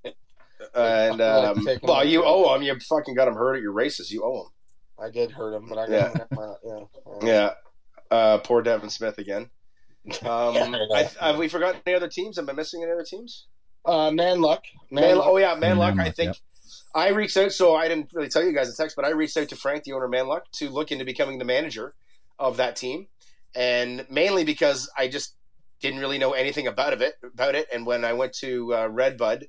and 0.76 1.18
Like, 1.18 1.58
um, 1.58 1.68
well, 1.82 2.06
you 2.06 2.24
owe 2.24 2.54
him. 2.56 2.62
You 2.62 2.78
fucking 2.80 3.16
got 3.16 3.28
him 3.28 3.34
hurt 3.36 3.56
at 3.56 3.62
your 3.62 3.72
races. 3.74 4.12
You 4.12 4.24
owe 4.24 4.44
him. 4.44 4.48
I 5.02 5.10
did 5.10 5.32
hurt 5.32 5.56
him, 5.56 5.68
but 5.68 5.78
I 5.78 5.88
Yeah. 5.88 6.08
got 6.10 6.18
him. 6.32 6.38
Uh, 6.38 6.54
yeah, 6.64 6.80
Yeah. 7.24 7.54
Uh, 8.12 8.38
poor 8.40 8.62
Devin 8.62 8.90
Smith 8.90 9.18
again. 9.18 9.50
Um, 10.26 10.54
Yeah, 10.56 10.76
I. 10.94 11.10
I, 11.22 11.28
have 11.28 11.38
we 11.38 11.48
forgotten 11.48 11.82
any 11.86 11.96
other 11.96 12.10
teams? 12.10 12.38
Am 12.38 12.50
I 12.50 12.54
missing 12.54 12.84
any 12.84 12.92
other 12.92 13.06
teams? 13.06 13.48
Uh, 13.86 14.12
man 14.12 14.42
luck. 14.42 14.64
Man, 14.92 15.04
Man, 15.06 15.18
luck. 15.18 15.28
oh 15.30 15.38
yeah, 15.38 15.56
Manluk. 15.56 15.94
Manluk, 15.96 16.00
I 16.00 16.12
think 16.12 16.28
yep. 16.28 16.38
I 16.94 17.10
reached 17.10 17.38
out. 17.38 17.52
So 17.54 17.76
I 17.76 17.88
didn't 17.88 18.10
really 18.14 18.28
tell 18.30 18.44
you 18.44 18.54
guys 18.54 18.70
a 18.70 18.76
text, 18.76 18.96
but 18.98 19.06
I 19.06 19.10
reached 19.12 19.38
out 19.38 19.48
to 19.50 19.56
Frank, 19.56 19.84
the 19.84 19.94
owner 19.94 20.06
of 20.06 20.12
Manluk, 20.12 20.42
to 20.56 20.70
look 20.70 20.92
into 20.92 21.06
becoming 21.06 21.38
the 21.38 21.46
manager 21.46 21.94
of 22.38 22.58
that 22.58 22.76
team, 22.76 23.08
and 23.56 24.06
mainly 24.10 24.44
because 24.44 24.90
I 24.98 25.08
just 25.08 25.36
didn't 25.82 26.00
really 26.02 26.18
know 26.18 26.32
anything 26.34 26.68
about 26.68 27.02
it. 27.02 27.14
About 27.24 27.56
it, 27.56 27.68
and 27.74 27.86
when 27.86 28.04
I 28.06 28.12
went 28.14 28.34
to 28.40 28.74
uh, 28.74 28.88
Redbud 28.90 29.46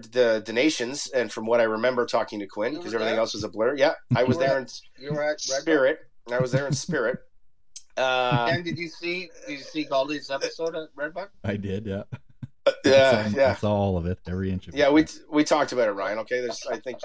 for 0.00 0.08
the 0.08 0.42
donations, 0.44 1.08
and 1.08 1.30
from 1.30 1.46
what 1.46 1.60
I 1.60 1.64
remember 1.64 2.06
talking 2.06 2.40
to 2.40 2.46
Quinn, 2.46 2.74
because 2.74 2.94
everything 2.94 3.14
there? 3.14 3.20
else 3.20 3.34
was 3.34 3.44
a 3.44 3.48
blur. 3.48 3.76
Yeah, 3.76 3.92
I 4.14 4.24
was 4.24 4.38
there 4.38 4.56
at 4.58 4.62
in 4.98 5.04
you 5.04 5.12
were 5.12 5.22
at 5.22 5.28
Red 5.28 5.40
spirit. 5.40 5.98
I 6.30 6.38
was 6.38 6.52
there 6.52 6.66
in 6.66 6.72
spirit. 6.72 7.18
Uh, 7.96 8.48
And 8.52 8.64
did 8.64 8.78
you 8.78 8.88
see? 8.88 9.28
Did 9.46 9.58
you 9.58 9.64
see 9.64 9.84
Galdi's 9.86 10.30
episode 10.30 10.74
at 10.76 10.88
Redbud? 10.94 11.28
I 11.44 11.56
did. 11.56 11.86
Yeah. 11.86 12.02
yeah, 12.84 13.24
I 13.26 13.28
saw, 13.30 13.36
yeah. 13.38 13.50
I 13.50 13.54
saw 13.56 13.72
all 13.72 13.98
of 13.98 14.06
it, 14.06 14.18
every 14.26 14.50
inch 14.50 14.68
of 14.68 14.74
it. 14.74 14.78
Yeah, 14.78 14.90
we 14.90 15.04
we 15.30 15.42
talked 15.44 15.72
about 15.72 15.88
it, 15.88 15.92
Ryan. 15.92 16.18
Okay, 16.20 16.40
there's 16.40 16.64
I 16.70 16.78
think 16.78 16.98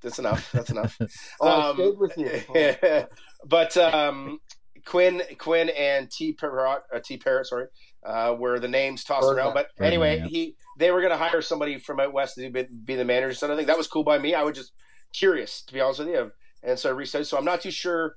that's 0.00 0.18
enough. 0.18 0.50
That's 0.52 0.70
enough. 0.70 0.96
Oh, 1.40 1.48
I 1.48 1.70
Um, 1.70 1.76
stayed 1.76 1.98
with 1.98 2.16
you. 2.16 3.04
but 3.46 3.76
um, 3.76 4.40
Quinn 4.84 5.22
Quinn 5.38 5.68
and 5.70 6.10
T 6.10 6.32
Parrot 6.32 6.82
uh, 6.94 7.00
T 7.00 7.16
Parrot, 7.16 7.46
sorry, 7.46 7.66
uh, 8.04 8.34
were 8.38 8.58
the 8.58 8.68
names 8.68 9.04
tossed 9.04 9.22
Birdman. 9.22 9.44
around. 9.44 9.54
But 9.54 9.68
Birdman, 9.76 9.86
anyway, 9.86 10.18
yeah. 10.18 10.26
he 10.26 10.56
they 10.78 10.90
were 10.90 11.00
going 11.00 11.12
to 11.12 11.18
hire 11.18 11.42
somebody 11.42 11.78
from 11.78 12.00
out 12.00 12.12
west 12.12 12.36
to 12.36 12.50
be, 12.50 12.66
be 12.84 12.96
the 12.96 13.04
manager. 13.04 13.34
So 13.34 13.52
I 13.52 13.56
think 13.56 13.68
that 13.68 13.78
was 13.78 13.86
cool 13.86 14.04
by 14.04 14.18
me. 14.18 14.34
I 14.34 14.42
was 14.42 14.56
just 14.56 14.72
curious, 15.12 15.62
to 15.62 15.74
be 15.74 15.80
honest 15.80 16.00
with 16.00 16.08
you, 16.08 16.32
and 16.62 16.78
so 16.78 16.90
I 16.90 16.92
reached. 16.92 17.26
So 17.26 17.36
I'm 17.38 17.44
not 17.44 17.60
too 17.60 17.70
sure 17.70 18.16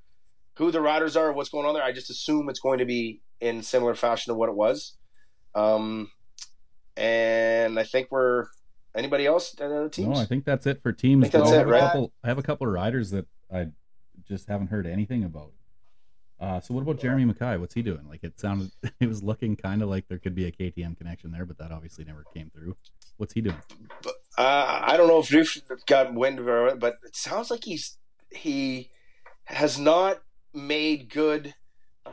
who 0.58 0.72
the 0.72 0.82
riders 0.82 1.16
are, 1.16 1.32
what's 1.34 1.50
going 1.50 1.66
on 1.66 1.74
there. 1.74 1.84
I 1.84 1.92
just 1.92 2.10
assume 2.10 2.50
it's 2.50 2.60
going 2.60 2.80
to 2.80 2.86
be 2.86 3.22
in 3.42 3.62
similar 3.62 3.94
fashion 3.94 4.34
to 4.34 4.38
what 4.38 4.50
it 4.50 4.56
was. 4.56 4.94
Um, 5.54 6.10
and 6.98 7.78
I 7.78 7.84
think 7.84 8.08
we're 8.10 8.48
anybody 8.96 9.26
else? 9.26 9.56
Other 9.60 9.90
teams? 9.90 10.08
No, 10.08 10.16
I 10.16 10.26
think 10.26 10.46
that's 10.46 10.66
it 10.66 10.82
for 10.82 10.92
teams. 10.92 11.24
think 11.24 11.34
that's 11.34 11.52
I 11.52 11.56
have 11.56 11.68
right? 11.68 11.82
couple- 11.82 12.14
I 12.24 12.28
have 12.28 12.38
a 12.38 12.44
couple 12.44 12.68
of 12.68 12.74
riders 12.74 13.12
that 13.12 13.28
I 13.54 13.68
just 14.28 14.48
haven't 14.48 14.68
heard 14.68 14.88
anything 14.88 15.24
about. 15.24 15.52
Uh, 16.40 16.60
so 16.60 16.74
what 16.74 16.82
about 16.82 17.00
Jeremy 17.00 17.26
Mackay? 17.26 17.58
What's 17.58 17.74
he 17.74 17.82
doing? 17.82 18.08
Like 18.10 18.24
it 18.24 18.40
sounded, 18.40 18.72
it 19.00 19.08
was 19.08 19.24
looking 19.24 19.56
kind 19.56 19.82
of 19.82 19.90
like 19.90 20.08
there 20.08 20.20
could 20.20 20.36
be 20.36 20.46
a 20.46 20.52
KTM 20.52 20.98
connection 20.98 21.32
there, 21.32 21.46
but 21.46 21.58
that 21.60 21.72
obviously 21.72 22.04
never 22.04 22.26
came 22.34 22.50
through. 22.50 22.76
What's 23.18 23.34
he 23.34 23.42
doing? 23.42 23.62
Uh, 24.38 24.82
I 24.82 24.98
don't 24.98 25.08
know 25.08 25.20
if 25.20 25.32
you've 25.32 25.62
got 25.86 26.14
wind 26.14 26.40
of 26.40 26.48
it, 26.48 26.80
but 26.80 26.96
it 27.06 27.16
sounds 27.16 27.50
like 27.50 27.64
he's 27.64 27.98
he 28.32 28.90
has 29.46 29.80
not 29.80 30.18
made 30.54 31.10
good 31.10 31.54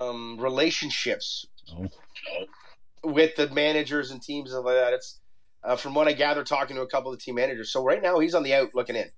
um, 0.00 0.38
relationships 0.38 1.46
Oh, 1.76 1.88
with 3.04 3.34
the 3.36 3.48
managers 3.50 4.10
and 4.10 4.22
teams 4.22 4.52
and 4.52 4.64
like 4.64 4.74
that. 4.76 4.92
It's 4.92 5.20
uh, 5.64 5.76
from 5.76 5.94
what 5.94 6.06
I 6.08 6.12
gather, 6.12 6.44
talking 6.44 6.76
to 6.76 6.82
a 6.82 6.86
couple 6.88 7.12
of 7.12 7.18
the 7.18 7.22
team 7.22 7.36
managers. 7.36 7.72
So 7.72 7.82
right 7.84 8.02
now 8.02 8.18
he's 8.18 8.34
on 8.34 8.42
the 8.42 8.54
out 8.54 8.70
looking 8.74 8.96
in. 8.96 9.10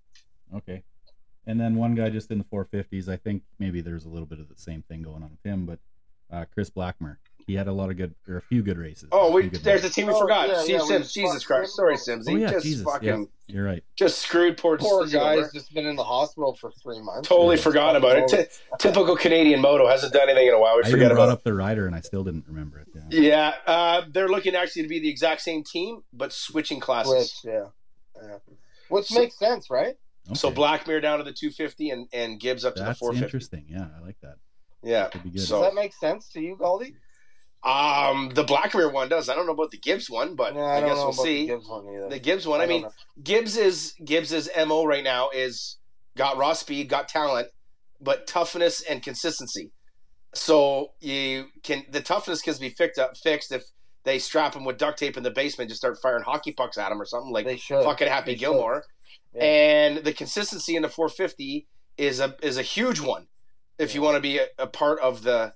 okay. 0.57 0.83
And 1.47 1.61
then 1.61 1.75
one 1.77 1.95
guy 1.95 2.09
just 2.11 2.31
in 2.31 2.39
the 2.39 2.45
450s. 2.45 3.09
I 3.09 3.17
think 3.17 3.43
maybe 3.59 3.81
there's 3.81 4.05
a 4.05 4.09
little 4.09 4.27
bit 4.27 4.41
of 4.41 4.49
the 4.49 4.57
same 4.57 4.83
thing 4.83 5.03
going 5.03 5.23
on 5.23 5.31
with 5.31 5.43
him, 5.45 5.67
but 5.67 5.79
uh, 6.33 6.45
Chris 6.53 6.71
Blackmer. 6.71 7.17
He 7.47 7.55
had 7.57 7.69
a 7.69 7.73
lot 7.73 7.91
of 7.91 7.99
good, 7.99 8.15
or 8.27 8.39
a 8.39 8.41
few 8.41 8.63
good 8.63 8.79
races. 8.79 9.11
Oh, 9.13 9.29
A 9.29 9.31
we 9.33 9.43
good 9.51 9.63
there's 9.63 9.85
a 9.85 9.91
team 9.91 10.07
we 10.07 10.15
Oh, 10.15 10.21
forgot. 10.21 10.49
yeah, 10.49 10.61
Steve 10.63 10.77
yeah, 10.77 10.81
we 10.81 10.89
Sims. 10.89 11.13
Jesus 11.13 11.33
fucked 11.43 11.47
Christ. 11.47 11.77
Sorry, 11.77 11.97
Sims. 11.99 12.27
Oh 12.27 12.35
yeah, 12.35 12.51
just 12.53 12.65
Jesus. 12.65 12.85
fucking 12.85 13.07
Yeah, 13.07 13.55
you're 13.55 13.65
right. 13.67 13.85
just 13.97 14.21
screwed 14.23 14.57
poor, 14.57 14.79
Poor 14.79 15.07
Steve 15.07 15.21
guy's 15.21 15.53
just 15.53 15.75
been 15.75 15.85
in 15.85 15.95
the 15.95 16.05
hospital 16.05 16.55
for 16.59 16.71
three 16.83 17.03
months. 17.03 17.29
Totally 17.29 17.57
Yeah. 17.57 17.63
forgot 17.63 17.97
about 17.97 18.17
it. 18.17 18.29
Ty- 18.31 18.77
typical 18.79 19.15
Canadian 19.15 19.61
moto 19.61 19.87
hasn't 19.87 20.15
done 20.15 20.31
anything 20.31 20.49
in 20.49 20.55
a 20.55 20.59
while. 20.59 20.77
We 20.77 20.85
I 20.85 20.91
forget 20.91 21.05
even 21.09 21.19
about. 21.19 21.29
up 21.29 21.45
the 21.45 21.53
rider, 21.53 21.87
and 21.87 21.95
I 21.95 22.01
still 22.01 22.25
didn't 22.25 22.47
remember 22.49 22.79
it. 22.79 22.89
Yeah. 23.11 23.21
Yeah, 23.21 23.53
uh, 23.71 24.03
they're 24.11 24.29
looking 24.31 24.55
actually 24.55 24.85
to 24.85 24.89
be 24.89 25.01
the 25.01 25.11
exact 25.11 25.43
same 25.43 25.63
team, 25.63 26.03
but 26.15 26.33
switching 26.33 26.81
classes. 26.81 27.31
Switch, 27.31 27.53
yeah. 27.53 27.67
yeah. 28.23 28.37
Which 28.89 29.09
So- 29.09 29.21
makes 29.21 29.39
sense, 29.39 29.69
right? 29.69 29.97
So 30.33 30.49
Okay. 30.49 30.57
Blackmere 30.57 31.03
down 31.03 31.19
to 31.19 31.25
the 31.25 31.33
250 31.33 31.91
and, 31.91 32.09
and 32.13 32.41
Gibbs 32.41 32.65
up 32.65 32.75
to 32.77 32.83
That's 32.83 32.99
the 32.99 33.05
450. 33.05 33.25
interesting. 33.27 33.67
Yeah, 33.69 33.89
I 33.97 34.05
like 34.05 34.17
that. 34.23 34.37
Yeah. 34.83 35.09
Could 35.09 35.23
be 35.25 35.31
good. 35.31 35.41
So- 35.43 35.61
Does 35.61 35.71
that 35.71 35.75
make 35.75 35.93
sense 35.93 36.29
to 36.31 36.41
you, 36.41 36.57
Goldie? 36.57 36.95
Um, 37.63 38.31
the 38.35 38.45
Blackmere 38.45 38.93
one 38.93 39.09
does. 39.09 39.29
I 39.31 39.35
don't 39.35 39.47
know 39.47 39.53
about 39.53 39.71
the 39.71 39.79
Gibbs 39.79 40.11
one, 40.11 40.35
but 40.37 40.55
No, 40.55 40.61
I, 40.61 40.77
I 40.77 40.81
don't 40.81 40.89
guess 40.91 40.97
know 40.99 41.05
we'll 41.05 41.13
about 41.15 41.23
see. 41.23 41.41
the 41.47 41.53
Gibbs 41.55 41.69
one 41.69 41.89
either. 41.89 42.09
The 42.11 42.19
Gibbs 42.19 42.47
one. 42.47 42.61
I, 42.61 42.65
I 42.65 42.67
mean, 42.67 42.83
know. 42.83 42.91
Gibbs 43.23 43.57
is 43.57 43.95
Gibbs's 44.05 44.51
mo 44.67 44.85
right 44.85 45.03
now 45.05 45.31
is 45.31 45.79
got 46.17 46.37
raw 46.37 46.53
speed, 46.53 46.91
got 46.91 47.09
talent, 47.09 47.49
but 48.03 48.27
toughness 48.27 48.83
and 48.83 49.03
consistency. 49.03 49.73
So 50.35 50.89
you 51.01 51.47
can 51.63 51.85
the 51.91 52.01
toughness 52.03 52.43
can 52.43 52.55
be 52.61 52.69
fixed 52.69 52.99
up 52.99 53.17
fixed 53.17 53.51
if 53.53 53.63
they 54.05 54.19
strap 54.19 54.55
him 54.55 54.65
with 54.67 54.77
duct 54.77 54.99
tape 54.99 55.17
in 55.17 55.23
the 55.23 55.31
basement, 55.31 55.71
just 55.71 55.81
start 55.81 55.97
firing 56.03 56.23
hockey 56.25 56.53
pucks 56.53 56.77
at 56.77 56.93
him 56.93 57.01
or 57.01 57.07
something 57.07 57.33
like 57.33 57.47
they 57.47 57.57
should. 57.57 57.83
fucking 57.85 58.09
Happy 58.09 58.33
They 58.33 58.39
should. 58.39 58.49
Yeah. 59.35 59.43
And 59.43 59.99
the 59.99 60.13
consistency 60.13 60.77
in 60.77 60.83
the 60.83 60.89
450 60.89 61.67
is 61.97 62.21
a 62.21 62.37
is 62.43 62.59
a 62.59 62.63
huge 62.63 63.01
one 63.01 63.27
if 63.79 63.95
you 63.95 64.03
want 64.03 64.17
to 64.17 64.21
be 64.21 64.39
a, 64.39 64.47
a 64.59 64.67
part 64.67 65.01
of 65.01 65.23
the 65.23 65.55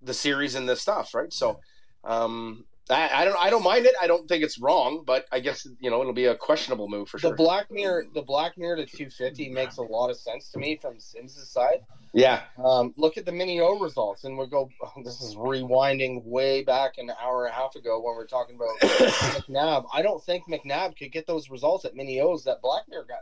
the 0.00 0.14
series 0.14 0.54
and 0.54 0.68
the 0.68 0.76
stuff, 0.76 1.14
right? 1.14 1.32
So, 1.32 1.60
um, 2.04 2.64
I, 2.90 3.10
I 3.12 3.24
don't 3.24 3.36
I 3.38 3.50
don't 3.50 3.64
mind 3.64 3.86
it. 3.86 3.94
I 4.00 4.06
don't 4.06 4.26
think 4.28 4.42
it's 4.42 4.58
wrong, 4.60 5.02
but 5.06 5.26
I 5.32 5.40
guess 5.40 5.66
you 5.80 5.90
know 5.90 6.00
it'll 6.00 6.12
be 6.12 6.26
a 6.26 6.36
questionable 6.36 6.88
move 6.88 7.08
for 7.08 7.18
sure. 7.18 7.30
The 7.30 7.36
black 7.36 7.70
mirror, 7.70 8.04
the 8.14 8.22
black 8.22 8.56
mirror 8.56 8.76
to 8.76 8.86
250 8.86 9.50
makes 9.50 9.76
a 9.76 9.82
lot 9.82 10.10
of 10.10 10.16
sense 10.16 10.50
to 10.52 10.58
me 10.58 10.78
from 10.80 10.98
Sims' 10.98 11.50
side. 11.50 11.80
Yeah, 12.14 12.42
Um, 12.62 12.94
look 12.96 13.16
at 13.18 13.26
the 13.26 13.32
mini 13.32 13.60
O 13.60 13.78
results, 13.78 14.24
and 14.24 14.36
we'll 14.38 14.46
go. 14.46 14.70
This 15.04 15.20
is 15.20 15.34
rewinding 15.36 16.24
way 16.24 16.62
back 16.64 16.98
an 16.98 17.10
hour 17.22 17.44
and 17.46 17.52
a 17.52 17.56
half 17.56 17.74
ago 17.76 18.00
when 18.00 18.16
we 18.16 18.22
are 18.22 18.26
talking 18.26 18.56
about 18.56 18.78
McNabb. 18.80 19.86
I 19.92 20.02
don't 20.02 20.22
think 20.24 20.44
McNabb 20.48 20.96
could 20.96 21.12
get 21.12 21.26
those 21.26 21.50
results 21.50 21.84
at 21.84 21.94
mini 21.94 22.20
O's 22.20 22.44
that 22.44 22.62
Blackmere 22.62 23.06
got. 23.06 23.20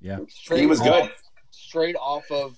Yeah. 0.00 0.18
Straight 0.28 0.60
he 0.60 0.66
was 0.66 0.80
off- 0.80 0.86
good. 0.86 1.10
Straight 1.50 1.96
off 1.96 2.30
of 2.30 2.56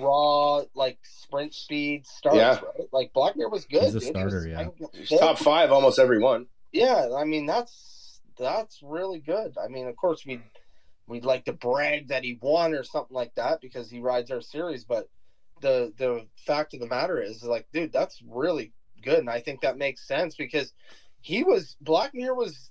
raw 0.00 0.62
like 0.74 0.98
sprint 1.02 1.54
speed 1.54 2.06
starts, 2.06 2.36
Yeah. 2.36 2.60
right? 2.60 2.88
Like 2.92 3.12
Blackmere 3.14 3.50
was 3.50 3.64
good. 3.66 3.84
He's 3.84 3.94
a 3.94 4.00
dude. 4.00 4.02
He 4.08 4.10
starter, 4.10 4.36
was- 4.36 4.46
yeah. 4.46 4.60
I- 4.60 4.96
He's 4.98 5.08
top 5.18 5.38
five 5.38 5.70
almost 5.72 5.98
every 5.98 6.18
one. 6.18 6.46
yeah, 6.72 7.08
I 7.16 7.24
mean 7.24 7.46
that's 7.46 8.20
that's 8.38 8.82
really 8.82 9.18
good. 9.20 9.56
I 9.62 9.68
mean, 9.68 9.86
of 9.86 9.96
course 9.96 10.26
we 10.26 10.40
we'd 11.06 11.24
like 11.24 11.44
to 11.44 11.52
brag 11.52 12.08
that 12.08 12.24
he 12.24 12.34
won 12.40 12.74
or 12.74 12.82
something 12.82 13.14
like 13.14 13.34
that 13.34 13.60
because 13.60 13.90
he 13.90 14.00
rides 14.00 14.30
our 14.30 14.40
series, 14.40 14.84
but 14.84 15.06
the 15.60 15.92
the 15.96 16.26
fact 16.36 16.74
of 16.74 16.80
the 16.80 16.86
matter 16.86 17.20
is 17.20 17.42
like, 17.42 17.66
dude, 17.72 17.92
that's 17.92 18.20
really 18.22 18.72
good, 19.02 19.18
and 19.18 19.30
I 19.30 19.40
think 19.40 19.60
that 19.60 19.76
makes 19.76 20.06
sense 20.06 20.34
because 20.36 20.72
he 21.20 21.42
was 21.42 21.76
Blackmere 21.82 22.34
was 22.36 22.70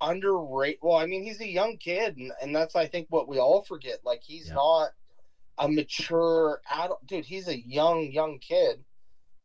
underrated. 0.00 0.78
Well, 0.82 0.96
I 0.96 1.06
mean, 1.06 1.22
he's 1.22 1.40
a 1.40 1.46
young 1.48 1.76
kid, 1.76 2.16
and, 2.16 2.32
and 2.40 2.54
that's 2.54 2.76
I 2.76 2.86
think 2.86 3.06
what 3.10 3.28
we 3.28 3.38
all 3.38 3.62
forget. 3.62 3.98
Like 4.04 4.22
he's 4.22 4.48
Yeah. 4.48 4.54
not 4.54 4.90
a 5.58 5.68
mature 5.68 6.60
adult, 6.70 7.04
dude. 7.06 7.24
He's 7.26 7.48
a 7.48 7.58
young 7.58 8.10
young 8.10 8.38
kid, 8.38 8.84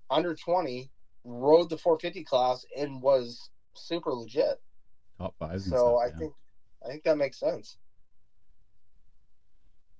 under 0.10 0.34
twenty, 0.36 0.92
rode 1.24 1.70
the 1.70 1.78
450 1.78 2.24
class 2.24 2.66
and 2.76 3.02
was 3.02 3.50
super 3.76 4.14
legit. 4.14 4.60
Top 5.18 5.34
fives 5.38 5.66
So 5.70 5.78
stuff. 5.78 5.98
I 5.98 6.10
yeah. 6.10 6.18
think 6.18 6.34
I 6.84 6.88
think 6.88 7.04
that 7.04 7.18
makes 7.18 7.40
sense. 7.40 7.78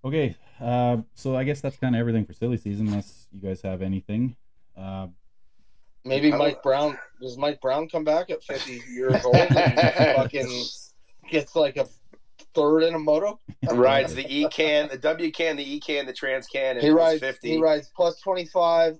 Okay, 0.08 0.36
uh, 0.62 0.98
so 1.16 1.36
I 1.36 1.44
guess 1.44 1.60
that's 1.60 1.76
kind 1.76 1.94
of 1.94 2.00
everything 2.00 2.24
for 2.26 2.32
silly 2.32 2.56
season, 2.56 2.88
unless 2.88 3.28
you 3.34 3.42
guys 3.46 3.62
have 3.62 3.82
anything. 3.82 4.38
Uh, 4.78 5.08
Maybe 6.06 6.28
I 6.28 6.32
don't- 6.32 6.40
Mike 6.40 6.64
Brown 6.64 6.98
does 7.22 7.38
Mike 7.38 7.60
Brown 7.60 7.90
come 7.90 8.06
back 8.06 8.30
at 8.30 8.42
50 8.42 8.82
years 8.94 9.26
old 9.26 9.36
and 9.36 9.50
fucking 10.16 10.64
gets 11.30 11.58
like 11.58 11.76
a 11.76 11.86
third 12.54 12.84
in 12.84 12.94
a 12.94 13.00
moto? 13.00 13.42
Rides 13.70 14.16
the 14.16 14.26
E 14.34 14.48
can, 14.48 14.88
the 14.88 14.98
W 14.98 15.30
can, 15.30 15.58
the 15.58 15.70
E 15.76 15.82
can, 15.82 16.06
the 16.06 16.14
Trans 16.14 16.48
can, 16.48 16.78
and 16.78 16.82
He 16.86 16.90
rides 16.92 17.20
50. 17.20 17.50
he 17.50 17.58
rides 17.58 17.92
plus 17.94 18.22
25, 18.22 18.98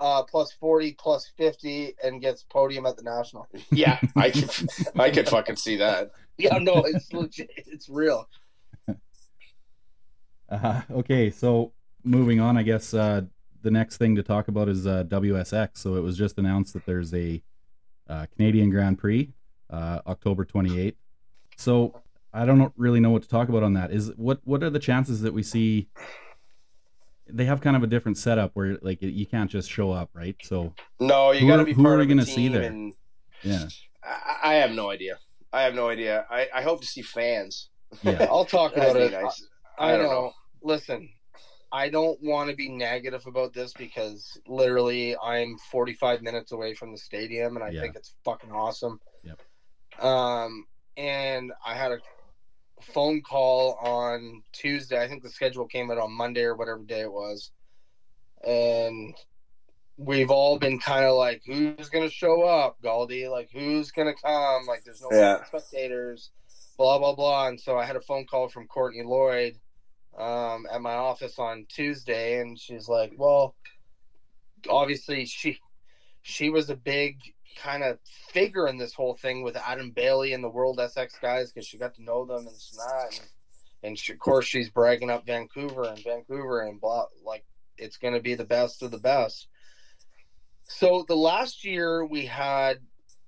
uh, 0.00 0.22
plus 0.22 0.52
40, 0.52 0.92
plus 0.98 1.30
50, 1.36 1.94
and 2.02 2.22
gets 2.22 2.44
podium 2.44 2.86
at 2.86 2.96
the 2.96 3.02
national. 3.02 3.46
Yeah, 3.70 4.00
I 4.16 4.30
could, 4.30 4.50
I 4.98 5.10
could 5.10 5.28
fucking 5.28 5.56
see 5.56 5.76
that. 5.76 6.12
Yeah, 6.38 6.58
no, 6.58 6.84
it's 6.84 7.10
legit. 7.14 7.48
It's 7.56 7.88
real. 7.88 8.28
Uh, 10.48 10.82
okay, 10.90 11.30
so 11.30 11.72
moving 12.04 12.40
on, 12.40 12.56
I 12.56 12.62
guess 12.62 12.94
uh, 12.94 13.22
the 13.62 13.70
next 13.70 13.96
thing 13.96 14.14
to 14.16 14.22
talk 14.22 14.48
about 14.48 14.68
is 14.68 14.86
uh, 14.86 15.04
WSX. 15.04 15.78
So 15.78 15.96
it 15.96 16.00
was 16.00 16.16
just 16.16 16.38
announced 16.38 16.72
that 16.74 16.86
there's 16.86 17.12
a 17.14 17.42
uh, 18.08 18.26
Canadian 18.36 18.70
Grand 18.70 18.98
Prix, 18.98 19.32
uh, 19.70 20.00
October 20.06 20.44
28th. 20.44 20.94
So 21.56 22.00
I 22.32 22.44
don't 22.44 22.72
really 22.76 23.00
know 23.00 23.10
what 23.10 23.22
to 23.22 23.28
talk 23.28 23.48
about 23.48 23.62
on 23.62 23.74
that. 23.74 23.90
Is 23.90 24.12
what 24.16 24.40
what 24.44 24.62
are 24.62 24.70
the 24.70 24.78
chances 24.78 25.22
that 25.22 25.32
we 25.32 25.42
see? 25.42 25.88
They 27.28 27.44
have 27.46 27.60
kind 27.60 27.76
of 27.76 27.82
a 27.82 27.88
different 27.88 28.18
setup 28.18 28.52
where 28.54 28.78
like 28.82 29.02
you 29.02 29.26
can't 29.26 29.50
just 29.50 29.70
show 29.70 29.90
up, 29.90 30.10
right? 30.12 30.36
So 30.42 30.74
No, 31.00 31.32
you 31.32 31.40
Who 31.40 31.48
got 31.48 31.56
to 31.56 31.64
be 31.64 31.72
who 31.72 31.82
part 31.82 31.94
are 31.94 31.98
we 31.98 32.04
of 32.04 32.10
a 32.10 32.14
gonna 32.14 32.26
see 32.26 32.34
team 32.34 32.52
there? 32.52 32.62
And 32.62 32.94
yeah, 33.42 33.66
I, 34.04 34.38
I 34.44 34.54
have 34.54 34.70
no 34.72 34.90
idea. 34.90 35.18
I 35.52 35.62
have 35.62 35.74
no 35.74 35.88
idea. 35.88 36.26
I, 36.30 36.48
I 36.54 36.62
hope 36.62 36.82
to 36.82 36.86
see 36.86 37.02
fans. 37.02 37.70
yeah, 38.02 38.26
I'll 38.30 38.44
talk 38.44 38.76
about 38.76 38.96
it. 38.96 39.12
nice. 39.12 39.44
I, 39.78 39.94
I 39.94 39.96
don't 39.96 40.06
know. 40.06 40.10
know. 40.10 40.32
Listen, 40.62 41.08
I 41.72 41.88
don't 41.88 42.20
want 42.22 42.50
to 42.50 42.56
be 42.56 42.68
negative 42.68 43.26
about 43.26 43.52
this 43.52 43.72
because 43.74 44.38
literally 44.46 45.16
I'm 45.16 45.58
45 45.70 46.22
minutes 46.22 46.52
away 46.52 46.74
from 46.74 46.92
the 46.92 46.98
stadium 46.98 47.56
and 47.56 47.64
I 47.64 47.70
Yeah. 47.70 47.82
think 47.82 47.96
it's 47.96 48.14
fucking 48.24 48.52
awesome. 48.52 49.00
Yep. 49.22 49.40
Um, 50.02 50.66
and 50.96 51.52
I 51.64 51.74
had 51.74 51.92
a 51.92 51.98
phone 52.80 53.20
call 53.20 53.74
on 53.74 54.42
Tuesday. 54.52 55.00
I 55.00 55.08
think 55.08 55.22
the 55.22 55.30
schedule 55.30 55.66
came 55.66 55.90
out 55.90 55.98
on 55.98 56.12
Monday 56.12 56.42
or 56.42 56.54
whatever 56.54 56.82
day 56.84 57.00
it 57.00 57.12
was. 57.12 57.50
And 58.44 59.14
we've 59.96 60.30
all 60.30 60.58
been 60.58 60.78
kind 60.78 61.04
of 61.04 61.14
like, 61.16 61.42
who's 61.44 61.88
going 61.88 62.06
to 62.06 62.12
show 62.12 62.42
up, 62.42 62.76
Galdi? 62.82 63.30
Like, 63.30 63.50
who's 63.52 63.90
going 63.90 64.14
to 64.14 64.20
come? 64.22 64.66
Like, 64.66 64.84
there's 64.84 65.02
no 65.02 65.10
Yeah. 65.10 65.44
spectators, 65.44 66.30
blah, 66.78 66.98
blah, 66.98 67.14
blah. 67.14 67.48
And 67.48 67.60
so 67.60 67.76
I 67.76 67.84
had 67.84 67.96
a 67.96 68.00
phone 68.00 68.26
call 68.26 68.48
from 68.48 68.66
Courtney 68.66 69.02
Lloyd 69.02 69.58
um, 70.18 70.66
at 70.70 70.80
my 70.80 70.94
office 70.94 71.38
on 71.38 71.66
Tuesday, 71.68 72.40
and 72.40 72.58
she's 72.58 72.88
like, 72.88 73.12
"Well, 73.16 73.54
obviously 74.68 75.26
she 75.26 75.58
she 76.22 76.50
was 76.50 76.70
a 76.70 76.76
big 76.76 77.20
kind 77.56 77.82
of 77.82 77.98
figure 78.28 78.68
in 78.68 78.76
this 78.76 78.92
whole 78.92 79.14
thing 79.14 79.42
with 79.42 79.56
Adam 79.56 79.90
Bailey 79.90 80.32
and 80.32 80.44
the 80.44 80.48
World 80.48 80.78
SX 80.78 81.20
guys 81.20 81.52
because 81.52 81.66
she 81.66 81.78
got 81.78 81.94
to 81.94 82.02
know 82.02 82.24
them 82.26 82.46
and 82.46 82.56
that, 82.76 83.06
and, 83.12 83.28
and 83.82 83.98
she, 83.98 84.12
of 84.12 84.18
course 84.18 84.44
she's 84.44 84.68
bragging 84.68 85.10
up 85.10 85.26
Vancouver 85.26 85.84
and 85.84 86.02
Vancouver 86.02 86.62
and 86.62 86.80
blah 86.80 87.06
like 87.24 87.44
it's 87.78 87.96
going 87.96 88.14
to 88.14 88.20
be 88.20 88.34
the 88.34 88.44
best 88.44 88.82
of 88.82 88.90
the 88.90 88.98
best." 88.98 89.48
So 90.68 91.04
the 91.06 91.16
last 91.16 91.64
year 91.64 92.04
we 92.04 92.26
had 92.26 92.78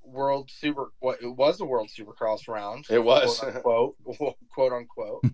World 0.03 0.51
Super, 0.51 0.93
what 1.01 1.23
it 1.23 1.29
was 1.29 1.61
a 1.61 1.65
World 1.65 1.91
Supercross 1.97 2.49
round. 2.49 2.87
It 2.91 3.03
was. 3.03 3.39
quote 3.39 3.55
unquote, 3.55 3.97
quote 4.51 4.73
unquote. 4.73 5.25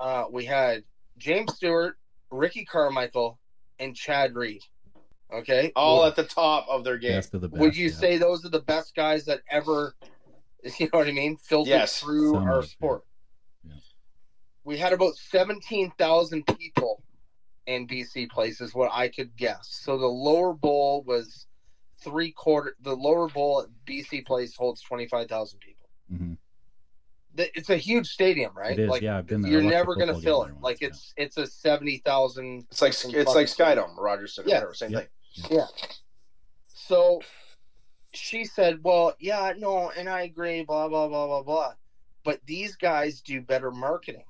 Uh, 0.00 0.24
we 0.30 0.44
had 0.44 0.82
James 1.18 1.54
Stewart, 1.54 1.96
Ricky 2.30 2.64
Carmichael, 2.64 3.38
and 3.78 3.94
Chad 3.94 4.34
Reed. 4.34 4.62
Okay, 5.32 5.70
All 5.76 6.00
would, 6.00 6.08
at 6.08 6.16
the 6.16 6.24
top 6.24 6.66
of 6.68 6.82
their 6.82 6.98
game. 6.98 7.12
best 7.12 7.34
of 7.34 7.40
the 7.40 7.48
best. 7.48 7.60
would 7.60 7.76
you 7.76 7.86
yeah. 7.88 7.94
say 7.94 8.16
those 8.18 8.44
are 8.44 8.48
the 8.48 8.62
best 8.62 8.96
guys 8.96 9.26
that 9.26 9.42
ever, 9.48 9.94
you 10.78 10.88
know 10.92 10.98
what 10.98 11.06
I 11.06 11.12
mean, 11.12 11.36
filtered 11.36 11.68
Yes. 11.68 12.00
through 12.00 12.32
Some 12.32 12.42
our 12.44 12.58
of, 12.58 12.66
sport? 12.66 13.04
Yeah. 13.64 13.74
We 14.64 14.76
had 14.76 14.92
about 14.92 15.14
seventeen 15.14 15.92
thousand 15.98 16.46
people 16.58 17.04
in 17.66 17.86
BC 17.86 18.28
place 18.30 18.60
is 18.60 18.74
what 18.74 18.90
I 18.92 19.06
could 19.08 19.36
guess. 19.36 19.68
So 19.82 19.96
the 19.98 20.06
lower 20.06 20.52
bowl 20.52 21.04
was 21.06 21.46
three 22.02 22.32
quarter. 22.32 22.74
The 22.82 22.96
lower 22.96 23.28
bowl 23.28 23.62
at 23.62 23.68
BC 23.86 24.26
place 24.26 24.56
holds 24.56 24.80
twenty 24.82 25.06
five 25.06 25.28
thousand 25.28 25.60
people. 25.60 25.88
Mhm. 26.12 26.36
The- 27.34 27.56
It's 27.56 27.70
a 27.70 27.76
huge 27.76 28.08
stadium, 28.08 28.52
right? 28.56 28.72
It 28.78 28.82
is, 28.84 28.88
like 28.90 29.02
yeah, 29.02 29.18
I've 29.18 29.26
been 29.26 29.40
there. 29.40 29.50
You're 29.52 29.62
never 29.62 29.94
going 29.94 30.08
to 30.08 30.20
fill 30.20 30.42
it. 30.44 30.46
there 30.48 30.56
Like 30.60 30.78
once, 30.82 31.12
it's 31.16 31.36
it's 31.36 31.36
a 31.36 31.46
seventy 31.46 31.98
thousand. 31.98 32.66
It's 32.70 32.82
like 32.82 32.92
it's 32.92 33.04
like 33.04 33.48
fucking- 33.48 33.76
Skydome, 33.76 33.96
Rogers 33.96 34.34
Center, 34.34 34.48
Yeah. 34.48 34.56
whatever, 34.56 34.74
same 34.74 34.90
Yeah. 34.90 35.00
thing. 35.48 35.66
So 36.66 37.20
she 38.12 38.44
said, 38.44 38.82
"Well, 38.82 39.14
yeah, 39.20 39.52
no, 39.56 39.90
and 39.90 40.08
I 40.08 40.22
agree, 40.22 40.64
blah 40.64 40.88
blah 40.88 41.06
blah 41.08 41.26
blah 41.26 41.42
blah, 41.42 41.74
but 42.24 42.40
these 42.46 42.74
guys 42.76 43.20
do 43.20 43.40
better 43.40 43.70
marketing," 43.70 44.24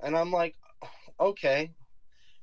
and 0.00 0.16
I'm 0.16 0.30
like, 0.30 0.56
"Okay," 1.18 1.72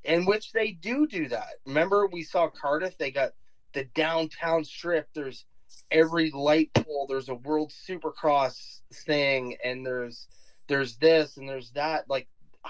in 0.03 0.25
which 0.25 0.51
they 0.51 0.71
do 0.71 1.05
do 1.05 1.27
that. 1.29 1.57
Remember, 1.67 2.07
we 2.07 2.23
saw 2.23 2.49
Cardiff; 2.49 2.97
they 2.97 3.11
got 3.11 3.33
the 3.73 3.85
downtown 3.93 4.63
strip. 4.65 5.07
There's 5.13 5.45
every 5.89 6.31
light 6.31 6.71
pole. 6.73 7.05
There's 7.07 7.29
a 7.29 7.35
World 7.35 7.71
Supercross 7.87 8.79
thing, 9.05 9.55
and 9.63 9.85
there's 9.85 10.27
there's 10.67 10.95
this 10.97 11.37
and 11.37 11.47
there's 11.49 11.71
that. 11.71 12.09
Like, 12.09 12.27
I- 12.63 12.69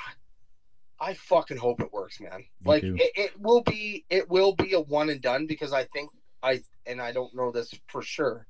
I 1.00 1.14
fucking 1.16 1.58
hope 1.58 1.82
it 1.82 1.92
works, 1.92 2.20
man. 2.20 2.46
like 2.64 2.84
it, 2.98 3.12
it 3.16 3.40
will 3.40 3.62
be 3.62 4.06
it 4.10 4.30
will 4.30 4.54
be 4.54 4.74
a 4.74 4.80
one 4.80 5.10
and 5.10 5.22
done 5.22 5.48
because 5.48 5.74
I 5.74 5.84
think 5.86 6.12
I 6.44 6.62
and 6.86 7.02
I 7.02 7.12
don't 7.12 7.34
know 7.36 7.52
this 7.52 7.74
for 7.88 8.02
sure, 8.04 8.46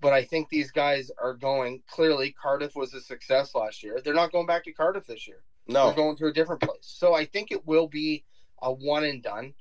but 0.00 0.12
I 0.14 0.24
think 0.24 0.48
these 0.48 0.70
guys 0.70 1.10
are 1.18 1.34
going. 1.34 1.82
Clearly, 1.90 2.34
Cardiff 2.40 2.74
was 2.74 2.94
a 2.94 3.00
success 3.02 3.54
last 3.54 3.82
year. 3.82 4.00
They're 4.02 4.14
not 4.14 4.32
going 4.32 4.46
back 4.46 4.64
to 4.64 4.72
Cardiff 4.72 5.06
this 5.06 5.26
year. 5.28 5.42
No, 5.66 5.86
They're 5.88 5.96
going 5.96 6.16
to 6.16 6.26
a 6.26 6.32
different 6.32 6.62
place. 6.62 6.78
So 6.82 7.12
I 7.14 7.26
think 7.26 7.52
it 7.52 7.66
will 7.66 7.86
be 7.86 8.24
a 8.62 8.72
one 8.72 9.04
and 9.04 9.22
done. 9.22 9.52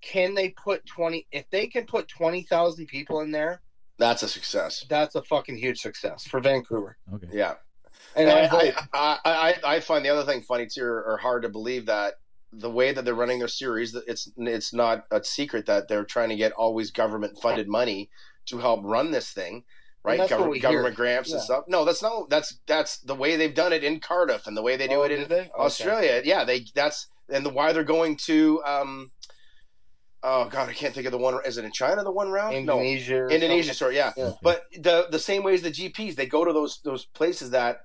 Can 0.00 0.34
they 0.34 0.50
put 0.50 0.84
twenty? 0.86 1.26
If 1.32 1.48
they 1.50 1.66
can 1.66 1.84
put 1.86 2.08
twenty 2.08 2.42
thousand 2.42 2.86
people 2.86 3.20
in 3.20 3.30
there, 3.32 3.62
that's 3.98 4.22
a 4.22 4.28
success. 4.28 4.84
that's 4.88 5.14
a 5.14 5.22
fucking 5.22 5.56
huge 5.56 5.78
success 5.80 6.26
for 6.26 6.40
Vancouver. 6.40 6.96
Okay. 7.14 7.28
Yeah. 7.32 7.54
And 8.14 8.30
I, 8.30 8.46
I, 8.46 8.74
I, 8.92 9.18
I, 9.24 9.54
I 9.76 9.80
find 9.80 10.04
the 10.04 10.10
other 10.10 10.24
thing 10.24 10.42
funny 10.42 10.66
too, 10.66 10.84
or, 10.84 11.02
or 11.04 11.16
hard 11.18 11.42
to 11.42 11.48
believe 11.48 11.86
that 11.86 12.14
the 12.52 12.70
way 12.70 12.92
that 12.92 13.04
they're 13.04 13.14
running 13.14 13.38
their 13.38 13.48
series, 13.48 13.92
that 13.92 14.04
it's 14.06 14.30
it's 14.36 14.72
not 14.72 15.04
a 15.10 15.22
secret 15.24 15.66
that 15.66 15.88
they're 15.88 16.04
trying 16.04 16.28
to 16.30 16.36
get 16.36 16.52
always 16.52 16.90
government 16.90 17.38
funded 17.40 17.68
money 17.68 18.08
to 18.46 18.58
help 18.58 18.80
run 18.84 19.10
this 19.10 19.30
thing, 19.30 19.64
right? 20.04 20.18
that's 20.18 20.30
Government, 20.30 20.62
government 20.62 20.88
hear. 20.88 20.94
grants 20.96 21.32
and 21.32 21.42
stuff. 21.42 21.64
No, 21.68 21.84
that's 21.84 22.02
not. 22.02 22.30
That's 22.30 22.58
that's 22.66 22.98
the 22.98 23.14
way 23.14 23.36
they've 23.36 23.54
done 23.54 23.72
it 23.72 23.82
in 23.84 24.00
Cardiff 24.00 24.46
and 24.46 24.56
the 24.56 24.62
way 24.62 24.76
they 24.76 24.88
do 24.88 24.94
Oh, 24.96 25.02
it 25.02 25.08
did 25.08 25.22
in 25.24 25.28
they? 25.28 25.40
Okay. 25.40 25.50
Australia. 25.58 26.22
Yeah, 26.24 26.44
they 26.44 26.64
that's 26.74 27.08
and 27.28 27.44
the 27.44 27.50
why 27.50 27.72
they're 27.72 27.82
going 27.84 28.16
to. 28.26 28.62
um 28.64 29.10
Oh 30.28 30.48
God, 30.48 30.68
I 30.68 30.72
can't 30.72 30.92
think 30.92 31.06
of 31.06 31.12
the 31.12 31.18
one. 31.18 31.38
Is 31.46 31.56
it 31.56 31.64
in 31.64 31.70
China? 31.70 32.02
The 32.02 32.10
one 32.10 32.30
round? 32.30 32.56
Indonesia. 32.56 33.26
no, 33.28 33.28
Indonesia. 33.28 33.72
Sorry, 33.74 33.94
yeah. 33.94 34.12
Yeah. 34.16 34.32
But 34.42 34.64
the 34.76 35.06
the 35.08 35.20
same 35.20 35.44
way 35.44 35.54
as 35.54 35.62
the 35.62 35.70
GPs, 35.70 36.16
they 36.16 36.26
go 36.26 36.44
to 36.44 36.52
those 36.52 36.80
those 36.82 37.04
places 37.06 37.50
that 37.50 37.82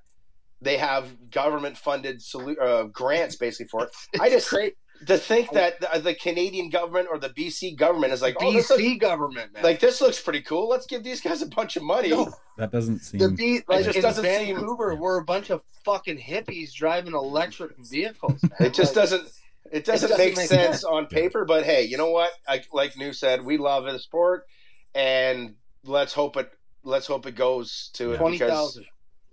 they 0.59 0.77
have 0.77 1.29
government 1.29 1.77
funded 1.77 2.19
solu- 2.19 2.59
uh, 2.59 2.83
grants 2.85 3.35
basically 3.35 3.67
for 3.67 3.83
it. 3.83 3.89
I 4.19 4.29
just 4.29 4.49
Great. 4.49 4.73
to 5.05 5.17
think 5.19 5.51
that 5.51 5.81
the, 5.81 5.99
the 5.99 6.13
Canadian 6.15 6.69
government 6.69 7.07
or 7.11 7.19
the 7.19 7.29
BC 7.29 7.75
government 7.77 8.11
is 8.13 8.21
like, 8.23 8.35
oh, 8.39 8.51
this 8.51 8.69
looks, 8.71 8.81
BC 8.81 8.99
government, 8.99 9.53
man. 9.53 9.63
like 9.63 9.79
this 9.79 10.01
looks 10.01 10.19
pretty 10.19 10.41
cool. 10.41 10.67
Let's 10.67 10.87
give 10.87 11.03
these 11.03 11.21
guys 11.21 11.43
a 11.43 11.47
bunch 11.47 11.77
of 11.77 11.83
money. 11.83 12.09
No. 12.09 12.33
That 12.57 12.71
doesn't 12.71 12.99
seem. 12.99 13.19
the 13.19 13.29
B, 13.29 13.61
like 13.67 13.85
just 13.85 13.97
in 13.97 14.01
doesn't 14.01 14.23
seem- 14.25 14.55
Vancouver, 14.55 14.95
we're 14.95 15.19
a 15.19 15.25
bunch 15.25 15.49
of 15.51 15.61
fucking 15.85 16.17
hippies 16.19 16.73
driving 16.73 17.13
electric 17.13 17.77
vehicles. 17.77 18.41
Man. 18.43 18.51
It 18.59 18.73
just 18.73 18.95
Like, 18.95 19.03
doesn't. 19.03 19.27
It 19.71 19.85
doesn't, 19.85 20.09
doesn't 20.09 20.25
make, 20.25 20.35
make 20.35 20.47
sense 20.47 20.83
on 20.83 21.07
paper, 21.07 21.45
but 21.45 21.63
hey, 21.63 21.83
you 21.83 21.97
know 21.97 22.11
what? 22.11 22.31
I, 22.47 22.61
like 22.73 22.97
New 22.97 23.13
said, 23.13 23.43
we 23.43 23.57
love 23.57 23.85
the 23.85 23.99
sport, 23.99 24.45
and 24.93 25.55
let's 25.83 26.13
hope 26.13 26.35
it. 26.37 26.51
Let's 26.83 27.07
hope 27.07 27.25
it 27.25 27.35
goes 27.35 27.89
to 27.93 28.13
it 28.13 28.17
twenty 28.17 28.37
because. 28.37 28.79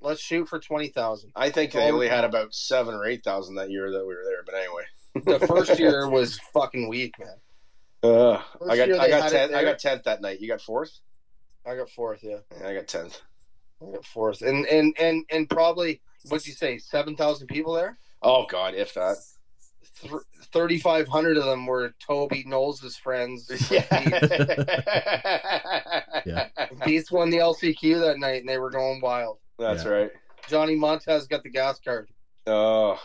Let's 0.01 0.21
shoot 0.21 0.49
for 0.49 0.61
twenty 0.61 0.89
thousand. 0.89 1.33
I 1.35 1.51
think 1.51 1.73
they 1.73 1.91
only 1.91 2.09
had 2.09 2.23
about 2.23 2.55
seven 2.55 2.95
or 2.95 3.05
eight 3.05 3.25
thousand 3.25 3.57
that 3.57 3.69
year 3.69 3.91
that 3.91 4.07
we 4.07 4.15
were 4.15 4.23
there. 4.25 4.45
But 4.47 4.55
anyway, 4.55 4.85
The 5.41 5.45
first 5.45 5.77
year 5.81 6.09
was 6.09 6.39
fucking 6.53 6.89
weak, 6.89 7.15
man. 7.19 7.35
Uh, 8.03 8.41
I 8.69 8.77
got 8.77 8.93
I 8.93 9.09
got 9.09 9.31
tenth. 9.31 9.55
I 9.55 9.65
got 9.65 9.79
tenth 9.81 10.05
that 10.05 10.21
night. 10.21 10.41
You 10.41 10.47
got 10.47 10.61
fourth. 10.61 11.01
I 11.67 11.75
got 11.75 11.91
fourth, 11.91 12.21
yeah. 12.23 12.39
Yeah, 12.61 12.69
I 12.69 12.75
got 12.75 12.87
tenth. 12.87 13.21
I 13.83 13.93
got 13.93 14.05
fourth, 14.05 14.43
and 14.43 14.67
and 14.67 14.95
and 15.01 15.25
and 15.31 15.51
probably 15.51 16.01
what'd 16.29 16.47
you 16.47 16.53
say? 16.53 16.79
Seven 16.79 17.17
thousand 17.17 17.49
people 17.49 17.73
there. 17.75 17.99
Oh 18.23 18.47
God, 18.47 18.75
if 18.75 18.95
that. 18.95 19.17
Thirty 20.53 20.79
five 20.79 21.09
hundred 21.09 21.37
of 21.37 21.45
them 21.45 21.67
were 21.67 21.93
Toby 22.07 22.45
Knowles' 22.47 22.97
friends. 22.97 23.51
Yeah. 23.71 23.85
Yeah. 26.27 26.49
Beats 26.85 27.11
won 27.11 27.31
the 27.31 27.39
LCQ 27.39 28.01
that 28.01 28.19
night, 28.19 28.41
and 28.41 28.49
they 28.49 28.59
were 28.59 28.71
going 28.71 29.01
wild. 29.01 29.39
That's 29.59 29.85
Yeah. 29.85 29.91
right. 29.91 30.11
Johnny 30.49 30.77
Montez 30.77 31.27
got 31.27 31.43
the 31.43 31.51
gas 31.51 31.79
card. 31.81 32.09
Oh, 32.47 32.99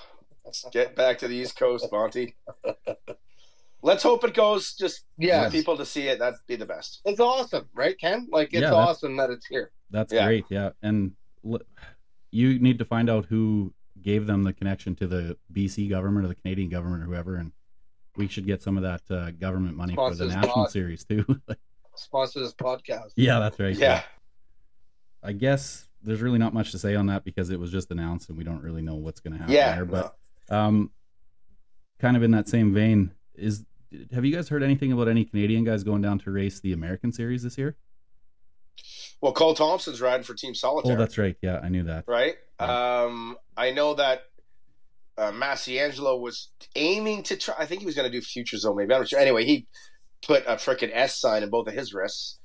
get 0.72 0.96
back 0.96 1.18
to 1.20 1.28
the 1.28 1.36
East 1.36 1.58
Coast, 1.58 1.88
Monty. 1.92 2.36
Let's 3.82 4.04
hope 4.04 4.24
it 4.24 4.34
goes. 4.34 4.74
Just 4.76 5.04
Yeah, 5.18 5.46
for 5.46 5.52
people 5.52 5.78
to 5.78 5.86
see 5.86 6.08
it. 6.08 6.20
That'd 6.20 6.40
be 6.48 6.56
the 6.56 6.66
best. 6.66 7.02
it's 7.06 7.20
awesome, 7.20 7.68
right, 7.74 8.00
Ken? 8.00 8.28
Like 8.32 8.50
it's 8.54 8.62
Yeah, 8.62 8.74
awesome 8.74 9.18
that 9.18 9.30
it's 9.30 9.46
here. 9.46 9.72
That's 9.92 10.14
Yeah. 10.14 10.26
great. 10.26 10.46
Yeah, 10.50 10.70
and 10.82 11.12
l- 11.46 11.60
you 12.32 12.60
need 12.60 12.80
to 12.80 12.86
find 12.86 13.10
out 13.10 13.26
who 13.26 13.74
gave 14.04 14.28
them 14.28 14.44
the 14.44 14.54
connection 14.54 14.96
to 14.96 15.08
the 15.08 15.38
BC 15.52 15.90
government 15.90 16.26
or 16.26 16.30
the 16.30 16.36
Canadian 16.36 16.70
government 16.70 17.04
or 17.04 17.06
whoever, 17.06 17.36
and 17.36 17.52
we 18.18 18.28
should 18.28 18.46
get 18.46 18.62
some 18.62 18.78
of 18.78 18.84
that 18.84 19.02
uh, 19.16 19.32
government 19.32 19.76
money 19.76 19.96
for 19.96 20.14
the 20.14 20.26
national 20.28 20.54
pod. 20.54 20.72
series 20.72 21.04
too. 21.04 21.26
Sponsor 21.96 22.40
this 22.42 22.54
podcast. 22.54 23.12
yeah, 23.16 23.40
that's 23.40 23.60
right. 23.60 23.76
Yeah. 23.76 24.04
I 25.24 25.32
guess 25.32 25.88
there's 26.02 26.22
really 26.22 26.40
not 26.40 26.54
much 26.54 26.72
to 26.72 26.80
say 26.80 26.96
on 26.96 27.06
that 27.08 27.24
because 27.24 27.50
it 27.50 27.60
was 27.60 27.72
just 27.72 27.90
announced 27.92 28.30
and 28.30 28.38
we 28.38 28.44
don't 28.44 28.62
really 28.62 28.82
know 28.82 28.96
what's 28.96 29.20
going 29.22 29.34
to 29.34 29.40
happen 29.40 29.54
Yeah. 29.54 29.76
there. 29.76 29.86
But 29.86 30.16
um, 30.50 30.92
kind 32.00 32.18
of 32.18 32.24
in 32.24 32.32
that 32.32 32.50
same 32.50 32.74
vein, 32.74 33.12
is 33.36 33.64
have 34.12 34.26
you 34.26 34.36
guys 34.36 34.50
heard 34.50 34.64
anything 34.64 34.92
about 34.92 35.08
any 35.08 35.24
Canadian 35.24 35.64
guys 35.64 35.84
going 35.84 36.02
down 36.02 36.20
to 36.20 36.32
race 36.32 36.60
the 36.60 36.74
American 36.74 37.12
series 37.14 37.44
this 37.44 37.58
year? 37.58 37.76
Well, 39.24 39.32
Cole 39.32 39.54
Thompson's 39.56 40.02
riding 40.02 40.26
for 40.26 40.34
Team 40.34 40.54
Solitaire. 40.54 40.98
Oh, 40.98 41.00
that's 41.00 41.18
right. 41.18 41.38
Yeah, 41.42 41.62
I 41.64 41.70
knew 41.70 41.84
that. 41.84 42.04
right? 42.08 42.36
Um, 42.60 43.38
I 43.56 43.72
know 43.72 43.94
that 43.94 44.24
uh, 45.18 45.32
Massiangelo 45.32 46.20
was 46.20 46.50
aiming 46.76 47.24
to 47.24 47.38
try. 47.38 47.56
I 47.58 47.66
think 47.66 47.80
he 47.80 47.86
was 47.86 47.96
going 47.96 48.12
to 48.12 48.12
do 48.12 48.22
Future 48.22 48.58
Zone, 48.58 48.76
maybe. 48.76 48.94
I'm 48.94 49.00
not 49.00 49.08
sure. 49.08 49.20
Anyway, 49.20 49.46
he 49.46 49.66
put 50.26 50.44
a 50.46 50.56
freaking 50.56 50.90
S 50.92 51.22
sign 51.22 51.42
in 51.42 51.50
both 51.50 51.68
of 51.70 51.74
his 51.74 51.94
wrists, 51.94 52.38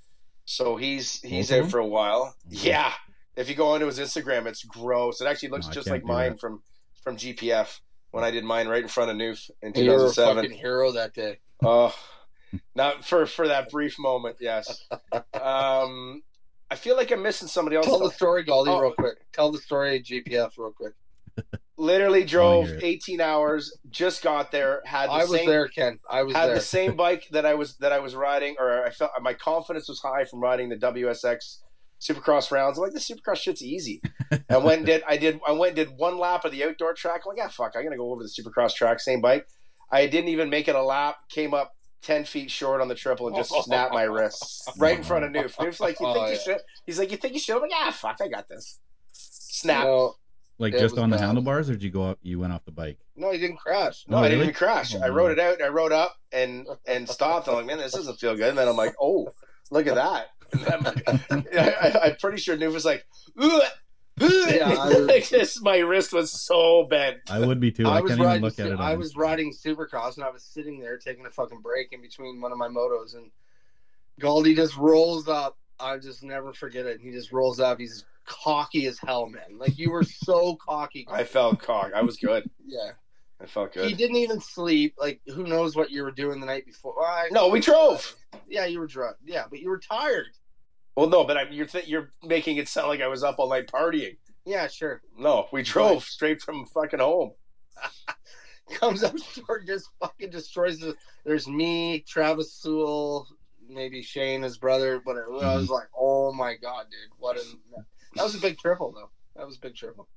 so 0.45 0.77
he's 0.77 1.21
he's 1.23 1.51
Both 1.51 1.59
of 1.59 1.65
out 1.65 1.71
for 1.73 1.79
a 1.81 1.87
while. 1.87 2.37
Yeah, 2.49 2.93
if 3.35 3.49
you 3.49 3.57
go 3.57 3.71
onto 3.71 3.87
his 3.87 3.99
Instagram, 3.99 4.47
it's 4.47 4.63
gross. 4.63 5.21
It 5.21 5.27
actually 5.27 5.49
looks 5.49 5.67
No, 5.67 5.73
just 5.73 5.91
like 5.91 6.05
mine 6.05 6.31
that. 6.35 6.41
from 6.41 6.63
from 7.03 7.17
GPF 7.17 7.81
when 8.13 8.23
I 8.23 8.31
did 8.31 8.45
mine 8.45 8.69
right 8.69 8.83
in 8.83 8.89
front 8.89 9.11
of 9.11 9.17
Newf 9.17 9.51
in 9.63 9.73
You 9.75 9.91
were 9.91 9.97
a 9.97 10.15
2007. 10.15 10.37
fucking 10.45 10.57
hero 10.57 10.93
that 10.93 11.13
day. 11.13 11.39
Oh, 11.61 11.93
not 12.77 13.05
for 13.05 13.27
for 13.27 13.49
that 13.49 13.69
brief 13.71 13.99
moment. 13.99 14.37
Yes. 14.41 14.87
Um, 15.35 16.23
I 16.71 16.77
feel 16.77 16.97
like 16.97 17.11
I'm 17.11 17.23
missing 17.23 17.49
somebody 17.49 17.77
else. 17.77 17.87
Tell 17.87 17.99
the 17.99 18.11
story, 18.11 18.45
Galdi, 18.45 18.69
Oh. 18.69 18.81
real 18.81 18.93
quick. 18.93 19.17
Tell 19.33 19.51
the 19.51 19.59
story 19.59 20.01
GPF 20.03 20.53
real 20.59 20.73
quick. 20.73 20.93
Literally 21.77 22.25
drove 22.25 22.69
18 22.83 23.21
hours, 23.21 23.77
just 23.89 24.21
got 24.23 24.51
there, 24.51 24.83
had 24.85 25.07
the 25.09 25.13
I 25.13 25.19
was 25.25 25.31
same 25.31 25.49
there, 25.49 25.69
Ken. 25.69 26.01
I 26.11 26.25
was 26.25 26.35
had 26.35 26.49
there. 26.49 26.57
the 26.57 26.61
same 26.61 26.97
bike 27.05 27.29
that 27.31 27.47
I 27.47 27.55
was 27.55 27.77
that 27.77 27.93
I 27.93 28.01
was 28.01 28.17
riding, 28.17 28.57
or 28.59 28.85
I 28.85 28.91
felt 28.91 29.13
my 29.23 29.33
confidence 29.35 29.89
was 29.89 30.01
high 30.01 30.25
from 30.25 30.41
riding 30.41 30.69
the 30.71 30.77
WSX 30.77 31.59
Supercross 32.01 32.51
rounds. 32.51 32.79
I'm 32.79 32.83
like, 32.85 32.93
the 32.93 32.99
Supercross 32.99 33.37
shit's 33.37 33.63
easy. 33.63 34.03
I 34.51 34.57
went 34.57 34.79
and 34.79 34.87
did 34.87 35.03
I 35.09 35.17
did 35.17 35.41
I 35.47 35.53
went 35.53 35.79
and 35.79 35.89
did 35.89 35.97
one 35.97 36.19
lap 36.19 36.45
of 36.45 36.51
the 36.51 36.65
outdoor 36.65 36.95
track. 36.95 37.23
I'm 37.25 37.29
like, 37.31 37.39
yeah, 37.39 37.49
fuck, 37.49 37.73
I'm 37.77 37.85
gonna 37.85 37.97
go 37.97 38.11
over 38.13 38.25
the 38.25 38.29
Supercross 38.29 38.75
track, 38.75 38.99
same 38.99 39.21
bike. 39.21 39.47
I 39.93 40.07
didn't 40.09 40.29
even 40.31 40.51
make 40.51 40.67
it 40.67 40.75
a 40.75 40.83
lap. 40.83 41.17
Came 41.31 41.55
up 41.55 41.73
ten 42.03 42.25
feet 42.25 42.51
short 42.51 42.81
on 42.81 42.89
the 42.89 42.95
triple 42.95 43.27
and 43.27 43.37
just 43.37 43.53
snapped 43.65 43.93
my 43.93 44.05
wrist 44.05 44.71
right 44.79 44.97
in 44.99 45.05
front 45.05 45.25
of 45.25 45.33
Newf. 45.33 45.55
Newf's 45.57 45.81
like, 45.81 45.99
you 46.01 46.07
oh, 46.07 46.15
think 46.15 46.25
Oh, 46.25 46.29
you 46.29 46.33
yeah. 46.35 46.39
should? 46.39 46.61
He's 46.87 46.99
like, 46.99 47.11
you 47.11 47.17
think 47.17 47.35
you 47.35 47.41
should? 47.41 47.57
I'm 47.57 47.63
like, 47.63 47.71
yeah, 47.71 47.91
fuck, 47.91 48.19
I 48.21 48.29
got 48.29 48.49
this. 48.49 48.81
Snap. 49.13 49.85
No, 49.85 50.15
Like 50.59 50.75
It 50.75 50.81
just 50.81 50.95
was 50.95 51.03
on 51.03 51.11
the 51.11 51.19
handlebars, 51.19 51.69
or 51.69 51.73
did 51.73 51.83
you 51.83 51.91
go 51.91 52.05
up? 52.05 52.19
You 52.23 52.39
went 52.39 52.53
off 52.53 52.65
the 52.65 52.71
bike. 52.71 52.99
no, 53.17 53.33
he 53.33 53.39
didn't 53.39 53.57
crash. 53.57 54.05
No, 54.09 54.19
Oh, 54.19 54.21
I 54.21 54.29
didn't 54.29 54.43
even 54.43 54.55
crash. 54.55 54.95
Oh, 54.95 55.03
I 55.03 55.09
no. 55.09 55.15
wrote 55.15 55.33
it 55.33 55.39
out. 55.41 55.55
and 55.55 55.63
I 55.65 55.69
wrote 55.69 55.93
up 55.93 56.17
and 56.33 56.67
and 56.87 57.09
stopped. 57.09 57.49
I'm 57.49 57.55
like, 57.55 57.67
man, 57.67 57.79
this 57.79 57.93
doesn't 57.93 58.19
feel 58.21 58.37
good. 58.37 58.51
And 58.51 58.59
then 58.59 58.69
I'm 58.69 58.77
like, 58.77 58.95
oh, 59.01 59.33
look 59.71 59.87
at 59.87 59.97
that. 59.97 60.29
And 60.53 60.63
then 60.63 61.45
I, 61.59 62.09
am 62.11 62.17
pretty 62.17 62.39
sure 62.39 62.57
Newf 62.57 62.73
was 62.73 62.85
like, 62.85 63.05
Ugh, 63.39 63.51
ugh. 63.63 63.63
Yeah, 64.21 64.75
I 64.79 64.89
was- 65.01 65.61
like. 65.61 65.63
My 65.63 65.79
wrist 65.79 66.13
was 66.13 66.31
so 66.31 66.85
bent. 66.85 67.19
I 67.31 67.41
would 67.41 67.61
be 67.61 67.71
too. 67.73 67.87
I, 67.87 67.99
I 67.99 68.01
was 68.01 68.11
can't 68.11 68.21
even 68.21 68.27
riding. 68.29 68.43
look 68.43 68.59
at 68.59 68.67
it. 68.67 68.79
I 68.81 68.95
was 68.97 69.17
riding 69.17 69.53
Supercross, 69.53 70.17
and 70.17 70.25
I 70.25 70.31
was 70.31 70.43
sitting 70.43 70.81
there 70.81 70.97
taking 70.99 71.27
a 71.27 71.31
fucking 71.31 71.61
break 71.61 71.93
in 71.93 72.01
between 72.01 72.41
one 72.41 72.53
of 72.53 72.59
my 72.59 72.69
motos, 72.69 73.15
and 73.17 73.31
Galdi 74.21 74.55
just 74.57 74.77
rolls 74.77 75.29
up. 75.29 75.57
I 75.81 75.97
just 75.99 76.23
never 76.23 76.53
forget 76.53 76.87
it. 76.87 77.01
He 77.01 77.11
just 77.13 77.33
rolls 77.33 77.61
up. 77.61 77.79
He's 77.79 78.05
cocky 78.27 78.87
as 78.87 78.99
hell, 78.99 79.27
man. 79.27 79.59
Like 79.59 79.79
you 79.79 79.91
were 79.91 80.03
so 80.05 80.57
cocky. 80.69 81.07
I 81.11 81.25
felt 81.25 81.61
cock. 81.61 81.93
I 81.95 82.03
was 82.03 82.17
good. 82.17 82.49
yeah. 82.67 82.91
I 83.41 83.47
felt 83.47 83.73
good. 83.73 83.87
He 83.89 83.95
didn't 83.95 84.17
even 84.17 84.41
sleep. 84.41 84.95
Like 84.99 85.21
who 85.33 85.45
knows 85.47 85.77
what 85.77 85.91
you 85.91 86.03
were 86.03 86.11
doing 86.11 86.41
the 86.41 86.47
night 86.47 86.67
before? 86.67 87.01
I- 87.01 87.29
No, 87.31 87.49
we 87.49 87.61
drove. 87.61 88.17
Yeah, 88.49 88.67
you 88.67 88.81
were 88.81 88.89
drunk. 88.89 89.17
Yeah, 89.25 89.45
but 89.49 89.61
you 89.61 89.69
were 89.69 89.79
tired. 89.79 90.27
Well, 90.99 91.09
no, 91.09 91.23
but 91.23 91.37
I'm, 91.37 91.53
you're 91.53 91.67
th- 91.67 91.87
you're 91.87 92.11
making 92.25 92.57
it 92.57 92.67
sound 92.67 92.89
like 92.89 93.01
I 93.01 93.07
was 93.07 93.23
up 93.23 93.39
all 93.39 93.49
night 93.49 93.69
partying. 93.69 94.17
Yeah, 94.45 94.67
sure. 94.67 95.01
No, 95.17 95.47
we 95.53 95.63
drove 95.63 96.03
straight 96.03 96.43
from 96.43 96.67
fucking 96.67 96.99
home. 96.99 97.35
Comes 98.75 99.05
up 99.05 99.15
short, 99.17 99.65
just 99.65 99.89
fucking 100.01 100.31
destroys 100.31 100.81
the. 100.81 100.97
There's 101.25 101.47
me, 101.47 102.01
Travis 102.01 102.53
Sewell, 102.55 103.29
maybe 103.69 104.03
Shane, 104.03 104.43
his 104.43 104.59
brother, 104.59 105.01
But 105.05 105.17
I 105.19 105.21
Mm-hmm. 105.21 105.59
was 105.61 105.71
like, 105.71 105.87
oh 105.97 106.33
my 106.33 106.57
god, 106.57 106.87
dude, 106.91 107.13
what 107.17 107.37
a. 107.37 107.43
That 108.17 108.25
was 108.25 108.35
a 108.35 108.41
big 108.41 108.59
triple 108.59 108.91
though. 108.91 109.11
That 109.37 109.47
was 109.47 109.57
a 109.57 109.61
big 109.61 109.77
triple. 109.77 110.09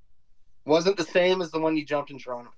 Wasn't 0.65 0.97
the 0.97 1.03
same 1.03 1.43
as 1.43 1.51
the 1.51 1.59
one 1.59 1.77
you 1.77 1.85
jumped 1.85 2.09
in 2.09 2.17
Toronto. 2.17 2.49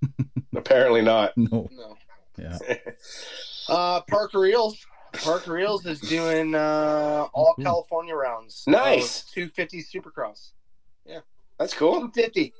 Apparently 0.56 1.02
not. 1.02 1.32
No. 1.36 1.68
No. 1.70 1.96
Yeah. 2.36 2.58
Uh, 3.68 4.00
Parker 4.02 4.44
Eels. 4.46 4.84
Parker 5.12 5.52
Reels 5.52 5.86
is 5.86 6.00
doing 6.00 6.54
uh, 6.54 7.26
all 7.32 7.54
California 7.60 8.14
rounds. 8.14 8.64
Nice. 8.66 9.22
Two 9.24 9.48
fifty 9.48 9.82
Supercross. 9.82 10.52
Yeah. 11.06 11.20
That's 11.58 11.74
cool. 11.74 12.00
Two 12.00 12.10
fifty. 12.12 12.52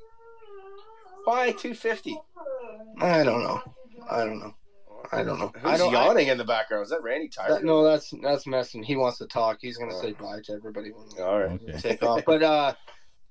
Why 1.25 1.51
250? 1.51 2.19
I 3.01 3.23
don't 3.23 3.43
know. 3.43 3.61
I 4.09 4.25
don't 4.25 4.39
know. 4.39 4.55
I 5.11 5.23
don't 5.23 5.39
know. 5.39 5.51
I 5.63 5.71
Who's 5.71 5.79
don't. 5.79 5.95
I, 5.95 6.05
yawning 6.05 6.27
in 6.27 6.37
the 6.37 6.43
background? 6.43 6.83
Is 6.83 6.89
that 6.89 7.03
Randy 7.03 7.27
Tyler? 7.29 7.55
that, 7.55 7.63
no, 7.63 7.83
that's 7.83 8.13
that's 8.21 8.45
messing. 8.47 8.83
He 8.83 8.95
wants 8.95 9.17
to 9.19 9.27
talk. 9.27 9.57
He's 9.61 9.77
gonna 9.77 9.99
say 9.99 10.13
bye 10.13 10.39
to 10.45 10.53
everybody 10.53 10.91
when 10.91 11.05
we 11.15 11.21
All 11.21 11.39
right. 11.39 11.61
Okay. 11.61 11.79
take 11.79 12.03
off. 12.03 12.23
But 12.25 12.43
uh, 12.43 12.73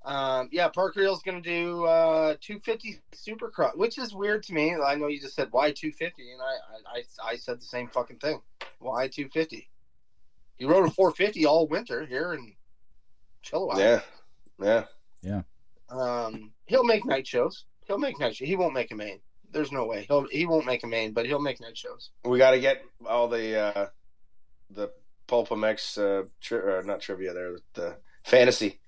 um, 0.05 0.49
yeah, 0.51 0.69
Parker 0.69 1.01
Reel's 1.01 1.21
gonna 1.21 1.41
do 1.41 1.85
uh 1.85 2.35
250 2.41 2.99
Supercross, 3.13 3.77
which 3.77 3.97
is 3.97 4.13
weird 4.13 4.43
to 4.43 4.53
me. 4.53 4.75
I 4.75 4.95
know 4.95 5.07
you 5.07 5.19
just 5.19 5.35
said 5.35 5.49
why 5.51 5.71
250, 5.71 6.31
and 6.31 6.41
I 6.41 6.45
I 6.45 6.99
I, 6.99 7.31
I 7.31 7.35
said 7.35 7.59
the 7.59 7.65
same 7.65 7.87
fucking 7.89 8.17
thing. 8.17 8.41
Why 8.79 9.07
250? 9.07 9.69
You 10.57 10.69
rode 10.69 10.87
a 10.87 10.91
450 10.91 11.45
all 11.45 11.67
winter 11.67 12.05
here 12.05 12.33
in 12.33 12.53
Chilliwack. 13.43 13.77
Yeah. 14.59 14.85
Yeah. 15.21 15.41
Um, 15.89 16.51
he'll 16.65 16.83
make 16.83 17.05
night 17.05 17.25
shows. 17.25 17.65
He'll 17.87 17.97
make 17.97 18.19
night 18.19 18.35
shows. 18.35 18.47
He 18.47 18.55
won't 18.55 18.73
make 18.73 18.91
a 18.91 18.95
main. 18.95 19.19
There's 19.51 19.71
no 19.71 19.85
way. 19.85 20.05
He'll 20.07 20.27
he 20.27 20.45
won't 20.45 20.65
make 20.65 20.83
a 20.83 20.87
main, 20.87 21.13
but 21.13 21.25
he'll 21.25 21.41
make 21.41 21.59
night 21.59 21.77
shows. 21.77 22.11
We 22.23 22.37
got 22.37 22.51
to 22.51 22.59
get 22.59 22.83
all 23.07 23.27
the 23.27 23.57
uh, 23.59 23.87
the 24.69 24.91
PulpMX, 25.27 25.97
uh, 25.97 26.27
tri- 26.41 26.59
or 26.59 26.83
not 26.83 27.01
trivia 27.01 27.33
there, 27.33 27.57
the 27.73 27.97
fantasy. 28.23 28.79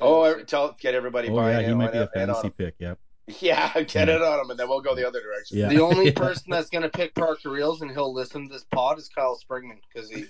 Oh, 0.00 0.42
tell 0.42 0.76
get 0.80 0.94
everybody 0.94 1.28
Oh 1.28 1.36
buying 1.36 1.60
yeah, 1.62 1.68
he 1.68 1.74
might 1.74 1.92
be 1.92 1.98
a 1.98 2.02
it- 2.04 2.10
in 2.14 2.22
on 2.22 2.26
fantasy 2.34 2.50
pick. 2.50 2.74
Yep. 2.78 2.98
Yeah, 3.40 3.72
get 3.74 3.94
Yeah. 4.08 4.16
it 4.16 4.22
on 4.22 4.40
him, 4.40 4.50
and 4.50 4.60
then 4.60 4.68
we'll 4.68 4.82
go 4.82 4.94
the 4.94 5.06
other 5.08 5.22
direction. 5.22 5.56
Yeah. 5.56 5.68
The 5.68 5.80
only 5.80 6.06
Yeah. 6.12 6.12
person 6.14 6.50
that's 6.50 6.68
gonna 6.68 6.90
pick 6.90 7.14
Parker 7.14 7.50
Reels 7.50 7.80
and 7.80 7.90
he'll 7.90 8.12
listen 8.12 8.46
to 8.48 8.52
this 8.52 8.64
pod 8.64 8.98
is 8.98 9.08
Kyle 9.08 9.38
Springman 9.42 9.78
because 9.92 10.10
he 10.10 10.24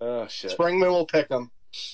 oh 0.00 0.26
shit. 0.28 0.56
Springman 0.56 0.90
will 0.90 1.06
pick 1.06 1.28
him. 1.30 1.50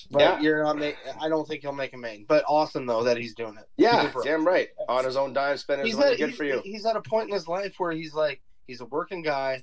But 0.09 0.19
Yeah. 0.21 0.39
you're 0.39 0.63
not. 0.63 0.77
Make, 0.79 0.95
I 1.21 1.27
don't 1.29 1.47
think 1.47 1.61
he'll 1.61 1.73
make 1.73 1.93
a 1.93 1.97
main. 1.97 2.25
But 2.27 2.43
awesome 2.47 2.85
though 2.85 3.03
that 3.03 3.17
he's 3.17 3.35
doing 3.35 3.57
it. 3.57 3.67
Yeah, 3.77 4.03
Good 4.03 4.13
for 4.13 4.19
him. 4.21 4.25
damn 4.25 4.47
right. 4.47 4.69
On 4.87 5.03
his 5.05 5.17
own 5.17 5.33
dime, 5.33 5.57
spending 5.57 5.85
his 5.85 5.95
He's 5.95 5.99
money. 6.03 6.17
Good 6.17 6.35
for 6.35 6.43
you. 6.45 6.61
he's 6.63 6.85
at 6.85 6.95
a 6.95 7.01
point 7.01 7.29
in 7.29 7.33
his 7.35 7.47
life 7.47 7.75
where 7.77 7.91
he's 7.91 8.13
like 8.13 8.41
he's 8.67 8.81
a 8.81 8.85
working 8.85 9.21
guy. 9.21 9.61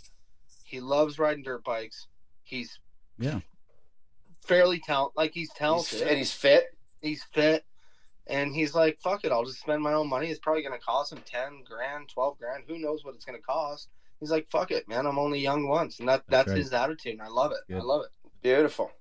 He 0.65 0.81
loves 0.81 1.19
riding 1.19 1.43
dirt 1.43 1.65
bikes. 1.65 2.07
He's 2.45 2.79
Yeah. 3.19 3.41
Fairly 4.47 4.81
talent 4.81 5.13
like 5.17 5.33
he's 5.33 5.51
He's, 5.51 5.59
talented. 5.59 6.03
and 6.03 6.19
he's 6.19 6.33
fit. 6.33 6.65
he's 7.01 7.23
fit. 7.25 7.65
And 8.29 8.55
he's 8.55 8.75
like, 8.75 8.99
fuck 9.03 9.25
it, 9.25 9.33
I'll 9.33 9.45
just 9.45 9.61
spend 9.61 9.83
my 9.83 9.93
own 9.93 10.09
money. 10.09 10.29
It's 10.29 10.39
probably 10.41 10.63
gonna 10.63 10.79
cost 10.79 11.13
him 11.13 11.21
ten 11.27 11.63
grand, 11.69 12.09
twelve 12.09 12.39
grand. 12.39 12.65
Who 12.69 12.79
knows 12.79 13.05
what 13.05 13.15
it's 13.15 13.25
gonna 13.25 13.39
cost? 13.39 13.89
He's 14.21 14.31
like, 14.31 14.49
fuck 14.51 14.71
it, 14.71 14.89
man. 14.89 15.07
I'm 15.07 15.19
only 15.19 15.41
young 15.41 15.67
once, 15.69 15.99
and 15.99 16.09
that 16.09 16.23
That's 16.29 16.47
that's, 16.47 16.49
right. 16.51 16.59
his 16.59 16.73
attitude. 16.73 17.15
And 17.15 17.23
I 17.23 17.29
love 17.29 17.53
it. 17.53 17.75
I 17.75 17.79
love 17.81 18.03
it. 18.03 18.31
Beautiful. 18.43 18.93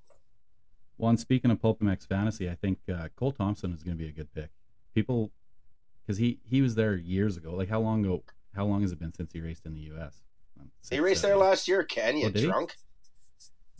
Well, 0.97 1.09
and 1.09 1.19
speaking 1.19 1.49
of 1.51 1.59
PulpMX 1.59 2.07
fantasy, 2.07 2.49
I 2.49 2.55
think 2.55 2.79
uh, 2.91 3.07
Cole 3.15 3.31
Thompson 3.31 3.73
is 3.73 3.81
going 3.83 3.97
to 3.97 4.03
be 4.03 4.07
a 4.07 4.11
good 4.13 4.31
pick. 4.33 4.49
People, 4.93 5.31
because 6.05 6.17
he 6.19 6.39
he 6.43 6.61
was 6.61 6.75
there 6.75 6.95
years 6.95 7.37
ago. 7.37 7.53
Like 7.55 7.69
how 7.69 7.79
long 7.79 8.03
ago? 8.05 8.23
How 8.55 8.65
long 8.65 8.81
has 8.81 8.91
it 8.91 8.99
been 8.99 9.13
since 9.13 9.31
he 9.31 9.39
raced 9.41 9.65
in 9.65 9.73
the 9.73 9.79
U.S.? 9.81 10.21
Um, 10.59 10.69
He 10.81 10.87
six, 10.95 11.01
raced 11.01 11.21
there 11.21 11.37
last 11.37 11.67
year, 11.67 11.83
Ken. 11.83 12.17
You 12.17 12.27
Oh, 12.27 12.29
did 12.31 12.43
he? 12.43 12.51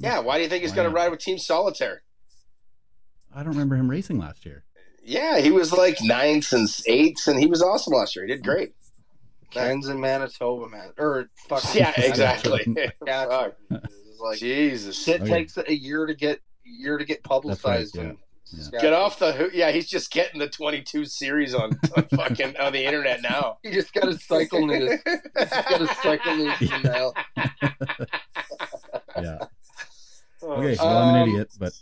Drunk? 0.02 0.15
Yeah. 0.15 0.19
Why 0.19 0.38
do 0.38 0.44
you 0.44 0.49
think 0.49 0.64
he's 0.64 0.72
going 0.73 0.88
to 0.90 0.94
ride 0.94 1.10
with 1.10 1.19
Team 1.19 1.38
Solitaire? 1.38 2.02
I 3.34 3.40
don't 3.44 3.53
remember 3.53 3.76
him 3.76 3.90
racing 3.90 4.18
last 4.19 4.45
year. 4.45 4.64
Yeah, 5.03 5.40
he 5.40 5.52
was 5.52 5.72
like 5.73 5.98
ninths 6.02 6.53
and 6.53 6.68
eighths, 6.86 7.28
and 7.28 7.40
he 7.40 7.48
was 7.48 7.61
awesome 7.64 7.94
last 7.94 8.15
year. 8.15 8.26
He 8.26 8.32
did 8.34 8.44
great. 8.44 8.73
Ken's 9.49 9.88
in 9.88 9.99
Manitoba, 9.99 10.69
man. 10.69 10.91
Or 10.98 11.30
fuck. 11.48 11.64
Yeah, 11.73 11.91
exactly. 11.98 12.65
Yeah, 13.06 13.26
Fuck. 13.28 13.56
like 14.22 14.38
Jesus. 14.40 15.02
shit 15.02 15.22
Okay. 15.22 15.30
takes 15.30 15.57
a 15.57 15.73
year 15.73 16.06
to 16.06 16.14
get 16.14 16.40
year 16.64 16.98
to 16.98 17.06
get 17.06 17.23
publicized. 17.23 17.95
yeah. 17.95 18.14
Yeah. 18.53 18.82
Get 18.82 18.94
off 18.94 19.18
the. 19.19 19.49
Yeah, 19.53 19.72
he's 19.72 19.88
just 19.90 20.11
getting 20.11 20.40
the 20.40 20.48
22 20.49 21.06
series 21.06 21.53
on, 21.56 21.72
on 21.95 22.03
fucking 22.15 22.57
on 22.57 22.73
the 22.73 22.84
internet 22.86 23.22
now. 23.22 23.57
He 23.64 23.72
just 23.72 23.94
got 23.94 24.03
to 24.03 24.18
cycle 24.19 24.68
news. 24.68 24.99
You 25.06 25.18
just 25.40 25.52
got 25.52 25.78
to 25.78 25.88
cycle 26.03 26.36
news 26.36 26.57
from 26.57 26.82
now. 26.84 27.14
Yeah. 29.22 29.38
Okay. 30.52 30.76
Well, 30.80 30.98
I'm 30.98 31.15
an 31.15 31.22
Um, 31.22 31.30
idiot, 31.30 31.52
but 31.60 31.73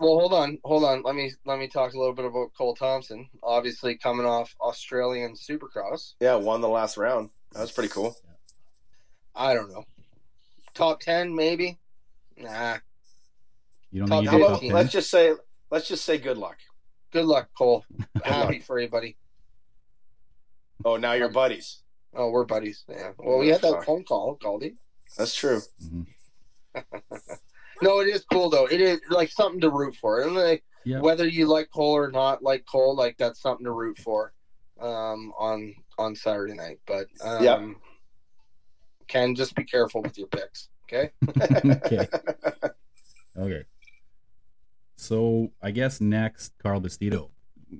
Well, 0.00 0.18
hold 0.18 0.32
on, 0.32 0.58
hold 0.64 0.84
on. 0.84 1.02
Let 1.02 1.14
me 1.14 1.32
let 1.44 1.58
me 1.58 1.68
talk 1.68 1.92
a 1.94 1.98
little 1.98 2.14
bit 2.14 2.24
about 2.24 2.50
Cole 2.56 2.74
Thompson. 2.74 3.28
Obviously, 3.42 3.96
coming 3.96 4.26
off 4.26 4.54
Australian 4.60 5.34
Supercross. 5.34 6.14
Yeah, 6.20 6.34
won 6.36 6.60
the 6.60 6.68
last 6.68 6.96
round. 6.96 7.30
That 7.52 7.60
was 7.60 7.72
pretty 7.72 7.88
cool. 7.90 8.16
I 9.34 9.54
don't 9.54 9.70
know. 9.70 9.84
Top 10.74 11.00
ten, 11.00 11.34
maybe. 11.34 11.78
Nah. 12.36 12.78
you 13.90 14.00
don't 14.00 14.08
Top 14.08 14.20
think 14.24 14.32
you 14.32 14.38
about 14.38 14.48
top 14.54 14.60
10? 14.62 14.70
let's 14.72 14.92
just 14.92 15.10
say 15.10 15.32
let's 15.70 15.88
just 15.88 16.04
say 16.04 16.18
good 16.18 16.38
luck. 16.38 16.58
Good 17.12 17.24
luck, 17.24 17.48
Cole. 17.56 17.84
Happy 18.24 18.56
luck. 18.58 18.62
for 18.64 18.78
you, 18.80 18.88
buddy. 18.88 19.16
Oh, 20.84 20.96
now 20.96 21.12
you're 21.14 21.30
buddies. 21.30 21.82
Oh, 22.14 22.30
we're 22.30 22.44
buddies. 22.44 22.84
Yeah. 22.88 23.12
Well, 23.18 23.38
we 23.38 23.48
had 23.48 23.60
that 23.62 23.84
phone 23.84 24.04
call, 24.04 24.34
Goldie. 24.40 24.76
That's 25.16 25.34
true. 25.34 25.60
Mhm. 25.84 26.06
No, 27.82 28.00
it 28.00 28.08
is 28.08 28.24
cool 28.32 28.50
though. 28.50 28.66
It 28.66 28.80
is 28.80 29.00
like 29.10 29.30
something 29.30 29.60
to 29.60 29.70
root 29.70 29.94
for, 29.96 30.22
and 30.22 30.34
like 30.34 30.64
Yeah. 30.84 31.00
whether 31.00 31.26
you 31.26 31.46
like 31.46 31.68
Cole 31.72 31.96
or 31.96 32.10
not 32.10 32.42
like 32.42 32.64
Cole, 32.66 32.96
like 32.96 33.16
that's 33.18 33.40
something 33.40 33.64
to 33.64 33.72
root 33.72 33.98
for 33.98 34.32
um, 34.80 35.32
on 35.38 35.74
on 35.98 36.14
Saturday 36.14 36.54
night. 36.54 36.80
But 36.86 37.06
um, 37.24 37.44
Yep. 37.44 37.60
Ken, 39.08 39.34
just 39.34 39.54
be 39.54 39.64
careful 39.64 40.02
with 40.02 40.18
your 40.18 40.28
picks. 40.28 40.68
Okay. 40.84 41.10
okay. 41.64 42.08
Okay. 43.36 43.62
So 44.96 45.52
I 45.62 45.70
guess 45.70 46.00
next, 46.00 46.52
Carl 46.58 46.80
Bastido. 46.80 47.30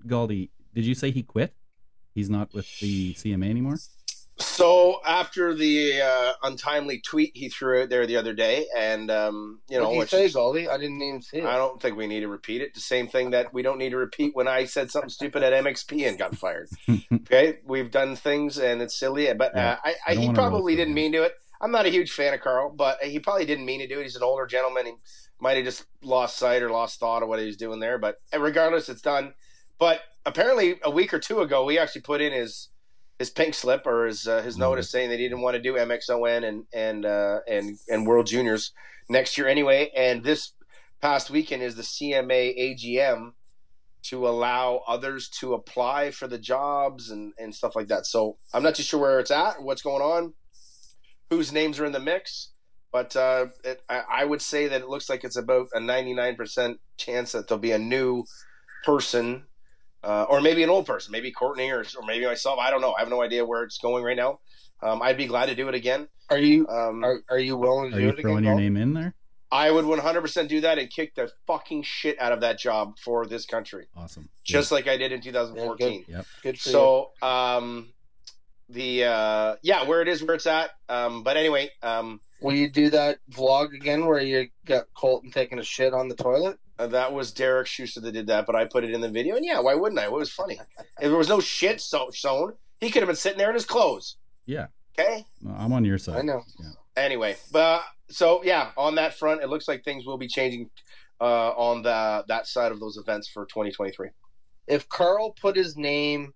Galdi, 0.06 0.50
did 0.74 0.84
you 0.84 0.94
say 0.94 1.10
he 1.10 1.22
quit? 1.22 1.54
He's 2.14 2.30
not 2.30 2.52
with 2.54 2.66
the 2.80 3.14
CMA 3.14 3.48
anymore. 3.50 3.76
So 4.40 5.00
after 5.06 5.52
the 5.54 6.00
uh, 6.00 6.32
untimely 6.42 7.00
tweet 7.00 7.32
he 7.34 7.48
threw 7.48 7.82
out 7.82 7.88
there 7.90 8.06
the 8.06 8.16
other 8.16 8.32
day, 8.34 8.66
and 8.76 9.10
um, 9.10 9.60
you 9.68 9.78
know, 9.78 9.84
what 9.84 9.90
did 9.92 9.98
which 9.98 10.12
you 10.12 10.18
say, 10.18 10.24
is- 10.26 10.34
Goldie? 10.34 10.68
I 10.68 10.78
didn't 10.78 11.02
even 11.02 11.22
see 11.22 11.38
it. 11.38 11.44
I 11.44 11.56
don't 11.56 11.80
think 11.80 11.96
we 11.96 12.06
need 12.06 12.20
to 12.20 12.28
repeat 12.28 12.60
it. 12.62 12.74
The 12.74 12.80
same 12.80 13.08
thing 13.08 13.30
that 13.30 13.52
we 13.52 13.62
don't 13.62 13.78
need 13.78 13.90
to 13.90 13.96
repeat 13.96 14.34
when 14.36 14.46
I 14.48 14.64
said 14.64 14.90
something 14.90 15.10
stupid 15.10 15.42
at 15.42 15.52
MXP 15.64 16.08
and 16.08 16.18
got 16.18 16.36
fired. 16.36 16.68
Okay, 17.12 17.58
we've 17.64 17.90
done 17.90 18.16
things 18.16 18.58
and 18.58 18.80
it's 18.80 18.98
silly, 18.98 19.32
but 19.34 19.52
Yeah, 19.54 19.72
uh, 19.72 19.76
I, 19.84 19.90
I 19.90 20.12
I, 20.12 20.14
he 20.14 20.32
probably 20.32 20.76
didn't 20.76 20.94
mean 20.94 21.12
to 21.12 21.22
it. 21.24 21.32
I'm 21.60 21.70
not 21.72 21.84
a 21.86 21.90
huge 21.90 22.12
fan 22.12 22.32
of 22.32 22.40
Carl, 22.40 22.70
but 22.74 23.02
he 23.02 23.18
probably 23.18 23.44
didn't 23.44 23.66
mean 23.66 23.80
to 23.80 23.86
do 23.86 23.98
it. 24.00 24.04
He's 24.04 24.16
an 24.16 24.22
older 24.22 24.46
gentleman. 24.46 24.86
He 24.86 24.92
might 25.40 25.56
have 25.56 25.64
just 25.64 25.84
lost 26.02 26.36
sight 26.38 26.62
or 26.62 26.70
lost 26.70 27.00
thought 27.00 27.22
of 27.22 27.28
what 27.28 27.38
he 27.40 27.46
was 27.46 27.56
doing 27.56 27.80
there. 27.80 27.98
But 27.98 28.16
uh, 28.32 28.40
regardless, 28.40 28.88
it's 28.88 29.02
done. 29.02 29.34
But 29.78 30.00
apparently, 30.24 30.76
a 30.82 30.90
week 30.90 31.12
or 31.12 31.18
two 31.18 31.40
ago, 31.40 31.64
we 31.64 31.78
actually 31.78 32.02
put 32.02 32.20
in 32.20 32.32
his 32.32 32.68
his 33.18 33.30
pink 33.30 33.54
slip 33.54 33.86
or 33.86 34.06
his 34.06 34.26
uh, 34.26 34.42
his 34.42 34.56
notice 34.56 34.90
saying 34.90 35.10
that 35.10 35.18
he 35.18 35.28
didn't 35.28 35.42
want 35.42 35.56
to 35.56 35.62
do 35.62 35.74
MXON 35.74 36.46
and 36.46 36.64
and 36.72 37.04
uh, 37.04 37.40
and 37.48 37.78
and 37.88 38.06
World 38.06 38.26
Juniors 38.26 38.72
next 39.08 39.36
year 39.36 39.48
anyway. 39.48 39.90
And 39.96 40.22
this 40.22 40.52
past 41.00 41.30
weekend 41.30 41.62
is 41.62 41.74
the 41.74 41.82
CMA 41.82 42.58
AGM 42.58 43.32
to 44.04 44.28
allow 44.28 44.82
others 44.86 45.28
to 45.28 45.54
apply 45.54 46.10
for 46.10 46.28
the 46.28 46.38
jobs 46.38 47.10
and, 47.10 47.32
and 47.38 47.54
stuff 47.54 47.74
like 47.76 47.88
that. 47.88 48.06
So 48.06 48.36
I'm 48.54 48.62
not 48.62 48.74
too 48.74 48.82
sure 48.82 49.00
where 49.00 49.20
it's 49.20 49.30
at, 49.30 49.62
what's 49.62 49.82
going 49.82 50.02
on, 50.02 50.34
whose 51.30 51.52
names 51.52 51.78
are 51.80 51.84
in 51.84 51.92
the 51.92 52.00
mix. 52.00 52.52
But 52.90 53.14
uh, 53.16 53.46
it, 53.64 53.82
I, 53.88 54.02
I 54.10 54.24
would 54.24 54.40
say 54.40 54.68
that 54.68 54.80
it 54.80 54.88
looks 54.88 55.10
like 55.10 55.24
it's 55.24 55.36
about 55.36 55.68
a 55.74 55.78
99% 55.78 56.78
chance 56.96 57.32
that 57.32 57.48
there'll 57.48 57.60
be 57.60 57.72
a 57.72 57.78
new 57.78 58.24
person, 58.84 59.44
uh, 60.04 60.24
or 60.28 60.40
maybe 60.40 60.62
an 60.62 60.70
old 60.70 60.86
person, 60.86 61.12
maybe 61.12 61.30
Courtney 61.30 61.70
or, 61.70 61.80
or 61.80 62.06
maybe 62.06 62.24
myself. 62.26 62.58
I 62.58 62.70
don't 62.70 62.80
know. 62.80 62.94
I 62.94 63.00
have 63.00 63.08
no 63.08 63.22
idea 63.22 63.44
where 63.44 63.62
it's 63.64 63.78
going 63.78 64.04
right 64.04 64.16
now. 64.16 64.40
Um, 64.82 65.02
I'd 65.02 65.16
be 65.16 65.26
glad 65.26 65.46
to 65.46 65.54
do 65.54 65.68
it 65.68 65.74
again. 65.74 66.08
Are 66.30 66.38
you 66.38 66.68
Um, 66.68 67.02
are, 67.04 67.20
are 67.30 67.38
you 67.38 67.56
willing 67.56 67.90
to 67.90 67.96
Are 67.96 68.00
do 68.00 68.06
you 68.06 68.12
it 68.12 68.20
throwing 68.20 68.38
again? 68.38 68.44
your 68.44 68.52
Gold? 68.54 68.62
name 68.62 68.76
in 68.76 68.94
there? 68.94 69.14
I 69.50 69.70
would 69.70 69.86
100% 69.86 70.46
do 70.48 70.60
that 70.60 70.78
and 70.78 70.90
kick 70.90 71.14
the 71.14 71.30
fucking 71.46 71.82
shit 71.82 72.20
out 72.20 72.32
of 72.32 72.42
that 72.42 72.58
job 72.58 72.98
for 73.02 73.26
this 73.26 73.46
country, 73.46 73.86
Awesome. 73.96 74.28
just 74.44 74.70
like 74.70 74.86
I 74.86 74.98
did 74.98 75.10
in 75.10 75.22
2014. 75.22 76.04
Yep. 76.06 76.26
Good 76.42 76.60
for 76.60 76.68
you. 76.68 76.72
so 76.72 77.10
um 77.22 77.88
the 78.68 79.04
uh 79.04 79.56
yeah 79.62 79.84
where 79.84 80.02
it 80.02 80.08
is 80.08 80.22
where 80.22 80.34
it's 80.34 80.46
at 80.46 80.72
um 80.90 81.22
but 81.22 81.38
anyway 81.38 81.70
um 81.82 82.20
Will 82.42 82.54
you 82.54 82.70
do 82.70 82.90
that 82.90 83.18
vlog 83.32 83.72
again 83.74 84.04
where 84.06 84.20
you 84.20 84.48
got 84.66 84.84
Colton 84.94 85.30
taking 85.32 85.58
a 85.58 85.64
shit 85.64 85.92
on 85.94 86.08
the 86.08 86.14
toilet? 86.14 86.58
Uh, 86.78 86.86
that 86.86 87.12
was 87.12 87.32
derek 87.32 87.66
schuster 87.66 88.00
that 88.00 88.12
did 88.12 88.26
that 88.26 88.46
but 88.46 88.54
i 88.56 88.64
put 88.64 88.84
it 88.84 88.90
in 88.92 89.00
the 89.00 89.08
video 89.08 89.36
and 89.36 89.44
yeah 89.44 89.58
why 89.60 89.74
wouldn't 89.74 89.98
i 90.00 90.04
it 90.04 90.12
was 90.12 90.30
funny 90.30 90.58
if 90.78 90.86
there 91.08 91.16
was 91.16 91.28
no 91.28 91.40
shit 91.40 91.80
so 91.80 92.10
shown 92.12 92.52
he 92.80 92.90
could 92.90 93.02
have 93.02 93.08
been 93.08 93.16
sitting 93.16 93.38
there 93.38 93.48
in 93.48 93.54
his 93.54 93.64
clothes 93.66 94.16
Yeah. 94.46 94.66
okay 94.98 95.24
No, 95.42 95.54
I'm 95.58 95.72
on 95.72 95.84
your 95.84 95.98
side. 95.98 96.16
I 96.18 96.22
know. 96.22 96.42
anyway 96.96 97.36
but 97.52 97.82
so 98.10 98.42
yeah 98.44 98.70
on 98.76 98.94
that 98.96 99.14
front 99.18 99.42
it 99.42 99.48
looks 99.48 99.68
like 99.68 99.84
things 99.84 100.06
will 100.06 100.18
be 100.18 100.28
changing 100.28 100.70
uh 101.20 101.50
on 101.50 101.82
the 101.82 102.24
that 102.28 102.46
side 102.46 102.70
of 102.72 102.78
those 102.80 102.96
events 102.96 103.28
for 103.28 103.44
2023 103.46 104.08
If 104.68 104.88
Carl 104.88 105.34
put 105.40 105.56
his 105.56 105.76
name, 105.76 106.32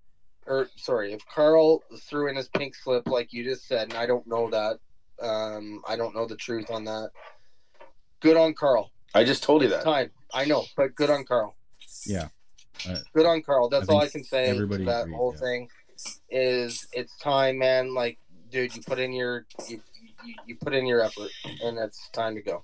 or 0.47 0.69
sorry, 0.77 1.13
if 1.13 1.21
Carl 1.27 1.83
threw 2.09 2.29
in 2.29 2.35
his 2.37 2.49
pink 2.49 2.75
slip 2.75 3.07
like 3.07 3.33
you 3.33 3.45
just 3.45 3.69
said, 3.69 3.91
and 3.91 3.95
I 3.95 4.07
don't 4.07 4.27
know 4.27 4.51
that 4.51 4.79
Um, 5.23 5.83
I 5.87 5.95
don't 5.97 6.15
know 6.17 6.27
the 6.27 6.35
truth 6.37 6.69
on 6.71 6.85
that. 6.85 7.11
Good 8.21 8.37
on 8.37 8.55
Carl. 8.55 8.91
I 9.15 9.25
just 9.25 9.43
told 9.43 9.63
you 9.63 9.69
that. 9.69 9.85
Time. 9.85 10.11
I 10.33 10.45
know, 10.45 10.65
but 10.77 10.95
good 10.95 11.11
on 11.11 11.25
Carl. 11.25 11.55
Yeah. 12.07 12.29
Good 13.15 13.27
on 13.27 13.43
Carl. 13.43 13.69
That's 13.69 13.89
I 13.89 13.93
all 13.93 14.01
I 14.01 14.09
can 14.09 14.25
say. 14.25 14.47
everybody 14.47 14.85
that 14.85 15.03
agrees, 15.03 15.17
whole 15.17 15.33
yeah. 15.35 15.41
thing 15.41 15.69
is 16.31 16.87
it's 16.93 17.17
time, 17.19 17.59
man. 17.59 17.95
Like, 17.95 18.19
dude, 18.51 18.75
you 18.75 18.83
put 18.83 18.99
in 18.99 19.13
your 19.13 19.47
you, 19.69 19.81
you, 20.25 20.35
you 20.47 20.57
put 20.57 20.75
in 20.75 20.87
your 20.87 21.03
effort, 21.03 21.31
and 21.63 21.79
it's 21.79 22.09
time 22.11 22.35
to 22.35 22.43
go. 22.43 22.63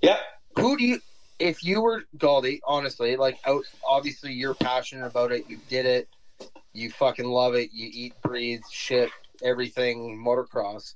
Yeah. 0.00 0.18
Who 0.56 0.76
do 0.76 0.84
you? 0.84 1.00
If 1.38 1.62
you 1.62 1.82
were 1.82 2.04
Galdi, 2.16 2.60
honestly, 2.66 3.16
like, 3.16 3.38
out, 3.44 3.64
obviously 3.86 4.32
you're 4.32 4.54
passionate 4.54 5.06
about 5.06 5.32
it. 5.32 5.44
You 5.50 5.58
did 5.68 5.84
it. 5.84 6.08
You 6.72 6.90
fucking 6.90 7.26
love 7.26 7.54
it. 7.54 7.70
You 7.74 7.90
eat, 7.92 8.14
breathe, 8.22 8.62
shit, 8.70 9.10
everything 9.42 10.22
motocross. 10.24 10.94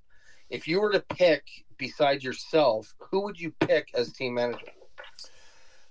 If 0.50 0.66
you 0.68 0.80
were 0.80 0.92
to 0.92 1.00
pick 1.00 1.44
beside 1.78 2.22
yourself, 2.22 2.92
who 2.98 3.22
would 3.22 3.40
you 3.40 3.52
pick 3.60 3.88
as 3.94 4.12
team 4.12 4.34
manager? 4.34 4.66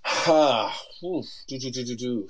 Ah. 0.06 0.76
Do, 1.02 1.24
do, 1.48 1.72
do, 1.72 1.84
do, 1.86 1.96
do. 1.96 2.28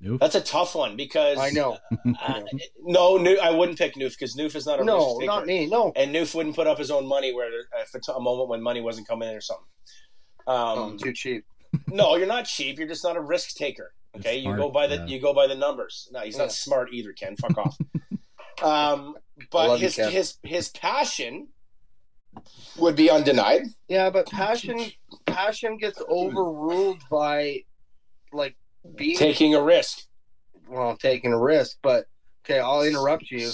Nope. 0.00 0.20
That's 0.20 0.34
a 0.34 0.40
tough 0.42 0.74
one 0.74 0.96
because 0.96 1.38
I 1.38 1.50
know. 1.50 1.78
Uh, 2.22 2.42
no, 2.82 3.16
Newf, 3.18 3.38
I 3.38 3.50
wouldn't 3.50 3.78
pick 3.78 3.94
Newf 3.94 4.10
because 4.10 4.36
Newf 4.36 4.54
is 4.54 4.66
not 4.66 4.80
a 4.80 4.84
No, 4.84 4.96
risk 4.98 5.20
taker. 5.20 5.26
not 5.26 5.46
me. 5.46 5.66
No. 5.66 5.92
And 5.96 6.14
Newf 6.14 6.34
wouldn't 6.34 6.54
put 6.54 6.66
up 6.66 6.76
his 6.78 6.90
own 6.90 7.06
money 7.06 7.32
where 7.32 7.48
if 7.80 7.94
it's 7.94 8.08
a 8.08 8.20
moment 8.20 8.50
when 8.50 8.60
money 8.62 8.80
wasn't 8.82 9.08
coming 9.08 9.28
in 9.30 9.34
or 9.34 9.40
something. 9.40 9.64
Oh, 10.46 10.82
Um, 10.84 10.98
too 10.98 11.12
cheap. 11.14 11.44
no, 11.88 12.16
you're 12.16 12.26
not 12.26 12.44
cheap. 12.44 12.78
You're 12.78 12.88
just 12.88 13.02
not 13.04 13.16
a 13.16 13.20
risk 13.20 13.54
taker. 13.56 13.94
Okay, 14.16 14.36
It's 14.38 14.46
you 14.46 14.54
go 14.56 14.68
by 14.70 14.86
the 14.86 14.96
yeah. 14.96 15.06
you 15.06 15.20
go 15.20 15.32
by 15.32 15.46
the 15.46 15.54
numbers. 15.54 16.08
No, 16.12 16.20
he's 16.20 16.36
Yeah. 16.36 16.42
not 16.42 16.52
smart 16.52 16.92
either. 16.92 17.12
Ken, 17.12 17.36
fuck 17.36 17.56
off. 17.56 17.76
um, 18.62 19.14
but 19.50 19.68
love 19.68 19.78
you, 19.80 19.86
his 19.86 19.96
his 19.96 20.38
his 20.42 20.68
passion 20.70 21.48
would 22.78 22.96
be 22.96 23.10
undenied. 23.10 23.62
Yeah, 23.88 24.10
but 24.10 24.26
passion 24.26 24.90
passion 25.26 25.76
gets 25.78 26.00
overruled 26.08 27.02
by 27.10 27.64
like 28.32 28.56
being 28.94 29.16
Taking 29.16 29.54
a 29.54 29.62
risk. 29.62 30.06
well 30.68 30.96
taking 30.96 31.32
a 31.32 31.38
risk. 31.38 31.78
But 31.82 32.06
okay, 32.44 32.58
I'll 32.60 32.82
interrupt 32.82 33.30
you. 33.30 33.50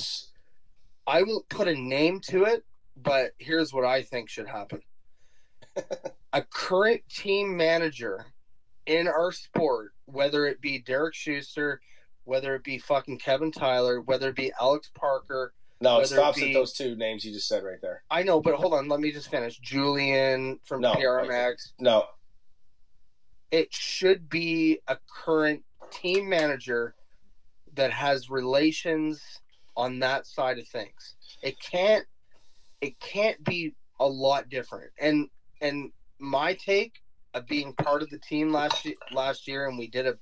I 1.07 1.23
won't 1.23 1.49
put 1.49 1.69
a 1.69 1.75
name 1.75 2.21
to 2.29 2.45
it, 2.45 2.65
but 2.97 3.33
here's 3.39 3.73
what 3.73 3.85
I 3.85 4.03
think 4.03 4.29
should 4.29 4.47
happen. 4.49 4.81
a 6.33 6.43
current 6.43 7.03
team 7.09 7.57
manager 7.57 8.27
in 8.87 9.09
our 9.09 9.33
sport, 9.33 9.93
whether 10.07 10.47
it 10.47 10.61
be 10.61 10.79
Derek 10.79 11.15
Schuster, 11.15 11.81
whether 12.25 12.55
it 12.55 12.65
be 12.65 12.79
fucking 12.79 13.19
Kevin 13.19 13.51
Tyler, 13.51 14.01
whether 14.01 14.29
it 14.29 14.37
be 14.37 14.53
Alex 14.61 14.91
Parker, 14.95 15.53
No, 15.83 15.97
it 15.97 16.03
Whether 16.03 16.05
it 16.05 16.19
stops 16.19 16.39
be- 16.41 16.49
at 16.51 16.55
those 16.55 16.73
two 16.73 16.95
names 16.95 17.25
you 17.25 17.33
just 17.33 17.49
said 17.49 17.65
right 17.65 17.81
there. 17.83 18.05
I 18.09 18.23
know, 18.23 18.41
but 18.41 18.55
hold 18.55 18.73
on, 18.73 18.87
let 18.89 19.01
me 19.01 19.11
just 19.11 19.29
finish. 19.31 19.59
Julian 19.59 20.61
from 20.65 20.81
No. 20.81 20.95
PRMX. 20.95 21.73
No, 21.81 22.07
it 23.51 23.75
should 23.75 24.29
be 24.29 24.79
a 24.87 24.97
current 25.25 25.65
team 25.91 26.29
manager 26.29 26.95
that 27.75 27.91
has 27.91 28.31
relations 28.31 29.41
on 29.77 29.99
that 29.99 30.25
side 30.27 30.59
of 30.59 30.69
things. 30.69 31.17
It 31.43 31.59
can't 31.59 32.07
it 32.81 32.99
can't 33.01 33.43
be 33.43 33.75
a 33.99 34.07
lot 34.07 34.49
different. 34.49 34.93
And 35.01 35.29
and 35.61 35.91
my 36.21 36.55
take 36.55 37.03
of 37.35 37.47
being 37.49 37.73
part 37.75 38.03
of 38.03 38.11
the 38.11 38.19
team 38.19 38.53
last 38.53 38.85
year, 38.85 38.95
last 39.13 39.49
year 39.49 39.67
and 39.67 39.77
we 39.77 39.89
did 39.89 40.07
a 40.07 40.17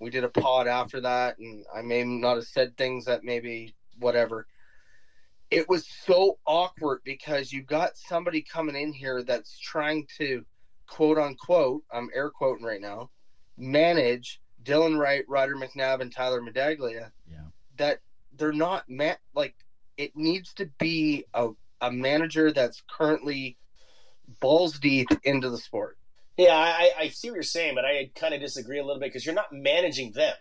we 0.00 0.10
did 0.10 0.24
a 0.24 0.28
pod 0.28 0.66
after 0.66 1.00
that 1.02 1.38
and 1.38 1.64
I 1.72 1.82
may 1.82 2.02
not 2.02 2.34
have 2.36 2.46
said 2.46 2.76
things 2.76 3.04
that 3.04 3.22
maybe 3.22 3.74
whatever. 4.00 4.48
It 5.50 5.68
was 5.68 5.86
so 6.04 6.38
awkward 6.46 7.00
because 7.04 7.52
you 7.52 7.62
got 7.62 7.96
somebody 7.96 8.42
coming 8.42 8.74
in 8.74 8.92
here 8.92 9.22
that's 9.22 9.58
trying 9.58 10.06
to 10.18 10.44
quote 10.86 11.18
unquote, 11.18 11.82
I'm 11.92 12.10
air 12.14 12.30
quoting 12.30 12.64
right 12.64 12.80
now, 12.80 13.10
manage 13.56 14.40
Dylan 14.62 14.98
Wright, 14.98 15.24
Ryder 15.28 15.56
McNabb, 15.56 16.00
and 16.00 16.12
Tyler 16.12 16.40
Medaglia. 16.40 17.10
Yeah. 17.30 17.38
That 17.76 18.00
they're 18.36 18.52
not 18.52 18.88
man 18.88 19.16
like 19.34 19.54
it 19.96 20.16
needs 20.16 20.52
to 20.54 20.66
be 20.78 21.24
a, 21.34 21.50
a 21.80 21.90
manager 21.90 22.52
that's 22.52 22.82
currently 22.90 23.56
balls 24.40 24.78
deep 24.78 25.08
into 25.22 25.50
the 25.50 25.58
sport. 25.58 25.96
Yeah, 26.36 26.54
I, 26.54 26.90
I 26.98 27.08
see 27.08 27.30
what 27.30 27.36
you're 27.36 27.42
saying, 27.42 27.74
but 27.74 27.86
I 27.86 28.10
kind 28.14 28.34
of 28.34 28.40
disagree 28.40 28.78
a 28.78 28.84
little 28.84 29.00
bit 29.00 29.08
because 29.08 29.24
you're 29.24 29.34
not 29.34 29.52
managing 29.52 30.12
them. 30.12 30.34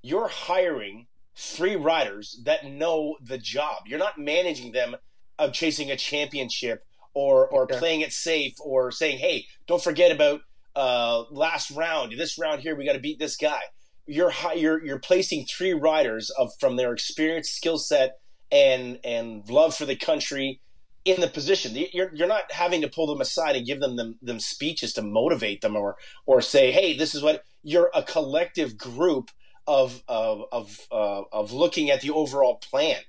You're 0.00 0.28
hiring 0.28 1.06
free 1.34 1.76
riders 1.76 2.40
that 2.44 2.64
know 2.64 3.16
the 3.22 3.38
job. 3.38 3.84
You're 3.86 3.98
not 3.98 4.18
managing 4.18 4.72
them 4.72 4.96
of 5.38 5.52
chasing 5.52 5.90
a 5.90 5.96
championship 5.96 6.84
or 7.14 7.48
or 7.48 7.64
Okay. 7.64 7.78
playing 7.78 8.00
it 8.02 8.12
safe 8.12 8.54
or 8.60 8.90
saying, 8.90 9.18
"Hey, 9.18 9.46
don't 9.66 9.82
forget 9.82 10.12
about 10.12 10.40
uh, 10.76 11.24
last 11.30 11.70
round. 11.70 12.12
This 12.12 12.38
round 12.38 12.60
here, 12.62 12.76
we 12.76 12.84
got 12.84 12.94
to 12.94 13.00
beat 13.00 13.18
this 13.18 13.36
guy." 13.36 13.60
You're 14.06 14.30
high, 14.30 14.54
you're 14.54 14.84
you're 14.84 14.98
placing 14.98 15.46
three 15.46 15.72
riders 15.72 16.30
of 16.30 16.52
from 16.60 16.76
their 16.76 16.92
experience, 16.92 17.50
skill 17.50 17.78
set, 17.78 18.18
and 18.52 18.98
and 19.04 19.48
love 19.48 19.74
for 19.76 19.86
the 19.86 19.96
country 19.96 20.60
in 21.04 21.20
the 21.20 21.28
position. 21.28 21.72
You're, 21.92 22.14
you're 22.14 22.28
not 22.28 22.50
having 22.50 22.80
to 22.82 22.88
pull 22.88 23.06
them 23.06 23.20
aside 23.20 23.56
and 23.56 23.66
give 23.66 23.80
them, 23.80 23.96
them 23.96 24.18
them 24.22 24.40
speeches 24.40 24.92
to 24.94 25.02
motivate 25.02 25.60
them 25.60 25.76
or 25.76 25.96
or 26.26 26.40
say, 26.40 26.72
hey, 26.72 26.96
this 26.96 27.14
is 27.14 27.22
what 27.22 27.42
you're 27.62 27.90
a 27.94 28.02
collective 28.02 28.76
group 28.78 29.30
of 29.66 30.02
of 30.08 30.44
of 30.52 30.80
uh, 30.90 31.22
of 31.32 31.52
looking 31.52 31.90
at 31.90 32.00
the 32.00 32.10
overall 32.10 32.56
plan. 32.56 33.00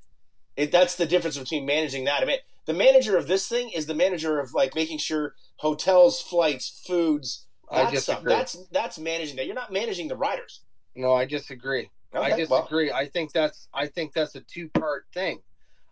It, 0.55 0.71
that's 0.71 0.95
the 0.95 1.05
difference 1.05 1.37
between 1.37 1.65
managing 1.65 2.05
that. 2.05 2.21
I 2.21 2.25
mean, 2.25 2.37
the 2.65 2.73
manager 2.73 3.17
of 3.17 3.27
this 3.27 3.47
thing 3.47 3.69
is 3.69 3.85
the 3.85 3.93
manager 3.93 4.39
of 4.39 4.53
like 4.53 4.73
making 4.73 4.99
sure 4.99 5.35
hotels, 5.57 6.21
flights, 6.21 6.83
foods. 6.85 7.45
I 7.69 7.91
That 7.91 7.99
stuff. 7.99 8.23
That's 8.23 8.57
that's 8.71 8.99
managing 8.99 9.35
that. 9.37 9.45
You're 9.45 9.55
not 9.55 9.73
managing 9.73 10.07
the 10.07 10.15
riders. 10.15 10.61
No, 10.95 11.13
I 11.13 11.25
disagree. 11.25 11.89
I 12.13 12.31
Okay, 12.31 12.45
well, 12.45 12.61
disagree. 12.61 12.91
I 12.91 13.07
think 13.07 13.33
that's 13.33 13.67
I 13.73 13.87
think 13.87 14.13
that's 14.13 14.35
a 14.35 14.41
two 14.41 14.69
part 14.69 15.05
thing. 15.13 15.41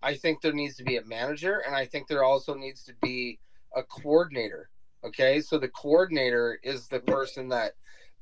I 0.02 0.16
think 0.16 0.42
there 0.42 0.54
needs 0.54 0.76
to 0.78 0.84
be 0.84 0.98
a 0.98 1.06
manager 1.06 1.64
and 1.66 1.76
I 1.76 1.86
think 1.86 2.08
there 2.08 2.24
also 2.24 2.54
needs 2.56 2.84
to 2.84 2.94
be 3.02 3.40
a 3.76 3.84
coordinator. 3.84 4.70
Okay? 5.04 5.40
So 5.40 5.58
the 5.58 5.70
coordinator 5.70 6.60
is 6.62 6.88
the 6.88 7.00
person 7.00 7.50
that 7.50 7.74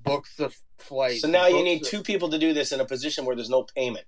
books 0.03 0.35
the 0.35 0.53
flight. 0.77 1.19
so 1.19 1.27
now 1.27 1.47
you 1.47 1.63
need 1.63 1.83
two 1.83 2.01
people 2.01 2.29
to 2.29 2.37
do 2.39 2.53
this 2.53 2.71
in 2.71 2.79
a 2.79 2.85
position 2.85 3.25
where 3.25 3.35
there's 3.35 3.49
no 3.49 3.63
payment. 3.75 4.05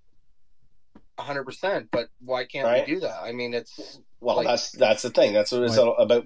hundred 1.20 1.44
percent. 1.44 1.90
But 1.92 2.10
why 2.20 2.46
can't 2.46 2.66
Right. 2.66 2.88
we 2.88 2.96
do 2.96 3.00
that? 3.02 3.22
I 3.22 3.32
mean 3.32 3.54
it's 3.54 4.00
Well, 4.20 4.38
Like- 4.38 4.48
that's 4.48 4.72
that's 4.72 5.02
the 5.04 5.10
thing. 5.10 5.34
That's 5.34 5.52
what 5.52 5.64
it's 5.64 5.78
Right. 5.78 5.86
all 5.88 5.96
about. 5.98 6.24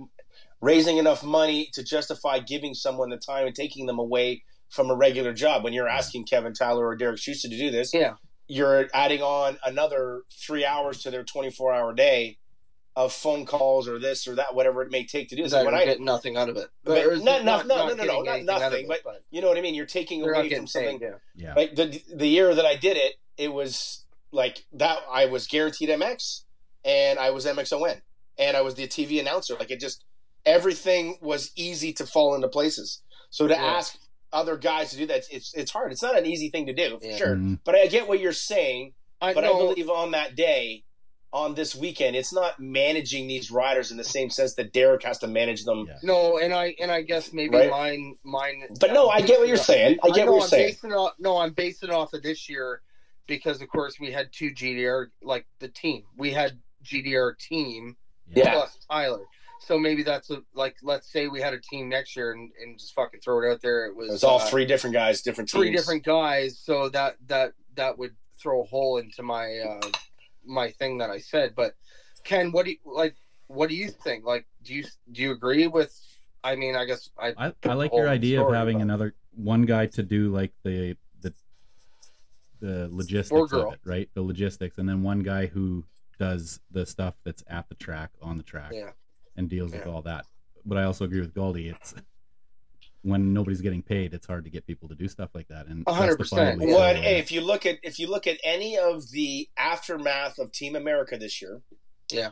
Raising 0.62 0.98
enough 0.98 1.24
money 1.24 1.70
to 1.74 1.84
justify 1.84 2.40
giving 2.40 2.74
someone 2.74 3.10
the 3.10 3.18
time 3.18 3.46
and 3.48 3.56
taking 3.56 3.86
them 3.86 4.00
away 4.00 4.44
from 4.70 4.90
a 4.90 4.96
regular 4.96 5.34
job. 5.34 5.64
When 5.64 5.74
you're 5.74 5.88
asking 5.88 6.26
Kevin 6.26 6.54
Tyler 6.54 6.86
or 6.88 6.96
Derek 6.96 7.20
Schuster 7.20 7.48
to 7.50 7.58
do 7.58 7.70
this, 7.70 7.94
yeah. 7.94 8.16
you're 8.48 8.90
adding 8.94 9.22
on 9.22 9.60
another 9.64 10.24
three 10.32 10.66
hours 10.66 11.02
to 11.04 11.12
their 11.12 11.24
24 11.24 11.74
hour 11.74 11.94
day 11.94 12.38
of 12.98 13.14
phone 13.14 13.46
calls 13.46 13.88
or 13.88 14.00
this 14.00 14.28
or 14.28 14.34
that, 14.36 14.56
whatever 14.56 14.82
it 14.82 14.90
may 14.90 15.06
take 15.06 15.30
to 15.30 15.36
do 15.36 15.44
this. 15.44 15.52
That 15.52 15.64
when 15.66 15.76
I, 15.76 15.86
get 15.86 16.00
nothing 16.02 16.36
out 16.36 16.50
of 16.50 16.58
it. 16.58 16.68
But 16.84 17.06
Or 17.06 17.12
is 17.14 17.22
not- 17.22 17.42
it 17.42 17.44
not- 17.46 17.68
no, 17.68 17.76
no, 17.90 17.94
no, 17.94 17.94
not 17.94 18.00
anything 18.00 18.28
out 18.28 18.40
of 18.40 18.46
nothing, 18.72 18.90
it, 18.90 19.02
but 19.04 19.24
you 19.30 19.40
know 19.40 19.48
what 19.50 19.58
I 19.58 19.62
mean. 19.62 19.76
You're 19.76 19.86
taking 19.86 20.24
away 20.24 20.50
from 20.50 20.66
something. 20.66 21.00
paid. 21.00 21.06
Yeah. 21.06 21.16
Yeah. 21.36 21.54
Like 21.54 21.76
the 21.76 22.02
the 22.14 22.28
year 22.28 22.56
that 22.56 22.66
I 22.66 22.76
did 22.76 22.98
it, 22.98 23.14
it 23.38 23.54
was 23.54 24.04
like 24.32 24.66
that. 24.74 24.98
I 25.12 25.26
was 25.28 25.46
guaranteed 25.46 25.90
MX, 25.90 26.44
and 26.84 27.20
I 27.20 27.30
was 27.30 27.46
MXON, 27.46 28.02
and 28.40 28.58
I 28.58 28.62
was 28.62 28.74
the 28.74 28.88
TV 28.88 29.20
announcer. 29.20 29.56
Like 29.60 29.70
it 29.70 29.80
just 29.80 30.04
everything 30.48 31.18
was 31.22 31.52
easy 31.56 31.94
to 31.94 32.06
fall 32.06 32.34
into 32.34 32.48
places. 32.48 33.04
So 33.30 33.48
to 33.48 33.54
Yeah. 33.54 33.64
ask 33.64 34.00
other 34.34 34.58
guys 34.58 34.90
to 34.92 34.98
do 34.98 35.06
that, 35.08 35.24
it's 35.30 35.54
it's 35.54 35.72
hard. 35.72 35.92
It's 35.92 36.02
not 36.02 36.18
an 36.18 36.26
easy 36.26 36.50
thing 36.50 36.66
to 36.66 36.74
do, 36.74 36.98
for 37.00 37.06
Yeah. 37.06 37.18
sure. 37.18 37.36
Mhm. 37.36 37.60
But 37.64 37.76
I 37.76 37.88
get 37.88 38.08
what 38.08 38.20
you're 38.20 38.34
saying. 38.34 38.94
I 39.22 39.34
But 39.34 39.44
I 39.46 39.50
believe 39.50 39.90
on 39.90 40.12
that 40.12 40.36
day, 40.36 40.84
on 41.38 41.54
this 41.54 41.76
weekend, 41.76 42.16
it's 42.16 42.34
not 42.34 42.60
managing 42.60 43.28
these 43.28 43.52
riders 43.52 43.92
in 43.92 43.98
the 43.98 44.04
same 44.04 44.28
sense 44.30 44.56
that 44.56 44.74
Derek 44.74 45.04
has 45.04 45.20
to 45.20 45.28
manage 45.28 45.66
them. 45.66 45.86
Yeah. 45.88 45.98
no, 46.02 46.40
and 46.40 46.52
I 46.52 46.76
and 46.82 46.92
I 46.92 47.04
guess 47.04 47.32
maybe 47.32 47.56
Right. 47.56 47.70
mine 47.70 48.16
mine 48.24 48.64
But 48.80 48.92
no, 48.92 49.10
I 49.10 49.22
get 49.22 49.38
what 49.40 49.48
you're 49.48 49.58
saying. 49.58 50.00
I 50.04 50.08
get 50.10 50.26
know 50.26 50.32
what 50.34 50.52
you're 50.52 50.66
I'm 50.66 50.74
saying. 50.74 50.94
Off, 50.94 51.14
no, 51.20 51.38
I'm 51.38 51.54
basing 51.54 51.90
it 51.90 51.94
off 51.94 52.14
of 52.14 52.24
this 52.24 52.50
year 52.50 52.82
because, 53.28 53.62
of 53.62 53.70
course, 53.70 54.00
we 54.00 54.12
had 54.12 54.30
two 54.34 54.50
GDR, 54.52 55.08
like 55.22 55.46
the 55.60 55.68
team. 55.68 56.04
We 56.18 56.32
had 56.32 56.60
GDR 56.84 57.38
team 57.38 57.96
Yeah. 58.34 58.54
plus 58.54 58.76
Tyler. 58.90 59.22
So 59.60 59.78
maybe 59.78 60.02
that's 60.02 60.30
a, 60.32 60.42
like, 60.56 60.76
let's 60.82 61.12
say 61.12 61.28
we 61.28 61.40
had 61.42 61.54
a 61.54 61.60
team 61.60 61.88
next 61.90 62.16
year 62.16 62.32
and, 62.32 62.50
and 62.64 62.80
just 62.80 62.94
fucking 62.96 63.20
throw 63.20 63.44
it 63.44 63.52
out 63.52 63.62
there. 63.62 63.86
It 63.86 63.96
was, 63.96 64.08
It 64.10 64.12
was 64.14 64.24
all 64.24 64.40
uh, 64.40 64.46
three 64.46 64.66
different 64.66 64.94
guys, 64.96 65.22
different 65.22 65.50
teams. 65.50 65.62
three 65.62 65.72
different 65.72 66.04
guys. 66.04 66.58
So 66.60 66.90
that 66.90 67.18
that 67.28 67.54
that 67.76 67.98
would 68.00 68.16
throw 68.42 68.62
a 68.62 68.66
hole 68.66 68.98
into 68.98 69.24
my 69.24 69.58
uh, 69.60 69.82
my 70.48 70.70
thing 70.72 70.98
that 71.00 71.10
I 71.10 71.20
said. 71.20 71.54
But 71.56 71.74
Ken, 72.24 72.52
what 72.52 72.66
do 72.66 72.72
you 72.72 72.78
like? 72.86 73.16
What 73.48 73.70
do 73.70 73.76
you 73.76 73.90
think? 73.90 74.26
Like, 74.26 74.46
do 74.64 74.74
you 74.74 74.84
do 75.12 75.22
you 75.22 75.32
agree 75.32 75.68
with? 75.68 75.94
I 76.44 76.56
mean, 76.56 76.76
I 76.76 76.86
guess 76.86 77.10
I 77.20 77.34
I, 77.38 77.54
I 77.64 77.74
like 77.74 77.92
your 77.94 78.10
idea 78.10 78.44
of 78.44 78.54
having 78.54 78.78
but- 78.78 78.84
another 78.84 79.14
one 79.36 79.64
guy 79.64 79.86
to 79.88 80.04
do 80.04 80.30
like 80.34 80.52
the 80.64 80.96
the 81.22 81.34
the 82.60 82.90
logistics 82.92 83.54
of 83.54 83.74
it, 83.74 83.80
right? 83.86 84.10
The 84.14 84.22
logistics, 84.24 84.78
and 84.78 84.88
then 84.90 85.04
one 85.04 85.20
guy 85.20 85.46
who 85.48 85.84
does 86.20 86.60
the 86.72 86.86
stuff 86.86 87.14
that's 87.24 87.44
at 87.48 87.70
the 87.70 87.76
track 87.76 88.10
on 88.22 88.38
the 88.38 88.44
track 88.44 88.72
Yeah. 88.74 88.90
and 89.36 89.48
deals 89.48 89.72
with 89.72 89.86
all 89.86 90.02
that. 90.04 90.26
But 90.66 90.80
I 90.80 90.84
also 90.84 91.06
agree 91.06 91.20
with 91.22 91.34
Goldie. 91.34 91.70
It's 91.70 91.94
when 93.08 93.34
nobody's 93.34 93.62
getting 93.62 93.82
paid, 93.82 94.14
it's 94.14 94.28
hard 94.28 94.44
to 94.44 94.50
get 94.50 94.68
people 94.68 94.90
to 94.90 94.96
do 94.96 95.08
stuff 95.08 95.30
like 95.34 95.48
that. 95.48 95.68
And 95.68 95.86
A 95.88 95.94
hundred 95.94 96.18
percent. 96.18 96.60
What 96.60 96.98
hey, 96.98 97.20
if 97.20 97.32
you 97.32 97.40
look 97.40 97.66
at 97.66 97.78
if 97.82 98.00
you 98.00 98.08
look 98.10 98.28
at 98.28 98.38
any 98.44 98.78
of 98.78 99.12
the 99.12 99.48
aftermath 99.58 100.40
of 100.40 100.52
Team 100.52 100.76
America 100.76 101.18
this 101.18 101.42
year, 101.42 101.62
Yeah. 102.12 102.32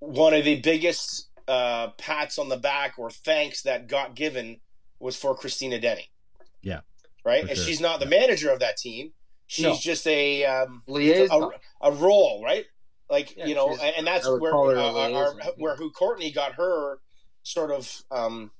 one 0.00 0.34
of 0.34 0.44
the 0.44 0.60
biggest 0.60 1.30
uh, 1.48 1.88
pats 1.96 2.38
on 2.38 2.50
the 2.50 2.58
back 2.58 2.98
or 2.98 3.10
thanks 3.10 3.62
that 3.62 3.88
got 3.88 4.14
given 4.14 4.60
was 4.98 5.16
for 5.16 5.34
Christina 5.34 5.80
Denny. 5.80 6.10
Yeah, 6.62 6.80
right, 7.24 7.40
and 7.48 7.56
sure. 7.56 7.64
she's 7.64 7.80
not 7.80 7.98
the 7.98 8.06
manager 8.06 8.50
of 8.50 8.60
that 8.60 8.76
team. 8.76 9.12
She's 9.46 9.64
No. 9.64 9.74
just 9.80 10.06
a 10.06 10.44
um, 10.44 10.82
Liaison. 10.86 11.50
a, 11.80 11.88
a 11.88 11.92
role, 11.92 12.42
right? 12.44 12.66
Like 13.08 13.36
Yeah, 13.36 13.46
you 13.46 13.54
know, 13.54 13.74
and 13.74 14.06
that's 14.06 14.28
where 14.28 14.52
call 14.52 14.68
her 14.68 14.76
a 14.76 14.84
uh, 14.84 15.12
our, 15.12 15.34
where 15.56 15.76
who 15.76 15.90
Courtney 15.90 16.30
got 16.30 16.52
her 16.56 16.98
sort 17.42 17.70
of 17.70 18.02
um, 18.10 18.50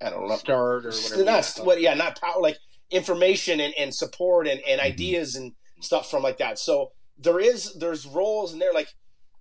I 0.00 0.10
don't 0.10 0.28
know 0.28 0.36
Start 0.36 0.86
or 0.86 0.90
whatever. 0.90 1.24
not 1.24 1.52
what 1.62 1.80
yeah 1.80 1.94
not 1.94 2.20
power 2.20 2.40
like 2.40 2.58
information 2.90 3.60
and, 3.60 3.74
and 3.78 3.94
support 3.94 4.46
and, 4.46 4.60
and 4.68 4.80
Mhm. 4.80 4.84
ideas 4.84 5.36
and 5.36 5.52
stuff 5.80 6.10
from 6.10 6.22
like 6.22 6.38
that 6.38 6.58
so 6.58 6.92
there 7.18 7.40
is 7.40 7.74
there's 7.74 8.06
roles 8.06 8.52
in 8.52 8.58
there 8.58 8.72
like 8.72 8.88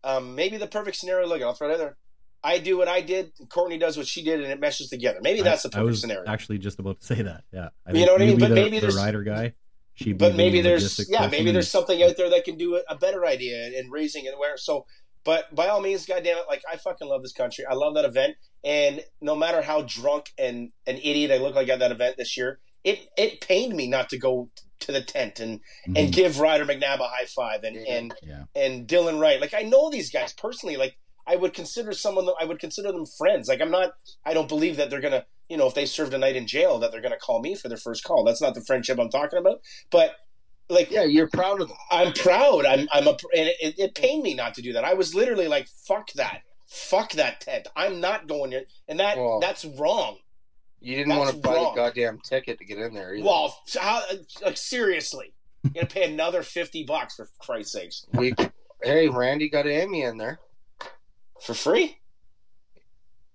um, 0.03 0.35
maybe 0.35 0.57
the 0.57 0.67
perfect 0.67 0.97
scenario 0.97 1.27
look 1.27 1.41
i'll 1.41 1.53
throw 1.53 1.69
it 1.69 1.73
out 1.73 1.77
there 1.79 1.97
i 2.43 2.57
do 2.57 2.77
what 2.77 2.87
i 2.87 3.01
did 3.01 3.31
courtney 3.49 3.77
does 3.77 3.97
what 3.97 4.07
she 4.07 4.23
did 4.23 4.41
and 4.41 4.51
it 4.51 4.59
meshes 4.59 4.89
together 4.89 5.19
maybe 5.21 5.41
that's 5.41 5.63
the 5.63 5.69
perfect 5.69 5.85
was 5.87 6.01
scenario 6.01 6.29
actually 6.29 6.57
just 6.57 6.79
about 6.79 6.99
to 6.99 7.05
say 7.05 7.21
that. 7.21 7.43
Yeah, 7.51 7.69
I 7.87 7.91
You 7.91 8.05
know 8.05 8.13
what 8.13 8.21
I 8.21 8.25
mean? 8.25 8.39
But 8.39 8.49
the, 8.49 8.55
maybe 8.55 8.79
the 8.79 8.91
rider 8.91 9.23
guy. 9.23 9.53
She'd 9.95 10.13
be 10.13 10.13
but 10.13 10.31
the 10.31 10.37
maybe 10.37 10.59
there's 10.61 11.07
yeah 11.09 11.27
maybe 11.27 11.51
there's 11.51 11.71
something 11.71 12.03
out 12.03 12.17
there 12.17 12.29
that 12.29 12.43
can 12.43 12.57
do 12.57 12.75
a, 12.75 12.81
a 12.89 12.97
better 12.97 13.25
idea 13.25 13.71
in 13.79 13.89
raising 13.89 14.25
it 14.25 14.37
where 14.37 14.57
so 14.57 14.85
but 15.25 15.53
by 15.53 15.67
all 15.67 15.81
means 15.81 16.05
goddamn 16.05 16.37
it 16.37 16.45
like 16.47 16.61
i 16.71 16.77
fucking 16.77 17.07
love 17.07 17.21
this 17.21 17.33
country. 17.33 17.65
I 17.69 17.73
love 17.73 17.95
that 17.95 18.05
event. 18.05 18.35
And 18.63 19.03
no 19.21 19.35
matter 19.35 19.61
how 19.61 19.81
drunk 19.81 20.31
and 20.37 20.71
an 20.87 20.97
idiot 20.97 21.31
i 21.31 21.37
look 21.37 21.55
like 21.55 21.67
at 21.69 21.79
that 21.79 21.91
event 21.91 22.15
this 22.17 22.37
year 22.37 22.59
it 22.83 23.07
it 23.17 23.41
pained 23.41 23.75
me 23.75 23.87
not 23.87 24.09
to 24.09 24.17
go 24.17 24.49
to 24.79 24.91
the 24.91 25.01
tent 25.01 25.39
and 25.39 25.59
and 25.85 25.97
Mhm. 26.09 26.11
give 26.13 26.39
ryder 26.39 26.65
mcnabb 26.65 26.99
a 26.99 27.07
high 27.07 27.25
five 27.25 27.63
and 27.63 27.75
Yeah. 27.75 27.93
and 27.95 28.15
yeah, 28.23 28.43
and 28.55 28.87
dylan 28.87 29.19
wright. 29.19 29.41
Like 29.41 29.53
i 29.53 29.61
know 29.63 29.89
these 29.89 30.09
guys 30.11 30.31
personally. 30.33 30.77
Like 30.77 30.95
i 31.27 31.35
would 31.35 31.53
consider 31.53 31.91
someone 31.93 32.27
i 32.39 32.45
would 32.45 32.59
consider 32.59 32.91
them 32.91 33.05
friends. 33.17 33.47
Like 33.47 33.61
i'm 33.61 33.71
not 33.71 33.93
i 34.25 34.33
don't 34.33 34.47
believe 34.49 34.77
that 34.77 34.89
they're 34.89 35.01
gonna 35.01 35.25
you 35.49 35.57
know 35.57 35.67
if 35.67 35.73
they 35.75 35.85
served 35.85 36.13
a 36.13 36.17
night 36.17 36.35
in 36.35 36.45
jail 36.47 36.77
that 36.79 36.91
they're 36.91 37.01
gonna 37.01 37.17
call 37.17 37.39
me 37.41 37.55
for 37.55 37.67
their 37.69 37.77
first 37.77 38.03
call. 38.03 38.23
That's 38.23 38.41
not 38.41 38.53
the 38.55 38.63
friendship 38.65 38.99
i'm 38.99 39.09
talking 39.09 39.39
about. 39.39 39.61
But 39.91 40.15
like 40.69 40.91
Yeah, 40.91 41.03
you're 41.03 41.27
proud 41.29 41.61
of 41.61 41.67
them. 41.69 41.77
I'm 41.91 42.13
proud. 42.13 42.65
I'm 42.65 42.87
I'm 42.91 43.07
a 43.07 43.11
and 43.11 43.49
it, 43.61 43.77
it 43.79 43.95
pained 43.95 44.23
me 44.23 44.33
not 44.33 44.53
to 44.55 44.61
do 44.61 44.73
that. 44.73 44.83
I 44.83 44.93
was 44.93 45.13
literally 45.15 45.47
like, 45.47 45.67
fuck 45.67 46.11
that, 46.13 46.41
fuck 46.67 47.11
that 47.13 47.41
tent. 47.41 47.67
I'm 47.75 47.99
not 48.01 48.27
going 48.27 48.53
in 48.53 48.65
and 48.87 48.99
that 48.99 49.17
Well, 49.17 49.39
that's 49.39 49.65
wrong. 49.65 50.17
You 50.81 50.97
didn't 50.97 51.09
That's 51.09 51.19
want 51.19 51.31
to 51.35 51.37
buy 51.41 51.55
wrong. 51.55 51.73
the 51.75 51.81
goddamn 51.81 52.19
ticket 52.19 52.59
to 52.59 52.65
get 52.65 52.77
in 52.77 52.93
there. 52.93 53.15
Either. 53.15 53.25
Well, 53.25 53.57
how 53.79 54.01
like 54.43 54.57
seriously, 54.57 55.33
you're 55.63 55.73
gonna 55.73 55.87
pay 55.87 56.11
another 56.11 56.43
fifty 56.43 56.83
bucks 56.83 57.15
for 57.15 57.27
Christ's 57.39 57.71
sakes 57.73 58.05
we, 58.13 58.33
hey, 58.83 59.09
Randy 59.09 59.49
got 59.49 59.65
Amy 59.65 60.03
in 60.03 60.17
there. 60.17 60.39
for 61.41 61.53
free? 61.55 61.97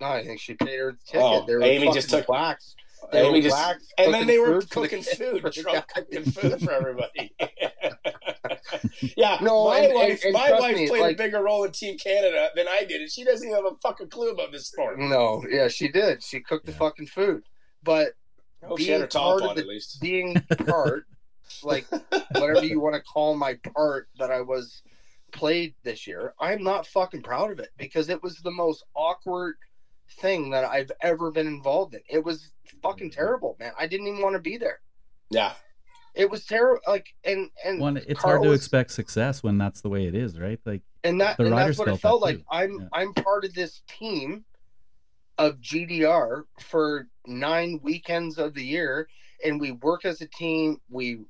No, 0.00 0.06
I 0.08 0.24
think 0.24 0.40
she 0.40 0.54
paid 0.54 0.78
her 0.78 0.92
ticket. 1.06 1.20
Oh, 1.20 1.60
Amy 1.62 1.92
just 1.92 2.08
took- 2.10 2.28
waxed. 2.28 2.76
They 3.12 3.20
Amy 3.26 3.38
were 3.38 3.48
just, 3.48 3.76
and 3.98 4.14
then 4.14 4.26
they 4.26 4.38
were 4.38 4.60
food 4.60 4.62
the 4.62 4.66
cooking 4.74 5.02
kids, 5.02 5.16
food, 5.16 5.40
for 5.42 5.50
the 5.50 5.62
drunk 5.62 5.84
cooking 5.94 6.24
food 6.24 6.60
for 6.62 6.72
everybody. 6.72 7.32
yeah, 9.16 9.38
No, 9.40 9.66
my 9.68 9.78
and- 9.80 9.94
wife, 9.94 10.24
and- 10.24 10.24
and 10.24 10.32
my 10.34 10.58
wife 10.58 10.76
me, 10.76 10.88
played 10.88 11.00
like- 11.00 11.14
a 11.14 11.18
bigger 11.18 11.42
role 11.42 11.64
in 11.64 11.72
Team 11.72 11.98
Canada 11.98 12.50
than 12.54 12.66
I 12.68 12.84
did, 12.84 13.00
and 13.00 13.10
she 13.10 13.24
doesn't 13.24 13.46
even 13.48 13.62
have 13.62 13.72
a 13.72 13.76
fucking 13.82 14.08
clue 14.10 14.30
about 14.30 14.52
this 14.52 14.68
sport. 14.68 14.98
No, 14.98 15.44
yeah, 15.48 15.68
she 15.68 15.88
did. 15.88 16.22
She 16.22 16.40
cooked 16.40 16.66
the 16.66 16.72
fucking 16.72 17.06
food, 17.08 17.42
but 17.82 18.12
I 18.62 18.66
hope 18.66 18.78
she 18.78 18.88
had 18.90 19.00
her 19.00 19.06
being 19.06 19.22
part 19.22 19.42
of 19.42 19.54
the- 19.56 19.62
at 19.62 19.68
least. 19.68 20.00
being 20.00 20.34
part, 20.66 21.06
like 21.62 21.86
whatever 22.32 22.64
you 22.64 22.80
want 22.80 22.94
to 22.94 23.02
call 23.02 23.34
my 23.36 23.54
part 23.74 24.08
that 24.18 24.30
I 24.30 24.40
was 24.40 24.82
played 25.32 25.74
this 25.82 26.06
year, 26.06 26.34
I'm 26.40 26.62
not 26.62 26.86
fucking 26.86 27.22
proud 27.22 27.50
of 27.50 27.58
it 27.60 27.70
because 27.78 28.08
it 28.08 28.22
was 28.22 28.36
the 28.38 28.50
most 28.50 28.84
awkward 28.94 29.56
thing 30.18 30.50
that 30.50 30.64
I've 30.64 30.90
ever 31.02 31.30
been 31.30 31.46
involved 31.46 31.94
in. 31.94 32.00
It 32.08 32.24
was 32.24 32.50
fucking 32.82 33.10
mm-hmm. 33.10 33.18
terrible, 33.18 33.56
man. 33.60 33.72
I 33.78 33.86
didn't 33.86 34.08
even 34.08 34.22
want 34.22 34.34
to 34.34 34.40
be 34.40 34.56
there. 34.56 34.80
Yeah, 35.30 35.52
It 36.14 36.28
was 36.28 36.44
terrible. 36.44 36.80
Like, 36.88 37.14
and 37.24 37.50
and 37.64 37.80
One, 37.80 37.96
it's 37.96 38.20
Carl 38.20 38.36
hard 38.36 38.42
to 38.44 38.50
was- 38.50 38.60
expect 38.60 38.90
success 38.90 39.42
when 39.42 39.58
that's 39.58 39.80
the 39.80 39.88
way 39.88 40.06
it 40.06 40.14
is, 40.14 40.38
right? 40.38 40.58
Like, 40.64 40.82
and 41.04 41.20
that 41.20 41.36
the 41.36 41.44
and 41.44 41.52
riders 41.52 41.76
that's 41.76 41.78
what 41.78 41.88
it 41.88 42.00
felt 42.00 42.00
felt 42.00 42.22
like. 42.22 42.36
too. 42.38 42.44
I'm 42.50 42.80
Yeah. 42.80 42.88
I'm 42.92 43.14
part 43.14 43.44
of 43.44 43.54
this 43.54 43.82
team 43.86 44.44
of 45.38 45.60
GDR 45.60 46.44
for 46.58 47.08
nine 47.26 47.80
weekends 47.82 48.38
of 48.38 48.54
the 48.54 48.64
year, 48.64 49.08
and 49.44 49.60
we 49.60 49.72
work 49.72 50.04
as 50.04 50.20
a 50.20 50.26
team. 50.26 50.80
We 50.90 51.20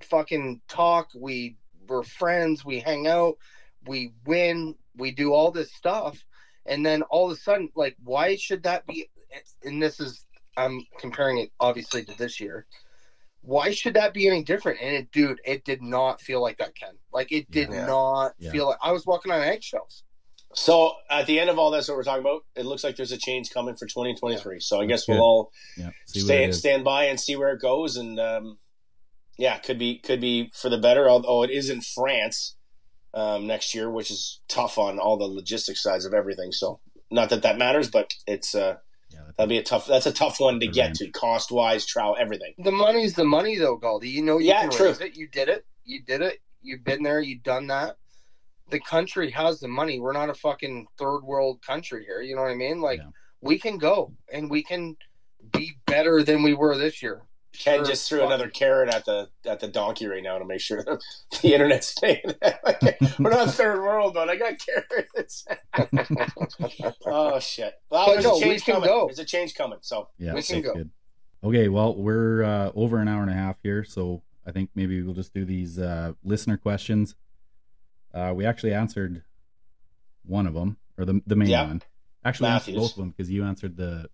fucking 0.00 0.60
talk. 0.68 1.08
We 1.14 1.56
we're 1.88 2.02
friends. 2.02 2.64
We 2.64 2.80
hang 2.80 3.06
out. 3.06 3.38
We 3.86 4.12
win. 4.26 4.74
We 4.96 5.10
do 5.10 5.32
all 5.32 5.50
this 5.50 5.72
stuff, 5.72 6.22
and 6.68 6.84
then 6.84 7.02
all 7.02 7.30
of 7.30 7.36
a 7.36 7.40
sudden, 7.40 7.70
like, 7.74 7.96
why 8.02 8.36
should 8.36 8.62
that 8.64 8.86
be? 8.86 9.08
And 9.62 9.82
this 9.82 10.00
is 10.00 10.24
I'm 10.56 10.84
comparing 10.98 11.38
it 11.38 11.50
obviously 11.60 12.04
to 12.04 12.18
this 12.18 12.40
year. 12.40 12.66
Why 13.42 13.70
should 13.70 13.94
that 13.94 14.12
be 14.12 14.26
any 14.26 14.42
different? 14.42 14.80
And 14.82 14.94
it, 14.96 15.12
dude, 15.12 15.40
it 15.44 15.64
did 15.64 15.80
not 15.80 16.20
feel 16.20 16.42
like 16.42 16.58
that, 16.58 16.74
Ken. 16.74 16.94
Like 17.12 17.30
it 17.30 17.50
did 17.50 17.70
Yeah. 17.70 17.86
not 17.86 18.34
Yeah. 18.38 18.50
feel 18.50 18.66
like 18.66 18.78
I 18.82 18.90
was 18.90 19.06
walking 19.06 19.30
on 19.30 19.40
eggshells. 19.40 20.02
So 20.54 20.94
at 21.08 21.26
the 21.26 21.38
end 21.38 21.50
of 21.50 21.58
all 21.58 21.70
this, 21.70 21.88
what 21.88 21.96
we're 21.96 22.02
talking 22.04 22.22
about, 22.24 22.42
it 22.56 22.66
looks 22.66 22.82
like 22.82 22.96
there's 22.96 23.12
a 23.12 23.18
change 23.18 23.50
coming 23.50 23.76
for 23.76 23.86
2023. 23.86 24.60
So 24.60 24.80
I 24.80 24.86
guess 24.86 25.02
That's 25.02 25.08
we'll 25.08 25.22
all 25.22 25.52
yeah, 25.76 25.90
see 26.06 26.20
stand 26.20 26.54
stand 26.54 26.84
by 26.84 27.04
and 27.04 27.20
see 27.20 27.36
where 27.36 27.52
it 27.52 27.60
goes. 27.60 27.96
And 27.96 28.18
um, 28.18 28.58
yeah, 29.36 29.58
could 29.58 29.78
be 29.78 29.98
could 29.98 30.20
be 30.20 30.50
for 30.52 30.68
the 30.68 30.78
better. 30.78 31.08
Although 31.08 31.44
it 31.44 31.50
is 31.50 31.70
in 31.70 31.80
France 31.80 32.56
um, 33.18 33.46
next 33.46 33.74
year, 33.74 33.90
which 33.90 34.10
is 34.10 34.40
tough 34.48 34.78
on 34.78 34.98
all 34.98 35.16
the 35.16 35.24
logistics 35.26 35.82
sides 35.82 36.04
of 36.04 36.14
everything. 36.14 36.52
So 36.52 36.80
not 37.10 37.30
that 37.30 37.42
that 37.42 37.58
matters, 37.58 37.90
but 37.90 38.12
it's 38.26 38.54
uh, 38.54 38.76
Yeah, 39.10 39.20
that- 39.26 39.36
that'll 39.36 39.48
be 39.48 39.58
a 39.58 39.62
tough. 39.62 39.86
That's 39.86 40.06
a 40.06 40.12
tough 40.12 40.38
one 40.40 40.60
to 40.60 40.68
get 40.68 40.86
range. 40.88 40.98
to, 40.98 41.10
cost 41.10 41.50
wise, 41.50 41.84
travel, 41.86 42.16
everything. 42.18 42.54
The 42.58 42.70
money's 42.72 43.14
the 43.14 43.24
money, 43.24 43.56
though, 43.58 43.78
Galdi. 43.78 44.08
You 44.10 44.22
know 44.22 44.38
you 44.38 44.48
Yeah, 44.48 44.62
can 44.62 44.70
true. 44.70 44.86
raise 44.86 45.00
it. 45.00 45.16
You 45.16 45.28
did 45.28 45.48
it. 45.48 45.64
You 45.84 46.02
did 46.02 46.22
it. 46.22 46.38
You've 46.62 46.84
been 46.84 47.02
there. 47.02 47.20
You've 47.20 47.42
done 47.42 47.66
that. 47.68 47.96
The 48.70 48.80
country 48.80 49.30
has 49.30 49.60
the 49.60 49.68
money. 49.68 49.98
We're 49.98 50.12
not 50.12 50.28
a 50.28 50.34
fucking 50.34 50.86
third 50.98 51.20
world 51.20 51.62
country 51.62 52.04
here. 52.04 52.20
You 52.20 52.36
know 52.36 52.42
what 52.42 52.50
I 52.50 52.54
mean? 52.54 52.80
Like 52.82 52.98
Yeah. 53.00 53.10
we 53.40 53.58
can 53.58 53.78
go 53.78 54.12
and 54.30 54.50
we 54.50 54.62
can 54.62 54.96
be 55.52 55.72
better 55.86 56.22
than 56.22 56.42
we 56.42 56.52
were 56.52 56.76
this 56.76 57.02
year. 57.02 57.22
Ken 57.52 57.78
Sure, 57.78 57.84
just 57.86 58.08
threw 58.08 58.18
fuck. 58.18 58.26
another 58.28 58.48
carrot 58.48 58.94
at 58.94 59.04
the 59.04 59.28
at 59.46 59.58
the 59.60 59.68
donkey 59.68 60.06
right 60.06 60.22
now 60.22 60.38
to 60.38 60.44
make 60.44 60.60
sure 60.60 60.82
that 60.84 61.00
the 61.42 61.54
internet's 61.54 61.88
staying. 61.88 62.22
We're 63.18 63.30
not 63.30 63.50
third 63.54 63.80
world, 63.82 64.14
but 64.14 64.28
I 64.28 64.36
got 64.36 64.54
carrots. 64.58 65.44
oh 67.06 67.38
shit! 67.40 67.74
Well, 67.90 68.06
But 68.06 68.12
there's 68.12 68.24
no, 68.24 68.30
a 68.32 68.34
we 68.34 68.40
change 68.42 68.64
can 68.64 68.74
coming. 68.74 68.88
go. 68.88 69.06
There's 69.06 69.18
a 69.18 69.24
change 69.24 69.54
coming. 69.54 69.78
So 69.82 70.08
Yeah, 70.18 70.34
We 70.34 70.42
can 70.42 70.62
go. 70.62 70.74
good. 70.74 70.90
Okay, 71.42 71.68
well, 71.68 71.94
we're 71.94 72.42
uh, 72.42 72.72
over 72.74 72.98
an 72.98 73.08
hour 73.08 73.22
and 73.22 73.30
a 73.30 73.34
half 73.34 73.56
here, 73.62 73.84
so 73.84 74.22
I 74.46 74.50
think 74.52 74.70
maybe 74.74 75.00
we'll 75.02 75.14
just 75.14 75.32
do 75.32 75.44
these 75.44 75.78
uh, 75.78 76.12
listener 76.24 76.56
questions. 76.56 77.14
Uh, 78.12 78.32
we 78.34 78.44
actually 78.44 78.74
answered 78.74 79.22
one 80.24 80.46
of 80.46 80.54
them, 80.54 80.76
or 80.96 81.04
the 81.04 81.20
the 81.26 81.36
main 81.36 81.48
Yeah. 81.48 81.66
one. 81.66 81.82
Actually, 82.24 82.50
answered 82.50 82.74
both 82.74 82.90
of 82.92 82.96
them 82.98 83.10
because 83.10 83.30
you 83.30 83.44
answered 83.44 83.76
the 83.76 84.10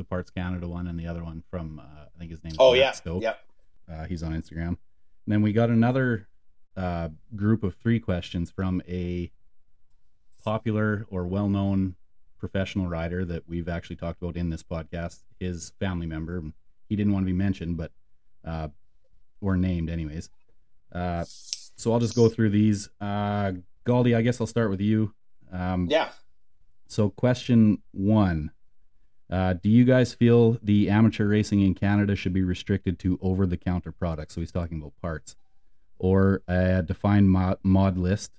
the 0.00 0.04
Parts 0.04 0.30
Canada 0.30 0.66
one 0.66 0.86
and 0.86 0.98
the 0.98 1.06
other 1.06 1.22
one 1.22 1.42
from 1.50 1.78
uh, 1.78 1.82
I 2.14 2.18
think 2.18 2.30
his 2.30 2.42
name. 2.42 2.52
Is 2.52 2.56
Oh 2.58 2.72
yeah, 2.72 2.92
Stoke. 2.92 3.22
yeah. 3.22 3.34
Uh, 3.90 4.06
he's 4.06 4.22
on 4.22 4.32
Instagram. 4.32 4.68
And 4.68 4.78
then 5.26 5.42
we 5.42 5.52
got 5.52 5.68
another 5.68 6.26
uh, 6.74 7.10
group 7.36 7.62
of 7.62 7.74
three 7.74 8.00
questions 8.00 8.50
from 8.50 8.80
a 8.88 9.30
popular 10.42 11.06
or 11.10 11.26
well 11.26 11.48
known 11.48 11.96
professional 12.38 12.86
rider 12.86 13.24
that 13.26 13.46
we've 13.46 13.68
actually 13.68 13.96
talked 13.96 14.22
about 14.22 14.36
in 14.36 14.48
this 14.48 14.62
podcast. 14.62 15.20
His 15.38 15.72
family 15.78 16.06
member. 16.06 16.42
He 16.88 16.96
didn't 16.96 17.12
want 17.12 17.24
to 17.24 17.26
be 17.26 17.32
mentioned, 17.36 17.76
but 17.76 17.92
uh, 18.44 18.68
or 19.42 19.56
named, 19.56 19.90
anyways. 19.90 20.30
Uh, 20.90 21.24
so 21.26 21.92
I'll 21.92 22.00
just 22.00 22.16
go 22.16 22.28
through 22.28 22.50
these. 22.50 22.88
Uh, 23.00 23.52
Galdi, 23.86 24.16
I 24.16 24.22
guess 24.22 24.40
I'll 24.40 24.46
start 24.46 24.70
with 24.70 24.80
you. 24.80 25.14
Um, 25.52 25.88
Yeah. 25.90 26.08
so, 26.88 27.10
question 27.10 27.82
one 27.92 28.50
uh, 29.30 29.52
Do 29.54 29.68
you 29.68 29.84
guys 29.84 30.12
feel 30.14 30.58
the 30.62 30.88
amateur 30.90 31.26
racing 31.28 31.60
in 31.60 31.74
Canada 31.74 32.16
should 32.16 32.32
be 32.32 32.42
restricted 32.42 32.98
to 33.00 33.18
over 33.22 33.46
the 33.46 33.56
counter 33.56 33.92
products? 33.92 34.34
So, 34.34 34.40
he's 34.40 34.52
talking 34.52 34.78
about 34.80 34.92
parts 35.00 35.36
or 35.98 36.42
a 36.48 36.82
defined 36.82 37.30
mod, 37.30 37.58
mod 37.62 37.96
list. 37.98 38.32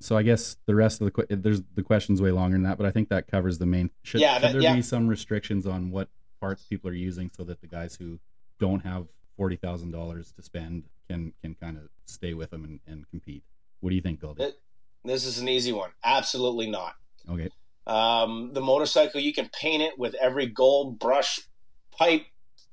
So, 0.00 0.16
I 0.16 0.22
guess 0.22 0.56
the 0.66 0.74
rest 0.74 1.00
of 1.00 1.04
the 1.06 1.10
que- 1.12 1.36
there's 1.36 1.62
the 1.74 1.82
question's 1.82 2.20
way 2.20 2.32
longer 2.32 2.54
than 2.56 2.64
that, 2.64 2.76
but 2.78 2.86
I 2.86 2.90
think 2.90 3.08
that 3.10 3.28
covers 3.28 3.58
the 3.58 3.66
main. 3.66 3.90
Should, 4.02 4.20
Yeah, 4.20 4.34
should 4.34 4.42
that- 4.42 4.52
there 4.52 4.62
yeah. 4.62 4.74
be 4.74 4.82
some 4.82 5.06
restrictions 5.06 5.66
on 5.66 5.90
what 5.90 6.08
parts 6.40 6.64
people 6.64 6.90
are 6.90 6.94
using 6.94 7.30
so 7.36 7.44
that 7.44 7.60
the 7.60 7.68
guys 7.68 7.94
who 7.94 8.18
don't 8.58 8.80
have 8.84 9.06
forty 9.36 9.54
thousand 9.56 9.92
dollars 9.92 10.32
to 10.32 10.42
spend 10.42 10.84
can 11.08 11.32
can 11.40 11.54
kind 11.54 11.76
of 11.76 11.84
stay 12.06 12.34
with 12.34 12.50
them 12.50 12.64
and, 12.64 12.80
and 12.86 13.08
compete? 13.10 13.44
What 13.80 13.90
do 13.90 13.96
you 13.96 14.02
think, 14.02 14.20
Goldie? 14.20 14.52
This 15.04 15.24
is 15.24 15.38
an 15.38 15.48
easy 15.48 15.72
one. 15.72 15.90
Absolutely 16.04 16.68
not. 16.70 16.94
Okay. 17.28 17.48
Um, 17.86 18.52
the 18.52 18.60
motorcycle, 18.60 19.20
you 19.20 19.32
can 19.32 19.48
paint 19.48 19.82
it 19.82 19.98
with 19.98 20.14
every 20.14 20.46
gold 20.46 20.98
brush, 20.98 21.40
pipe, 21.96 22.26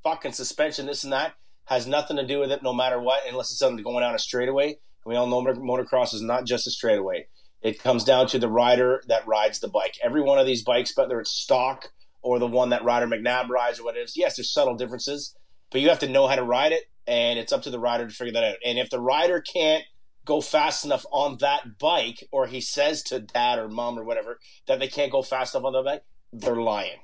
fucking 0.04 0.34
suspension, 0.34 0.86
this 0.86 1.04
and 1.04 1.14
that. 1.14 1.34
Has 1.66 1.86
nothing 1.86 2.18
to 2.18 2.26
do 2.26 2.40
with 2.40 2.52
it, 2.52 2.64
no 2.64 2.74
matter 2.74 3.00
what, 3.00 3.22
unless 3.28 3.52
it's 3.52 3.60
something 3.60 3.84
going 3.84 4.02
down 4.02 4.16
a 4.16 4.20
straightaway. 4.20 4.78
We 5.06 5.16
all 5.16 5.28
know 5.28 5.42
motocross 5.42 6.14
is 6.14 6.22
not 6.22 6.46
just 6.46 6.68
a 6.68 6.72
straightaway. 6.72 7.28
It 7.62 7.82
comes 7.82 8.04
down 8.04 8.28
to 8.28 8.40
the 8.40 8.48
rider 8.48 9.04
that 9.08 9.28
rides 9.28 9.60
the 9.60 9.68
bike. 9.68 9.96
Every 10.04 10.22
one 10.22 10.40
of 10.40 10.46
these 10.46 10.64
bikes, 10.64 10.96
whether 10.96 11.20
it's 11.20 11.32
stock 11.32 11.90
or 12.22 12.40
the 12.40 12.48
one 12.48 12.70
that 12.70 12.84
Ryder 12.84 13.08
McNabb 13.08 13.50
rides 13.50 13.80
or 13.80 13.84
what 13.84 13.98
it 13.98 14.02
is, 14.02 14.16
yes, 14.16 14.38
there's 14.38 14.52
subtle 14.52 14.76
differences, 14.76 15.36
but 15.72 15.82
you 15.82 15.90
have 15.90 16.00
to 16.00 16.10
know 16.10 16.28
how 16.28 16.36
to 16.36 16.44
ride 16.44 16.72
it, 16.72 16.86
and 17.06 17.38
it's 17.38 17.52
up 17.52 17.62
to 17.64 17.70
the 17.70 17.80
rider 17.80 18.08
to 18.08 18.14
figure 18.14 18.34
that 18.34 18.44
out. 18.44 18.56
And 18.66 18.78
if 18.78 18.90
the 18.90 19.00
rider 19.00 19.42
can't 19.42 19.84
go 20.30 20.40
fast 20.42 20.86
enough 20.86 21.06
on 21.12 21.38
that 21.38 21.80
bike, 21.80 22.24
or 22.32 22.46
he 22.46 22.62
says 22.62 23.02
to 23.02 23.20
dad 23.20 23.58
or 23.58 23.68
mom 23.68 23.98
or 23.98 24.04
whatever 24.04 24.40
that 24.68 24.80
they 24.80 24.88
can't 24.88 25.12
go 25.12 25.24
fast 25.24 25.56
enough 25.56 25.66
on 25.66 25.74
the 25.74 25.82
bike, 25.82 26.04
they're 26.32 26.56
lying. 26.56 27.00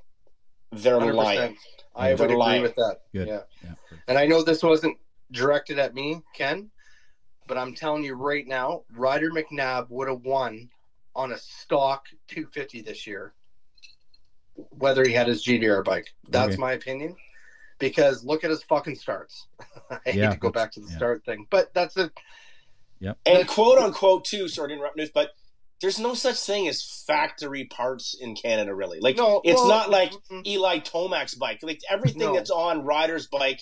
They're 0.72 1.00
100%. 1.00 1.14
lying. 1.16 1.58
I 1.96 2.10
would 2.12 2.20
They're 2.20 2.26
agree 2.28 2.38
lying. 2.38 2.62
with 2.62 2.76
that. 2.76 2.98
Good. 3.14 3.28
Yeah. 3.28 3.42
Yeah. 3.64 3.72
And 4.08 4.18
I 4.18 4.28
know 4.28 4.44
this 4.44 4.62
wasn't 4.62 4.98
directed 5.32 5.80
at 5.80 5.96
me, 5.96 6.22
Ken, 6.36 6.70
but 7.48 7.58
I'm 7.58 7.74
telling 7.74 8.04
you 8.04 8.14
right 8.14 8.46
now, 8.46 8.84
Ryder 8.94 9.32
McNabb 9.32 9.90
would 9.90 10.08
have 10.08 10.22
won 10.22 10.70
on 11.16 11.32
a 11.32 11.38
stock 11.38 12.06
250 12.28 12.82
this 12.82 13.08
year, 13.08 13.34
whether 14.70 15.04
he 15.04 15.14
had 15.14 15.28
his 15.28 15.44
GDR 15.44 15.84
bike. 15.84 16.14
That's 16.30 16.54
Okay. 16.54 16.62
my 16.62 16.74
opinion. 16.74 17.16
Because 17.80 18.24
look 18.24 18.44
at 18.44 18.50
his 18.52 18.64
fucking 18.64 18.96
starts. 18.96 19.48
I 19.90 19.98
hate 20.06 20.32
to 20.32 20.38
go 20.38 20.52
back 20.52 20.72
to 20.74 20.80
the 20.80 20.88
yeah. 20.90 20.98
start 20.98 21.26
thing, 21.26 21.48
but 21.50 21.74
that's 21.74 21.98
a 21.98 22.12
And 23.26 23.48
quote 23.48 23.78
unquote 23.78 24.26
too, 24.26 24.48
sorry 24.48 24.70
to 24.70 24.74
interrupt 24.76 24.98
news, 24.98 25.12
but 25.14 25.32
there's 25.82 26.00
no 26.00 26.14
such 26.14 26.38
thing 26.38 26.68
as 26.68 27.04
factory 27.06 27.66
parts 27.66 28.16
in 28.20 28.36
Canada, 28.36 28.74
really. 28.74 29.00
Like 29.00 29.18
no. 29.18 29.42
it's 29.44 29.60
well, 29.60 29.68
not 29.68 29.90
like 29.90 30.14
mm, 30.32 30.46
Eli 30.48 30.80
Tomac's 30.80 31.36
bike. 31.36 31.60
Like 31.62 31.82
everything 31.90 32.20
No. 32.22 32.34
that's 32.34 32.50
on 32.50 32.84
Ryder's 32.86 33.28
bike, 33.28 33.62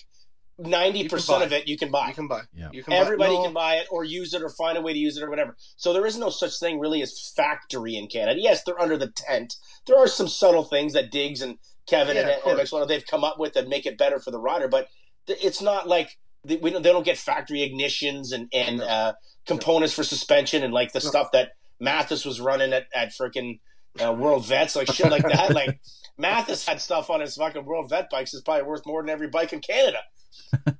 ninety 0.58 1.08
percent 1.08 1.42
of 1.42 1.52
it 1.52 1.66
you 1.66 1.76
can 1.76 1.90
buy. 1.90 2.08
you 2.08 2.14
can 2.14 2.28
buy. 2.28 2.42
Yeah. 2.54 2.68
You 2.72 2.84
can 2.84 2.92
buy- 2.92 2.98
Everybody 2.98 3.34
no, 3.34 3.42
can 3.44 3.52
buy 3.52 3.74
it 3.76 3.88
or 3.90 4.04
use 4.04 4.32
it 4.32 4.42
or 4.42 4.48
find 4.48 4.78
a 4.78 4.80
way 4.80 4.92
to 4.92 4.98
use 4.98 5.16
it 5.16 5.24
or 5.24 5.30
whatever. 5.30 5.56
So 5.76 5.92
there 5.92 6.06
is 6.06 6.16
no 6.16 6.30
such 6.30 6.58
thing 6.60 6.78
really 6.78 7.02
as 7.02 7.32
factory 7.36 7.96
in 7.96 8.06
Canada. 8.06 8.40
Yes, 8.40 8.62
they're 8.62 8.80
under 8.80 8.96
the 8.96 9.08
tent. 9.08 9.54
There 9.86 9.98
are 9.98 10.06
some 10.08 10.28
subtle 10.28 10.64
things 10.64 10.92
that 10.92 11.10
Diggs 11.10 11.42
and 11.42 11.58
Kevin 11.86 12.16
Yeah, 12.16 12.22
of 12.22 12.28
and 12.28 12.42
course. 12.42 12.70
MX1 12.70 12.88
they've 12.88 13.06
come 13.06 13.24
up 13.24 13.38
with 13.38 13.54
that 13.54 13.68
make 13.68 13.86
it 13.86 13.98
better 13.98 14.20
for 14.20 14.30
the 14.30 14.40
rider, 14.40 14.68
but 14.68 14.88
it's 15.26 15.60
not 15.60 15.88
like 15.88 16.16
they, 16.44 16.56
we 16.56 16.70
don't, 16.70 16.82
they 16.82 16.92
don't 16.92 17.04
get 17.04 17.18
factory 17.18 17.58
ignitions 17.60 18.32
and 18.32 18.48
and 18.52 18.78
No. 18.78 18.84
uh, 18.84 19.12
components 19.46 19.94
for 19.94 20.04
suspension 20.04 20.62
and 20.62 20.72
like 20.72 20.92
the 20.92 21.00
No. 21.02 21.08
stuff 21.10 21.28
that 21.32 21.52
Matthes 21.80 22.24
was 22.24 22.40
running 22.40 22.72
at 22.72 22.86
at 22.94 23.10
freaking 23.10 23.60
uh, 24.04 24.12
World 24.12 24.46
Vets 24.46 24.74
like 24.76 24.90
shit 24.92 25.10
like 25.10 25.22
that. 25.22 25.52
like 25.54 25.80
Matthes 26.18 26.64
had 26.66 26.80
stuff 26.80 27.10
on 27.10 27.20
his 27.20 27.34
fucking 27.36 27.64
World 27.64 27.90
Vet 27.90 28.08
bikes 28.10 28.32
that's 28.32 28.42
probably 28.44 28.62
worth 28.64 28.86
more 28.86 29.02
than 29.02 29.10
every 29.10 29.28
bike 29.28 29.52
in 29.52 29.60
Canada. 29.60 29.98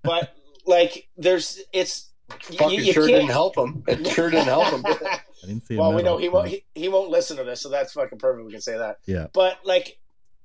But 0.03 0.35
like, 0.67 1.09
there's 1.17 1.61
it's 1.73 2.11
Fucking 2.31 2.71
you- 2.71 2.85
you 2.85 2.93
sure 2.95 3.07
can't- 3.07 3.21
didn't 3.21 3.33
help 3.33 3.57
him. 3.59 3.85
It 3.87 4.07
sure 4.09 4.31
didn't 4.31 4.47
help 4.47 4.73
him. 4.73 4.83
I 4.87 5.21
didn't 5.47 5.67
see. 5.67 5.77
well, 5.77 5.93
we 5.93 6.03
know 6.03 6.17
he 6.17 6.31
won't. 6.31 6.49
He, 6.49 6.65
he 6.75 6.89
won't 6.89 7.11
listen 7.11 7.37
to 7.37 7.45
this, 7.45 7.61
so 7.61 7.69
that's 7.69 7.93
fucking 7.93 8.19
perfect. 8.19 8.47
We 8.47 8.53
can 8.53 8.63
say 8.63 8.79
that. 8.79 8.97
Yeah. 9.07 9.27
But 9.35 9.59
like 9.65 9.99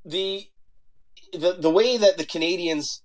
the 0.04 0.46
the 1.32 1.54
the 1.54 1.70
way 1.70 1.96
that 1.98 2.18
the 2.18 2.26
Canadians 2.26 3.02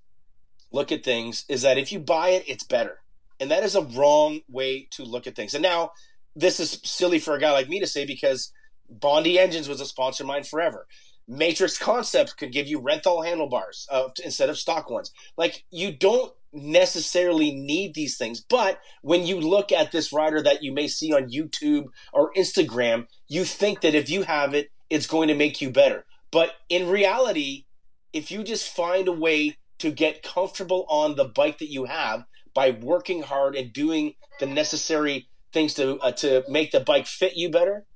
look 0.74 0.92
at 0.92 1.04
things 1.04 1.44
is 1.48 1.62
that 1.62 1.78
if 1.78 1.92
you 1.92 2.00
buy 2.00 2.30
it, 2.30 2.44
it's 2.48 2.64
better, 2.64 2.98
and 3.40 3.50
that 3.50 3.62
is 3.62 3.76
a 3.76 3.82
wrong 3.82 4.40
way 4.48 4.88
to 4.90 5.04
look 5.04 5.26
at 5.26 5.36
things. 5.36 5.54
And 5.54 5.62
now 5.62 5.92
this 6.36 6.58
is 6.60 6.80
silly 6.84 7.18
for 7.18 7.34
a 7.34 7.40
guy 7.40 7.52
like 7.52 7.68
me 7.68 7.80
to 7.80 7.86
say 7.86 8.04
because 8.04 8.52
Bondi 8.90 9.38
Engines 9.38 9.68
was 9.68 9.80
a 9.80 9.86
sponsor 9.86 10.24
of 10.24 10.28
mine 10.28 10.44
forever. 10.44 10.86
Matrix 11.26 11.78
Concepts 11.78 12.34
could 12.34 12.52
give 12.52 12.66
you 12.66 12.80
rental 12.80 13.22
handlebars 13.22 13.86
uh, 13.90 14.08
instead 14.22 14.50
of 14.50 14.58
stock 14.58 14.90
ones. 14.90 15.10
Like 15.36 15.64
you 15.70 15.92
don't 15.92 16.32
necessarily 16.52 17.52
need 17.54 17.94
these 17.94 18.16
things, 18.16 18.40
but 18.40 18.78
when 19.02 19.26
you 19.26 19.40
look 19.40 19.72
at 19.72 19.90
this 19.90 20.12
rider 20.12 20.42
that 20.42 20.62
you 20.62 20.72
may 20.72 20.86
see 20.86 21.12
on 21.12 21.30
YouTube 21.30 21.86
or 22.12 22.32
Instagram, 22.34 23.06
you 23.26 23.44
think 23.44 23.80
that 23.80 23.94
if 23.94 24.10
you 24.10 24.22
have 24.22 24.54
it, 24.54 24.70
it's 24.90 25.06
going 25.06 25.28
to 25.28 25.34
make 25.34 25.62
you 25.62 25.70
better. 25.70 26.04
But 26.30 26.52
in 26.68 26.88
reality, 26.88 27.64
if 28.12 28.30
you 28.30 28.44
just 28.44 28.68
find 28.68 29.08
a 29.08 29.12
way 29.12 29.56
to 29.78 29.90
get 29.90 30.22
comfortable 30.22 30.86
on 30.88 31.16
the 31.16 31.24
bike 31.24 31.58
that 31.58 31.70
you 31.70 31.84
have 31.84 32.24
by 32.54 32.70
working 32.70 33.22
hard 33.22 33.56
and 33.56 33.72
doing 33.72 34.14
the 34.40 34.46
necessary 34.46 35.28
things 35.52 35.74
to 35.74 35.98
uh, 35.98 36.12
to 36.12 36.44
make 36.48 36.70
the 36.72 36.80
bike 36.80 37.06
fit 37.06 37.36
you 37.36 37.48
better, 37.50 37.86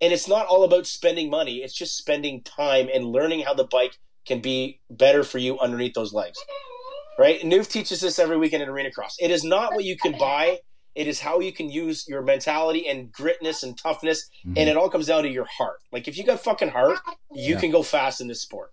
and 0.00 0.12
it's 0.12 0.28
not 0.28 0.46
all 0.46 0.64
about 0.64 0.86
spending 0.86 1.30
money, 1.30 1.56
it's 1.58 1.74
just 1.74 1.96
spending 1.96 2.42
time 2.42 2.88
and 2.92 3.04
learning 3.06 3.40
how 3.40 3.54
the 3.54 3.64
bike 3.64 3.98
can 4.26 4.40
be 4.40 4.80
better 4.90 5.24
for 5.24 5.38
you 5.38 5.58
underneath 5.58 5.94
those 5.94 6.12
legs. 6.12 6.38
Right? 7.18 7.40
Newf 7.42 7.68
teaches 7.68 8.00
this 8.00 8.18
every 8.18 8.38
weekend 8.38 8.62
in 8.62 8.68
Arena 8.68 8.90
Cross. 8.90 9.16
It 9.20 9.30
is 9.30 9.44
not 9.44 9.74
what 9.74 9.84
you 9.84 9.96
can 9.96 10.16
buy, 10.18 10.60
it 10.94 11.06
is 11.06 11.20
how 11.20 11.40
you 11.40 11.52
can 11.52 11.68
use 11.70 12.06
your 12.08 12.22
mentality 12.22 12.88
and 12.88 13.12
gritness 13.12 13.62
and 13.62 13.76
toughness 13.76 14.28
Mhm. 14.46 14.54
and 14.58 14.68
it 14.70 14.76
all 14.76 14.88
comes 14.88 15.06
down 15.06 15.22
to 15.24 15.28
your 15.28 15.44
heart. 15.46 15.80
Like 15.92 16.08
if 16.08 16.16
you 16.16 16.24
got 16.24 16.40
fucking 16.40 16.70
heart, 16.70 16.98
you 17.32 17.54
Yeah. 17.54 17.60
can 17.60 17.70
go 17.70 17.82
fast 17.82 18.20
in 18.20 18.28
this 18.28 18.40
sport. 18.42 18.72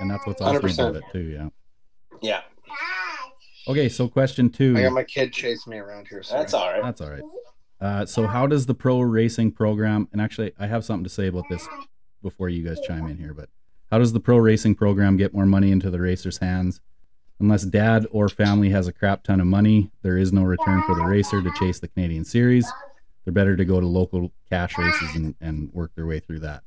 And 0.00 0.10
that's 0.10 0.26
what's 0.26 0.40
awesome 0.40 0.62
100%. 0.62 0.90
about 0.90 0.96
it 0.96 1.04
too. 1.12 1.20
Yeah. 1.20 1.48
Yeah, 2.20 2.42
Okay, 3.68 3.88
so 3.88 4.08
question 4.08 4.50
two. 4.50 4.76
I 4.76 4.82
got 4.82 4.92
my 4.92 5.04
kid 5.04 5.32
chasing 5.32 5.70
me 5.70 5.78
around 5.78 6.08
here. 6.08 6.22
Sorry. 6.22 6.40
that's 6.40 6.54
all 6.54 6.70
right. 6.70 6.82
That's 6.82 7.00
all 7.00 7.10
right. 7.10 7.22
Uh, 7.80 8.06
so 8.06 8.26
how 8.26 8.46
does 8.46 8.66
the 8.66 8.74
pro 8.74 9.00
racing 9.00 9.52
program? 9.52 10.08
And 10.12 10.20
actually, 10.20 10.52
I 10.58 10.66
have 10.66 10.84
something 10.84 11.04
to 11.04 11.10
say 11.10 11.28
about 11.28 11.44
this 11.48 11.66
before 12.22 12.48
you 12.48 12.64
guys 12.66 12.78
chime 12.86 13.06
in 13.06 13.18
here. 13.18 13.34
But 13.34 13.48
how 13.90 13.98
does 13.98 14.12
the 14.12 14.20
pro 14.20 14.38
racing 14.38 14.74
program 14.74 15.16
get 15.16 15.34
more 15.34 15.46
money 15.46 15.70
into 15.70 15.90
the 15.90 16.00
racers' 16.00 16.38
hands? 16.38 16.80
Unless 17.40 17.64
dad 17.64 18.06
or 18.12 18.28
family 18.28 18.70
has 18.70 18.86
a 18.86 18.92
crap 18.92 19.24
ton 19.24 19.40
of 19.40 19.46
money, 19.46 19.90
there 20.02 20.16
is 20.16 20.32
no 20.32 20.42
return 20.44 20.82
for 20.84 20.94
the 20.94 21.04
racer 21.04 21.42
to 21.42 21.50
chase 21.58 21.80
the 21.80 21.88
Canadian 21.88 22.24
Series. 22.24 22.70
They're 23.24 23.32
better 23.32 23.56
to 23.56 23.64
go 23.64 23.80
to 23.80 23.86
local 23.86 24.32
cash 24.48 24.76
races 24.78 25.14
and, 25.14 25.34
and 25.40 25.72
work 25.72 25.92
their 25.96 26.06
way 26.06 26.20
through 26.20 26.40
that. 26.40 26.62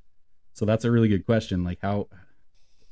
So 0.53 0.65
that's 0.65 0.85
a 0.85 0.91
really 0.91 1.07
good 1.07 1.26
question. 1.26 1.64
Like 1.64 1.80
how 1.81 2.07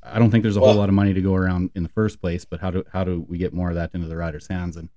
I 0.05 0.19
don't 0.19 0.31
think 0.31 0.43
there's 0.43 0.57
a 0.57 0.59
whole 0.61 0.75
lot 0.75 0.89
of 0.89 0.95
money 0.95 1.13
to 1.13 1.21
go 1.21 1.34
around 1.35 1.71
in 1.75 1.84
the 1.84 1.89
first 1.89 2.19
place, 2.21 2.45
but 2.45 2.59
how 2.59 2.71
do 2.71 2.84
how 2.91 3.03
do 3.03 3.25
we 3.27 3.38
get 3.38 3.53
more 3.53 3.69
of 3.69 3.75
that 3.75 3.91
into 3.93 4.07
the 4.07 4.17
riders' 4.17 4.47
hands? 4.47 4.75
And 4.77 4.89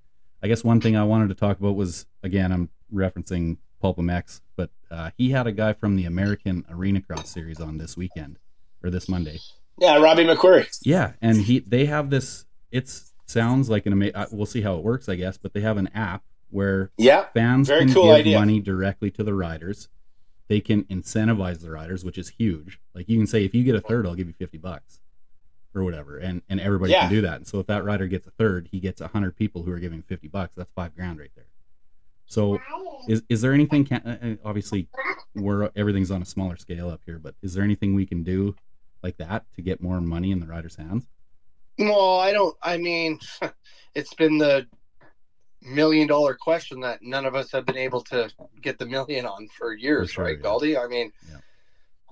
I 0.42 0.48
guess 0.48 0.64
one 0.64 0.80
thing 0.80 0.96
I 0.96 1.04
wanted 1.04 1.28
to 1.28 1.34
talk 1.34 1.58
about 1.60 1.76
was 1.76 2.06
again 2.22 2.52
I'm 2.52 2.68
referencing 2.92 3.58
PulpMX, 3.82 4.40
but 4.56 4.70
uh, 4.90 5.10
he 5.16 5.30
had 5.30 5.46
a 5.46 5.52
guy 5.52 5.72
from 5.74 5.96
the 5.96 6.04
American 6.06 6.64
Arena 6.70 7.00
Cross 7.00 7.30
Series 7.30 7.60
on 7.60 7.78
this 7.78 7.96
weekend 7.96 8.38
or 8.82 8.90
this 8.90 9.08
Monday. 9.08 9.38
Yeah, 9.78 9.96
Robbie 9.98 10.24
McQuarrie. 10.24 10.66
Yeah, 10.82 11.12
and 11.20 11.36
he 11.42 11.60
they 11.60 11.86
have 11.86 12.10
this. 12.10 12.46
It 12.70 12.90
sounds 13.26 13.68
like 13.70 13.86
an 13.86 13.92
amazing. 13.92 14.24
We'll 14.32 14.46
see 14.46 14.62
how 14.62 14.76
it 14.76 14.82
works, 14.84 15.08
I 15.08 15.14
guess. 15.16 15.36
But 15.38 15.52
they 15.52 15.60
have 15.60 15.76
an 15.76 15.88
app 15.94 16.22
where 16.50 16.90
Yeah, 16.96 17.26
fans 17.34 17.68
Very 17.68 17.84
can 17.84 17.94
cool 17.94 18.04
give 18.04 18.14
idea. 18.16 18.38
money 18.38 18.60
directly 18.60 19.10
to 19.12 19.22
the 19.24 19.34
riders. 19.34 19.88
They 20.48 20.60
can 20.60 20.84
incentivize 20.84 21.60
the 21.60 21.70
riders, 21.70 22.04
which 22.04 22.18
is 22.18 22.28
huge. 22.30 22.78
Like 22.94 23.08
you 23.08 23.16
can 23.18 23.26
say, 23.26 23.44
if 23.44 23.54
you 23.54 23.64
get 23.64 23.74
a 23.74 23.80
third, 23.80 24.06
I'll 24.06 24.14
give 24.14 24.28
you 24.28 24.34
fifty 24.34 24.58
bucks, 24.58 25.00
or 25.74 25.82
whatever, 25.84 26.18
and 26.18 26.42
and 26.48 26.60
everybody 26.60 26.92
Yeah. 26.92 27.02
can 27.02 27.10
do 27.10 27.20
that. 27.22 27.36
And 27.36 27.46
so 27.46 27.58
if 27.58 27.66
that 27.66 27.84
rider 27.84 28.06
gets 28.06 28.26
a 28.26 28.30
third, 28.30 28.68
he 28.70 28.78
gets 28.80 29.00
a 29.00 29.08
hundred 29.08 29.36
people 29.36 29.62
who 29.64 29.72
are 29.72 29.78
giving 29.80 30.02
fifty 30.02 30.28
bucks. 30.28 30.54
That's 30.54 30.70
five 30.72 30.94
grand 30.94 31.18
right 31.18 31.30
there. 31.34 31.46
So 32.26 32.58
is 33.08 33.22
is 33.28 33.40
there 33.40 33.52
anything? 33.52 33.84
Can, 33.84 34.02
uh, 34.04 34.18
uh, 34.22 34.48
obviously, 34.48 34.88
we're 35.34 35.70
everything's 35.76 36.10
on 36.10 36.22
a 36.22 36.26
smaller 36.26 36.56
scale 36.56 36.88
up 36.90 37.00
here, 37.06 37.18
but 37.18 37.34
is 37.42 37.54
there 37.54 37.64
anything 37.64 37.94
we 37.94 38.06
can 38.06 38.22
do 38.22 38.54
like 39.02 39.16
that 39.18 39.44
to 39.54 39.62
get 39.62 39.80
more 39.82 40.00
money 40.00 40.30
in 40.32 40.40
the 40.40 40.46
riders' 40.46 40.76
hands? 40.76 41.06
No, 41.78 42.16
I 42.16 42.32
don't. 42.32 42.56
I 42.62 42.78
mean, 42.78 43.18
it's 43.94 44.14
been 44.14 44.38
the 44.38 44.66
million 45.66 46.06
dollar 46.06 46.34
question 46.34 46.80
that 46.80 47.02
none 47.02 47.24
of 47.26 47.34
us 47.34 47.50
have 47.52 47.66
been 47.66 47.76
able 47.76 48.00
to 48.02 48.30
get 48.62 48.78
the 48.78 48.86
million 48.86 49.26
on 49.26 49.48
for 49.58 49.74
years, 49.74 50.08
For 50.10 50.14
sure, 50.14 50.24
right, 50.24 50.36
yeah. 50.38 50.44
Galdi? 50.44 50.84
I 50.84 50.86
mean, 50.88 51.12
Yeah. 51.30 51.36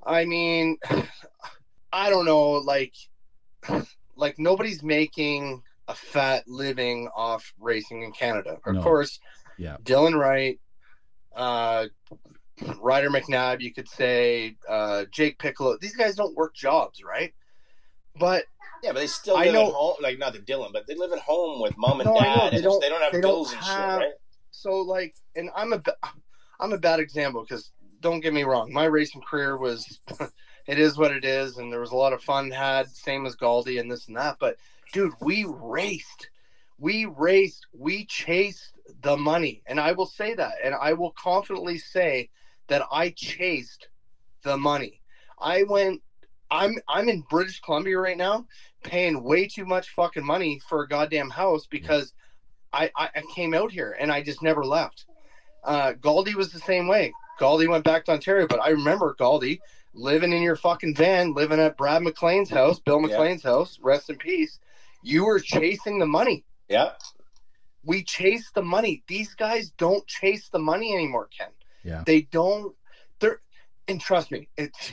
I 0.07 0.25
mean, 0.25 0.77
I 1.93 2.11
don't 2.11 2.25
know, 2.27 2.53
like, 2.53 2.95
like 4.17 4.39
nobody's 4.39 4.83
making 4.83 5.63
a 5.89 5.95
fat 5.95 6.45
living 6.49 7.09
off 7.15 7.53
racing 7.61 8.03
in 8.03 8.13
Canada. 8.13 8.59
Of 8.67 8.75
No. 8.75 8.83
course, 8.83 9.21
Yeah. 9.59 9.77
Dylan 9.85 10.19
Wright, 10.19 10.59
uh, 11.37 11.87
Ryder 12.81 13.11
McNabb, 13.11 13.61
you 13.61 13.73
could 13.73 13.89
say, 13.89 14.57
uh, 14.69 15.05
Jake 15.11 15.39
Piccolo. 15.39 15.77
These 15.79 15.97
guys 15.97 16.15
don't 16.15 16.35
work 16.37 16.55
jobs, 16.55 17.03
right? 17.03 17.35
But 18.17 18.45
yeah, 18.83 18.93
but 18.93 18.99
they 19.01 19.07
still 19.07 19.37
I 19.37 19.45
live 19.45 19.55
know- 19.55 19.69
at 19.69 19.73
home. 19.75 19.95
Like 20.01 20.19
not 20.19 20.33
the 20.33 20.39
Dylan, 20.41 20.73
but 20.73 20.87
they 20.87 20.95
live 20.95 21.13
at 21.13 21.19
home 21.21 21.61
with 21.61 21.77
mom 21.77 22.01
and 22.01 22.09
No, 22.11 22.19
dad. 22.21 22.25
know. 22.37 22.43
and 22.49 22.57
They 22.57 22.61
don't- 22.63 22.81
they 22.81 22.89
don't 22.89 23.03
have 23.03 23.13
they 23.13 23.21
don't 23.21 23.47
and 23.49 23.57
have- 23.57 24.01
shit, 24.01 24.07
right? 24.09 24.13
so 24.51 24.81
like 24.83 25.15
and 25.35 25.51
i'm 25.57 25.73
a 25.73 25.83
i'm 26.61 26.73
a 26.73 26.79
bad 26.79 27.01
example 27.01 27.43
because 27.43 27.73
don't 28.01 28.21
get 28.21 28.33
me 28.33 28.45
wrong 28.45 28.73
my 28.73 28.85
racing 28.85 29.21
career 29.21 29.57
was 29.57 29.99
it 30.69 30.79
is 30.79 30.97
what 30.97 31.11
it 31.11 31.25
is 31.25 31.57
and 31.59 31.73
there 31.73 31.81
was 31.81 31.91
a 31.91 31.97
lot 31.97 32.13
of 32.13 32.23
fun 32.23 32.51
had 32.53 32.89
same 32.89 33.27
as 33.27 33.35
galdi 33.35 33.81
and 33.81 33.91
this 33.91 34.07
and 34.07 34.17
that 34.17 34.37
but 34.39 34.57
dude 34.93 35.13
we 35.21 35.45
raced 35.49 36.29
we 36.79 37.05
raced 37.05 37.67
we 37.77 38.05
chased 38.07 38.73
the 39.03 39.17
money. 39.17 39.63
And 39.67 39.81
I 39.81 39.93
will 39.93 40.07
say 40.07 40.35
that. 40.35 40.55
And 40.63 40.75
I 40.75 40.93
will 40.93 41.13
confidently 41.13 41.79
say 41.79 42.29
that 42.69 42.83
I 42.93 43.11
chased 43.11 43.89
the 44.43 44.57
money. 44.59 45.01
I 45.39 45.63
went 45.63 46.03
I'm 46.55 46.79
I'm 46.89 47.09
in 47.09 47.21
British 47.23 47.61
Columbia 47.61 47.99
right 47.99 48.17
now 48.17 48.47
paying 48.85 49.23
way 49.23 49.47
too 49.47 49.65
much 49.67 49.91
fucking 49.91 50.25
money 50.25 50.61
for 50.69 50.83
a 50.83 50.89
goddamn 50.89 51.31
house 51.31 51.67
because 51.67 52.13
I, 52.73 52.91
I, 52.97 53.09
I 53.17 53.23
came 53.35 53.55
out 53.55 53.73
here 53.73 53.97
and 53.99 54.11
I 54.13 54.23
just 54.23 54.43
never 54.43 54.65
left. 54.65 55.05
Uh 55.65 55.93
Galdi 55.95 56.35
was 56.35 56.53
the 56.53 56.61
same 56.61 56.87
way. 56.87 57.13
Galdi 57.41 57.69
went 57.69 57.85
back 57.85 58.05
to 58.05 58.13
Ontario, 58.13 58.47
but 58.47 58.61
I 58.61 58.69
remember 58.71 59.15
Galdi 59.19 59.59
living 59.95 60.33
in 60.33 60.43
your 60.43 60.57
fucking 60.57 60.95
van, 60.95 61.35
living 61.35 61.59
at 61.61 61.77
Brad 61.77 62.03
McLean's 62.03 62.51
house, 62.51 62.79
Bill 62.79 63.01
Yeah. 63.01 63.17
McLean's 63.17 63.43
house, 63.43 63.79
rest 63.83 64.11
in 64.11 64.17
peace. 64.17 64.61
You 65.03 65.25
were 65.25 65.41
chasing 65.41 65.99
the 65.99 66.07
money 66.07 66.45
Yeah. 66.69 66.93
we 67.83 68.03
chase 68.03 68.51
the 68.55 68.63
money. 68.63 69.03
These 69.09 69.35
guys 69.35 69.71
don't 69.77 70.07
chase 70.07 70.49
the 70.49 70.59
money 70.59 70.95
anymore, 70.95 71.29
Ken. 71.37 71.49
Yeah. 71.83 72.03
They 72.07 72.23
don't. 72.23 72.75
They're 73.19 73.41
and 73.89 74.01
trust 74.01 74.31
me, 74.31 74.49
it's 74.57 74.93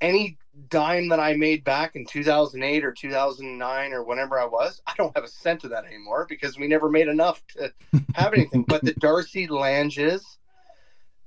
any 0.00 0.38
dime 0.68 1.08
that 1.08 1.20
I 1.20 1.34
made 1.34 1.64
back 1.64 1.96
in 1.96 2.04
2008 2.04 2.84
or 2.84 2.92
2009 2.92 3.92
or 3.92 4.02
whenever 4.02 4.38
I 4.38 4.44
was, 4.44 4.80
I 4.86 4.94
don't 4.96 5.14
have 5.14 5.24
a 5.24 5.28
cent 5.28 5.64
of 5.64 5.70
that 5.70 5.84
anymore 5.84 6.26
because 6.28 6.58
we 6.58 6.66
never 6.66 6.88
made 6.88 7.08
enough 7.08 7.42
to 7.56 7.72
have 8.14 8.32
anything. 8.34 8.64
but 8.66 8.82
the 8.82 8.92
Darcy 8.94 9.46
Langes, 9.46 10.38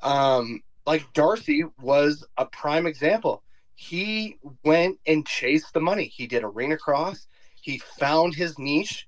um, 0.01 0.61
like 0.85 1.11
Darcy 1.14 1.64
was 1.81 2.26
a 2.38 2.45
prime 2.45 2.85
example. 2.85 3.43
He 3.76 4.35
went 4.64 4.97
and 5.06 5.26
chased 5.26 5.73
the 5.73 5.80
money. 5.80 6.06
He 6.06 6.27
did 6.27 6.43
arena 6.43 6.77
cross. 6.77 7.27
He 7.61 7.77
found 7.77 8.34
his 8.34 8.57
niche 8.57 9.07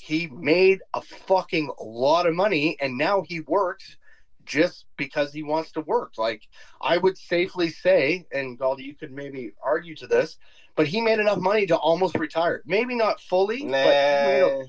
he 0.00 0.26
made 0.28 0.80
a 0.94 1.00
fucking 1.00 1.70
lot 1.80 2.26
of 2.26 2.34
money 2.34 2.76
and 2.80 2.96
now 2.96 3.22
he 3.22 3.40
works 3.40 3.96
just 4.44 4.84
because 4.96 5.32
he 5.32 5.42
wants 5.42 5.72
to 5.72 5.80
work. 5.80 6.12
Like 6.18 6.42
I 6.80 6.96
would 6.98 7.16
safely 7.18 7.70
say, 7.70 8.26
and 8.32 8.58
Galdi, 8.58 8.80
you 8.84 8.94
could 8.94 9.12
maybe 9.12 9.52
argue 9.62 9.94
to 9.96 10.06
this, 10.06 10.36
but 10.76 10.86
he 10.86 11.00
made 11.00 11.18
enough 11.18 11.38
money 11.38 11.66
to 11.66 11.76
almost 11.76 12.16
retire. 12.18 12.62
Maybe 12.66 12.94
not 12.94 13.20
fully, 13.20 13.64
Nah. 13.64 13.72
but 13.72 13.84
he 13.84 14.26
made 14.26 14.40
a, 14.42 14.64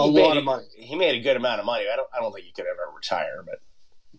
a 0.00 0.02
He 0.04 0.10
lot 0.10 0.28
made- 0.30 0.36
of 0.38 0.44
money. 0.44 0.64
He 0.76 0.94
made 0.96 1.14
a 1.14 1.20
good 1.20 1.36
amount 1.36 1.60
of 1.60 1.66
money. 1.66 1.84
I 1.92 1.96
don't. 1.96 2.08
I 2.16 2.20
don't 2.20 2.32
think 2.32 2.46
he 2.46 2.52
could 2.52 2.66
ever 2.66 2.90
retire, 2.94 3.42
but 3.44 3.60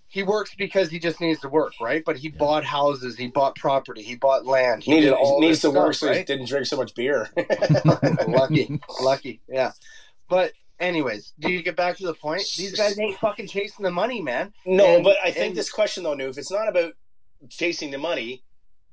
He 0.07 0.23
works 0.23 0.53
because 0.57 0.89
he 0.89 0.99
just 0.99 1.22
needs 1.22 1.39
to 1.41 1.49
work, 1.49 1.73
right? 1.80 2.03
But 2.06 2.18
he 2.18 2.27
bought 2.30 2.64
houses, 2.65 3.15
he 3.18 3.27
bought 3.27 3.56
property, 3.56 4.02
he 4.03 4.15
bought 4.15 4.45
land. 4.45 4.84
He 4.84 4.91
needs, 4.91 5.06
did 5.06 5.14
all 5.14 5.39
needs 5.39 5.61
this 5.61 5.72
to 5.72 5.77
work 5.77 5.93
stuff, 5.93 6.10
so 6.10 6.14
he 6.18 6.23
didn't 6.23 6.48
drink 6.48 6.65
so 6.65 6.76
much 6.77 6.93
beer. 6.95 7.30
lucky, 8.27 8.80
lucky, 9.02 9.39
yeah. 9.48 9.72
But 10.30 10.52
anyways, 10.82 11.34
do 11.40 11.49
you 11.52 11.62
get 11.64 11.76
back 11.76 11.98
to 11.98 12.06
the 12.06 12.14
point? 12.14 12.44
These 12.58 12.76
guys 12.76 12.98
ain't 12.99 13.18
fucking 13.20 13.48
chasing 13.48 13.84
the 13.84 13.91
money, 13.91 14.22
man. 14.22 14.53
No, 14.66 14.95
And- 14.95 15.03
but 15.03 15.18
I 15.24 15.32
think 15.32 15.49
and- 15.49 15.56
this 15.58 15.70
question 15.72 16.03
though, 16.03 16.16
Newf, 16.16 16.38
it's 16.38 16.52
not 16.52 16.68
about 16.68 16.94
chasing 17.49 17.91
the 17.91 17.98
money. 17.98 18.44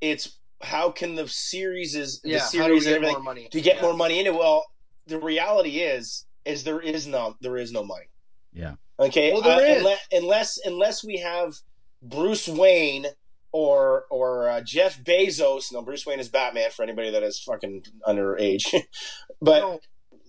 It's 0.01 0.39
how 0.62 0.90
can 0.90 1.15
the 1.15 1.27
series 1.28 1.94
is 1.94 2.20
the 2.20 2.31
Yeah, 2.31 2.39
how 2.40 2.66
do 2.69 2.74
we 2.74 2.81
series 2.81 2.86
and 2.86 2.93
get 2.93 2.94
everything 2.97 3.12
more 3.15 3.23
money 3.23 3.48
to 3.51 3.60
get 3.60 3.77
Yeah. 3.77 3.82
more 3.82 3.94
money 3.94 4.19
into. 4.20 4.32
Well, 4.35 4.65
the 5.06 5.19
reality 5.19 5.81
is 5.81 6.27
is 6.44 6.65
there 6.65 6.81
is 6.81 7.06
no 7.06 7.36
there 7.40 7.56
is 7.56 7.73
no 7.73 7.82
money. 7.85 8.06
Yeah. 8.52 8.74
Okay, 9.01 9.32
Well, 9.32 9.43
there 9.43 9.52
Uh, 9.59 9.60
is. 9.60 9.78
unless, 9.78 10.01
unless 10.12 10.59
unless 10.65 11.05
we 11.05 11.19
have 11.19 11.55
Bruce 12.02 12.48
Wayne 12.48 13.06
or 13.52 14.06
or 14.10 14.48
uh, 14.48 14.60
Jeff 14.60 14.98
Bezos. 15.02 15.73
No, 15.73 15.82
Bruce 15.82 16.05
Wayne 16.06 16.20
is 16.20 16.28
Batman 16.28 16.70
for 16.70 16.82
anybody 16.82 17.10
that 17.10 17.23
is 17.23 17.39
fucking 17.40 17.85
underage. 18.06 18.65
but 19.40 19.60
No, 19.60 19.81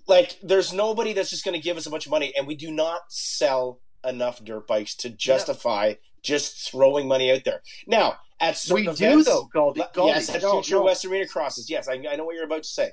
like, 0.10 0.38
there's 0.44 0.74
nobody 0.74 1.14
that's 1.14 1.30
just 1.30 1.46
going 1.46 1.54
to 1.56 1.64
give 1.64 1.78
us 1.78 1.86
a 1.86 1.90
bunch 1.90 2.06
of 2.06 2.12
money, 2.12 2.34
and 2.38 2.48
we 2.48 2.56
do 2.56 2.72
not 2.72 3.02
sell 3.10 3.80
enough 4.06 4.44
dirt 4.44 4.68
bikes 4.68 4.96
to 4.96 5.10
justify 5.10 5.94
just 6.24 6.70
throwing 6.70 7.08
money 7.08 7.32
out 7.32 7.44
there. 7.46 7.62
Now, 7.88 8.18
at 8.40 8.58
certain 8.58 8.86
we 8.88 8.94
do 8.94 9.06
events, 9.06 9.28
though, 9.28 9.48
Goldie. 9.54 9.82
Goldie. 9.94 10.14
yes, 10.14 10.34
at 10.34 10.42
no, 10.42 10.54
future 10.54 10.76
no. 10.76 10.84
West 10.84 11.06
Arena 11.06 11.28
crosses. 11.28 11.70
Yes, 11.70 11.88
I, 11.88 11.94
I 12.10 12.16
know 12.16 12.26
what 12.26 12.36
you're 12.36 12.46
about 12.46 12.64
to 12.64 12.70
say. 12.70 12.92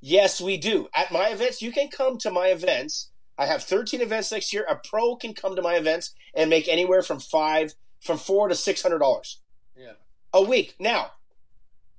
Yes, 0.00 0.40
we 0.40 0.56
do. 0.56 0.88
At 0.94 1.10
my 1.10 1.28
events, 1.28 1.62
you 1.62 1.72
can 1.72 1.88
come 1.88 2.18
to 2.18 2.30
my 2.30 2.48
events. 2.48 3.10
I 3.36 3.46
have 3.46 3.62
13 3.62 4.00
events 4.00 4.30
next 4.32 4.52
year. 4.52 4.66
A 4.68 4.76
pro 4.76 5.16
can 5.16 5.32
come 5.34 5.56
to 5.56 5.62
my 5.62 5.74
events 5.74 6.12
and 6.34 6.50
make 6.50 6.68
anywhere 6.68 7.02
from 7.02 7.20
five, 7.20 7.72
from 8.02 8.18
four 8.18 8.48
to 8.48 8.54
six 8.54 8.82
hundred 8.82 8.98
dollars 8.98 9.40
Yeah. 9.76 9.92
a 10.32 10.42
week. 10.42 10.74
Now, 10.80 11.12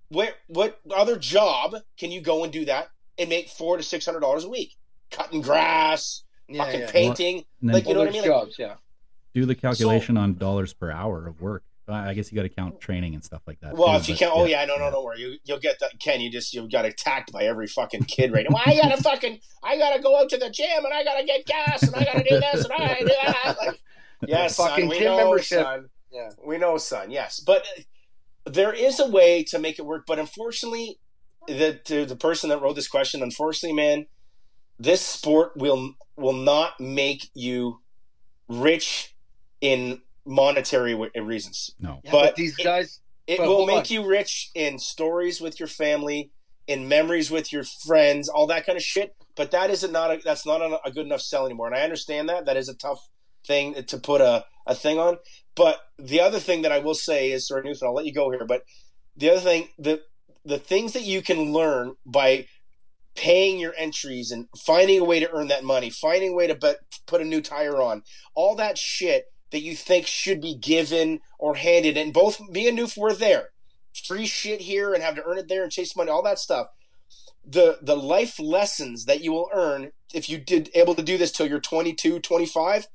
where 0.10 0.34
what 0.48 0.80
other 0.94 1.18
job 1.18 1.76
can 1.98 2.12
you 2.12 2.22
go 2.22 2.44
and 2.44 2.52
do 2.52 2.66
that 2.66 2.90
and 3.20 3.30
make 3.30 3.50
four 3.50 3.78
to 3.78 3.84
six 3.84 4.06
hundred 4.06 4.22
dollars 4.22 4.44
a 4.46 4.50
week? 4.50 4.76
Cutting 5.12 5.42
grass, 5.42 6.24
Yeah, 6.48 6.64
fucking 6.66 6.80
yeah. 6.82 6.92
painting. 6.92 7.36
And 7.62 7.70
then 7.70 7.74
Like, 7.74 7.88
you 7.88 7.94
know 7.94 8.02
what 8.02 8.10
I 8.10 8.12
there's 8.12 8.26
mean? 8.26 8.32
Like- 8.34 8.58
yeah. 8.60 8.76
do 9.34 9.46
the 9.46 9.56
calculation 9.56 10.18
on 10.18 10.36
dollars 10.36 10.74
per 10.74 10.92
hour 10.92 11.28
of 11.28 11.42
work. 11.42 11.64
I 11.92 12.14
guess 12.14 12.32
you 12.32 12.36
got 12.36 12.44
to 12.44 12.50
count 12.50 12.80
training 12.80 13.16
and 13.16 13.24
stuff 13.24 13.42
like 13.48 13.60
that. 13.62 13.74
Well, 13.76 13.88
too, 13.94 13.96
if 14.02 14.10
you 14.10 14.14
but 14.14 14.20
can't, 14.20 14.32
oh 14.36 14.46
yeah, 14.46 14.64
no, 14.66 14.78
no, 14.78 14.92
don't 14.92 15.04
worry. 15.04 15.22
You 15.22 15.38
you'll 15.44 15.58
get 15.58 15.80
that. 15.80 16.00
Ken, 16.00 16.22
you 16.22 16.30
just 16.32 16.54
you 16.54 16.70
got 16.70 16.86
attacked 16.86 17.32
by 17.32 17.46
every 17.46 17.66
fucking 17.66 18.04
kid 18.04 18.32
right 18.32 18.46
now. 18.48 18.54
Well, 18.54 18.64
I 18.64 18.80
gotta 18.80 19.02
fucking, 19.10 19.40
I 19.64 19.76
gotta 19.76 20.00
go 20.00 20.16
out 20.20 20.30
to 20.30 20.38
the 20.38 20.52
gym 20.52 20.86
and 20.86 20.94
I 20.94 21.04
gotta 21.04 21.26
get 21.26 21.48
gas 21.48 21.82
and 21.82 21.96
I 21.96 22.04
gotta 22.04 22.24
do 22.30 22.40
this 22.40 22.64
and 22.66 22.74
I 22.74 22.78
gotta 22.78 23.00
do 23.06 23.12
that. 23.26 23.56
Like, 23.60 23.82
yes, 24.28 24.56
son, 24.56 24.70
Fucking 24.70 24.88
we 24.88 24.98
gym 25.00 25.06
know, 25.06 25.18
membership. 25.18 25.64
son. 25.64 25.90
Yeah. 26.12 26.30
We 26.46 26.60
know, 26.60 26.78
son. 26.78 27.10
Yes, 27.10 27.40
but 27.40 27.66
there 28.46 28.72
is 28.72 29.00
a 29.00 29.08
way 29.10 29.44
to 29.46 29.58
make 29.58 29.80
it 29.80 29.86
work. 29.86 30.04
But 30.06 30.20
unfortunately, 30.20 31.00
the 31.48 31.80
to 31.86 32.06
the 32.06 32.16
person 32.16 32.50
that 32.50 32.62
wrote 32.62 32.76
this 32.76 32.88
question, 32.88 33.22
unfortunately, 33.24 33.76
man, 33.76 34.06
this 34.78 35.02
sport 35.02 35.56
will 35.56 35.94
will 36.18 36.34
not 36.34 36.80
make 36.80 37.30
you 37.34 37.80
rich 38.48 39.16
in 39.62 40.02
monetary 40.26 40.92
w- 40.94 41.12
reasons. 41.22 41.72
No. 41.80 42.00
Yeah, 42.04 42.12
But 42.12 42.22
but, 42.24 42.36
these 42.36 42.58
it- 42.60 42.64
guys, 42.64 43.00
It 43.28 43.38
But 43.38 43.48
will 43.48 43.66
make 43.68 43.78
on. 43.78 43.86
you 43.90 44.06
rich 44.08 44.50
in 44.56 44.80
stories 44.80 45.40
with 45.40 45.60
your 45.60 45.68
family, 45.68 46.32
in 46.68 46.88
memories 46.88 47.30
with 47.30 47.54
your 47.54 47.64
friends, 47.86 48.28
all 48.28 48.48
that 48.48 48.66
kind 48.66 48.76
of 48.76 48.84
shit. 48.84 49.16
But 49.36 49.52
that 49.52 49.70
isn't 49.70 49.92
not 49.92 50.12
a, 50.12 50.18
that's 50.24 50.46
not 50.48 50.62
a, 50.62 50.80
a 50.84 50.92
good 50.92 51.06
enough 51.06 51.22
sell 51.22 51.46
anymore. 51.46 51.68
And 51.68 51.76
I 51.76 51.82
understand 51.82 52.28
that 52.30 52.46
that 52.48 52.58
is 52.58 52.70
a 52.70 52.74
tough 52.76 53.00
thing 53.46 53.76
to 53.84 53.98
put 54.00 54.22
a, 54.22 54.46
a 54.66 54.74
thing 54.74 54.98
on. 54.98 55.18
But 55.56 55.78
the 56.00 56.22
other 56.22 56.40
thing 56.40 56.64
that 56.64 56.72
I 56.72 56.80
will 56.80 56.96
say 56.96 57.32
is, 57.32 57.48
sorry, 57.48 57.64
Newton, 57.64 57.88
I'll 57.88 57.94
let 57.94 58.06
you 58.06 58.14
go 58.14 58.32
here. 58.32 58.46
But 58.48 58.64
the 59.16 59.30
other 59.30 59.42
thing, 59.42 59.70
the 59.78 60.02
the 60.46 60.60
things 60.60 60.94
that 60.94 61.04
you 61.04 61.22
can 61.22 61.52
learn 61.52 61.96
by 62.06 62.46
paying 63.16 63.60
your 63.60 63.74
entries 63.78 64.32
and 64.32 64.48
finding 64.58 65.00
a 65.00 65.04
way 65.04 65.20
to 65.20 65.32
earn 65.32 65.48
that 65.48 65.64
money, 65.64 65.90
finding 65.90 66.32
a 66.32 66.36
way 66.36 66.48
to 66.48 66.78
put 67.06 67.22
a 67.22 67.26
new 67.26 67.42
tire 67.42 67.82
on, 67.82 68.04
all 68.34 68.56
that 68.56 68.78
shit 68.78 69.26
that 69.52 69.62
you 69.62 69.76
think 69.76 70.08
should 70.08 70.42
be 70.42 70.56
given 70.56 71.20
or 71.38 71.56
handed. 71.56 71.98
And 71.98 72.14
both 72.14 72.40
me 72.50 72.68
and 72.68 72.78
Newf 72.78 72.98
were 72.98 73.14
there. 73.14 73.50
Free 74.06 74.26
shit 74.26 74.62
here 74.62 74.94
and 74.94 75.04
have 75.04 75.16
to 75.16 75.24
earn 75.26 75.38
it 75.38 75.50
there 75.50 75.64
and 75.64 75.72
chase 75.72 75.96
money, 75.96 76.10
all 76.10 76.24
that 76.24 76.40
stuff. 76.40 76.68
The 77.46 77.80
the 77.82 77.98
life 77.98 78.40
lessons 78.40 79.06
that 79.06 79.22
you 79.22 79.32
will 79.32 79.50
earn 79.54 79.92
if 80.14 80.30
you 80.30 80.38
did 80.38 80.70
able 80.76 80.96
to 80.96 81.02
do 81.02 81.18
this 81.18 81.32
till 81.32 81.48
you're 81.48 81.60
22, 81.60 82.20
25, 82.20 82.88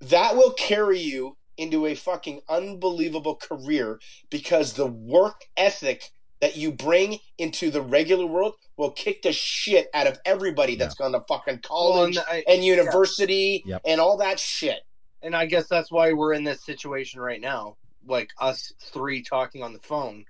that 0.00 0.34
will 0.34 0.52
carry 0.52 0.98
you 0.98 1.36
into 1.56 1.86
a 1.86 1.94
fucking 1.94 2.40
unbelievable 2.48 3.36
career 3.36 4.00
because 4.30 4.72
the 4.72 4.86
work 4.86 5.44
ethic 5.56 6.10
that 6.42 6.56
you 6.56 6.72
bring 6.72 7.20
into 7.38 7.70
the 7.70 7.80
regular 7.80 8.26
world 8.26 8.54
will 8.76 8.90
kick 8.90 9.22
the 9.22 9.32
shit 9.32 9.86
out 9.94 10.08
of 10.08 10.18
everybody 10.26 10.74
that's 10.74 10.96
gone 10.96 11.12
to 11.12 11.20
fucking 11.20 11.60
well, 11.70 11.92
college 11.92 12.16
and, 12.16 12.26
I, 12.28 12.42
and 12.48 12.64
university 12.64 13.62
Yep. 13.64 13.82
and 13.86 14.00
all 14.00 14.16
that 14.18 14.38
shit. 14.40 14.80
and 15.22 15.36
I 15.36 15.46
guess 15.46 15.68
that's 15.68 15.90
why 15.92 16.12
we're 16.12 16.32
in 16.32 16.42
this 16.42 16.64
situation 16.66 17.20
right 17.20 17.40
now. 17.40 17.76
Like 18.04 18.30
us 18.40 18.72
three 18.80 19.22
talking 19.22 19.62
on 19.62 19.72
the 19.72 19.78
phone. 19.78 20.24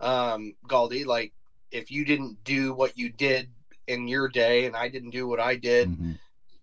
Um, 0.00 0.54
Galdi, 0.68 1.06
like 1.06 1.32
if 1.70 1.92
you 1.92 2.04
didn't 2.04 2.42
do 2.42 2.74
what 2.74 2.98
you 2.98 3.10
did 3.10 3.48
in 3.86 4.08
your 4.08 4.28
day 4.28 4.66
and 4.66 4.74
I 4.74 4.88
didn't 4.88 5.10
do 5.10 5.28
what 5.28 5.38
I 5.38 5.54
did, 5.54 5.88
Mhm. 5.88 6.18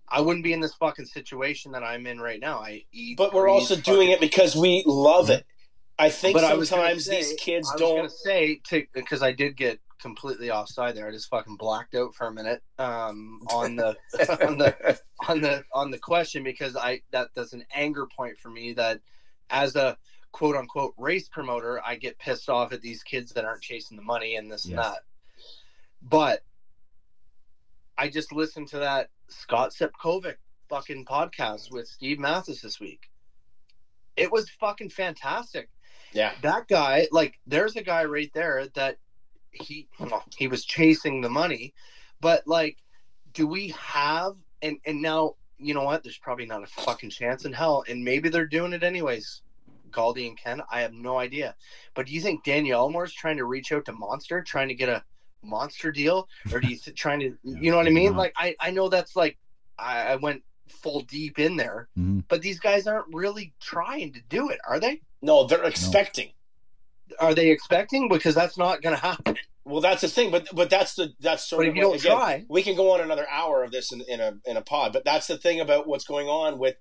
I 0.09 0.19
wouldn't 0.19 0.43
be 0.43 0.51
in 0.51 0.59
this 0.59 0.73
fucking 0.75 1.05
situation 1.05 1.71
that 1.71 1.83
I'm 1.83 2.05
in 2.05 2.19
right 2.19 2.41
now. 2.41 2.59
I 2.59 2.83
eat, 2.91 3.15
But 3.15 3.33
we're 3.33 3.47
also 3.47 3.77
doing 3.77 4.11
it 4.11 4.19
because 4.19 4.53
we 4.53 4.83
love 4.85 5.29
it. 5.29 5.45
I 5.99 6.09
think 6.09 6.35
But 6.35 6.43
I 6.43 6.61
sometimes 6.63 7.05
say- 7.05 7.17
these 7.17 7.33
kids 7.33 7.69
I 7.69 7.73
was 7.73 7.79
don't. 7.81 8.11
say 8.11 8.61
to 8.69 8.85
because 8.93 9.21
I 9.21 9.31
did 9.31 9.55
get 9.55 9.79
completely 9.99 10.49
offside 10.49 10.95
there. 10.95 11.07
I 11.07 11.11
just 11.11 11.29
fucking 11.29 11.57
blacked 11.57 11.93
out 11.93 12.15
for 12.15 12.25
a 12.27 12.31
minute 12.33 12.63
um, 12.79 13.39
on 13.51 13.75
the 13.75 13.95
on 14.47 14.57
the 14.57 14.99
on 15.27 15.41
the 15.41 15.63
on 15.71 15.91
the 15.91 15.99
question 15.99 16.43
because 16.43 16.75
I 16.75 17.01
that 17.11 17.29
that's 17.35 17.53
an 17.53 17.63
anger 17.73 18.07
point 18.07 18.39
for 18.39 18.49
me 18.49 18.73
that 18.73 18.99
as 19.51 19.75
a 19.75 19.97
quote 20.31 20.55
unquote 20.55 20.93
race 20.97 21.27
promoter 21.29 21.79
I 21.85 21.95
get 21.95 22.17
pissed 22.17 22.49
off 22.49 22.71
at 22.73 22.81
these 22.81 23.03
kids 23.03 23.33
that 23.33 23.45
aren't 23.45 23.61
chasing 23.61 23.95
the 23.97 24.03
money 24.03 24.37
and 24.37 24.49
this 24.49 24.65
and 24.65 24.77
that. 24.79 24.99
But 26.01 26.41
I 27.97 28.07
just 28.09 28.31
listened 28.31 28.69
to 28.69 28.79
that 28.79 29.09
Scott 29.27 29.71
Sepkovic 29.71 30.37
fucking 30.67 31.05
podcast 31.05 31.69
with 31.71 31.87
Steve 31.87 32.17
Matthes 32.17 32.61
this 32.61 32.79
week. 32.79 33.09
It 34.17 34.31
was 34.31 34.49
fucking 34.49 34.89
fantastic 34.89 35.69
yeah, 36.13 36.33
that 36.41 36.67
guy 36.67 37.07
like 37.11 37.39
there's 37.47 37.75
a 37.75 37.81
guy 37.81 38.05
right 38.05 38.31
there 38.33 38.67
that 38.75 38.97
he 39.51 39.87
well, 39.99 40.23
he 40.37 40.47
was 40.47 40.63
chasing 40.65 41.21
the 41.21 41.29
money 41.29 41.73
but 42.21 42.41
like 42.47 42.77
do 43.33 43.47
we 43.47 43.69
have 43.69 44.35
and 44.61 44.77
and 44.85 45.01
now 45.01 45.35
you 45.61 45.73
know 45.73 45.83
what? 45.83 46.03
There's 46.03 46.17
probably 46.17 46.45
not 46.45 46.63
a 46.63 46.67
fucking 46.67 47.11
chance 47.11 47.45
in 47.45 47.53
hell, 47.53 47.83
and 47.87 48.03
maybe 48.03 48.29
they're 48.29 48.47
doing 48.47 48.73
it 48.73 48.83
anyways. 48.83 49.41
Galdi 49.91 50.27
and 50.27 50.37
Ken, 50.37 50.61
I 50.71 50.81
have 50.81 50.93
no 50.93 51.19
idea. 51.19 51.55
But 51.93 52.07
do 52.07 52.13
you 52.13 52.21
think 52.21 52.43
Danielle 52.43 52.81
Elmore's 52.81 53.13
trying 53.13 53.37
to 53.37 53.45
reach 53.45 53.71
out 53.71 53.85
to 53.85 53.91
Monster, 53.91 54.41
trying 54.41 54.69
to 54.69 54.73
get 54.73 54.89
a 54.89 55.03
monster 55.43 55.91
deal, 55.91 56.27
or 56.51 56.59
do 56.59 56.67
you 56.67 56.77
th- 56.77 56.95
trying 56.97 57.19
to, 57.19 57.37
you 57.43 57.71
know 57.71 57.77
what 57.77 57.87
I 57.87 57.91
mean? 57.91 58.15
Like 58.15 58.33
I, 58.35 58.55
I 58.59 58.71
know 58.71 58.89
that's 58.89 59.15
like 59.15 59.37
I, 59.77 60.13
I 60.13 60.15
went 60.15 60.43
full 60.71 61.01
deep 61.01 61.37
in 61.39 61.55
there, 61.57 61.89
Mhm. 61.97 62.23
but 62.27 62.41
these 62.41 62.59
guys 62.59 62.87
aren't 62.87 63.13
really 63.13 63.53
trying 63.61 64.13
to 64.13 64.21
do 64.29 64.49
it, 64.49 64.59
are 64.67 64.79
they? 64.79 65.01
No, 65.21 65.43
they're 65.45 65.63
expecting. 65.63 66.31
Are 67.19 67.33
they 67.33 67.49
expecting? 67.51 68.07
Because 68.09 68.33
that's 68.35 68.57
not 68.57 68.81
going 68.81 68.95
to 68.95 69.01
happen. 69.01 69.37
Well, 69.65 69.81
that's 69.81 70.01
the 70.01 70.07
thing, 70.07 70.31
but 70.31 70.47
but 70.53 70.69
that's 70.69 70.95
the 70.95 71.13
that's 71.19 71.47
sort 71.47 71.59
But 71.61 71.67
of 71.67 71.71
if 71.71 71.75
you 71.75 71.81
don't 71.83 71.95
again, 71.99 72.11
try, 72.17 72.45
we 72.49 72.63
can 72.63 72.75
go 72.75 72.91
on 72.93 73.01
another 73.01 73.27
hour 73.29 73.63
of 73.63 73.71
this 73.71 73.91
in, 73.91 74.01
in 74.07 74.19
a 74.19 74.39
in 74.45 74.57
a 74.57 74.61
pod. 74.61 74.91
But 74.93 75.05
that's 75.05 75.27
the 75.27 75.37
thing 75.37 75.59
about 75.59 75.87
what's 75.87 76.03
going 76.05 76.27
on 76.27 76.57
with 76.57 76.77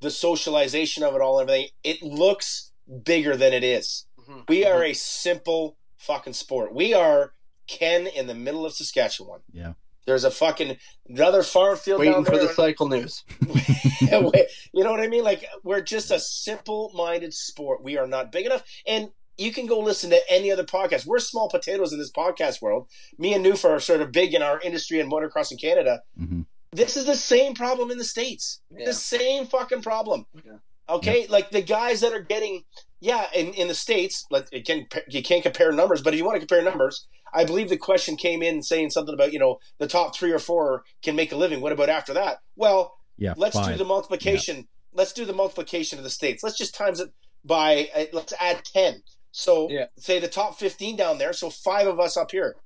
the 0.00 0.10
socialization 0.10 1.02
of 1.02 1.14
it 1.14 1.20
all 1.20 1.38
and 1.38 1.48
everything. 1.50 1.70
It 1.84 2.02
looks 2.02 2.72
bigger 3.04 3.36
than 3.36 3.52
it 3.52 3.62
is. 3.62 4.06
Mhm. 4.18 4.48
We 4.48 4.64
are 4.64 4.82
a 4.82 4.94
simple 4.94 5.76
fucking 5.98 6.32
sport. 6.32 6.74
We 6.74 6.94
are 6.94 7.34
Ken 7.66 8.06
in 8.06 8.26
the 8.28 8.34
middle 8.34 8.64
of 8.64 8.72
Saskatchewan. 8.72 9.40
Yeah. 9.52 9.74
There's 10.06 10.24
a 10.24 10.30
fucking 10.30 10.76
another 11.08 11.42
farm 11.42 11.76
field 11.76 12.00
waiting 12.00 12.14
down 12.14 12.24
for 12.24 12.38
the 12.38 12.48
cycle 12.48 12.88
news. 12.88 13.24
you 14.00 14.84
know 14.84 14.90
what 14.90 15.00
I 15.00 15.08
mean? 15.08 15.24
Like 15.24 15.44
we're 15.62 15.80
just 15.80 16.10
a 16.10 16.18
simple-minded 16.18 17.32
sport. 17.32 17.82
We 17.82 17.98
are 17.98 18.06
not 18.06 18.32
big 18.32 18.46
enough, 18.46 18.64
and 18.86 19.10
you 19.38 19.52
can 19.52 19.66
go 19.66 19.78
listen 19.78 20.10
to 20.10 20.20
any 20.30 20.50
other 20.50 20.64
podcast. 20.64 21.06
We're 21.06 21.18
small 21.18 21.48
potatoes 21.48 21.92
in 21.92 21.98
this 21.98 22.10
podcast 22.10 22.60
world. 22.60 22.88
Me 23.18 23.32
and 23.34 23.44
Nufa 23.44 23.70
are 23.70 23.80
sort 23.80 24.00
of 24.00 24.12
big 24.12 24.34
in 24.34 24.42
our 24.42 24.60
industry 24.60 25.00
and 25.00 25.10
motocross 25.10 25.50
in 25.52 25.58
Canada. 25.58 26.02
Mhm. 26.20 26.46
This 26.72 26.96
is 26.96 27.06
the 27.06 27.16
same 27.16 27.54
problem 27.54 27.90
in 27.90 27.98
the 27.98 28.04
states. 28.04 28.60
Yeah. 28.70 28.86
The 28.86 28.94
same 28.94 29.46
fucking 29.46 29.82
problem. 29.82 30.26
Yeah. 30.34 30.58
Okay, 30.92 31.26
like 31.28 31.50
the 31.50 31.62
guys 31.62 32.00
that 32.00 32.12
are 32.12 32.20
getting, 32.20 32.64
yeah, 33.00 33.26
in, 33.34 33.52
in 33.54 33.68
the 33.68 33.74
states, 33.74 34.24
like 34.30 34.46
you 34.52 34.62
can 34.62 34.86
you 35.08 35.22
can't 35.22 35.42
compare 35.42 35.72
numbers, 35.72 36.02
but 36.02 36.12
if 36.14 36.18
you 36.18 36.24
want 36.24 36.36
to 36.40 36.46
compare 36.46 36.62
numbers, 36.62 37.06
I 37.34 37.44
believe 37.44 37.68
the 37.68 37.76
question 37.78 38.16
came 38.16 38.42
in 38.42 38.62
saying 38.62 38.90
something 38.90 39.14
about 39.14 39.32
you 39.32 39.38
know 39.38 39.58
the 39.78 39.86
top 39.86 40.14
three 40.16 40.32
or 40.32 40.38
four 40.38 40.84
can 41.02 41.16
make 41.16 41.32
a 41.32 41.36
living. 41.36 41.60
What 41.60 41.72
about 41.72 41.88
after 41.88 42.12
that? 42.14 42.38
Well, 42.56 42.94
Yeah. 43.18 43.34
let's 43.36 43.58
do 43.60 43.74
the 43.76 43.84
multiplication. 43.84 44.68
Let's 44.92 45.12
do 45.12 45.24
the 45.24 45.32
multiplication 45.32 45.98
of 45.98 46.04
the 46.04 46.10
states. 46.10 46.42
Let's 46.42 46.58
just 46.58 46.74
times 46.74 47.00
it 47.00 47.10
by. 47.44 47.88
Uh, 47.94 48.04
let's 48.12 48.34
add 48.38 48.62
ten. 48.64 49.02
So 49.30 49.70
Yeah. 49.70 49.86
say 49.98 50.18
the 50.18 50.28
top 50.28 50.58
fifteen 50.58 50.96
down 50.96 51.18
there. 51.18 51.32
So 51.32 51.48
five 51.48 51.86
of 51.86 51.98
us 51.98 52.16
up 52.18 52.30
here. 52.32 52.56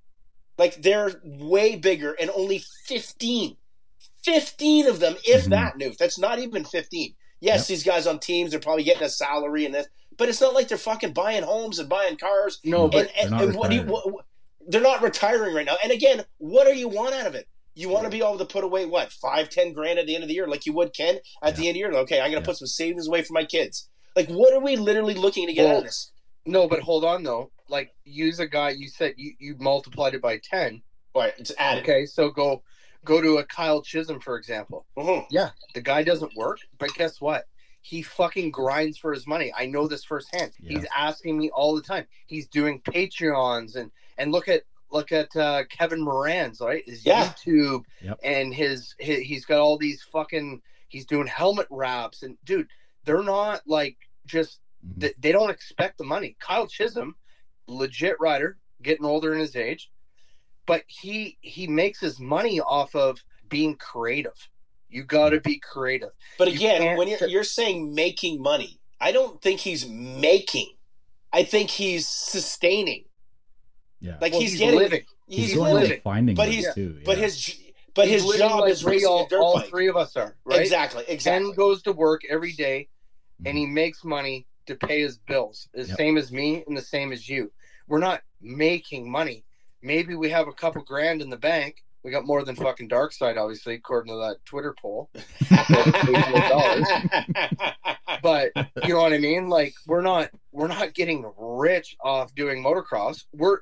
Like 0.59 0.83
they're 0.83 1.21
way 1.25 1.77
bigger, 1.77 2.13
and 2.19 2.31
only 2.31 2.63
fifteen. 2.87 3.57
15 4.25 4.89
of 4.89 4.99
them, 4.99 5.15
if 5.25 5.45
Mhm. 5.45 5.51
that, 5.51 5.75
Newf. 5.79 5.97
That's 5.99 6.19
not 6.19 6.41
even 6.41 6.65
15. 6.65 7.15
Yes, 7.41 7.61
Yep. 7.61 7.67
these 7.69 7.83
guys 7.85 8.07
on 8.07 8.19
teams, 8.19 8.51
they're 8.51 8.61
probably 8.61 8.85
getting 8.85 9.03
a 9.03 9.09
salary 9.09 9.65
and 9.65 9.75
this, 9.75 9.87
but 10.17 10.29
it's 10.29 10.41
not 10.41 10.55
like 10.55 10.69
they're 10.69 10.79
fucking 10.79 11.13
buying 11.13 11.43
homes 11.43 11.79
and 11.79 11.89
buying 11.89 12.17
cars. 12.17 12.61
No, 12.65 12.89
but 12.89 13.09
and, 13.09 13.09
and, 13.09 13.33
they're 13.33 13.39
not 13.39 13.43
and 13.49 13.55
what 13.57 13.71
do 13.71 13.77
you, 13.77 13.83
retiring. 13.83 14.13
what, 14.13 14.25
they're 14.69 14.81
not 14.81 15.03
retiring 15.03 15.55
right 15.55 15.67
now. 15.67 15.77
And 15.83 15.93
again, 15.93 16.25
what 16.39 16.67
do 16.67 16.75
you 16.77 16.89
want 16.89 17.15
out 17.15 17.27
of 17.27 17.35
it? 17.35 17.47
You 17.75 17.91
want 17.91 18.05
to 18.05 18.11
be 18.11 18.19
able 18.19 18.39
to 18.39 18.47
put 18.47 18.65
away 18.65 18.87
what 18.87 19.13
five, 19.13 19.51
ten 19.51 19.75
grand 19.75 19.99
at 19.99 20.07
the 20.07 20.15
end 20.15 20.25
of 20.25 20.29
the 20.29 20.35
year, 20.35 20.47
like 20.49 20.65
you 20.65 20.73
would 20.73 20.95
Ken 20.95 21.19
at 21.43 21.57
the 21.57 21.69
end 21.69 21.71
of 21.71 21.75
the 21.75 21.79
year. 21.81 21.93
Okay, 21.93 22.21
I'm 22.21 22.31
going 22.31 22.43
to 22.43 22.47
Yeah. 22.47 22.47
put 22.47 22.57
some 22.57 22.67
savings 22.67 23.07
away 23.07 23.21
for 23.21 23.35
my 23.35 23.45
kids. 23.45 23.91
Like, 24.17 24.29
what 24.29 24.55
are 24.55 24.61
we 24.61 24.77
literally 24.77 25.13
looking 25.13 25.47
to 25.47 25.53
get 25.53 25.67
out 25.67 25.77
of 25.79 25.85
this? 25.85 26.11
no, 26.47 26.67
but 26.69 26.81
hold 26.81 27.05
on 27.05 27.23
though. 27.23 27.51
Like 27.69 27.91
use 28.05 28.39
a 28.39 28.47
guy. 28.47 28.71
You 28.71 28.89
said 28.89 29.13
you, 29.19 29.35
you 29.39 29.57
multiplied 29.59 30.15
it 30.15 30.23
by 30.23 30.39
ten. 30.43 30.81
Right, 31.15 31.35
it's 31.37 31.53
added. 31.59 31.83
Okay, 31.83 32.07
so 32.07 32.31
go 32.31 32.63
go 33.07 33.23
to 33.23 33.39
a 33.39 33.45
Kyle 33.45 33.81
Chisholm 33.81 34.21
for 34.21 34.37
example. 34.37 34.85
Mhm. 34.99 35.27
Yeah, 35.31 35.51
the 35.75 35.81
guy 35.81 36.03
doesn't 36.03 36.35
work, 36.37 36.59
but 36.79 36.93
guess 36.95 37.21
what? 37.21 37.47
He 37.81 38.03
fucking 38.03 38.51
grinds 38.51 38.99
for 38.99 39.13
his 39.15 39.27
money. 39.27 39.53
I 39.57 39.67
know 39.67 39.87
this 39.87 40.05
firsthand. 40.05 40.53
Yeah. 40.61 40.79
He's 40.79 40.87
asking 40.95 41.39
me 41.39 41.51
all 41.51 41.75
the 41.77 41.83
time. 41.83 42.07
He's 42.27 42.49
doing 42.49 42.81
Patreons 42.83 43.77
and 43.77 43.91
and 44.19 44.33
look 44.33 44.49
at 44.49 44.65
look 44.91 45.13
at 45.13 45.35
uh, 45.37 45.65
Kevin 45.71 46.01
Moranz 46.05 46.61
right 46.61 46.83
his 46.87 47.05
Yeah. 47.07 47.33
YouTube 47.33 47.85
Yep. 48.03 48.21
and 48.23 48.53
his, 48.55 48.95
his 48.99 49.21
he's 49.21 49.45
got 49.45 49.61
all 49.61 49.79
these 49.79 50.03
fucking 50.03 50.61
he's 50.89 51.07
doing 51.07 51.27
helmet 51.27 51.67
wraps 51.71 52.23
and 52.23 52.37
dude 52.45 52.69
they're 53.05 53.23
not 53.23 53.63
like 53.67 53.97
just 54.27 54.61
Mhm. 54.87 55.01
they, 55.01 55.15
they 55.19 55.33
don't 55.33 55.51
expect 55.51 55.99
the 55.99 56.05
money. 56.05 56.37
Kyle 56.41 56.67
Chisholm, 56.67 57.17
legit 57.67 58.17
rider, 58.21 58.59
getting 58.83 59.05
older 59.07 59.33
in 59.33 59.41
his 59.41 59.57
age, 59.57 59.91
but 60.67 60.83
he 60.87 61.39
he 61.41 61.67
makes 61.67 62.01
his 62.01 62.19
money 62.21 62.61
off 62.61 62.95
of 62.95 63.23
being 63.49 63.77
creative. 63.77 64.49
You 64.89 65.05
got 65.05 65.31
to 65.31 65.41
be 65.41 65.59
creative. 65.59 66.11
But 66.39 66.49
again, 66.49 66.81
can't 66.81 66.99
when 66.99 67.09
you're, 67.09 67.29
you're 67.29 67.45
saying 67.45 67.95
making 67.95 68.41
money, 68.41 68.81
I 69.01 69.13
don't 69.13 69.41
think 69.43 69.61
he's 69.61 69.87
making. 69.89 70.73
I 71.33 71.45
think 71.45 71.71
he's 71.71 72.09
sustaining. 72.09 73.05
Yeah. 74.01 74.17
Like 74.21 74.33
Well, 74.33 74.41
he's, 74.43 74.59
getting, 74.59 74.79
living. 74.79 75.03
he's, 75.27 75.47
He's, 75.49 75.55
going 75.55 75.75
living. 75.75 75.93
and 75.93 76.03
finding 76.03 76.37
but 76.37 76.49
he's- 76.49 76.75
too. 76.75 77.01
But 77.05 77.19
his 77.19 77.59
but 77.95 78.09
He's 78.09 78.23
his 78.23 78.37
job 78.37 78.61
like 78.61 78.73
is 78.73 78.85
we 78.85 78.93
racing 78.93 79.09
all, 79.09 79.25
a 79.25 79.29
dirt 79.29 79.41
all 79.41 79.55
bike. 79.55 79.71
three 79.71 79.89
of 79.89 79.97
us 79.97 80.17
are 80.17 80.37
right. 80.45 80.61
Exactly, 80.61 81.03
exactly. 81.09 81.49
Ken 81.49 81.57
goes 81.57 81.81
to 81.85 81.93
work 81.93 82.21
every 82.29 82.53
day, 82.53 82.89
and 83.47 83.57
he 83.57 83.65
mm-hmm. 83.65 83.73
makes 83.73 84.05
money 84.05 84.47
to 84.67 84.75
pay 84.75 85.01
his 85.01 85.17
bills. 85.17 85.67
The 85.73 85.85
Yep. 85.87 85.97
same 85.97 86.19
as 86.19 86.31
me 86.31 86.63
and 86.67 86.77
the 86.77 86.83
same 86.83 87.11
as 87.11 87.27
you. 87.27 87.51
We're 87.89 87.99
not 88.01 88.21
making 88.43 89.11
money. 89.11 89.46
Maybe 89.83 90.15
we 90.15 90.31
have 90.31 90.49
a 90.49 90.53
couple 90.53 90.83
grand 90.83 91.23
in 91.23 91.31
the 91.31 91.37
bank. 91.37 91.83
We 92.03 92.11
got 92.13 92.25
more 92.25 92.45
than 92.45 92.55
fucking 92.55 92.89
Dark 92.89 93.13
Side, 93.13 93.37
obviously, 93.37 93.75
according 93.75 94.13
to 94.13 94.19
that 94.19 94.37
Twitter 94.45 94.75
poll. 94.81 95.11
But 98.23 98.53
you 98.85 98.95
know 98.95 99.01
what 99.03 99.13
I 99.13 99.19
mean? 99.19 99.49
Like 99.49 99.75
we're 99.87 100.01
not 100.03 100.31
we're 100.53 100.69
not 100.69 100.95
getting 100.95 101.31
rich 101.39 101.97
off 102.03 102.35
doing 102.35 102.63
motocross. 102.63 103.25
We're 103.33 103.59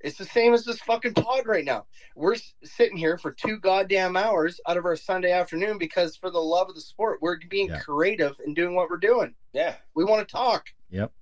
it's 0.00 0.16
the 0.16 0.24
same 0.24 0.54
as 0.54 0.64
this 0.64 0.80
fucking 0.80 1.14
pod 1.14 1.46
right 1.46 1.64
now. 1.64 1.84
We're 2.16 2.36
sitting 2.64 2.96
here 2.96 3.18
for 3.18 3.30
two 3.32 3.58
goddamn 3.58 4.16
hours 4.16 4.58
out 4.66 4.78
of 4.78 4.84
our 4.86 4.96
Sunday 4.96 5.30
afternoon 5.32 5.76
because 5.78 6.16
for 6.16 6.30
the 6.30 6.38
love 6.38 6.68
of 6.70 6.74
the 6.74 6.80
sport, 6.80 7.18
we're 7.20 7.36
being 7.50 7.68
Yeah. 7.68 7.80
creative 7.80 8.34
and 8.44 8.56
doing 8.56 8.74
what 8.74 8.88
we're 8.88 8.96
doing. 8.96 9.34
yeah. 9.52 9.74
We 9.94 10.04
want 10.04 10.26
to 10.26 10.32
talk. 10.32 10.66
Yep. 10.90 11.12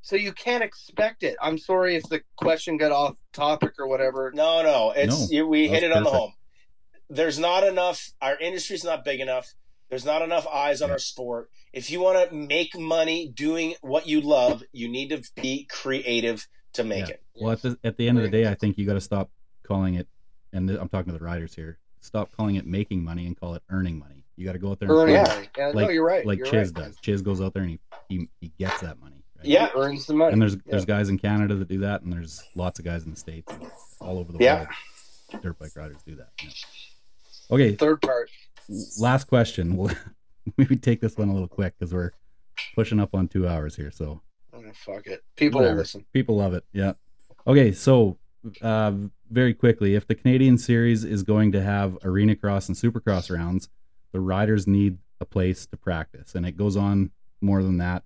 So 0.00 0.16
you 0.16 0.32
can't 0.32 0.62
expect 0.64 1.22
it. 1.22 1.36
I'm 1.42 1.58
sorry 1.58 1.96
if 1.96 2.02
the 2.04 2.22
question 2.36 2.76
got 2.76 2.92
off 2.92 3.16
topic 3.32 3.74
or 3.78 3.86
whatever. 3.88 4.32
No, 4.34 4.62
no. 4.62 4.92
It's 4.96 5.30
No, 5.30 5.36
you, 5.36 5.46
we 5.46 5.68
hit 5.68 5.82
was 5.82 5.90
it 5.90 5.92
on 5.92 6.04
the 6.04 6.10
home. 6.10 6.32
There's 7.10 7.38
not 7.38 7.64
enough. 7.64 8.10
Our 8.20 8.38
industry's 8.38 8.84
not 8.84 9.04
big 9.04 9.20
enough. 9.20 9.52
There's 9.90 10.04
not 10.04 10.22
enough 10.22 10.46
eyes 10.46 10.82
on 10.82 10.88
Yeah. 10.88 10.94
our 10.94 10.98
sport. 10.98 11.50
If 11.72 11.90
you 11.90 12.00
want 12.00 12.28
to 12.30 12.34
make 12.34 12.78
money 12.78 13.28
doing 13.28 13.74
what 13.80 14.06
you 14.06 14.20
love, 14.20 14.62
you 14.72 14.88
need 14.88 15.08
to 15.10 15.22
be 15.40 15.64
creative 15.70 16.46
to 16.74 16.84
make 16.84 17.08
Yeah. 17.08 17.14
it. 17.14 17.22
Well, 17.34 17.52
at 17.52 17.62
the 17.62 17.78
at 17.84 17.96
the 17.96 18.08
end 18.08 18.18
of 18.18 18.24
the 18.24 18.30
day, 18.30 18.46
I 18.46 18.54
think 18.54 18.78
you 18.78 18.86
got 18.86 18.94
to 18.94 19.00
stop 19.00 19.30
calling 19.62 19.94
it. 19.94 20.06
And 20.52 20.68
th- 20.68 20.80
I'm 20.80 20.88
talking 20.88 21.12
to 21.12 21.18
the 21.18 21.24
riders 21.24 21.54
here. 21.54 21.78
Stop 22.00 22.30
calling 22.36 22.56
it 22.56 22.66
making 22.66 23.02
money 23.04 23.26
and 23.26 23.38
call 23.38 23.54
it 23.54 23.62
earning 23.70 23.98
money. 23.98 24.24
You 24.36 24.46
got 24.46 24.52
to 24.52 24.58
go 24.58 24.70
out 24.70 24.78
there 24.78 24.88
and 24.88 24.98
Earning 24.98 25.16
find- 25.16 25.28
money. 25.28 25.48
Yeah, 25.58 25.70
no, 25.72 25.80
like- 25.80 25.92
you're 25.92 26.04
right. 26.04 26.24
like 26.26 26.38
you're 26.38 26.46
Chiz 26.46 26.72
right. 26.74 26.84
does. 26.86 26.96
Chiz 27.02 27.22
goes 27.22 27.40
out 27.40 27.52
there 27.54 27.62
and 27.62 27.72
he 27.72 27.80
he, 28.08 28.28
he 28.40 28.52
gets 28.58 28.80
that 28.82 28.98
money. 29.00 29.17
Right? 29.38 29.46
Yeah. 29.48 29.70
He 29.72 29.78
earns 29.78 30.06
the 30.06 30.14
money. 30.14 30.32
And 30.32 30.42
there's 30.42 30.54
Yeah. 30.54 30.60
there's 30.66 30.84
guys 30.84 31.08
in 31.08 31.18
Canada 31.18 31.54
that 31.54 31.68
do 31.68 31.78
that, 31.80 32.02
and 32.02 32.12
there's 32.12 32.42
lots 32.54 32.78
of 32.78 32.84
guys 32.84 33.04
in 33.04 33.10
the 33.10 33.16
states, 33.16 33.52
all 34.00 34.18
over 34.18 34.32
the 34.32 34.38
Yeah. 34.42 34.66
world. 35.32 35.42
Dirt 35.42 35.58
bike 35.58 35.76
riders 35.76 35.98
do 36.06 36.14
that. 36.16 36.30
yeah. 36.42 36.50
Okay, 37.50 37.74
Third 37.76 38.00
part. 38.02 38.30
last 38.98 39.24
question. 39.24 39.76
We'll 39.76 39.90
maybe 40.56 40.76
take 40.76 41.00
this 41.00 41.16
one 41.16 41.28
a 41.28 41.32
little 41.32 41.48
quick 41.48 41.74
because 41.78 41.92
we're 41.94 42.10
pushing 42.74 42.98
up 43.00 43.14
on 43.14 43.28
two 43.28 43.46
hours 43.48 43.76
here. 43.76 43.90
So 43.90 44.20
Oh, 44.52 44.62
fuck 44.74 45.06
it. 45.06 45.22
People 45.36 45.60
will 45.60 45.66
Whatever. 45.66 45.80
listen. 45.80 46.04
people 46.12 46.36
love 46.36 46.52
it. 46.54 46.64
Yeah. 46.72 46.94
Okay, 47.46 47.72
so 47.72 48.18
uh, 48.62 48.92
very 49.30 49.54
quickly, 49.54 49.94
if 49.94 50.06
the 50.06 50.14
Canadian 50.14 50.58
Series 50.58 51.04
is 51.04 51.22
going 51.22 51.52
to 51.52 51.62
have 51.62 51.96
arena 52.02 52.34
cross 52.34 52.68
and 52.68 52.76
supercross 52.76 53.34
rounds, 53.34 53.68
the 54.12 54.20
riders 54.20 54.66
need 54.66 54.98
a 55.20 55.24
place 55.24 55.66
to 55.66 55.76
practice, 55.76 56.34
and 56.34 56.46
it 56.46 56.56
goes 56.56 56.76
on 56.76 57.10
more 57.40 57.62
than 57.62 57.76
that. 57.78 58.04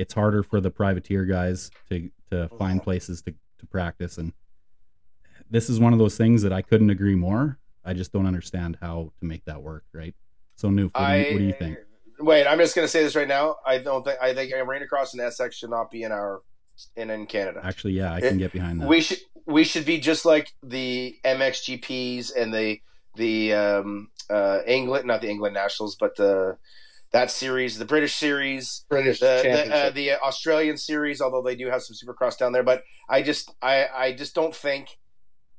It's 0.00 0.14
harder 0.14 0.42
for 0.42 0.60
the 0.60 0.70
privateer 0.70 1.26
guys 1.26 1.70
to 1.90 2.10
to 2.30 2.48
find 2.58 2.82
places 2.82 3.20
to 3.22 3.34
to 3.58 3.66
practice, 3.66 4.16
and 4.16 4.32
this 5.50 5.68
is 5.68 5.78
one 5.78 5.92
of 5.92 5.98
those 5.98 6.16
things 6.16 6.42
that 6.42 6.52
I 6.52 6.62
couldn't 6.62 6.90
agree 6.90 7.14
more. 7.14 7.58
I 7.84 7.92
just 7.92 8.12
don't 8.12 8.26
understand 8.26 8.78
how 8.80 9.12
to 9.18 9.24
make 9.26 9.44
that 9.44 9.62
work, 9.62 9.84
right? 9.92 10.14
So, 10.56 10.70
new, 10.70 10.88
what, 10.88 11.06
do 11.06 11.18
you, 11.18 11.32
what 11.32 11.38
do 11.38 11.44
you 11.44 11.52
think? 11.52 11.78
Wait, 12.18 12.46
I'm 12.46 12.58
just 12.58 12.74
going 12.74 12.84
to 12.84 12.90
say 12.90 13.02
this 13.02 13.16
right 13.16 13.28
now. 13.28 13.56
I 13.66 13.78
don't 13.78 14.04
think 14.04 14.18
I 14.20 14.34
think 14.34 14.52
Arena 14.52 14.86
Cross 14.86 15.14
and 15.14 15.22
SX 15.22 15.52
should 15.52 15.70
not 15.70 15.90
be 15.90 16.02
in 16.02 16.12
our 16.12 16.40
in 16.96 17.10
in 17.10 17.26
Canada. 17.26 17.60
Actually, 17.62 17.94
yeah, 17.94 18.14
I 18.14 18.20
can 18.20 18.38
get 18.38 18.52
behind 18.52 18.80
that. 18.80 18.88
We 18.88 19.00
should 19.02 19.18
we 19.46 19.64
should 19.64 19.84
be 19.84 19.98
just 19.98 20.24
like 20.24 20.52
the 20.62 21.16
MXGPs 21.24 22.34
and 22.36 22.54
the 22.54 22.80
the 23.16 23.54
um, 23.54 24.08
uh, 24.28 24.60
England, 24.66 25.06
not 25.06 25.20
the 25.20 25.28
England 25.28 25.54
Nationals, 25.54 25.96
but 25.96 26.16
the 26.16 26.56
that 27.12 27.30
series, 27.30 27.78
the 27.78 27.84
British 27.84 28.14
series, 28.14 28.84
British 28.88 29.20
the 29.20 29.40
the, 29.42 29.74
uh, 29.74 29.90
the 29.90 30.12
Australian 30.12 30.76
series. 30.76 31.20
Although 31.20 31.42
they 31.42 31.56
do 31.56 31.68
have 31.68 31.82
some 31.82 31.96
Supercross 31.96 32.38
down 32.38 32.52
there, 32.52 32.62
but 32.62 32.82
I 33.08 33.22
just 33.22 33.54
I 33.62 33.86
I 33.94 34.12
just 34.12 34.34
don't 34.34 34.54
think 34.54 34.98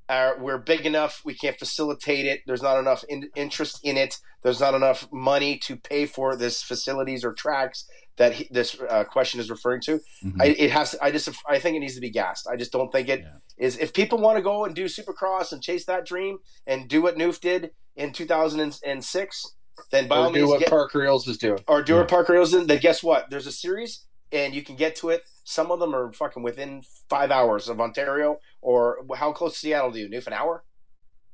uh, 0.10 0.34
we're 0.40 0.58
big 0.58 0.86
enough. 0.86 1.22
We 1.24 1.34
can't 1.34 1.58
facilitate 1.58 2.26
it. 2.26 2.42
There's 2.46 2.62
not 2.62 2.78
enough 2.80 3.04
in, 3.08 3.30
interest 3.36 3.80
in 3.84 3.98
it. 3.98 4.18
There's 4.44 4.60
not 4.60 4.74
enough 4.74 5.08
money 5.12 5.58
to 5.60 5.78
pay 5.78 6.06
for 6.06 6.36
this 6.36 6.62
facilities 6.62 7.24
or 7.24 7.34
tracks 7.34 7.86
that 8.18 8.34
he, 8.34 8.48
this 8.52 8.78
uh, 8.90 9.04
question 9.06 9.40
is 9.40 9.50
referring 9.50 9.82
to. 9.82 10.00
Mhm. 10.24 10.42
I, 10.42 10.46
it 10.48 10.72
has. 10.72 10.96
I 11.02 11.12
just. 11.12 11.30
I 11.48 11.60
think 11.60 11.78
it 11.78 11.80
needs 11.80 11.96
to 11.96 12.02
be 12.02 12.10
gassed. 12.10 12.48
I 12.52 12.56
just 12.56 12.72
don't 12.72 12.92
think 12.92 13.08
it 13.10 13.24
is. 13.58 13.78
Yeah. 13.78 13.84
If 13.84 13.94
people 13.94 14.18
want 14.18 14.38
to 14.38 14.42
go 14.42 14.66
and 14.66 14.76
do 14.76 14.86
Supercross 14.86 15.52
and 15.52 15.62
chase 15.62 15.86
that 15.86 16.06
dream 16.06 16.40
and 16.68 16.90
do 16.90 17.02
what 17.02 17.16
Newf 17.18 17.40
did 17.40 17.72
in 17.96 18.12
2006, 18.12 19.56
then 19.92 20.08
by 20.08 20.18
all 20.18 20.32
do 20.32 20.40
means 20.40 20.50
what 20.50 20.60
get, 20.60 20.70
Parker 20.70 21.04
Eels 21.04 21.28
is 21.28 21.38
doing. 21.38 21.60
or 21.68 21.82
do 21.82 21.94
Yeah. 21.94 22.00
what 22.00 22.08
Parker 22.10 22.34
Hills 22.34 22.52
did. 22.52 22.68
Then 22.68 22.80
guess 22.80 23.02
what? 23.04 23.30
There's 23.30 23.48
a 23.48 23.52
series 23.52 24.06
and 24.32 24.54
you 24.54 24.62
can 24.64 24.76
get 24.76 24.96
to 24.98 25.10
it. 25.10 25.24
Some 25.44 25.72
of 25.72 25.80
them 25.80 25.94
are 25.96 26.12
fucking 26.14 26.44
within 26.44 26.84
five 27.10 27.32
hours 27.32 27.68
of 27.68 27.82
Ontario. 27.82 28.40
Or 28.62 29.06
how 29.16 29.32
close 29.34 29.54
to 29.54 29.60
Seattle 29.60 29.92
do 29.92 30.00
you? 30.00 30.08
Newf 30.10 30.28
an 30.28 30.34
hour? 30.34 30.64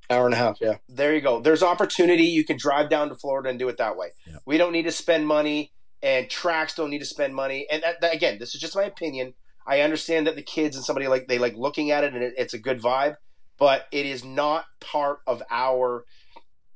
Hour 0.09 0.25
and 0.25 0.33
a 0.33 0.37
half, 0.37 0.57
yeah. 0.61 0.77
there 0.87 1.13
you 1.13 1.19
go. 1.19 1.41
There's 1.41 1.61
opportunity. 1.61 2.23
You 2.23 2.45
can 2.45 2.55
drive 2.57 2.89
down 2.89 3.09
to 3.09 3.15
Florida 3.15 3.49
and 3.49 3.59
do 3.59 3.67
it 3.67 3.75
that 3.77 3.97
way. 3.97 4.11
Yeah. 4.25 4.37
We 4.45 4.57
don't 4.57 4.71
need 4.71 4.83
to 4.83 4.91
spend 4.91 5.27
money, 5.27 5.73
and 6.01 6.29
tracks 6.29 6.73
don't 6.75 6.89
need 6.89 6.99
to 6.99 7.05
spend 7.05 7.35
money. 7.35 7.67
And 7.69 7.83
that, 7.83 7.99
that- 7.99 8.13
again, 8.15 8.37
this 8.39 8.55
is 8.55 8.61
just 8.61 8.73
my 8.73 8.83
opinion. 8.83 9.33
I 9.67 9.81
understand 9.81 10.25
that 10.27 10.37
the 10.37 10.41
kids 10.43 10.77
and 10.77 10.85
somebody 10.85 11.09
like 11.09 11.27
they 11.27 11.37
like 11.39 11.57
looking 11.57 11.91
at 11.91 12.05
it, 12.05 12.13
and 12.13 12.23
it, 12.23 12.35
it's 12.37 12.53
a 12.53 12.57
good 12.57 12.81
vibe, 12.81 13.17
but 13.59 13.87
it 13.91 14.05
is 14.05 14.23
not 14.23 14.63
part 14.79 15.19
of 15.27 15.43
our 15.51 16.05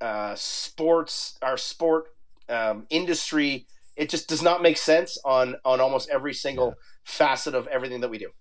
uh, 0.02 0.36
sports, 0.36 1.38
our 1.42 1.58
sport 1.58 2.06
um, 2.50 2.86
industry. 2.90 3.68
It 3.96 4.10
just 4.10 4.28
does 4.28 4.42
not 4.42 4.62
make 4.62 4.78
sense 4.78 5.18
on 5.24 5.56
on 5.64 5.80
almost 5.80 6.10
every 6.10 6.34
single 6.34 6.70
Yeah. 6.70 6.74
facet 7.06 7.56
of 7.56 7.68
everything 7.68 8.02
that 8.02 8.10
we 8.10 8.18
do. 8.18 8.32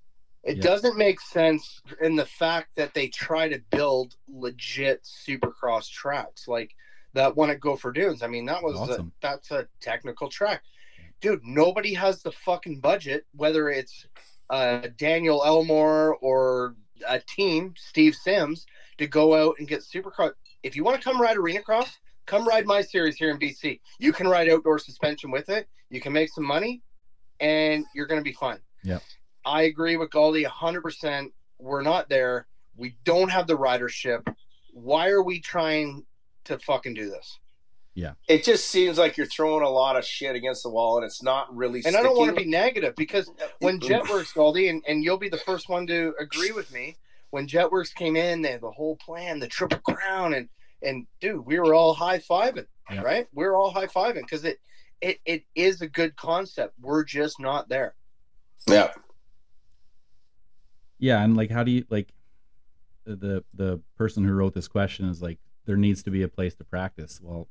It 0.42 0.56
Yeah. 0.56 0.62
doesn't 0.62 0.96
make 0.96 1.20
sense 1.20 1.80
in 2.00 2.16
the 2.16 2.24
fact 2.24 2.68
that 2.76 2.94
they 2.94 3.08
try 3.08 3.48
to 3.48 3.58
build 3.70 4.16
legit 4.26 5.02
supercross 5.04 5.88
tracks 5.90 6.48
like 6.48 6.74
that 7.12 7.36
one 7.36 7.50
at 7.50 7.60
Gopher 7.60 7.92
Dunes. 7.92 8.22
I 8.22 8.26
mean, 8.28 8.46
that 8.46 8.62
was 8.62 8.76
Awesome. 8.76 9.08
a, 9.08 9.12
that's 9.20 9.50
a 9.50 9.68
technical 9.80 10.28
track, 10.30 10.62
dude. 11.20 11.44
Nobody 11.44 11.92
has 11.94 12.22
the 12.22 12.32
fucking 12.32 12.80
budget, 12.80 13.26
whether 13.34 13.68
it's 13.68 14.06
uh, 14.48 14.88
Daniel 14.96 15.44
Elmore 15.44 16.16
or 16.16 16.74
a 17.06 17.20
team, 17.20 17.74
Steve 17.76 18.14
Sims, 18.16 18.66
to 18.98 19.06
go 19.06 19.34
out 19.34 19.56
and 19.58 19.68
get 19.68 19.80
supercross. 19.82 20.32
If 20.62 20.76
you 20.76 20.84
want 20.84 21.00
to 21.00 21.02
come 21.02 21.20
ride 21.20 21.36
arena 21.36 21.62
cross, 21.62 21.98
come 22.26 22.46
ride 22.46 22.66
my 22.66 22.82
series 22.82 23.16
here 23.16 23.30
in 23.30 23.38
BC. 23.38 23.80
You 23.98 24.12
can 24.12 24.28
ride 24.28 24.48
outdoor 24.48 24.78
suspension 24.78 25.30
with 25.30 25.48
it. 25.48 25.68
You 25.88 26.00
can 26.00 26.12
make 26.12 26.30
some 26.30 26.44
money, 26.44 26.82
and 27.40 27.84
you're 27.94 28.06
going 28.06 28.20
to 28.20 28.24
be 28.24 28.32
fine. 28.32 28.58
Yeah, 28.84 28.98
I 29.44 29.62
agree 29.62 29.96
with 29.96 30.10
Galdi 30.10 30.46
100%. 30.46 31.30
We're 31.58 31.82
not 31.82 32.08
there. 32.08 32.46
We 32.76 32.96
don't 33.04 33.30
have 33.30 33.46
the 33.46 33.56
ridership. 33.56 34.26
Why 34.72 35.08
are 35.08 35.22
we 35.22 35.40
trying 35.40 36.04
to 36.44 36.58
fucking 36.58 36.94
do 36.94 37.10
this? 37.10 37.38
Yeah. 37.94 38.12
It 38.28 38.44
just 38.44 38.68
seems 38.68 38.98
like 38.98 39.16
you're 39.16 39.26
throwing 39.26 39.64
a 39.64 39.68
lot 39.68 39.96
of 39.96 40.04
shit 40.04 40.36
against 40.36 40.62
the 40.62 40.70
wall, 40.70 40.96
and 40.96 41.04
it's 41.04 41.22
not 41.22 41.54
really. 41.54 41.82
And 41.84 41.96
I 41.96 42.02
don't 42.02 42.16
want 42.16 42.30
to 42.30 42.36
be 42.36 42.48
negative 42.48 42.94
because 42.96 43.30
when 43.58 43.80
Jetwerx, 43.80 44.32
Galdi, 44.34 44.70
and, 44.70 44.82
and 44.86 45.02
you'll 45.02 45.18
be 45.18 45.28
the 45.28 45.38
first 45.38 45.68
one 45.68 45.86
to 45.88 46.14
agree 46.18 46.52
with 46.52 46.72
me, 46.72 46.96
when 47.30 47.46
Jetwerx 47.46 47.94
came 47.94 48.16
in, 48.16 48.42
they 48.42 48.52
had 48.52 48.60
the 48.60 48.70
whole 48.70 48.96
plan, 48.96 49.38
the 49.38 49.46
triple 49.48 49.78
crown, 49.78 50.34
and 50.34 50.48
and 50.82 51.06
dude, 51.20 51.44
we 51.44 51.58
were 51.58 51.74
all 51.74 51.92
high 51.94 52.18
fiving, 52.18 52.66
Yeah. 52.90 53.02
right? 53.02 53.26
We're 53.34 53.54
all 53.54 53.70
high 53.70 53.86
fiving 53.86 54.22
because 54.22 54.44
it, 54.44 54.58
it 55.00 55.18
it 55.24 55.44
is 55.54 55.80
a 55.82 55.88
good 55.88 56.16
concept. 56.16 56.74
We're 56.80 57.04
just 57.04 57.38
not 57.40 57.68
there. 57.68 57.94
Yeah. 58.68 58.90
yeah 60.98 61.22
and 61.24 61.36
like 61.36 61.50
how 61.50 61.64
do 61.64 61.70
you 61.70 61.84
like 61.88 62.12
the 63.06 63.42
the 63.54 63.80
person 63.96 64.22
who 64.24 64.32
wrote 64.32 64.52
this 64.54 64.68
question 64.68 65.08
is 65.08 65.22
like 65.22 65.38
there 65.64 65.76
needs 65.78 66.02
to 66.02 66.10
be 66.10 66.22
a 66.22 66.28
place 66.28 66.54
to 66.56 66.64
practice 66.64 67.20
well 67.22 67.48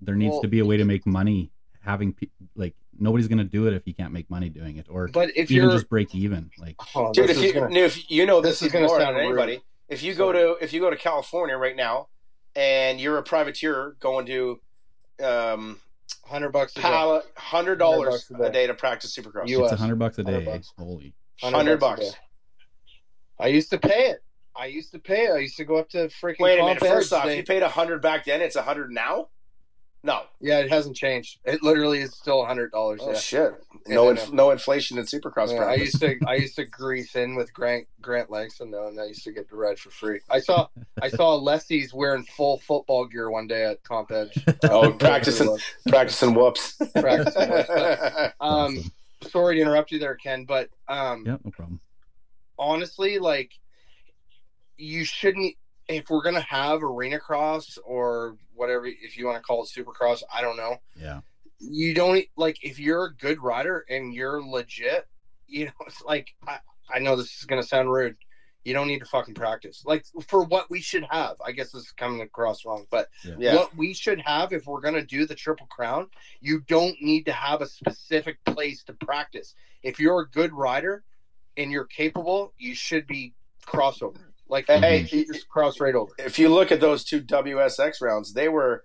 there 0.00 0.14
needs 0.14 0.32
Well- 0.34 0.42
to 0.42 0.48
be 0.48 0.60
a 0.60 0.64
way 0.64 0.76
to 0.76 0.84
make 0.84 1.04
money 1.06 1.50
having 1.88 2.12
pe- 2.12 2.28
like 2.54 2.74
nobody's 2.98 3.28
gonna 3.28 3.44
do 3.44 3.66
it 3.66 3.72
if 3.72 3.86
you 3.86 3.94
can't 3.94 4.12
make 4.12 4.28
money 4.28 4.50
doing 4.50 4.76
it 4.76 4.86
or 4.90 5.08
But 5.08 5.30
if 5.30 5.50
even 5.50 5.64
you're, 5.64 5.72
just 5.72 5.88
break 5.88 6.14
even 6.14 6.50
like 6.58 6.76
oh, 6.94 7.12
dude. 7.12 7.30
If 7.30 7.40
you, 7.42 7.52
gonna- 7.54 7.74
if 7.74 8.10
you 8.10 8.26
know 8.26 8.42
this, 8.42 8.60
this 8.60 8.62
is 8.62 8.66
is 8.66 8.72
gonna 8.74 8.88
sound 8.88 9.16
than 9.16 9.26
rude. 9.26 9.38
anybody. 9.40 9.60
If 9.88 10.02
you 10.02 10.14
go 10.14 10.30
to 10.30 10.56
if 10.60 10.72
you 10.74 10.80
go 10.80 10.90
to 10.90 10.96
California 10.96 11.56
right 11.56 11.74
now, 11.74 12.08
and 12.54 13.00
you're 13.00 13.16
a 13.16 13.22
privateer 13.22 13.96
going 14.00 14.26
to 14.26 14.60
um, 15.24 15.80
hundred 16.26 16.50
bucks 16.50 16.72
a 16.72 16.76
day. 16.76 16.82
pal- 16.82 17.22
hundred 17.36 17.76
dollars 17.76 18.26
$100 18.30 18.38
a 18.38 18.42
a 18.42 18.46
day. 18.46 18.52
day 18.52 18.66
to 18.66 18.74
practice 18.74 19.16
Supercross. 19.16 19.48
You- 19.48 19.64
it's 19.64 19.72
a 19.72 19.76
hundred 19.76 19.98
bucks 19.98 20.18
a 20.18 20.22
100 20.22 20.44
day 20.44 20.52
bucks. 20.52 20.72
holy 20.78 21.14
Hundred 21.40 21.74
a 21.74 21.78
bucks. 21.78 22.12
I 23.40 23.46
used 23.46 23.70
to 23.70 23.78
pay 23.78 24.10
it. 24.10 24.22
I 24.54 24.66
used 24.66 24.90
to 24.92 24.98
pay 24.98 25.26
it. 25.26 25.30
I 25.30 25.38
used 25.38 25.56
to 25.56 25.64
go 25.64 25.76
up 25.76 25.88
to 25.90 26.08
freaking. 26.08 26.40
Wait 26.40 26.58
a 26.58 26.64
minute. 26.64 26.80
First 26.80 27.12
off, 27.12 27.26
you 27.34 27.44
paid 27.44 27.62
a 27.62 27.68
hundred 27.68 28.02
back 28.02 28.24
then. 28.24 28.42
It's 28.42 28.56
a 28.56 28.62
hundred 28.62 28.90
now. 28.90 29.28
No. 30.02 30.22
yeah, 30.40 30.60
it 30.60 30.70
hasn't 30.70 30.96
changed. 30.96 31.38
It 31.44 31.62
literally 31.62 32.00
is 32.00 32.12
still 32.14 32.42
a 32.42 32.46
hundred 32.46 32.70
dollars. 32.70 33.00
Oh 33.02 33.12
yeah. 33.12 33.18
shit. 33.18 33.52
No, 33.86 34.10
inf- 34.10 34.32
no 34.32 34.50
inflation 34.50 34.98
in 34.98 35.04
Supercross 35.04 35.52
Yeah, 35.52 35.64
I 35.64 35.74
used 35.74 36.00
to 36.00 36.16
I 36.26 36.34
used 36.36 36.56
to 36.56 36.64
grease 36.64 37.16
in 37.16 37.34
with 37.34 37.52
Grant 37.52 37.86
Grant 38.00 38.30
Langston 38.30 38.70
though, 38.70 38.88
and 38.88 39.00
I 39.00 39.06
used 39.06 39.24
to 39.24 39.32
get 39.32 39.48
to 39.48 39.56
ride 39.56 39.78
for 39.78 39.90
free. 39.90 40.20
I 40.30 40.40
saw 40.40 40.68
I 41.02 41.08
saw 41.18 41.34
Leslie's 41.34 41.92
wearing 41.92 42.24
full 42.24 42.58
football 42.58 43.06
gear 43.06 43.30
one 43.30 43.46
day 43.46 43.64
at 43.64 43.82
Comp 43.82 44.10
Edge. 44.12 44.38
oh, 44.64 44.92
practicing, 44.92 45.56
practicing 45.88 46.34
whoops. 46.34 46.76
Practicing 46.94 47.50
whoops. 47.50 47.68
Um, 48.40 48.78
Awesome. 48.78 48.92
sorry 49.30 49.56
to 49.56 49.60
interrupt 49.62 49.90
you 49.90 49.98
there, 49.98 50.14
Ken, 50.14 50.44
but 50.44 50.68
um, 50.88 51.24
yeah 51.26 51.36
no 51.44 51.50
problem 51.50 51.80
honestly, 52.58 53.18
like 53.18 53.52
you 54.76 55.04
shouldn't 55.04 55.54
if 55.88 56.10
we're 56.10 56.22
gonna 56.22 56.40
have 56.48 56.82
arena 56.82 57.18
cross 57.18 57.78
or 57.84 58.36
whatever 58.54 58.86
if 58.86 59.16
you 59.16 59.24
want 59.26 59.36
to 59.36 59.42
call 59.42 59.62
it 59.62 59.68
supercross, 59.68 60.22
I 60.32 60.40
don't 60.40 60.56
know. 60.56 60.76
yeah 60.96 61.20
You 61.58 61.94
don't 61.94 62.24
like 62.36 62.58
if 62.62 62.78
you're 62.78 63.04
a 63.06 63.14
good 63.14 63.40
rider 63.40 63.84
and 63.88 64.12
you're 64.12 64.42
legit, 64.42 65.06
you 65.46 65.64
know, 65.66 65.72
it's 65.86 66.02
like 66.02 66.34
I, 66.46 66.58
I 66.92 66.98
know 66.98 67.16
this 67.16 67.34
is 67.38 67.44
gonna 67.44 67.62
sound 67.62 67.90
rude. 67.90 68.16
You 68.64 68.74
don't 68.74 68.88
need 68.88 68.98
to 68.98 69.06
fucking 69.06 69.32
practice. 69.34 69.82
Like 69.86 70.04
for 70.26 70.44
what 70.44 70.68
we 70.68 70.80
should 70.80 71.04
have. 71.10 71.36
I 71.42 71.52
guess 71.52 71.70
this 71.70 71.84
is 71.84 71.92
coming 71.92 72.20
across 72.20 72.66
wrong, 72.66 72.84
but 72.90 73.08
Yeah. 73.24 73.54
what 73.54 73.74
we 73.76 73.94
should 73.94 74.20
have 74.20 74.52
if 74.52 74.66
we're 74.66 74.80
gonna 74.80 75.00
do 75.02 75.24
the 75.24 75.34
triple 75.34 75.66
crown, 75.68 76.08
you 76.40 76.60
don't 76.66 77.00
need 77.00 77.24
to 77.26 77.32
have 77.32 77.62
a 77.62 77.66
specific 77.66 78.36
place 78.44 78.82
to 78.84 78.92
practice. 78.92 79.54
If 79.82 79.98
you're 79.98 80.20
a 80.20 80.28
good 80.28 80.52
rider 80.52 81.02
and 81.56 81.70
you're 81.72 81.86
capable, 81.86 82.52
you 82.58 82.74
should 82.74 83.06
be 83.06 83.32
crossover. 83.66 84.27
Like 84.48 84.66
mm-hmm. 84.66 84.82
Hey, 84.82 85.06
you 85.10 85.26
just 85.26 85.48
cross 85.48 85.80
right 85.80 85.94
over. 85.94 86.12
if 86.18 86.38
you 86.38 86.48
look 86.48 86.72
at 86.72 86.80
those 86.80 87.04
two 87.04 87.20
WSX 87.22 88.00
rounds, 88.00 88.32
they 88.32 88.48
were 88.48 88.84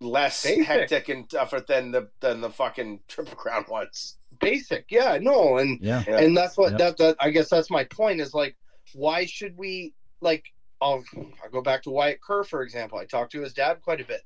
less 0.00 0.44
Basic. 0.44 0.64
hectic 0.66 1.08
and 1.08 1.28
tougher 1.28 1.60
than 1.66 1.90
the 1.90 2.08
than 2.20 2.40
the 2.40 2.50
fucking 2.50 3.00
triple 3.08 3.34
crown 3.36 3.64
ones. 3.68 4.16
Basic, 4.40 4.86
yeah, 4.90 5.18
no, 5.20 5.58
and 5.58 5.80
yeah 5.80 6.04
Yeah. 6.06 6.18
and 6.18 6.36
that's 6.36 6.56
what 6.56 6.72
Yep. 6.72 6.78
that 6.78 6.96
that 6.98 7.16
I 7.20 7.30
guess 7.30 7.48
that's 7.48 7.70
my 7.70 7.84
point 7.84 8.20
is 8.20 8.34
like, 8.34 8.56
why 8.94 9.24
should 9.26 9.56
we 9.56 9.94
like? 10.20 10.44
I'll 10.80 11.02
I'll 11.42 11.50
go 11.50 11.60
back 11.62 11.82
to 11.84 11.90
Wyatt 11.90 12.20
Kerr 12.22 12.44
for 12.44 12.62
example. 12.62 12.98
I 12.98 13.04
talked 13.04 13.32
to 13.32 13.40
his 13.40 13.52
dad 13.52 13.80
quite 13.82 14.00
a 14.00 14.04
bit. 14.04 14.20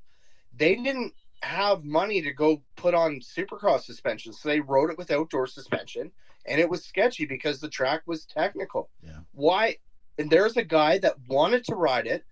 They 0.55 0.75
didn't 0.75 1.13
have 1.41 1.83
money 1.83 2.21
to 2.21 2.31
go 2.31 2.61
put 2.75 2.93
on 2.93 3.19
supercross 3.19 3.81
suspension, 3.83 4.31
so 4.33 4.47
they 4.49 4.59
rode 4.59 4.91
it 4.91 4.97
with 4.97 5.09
outdoor 5.11 5.47
suspension, 5.47 6.11
and 6.45 6.61
it 6.61 6.69
was 6.69 6.85
sketchy 6.85 7.25
because 7.25 7.59
the 7.59 7.67
track 7.69 8.03
was 8.05 8.25
technical. 8.25 8.89
Yeah. 9.01 9.19
Why? 9.33 9.77
And 10.17 10.29
there's 10.29 10.57
a 10.57 10.63
guy 10.63 10.99
that 10.99 11.15
wanted 11.27 11.63
to 11.65 11.75
ride 11.75 12.07
it, 12.07 12.23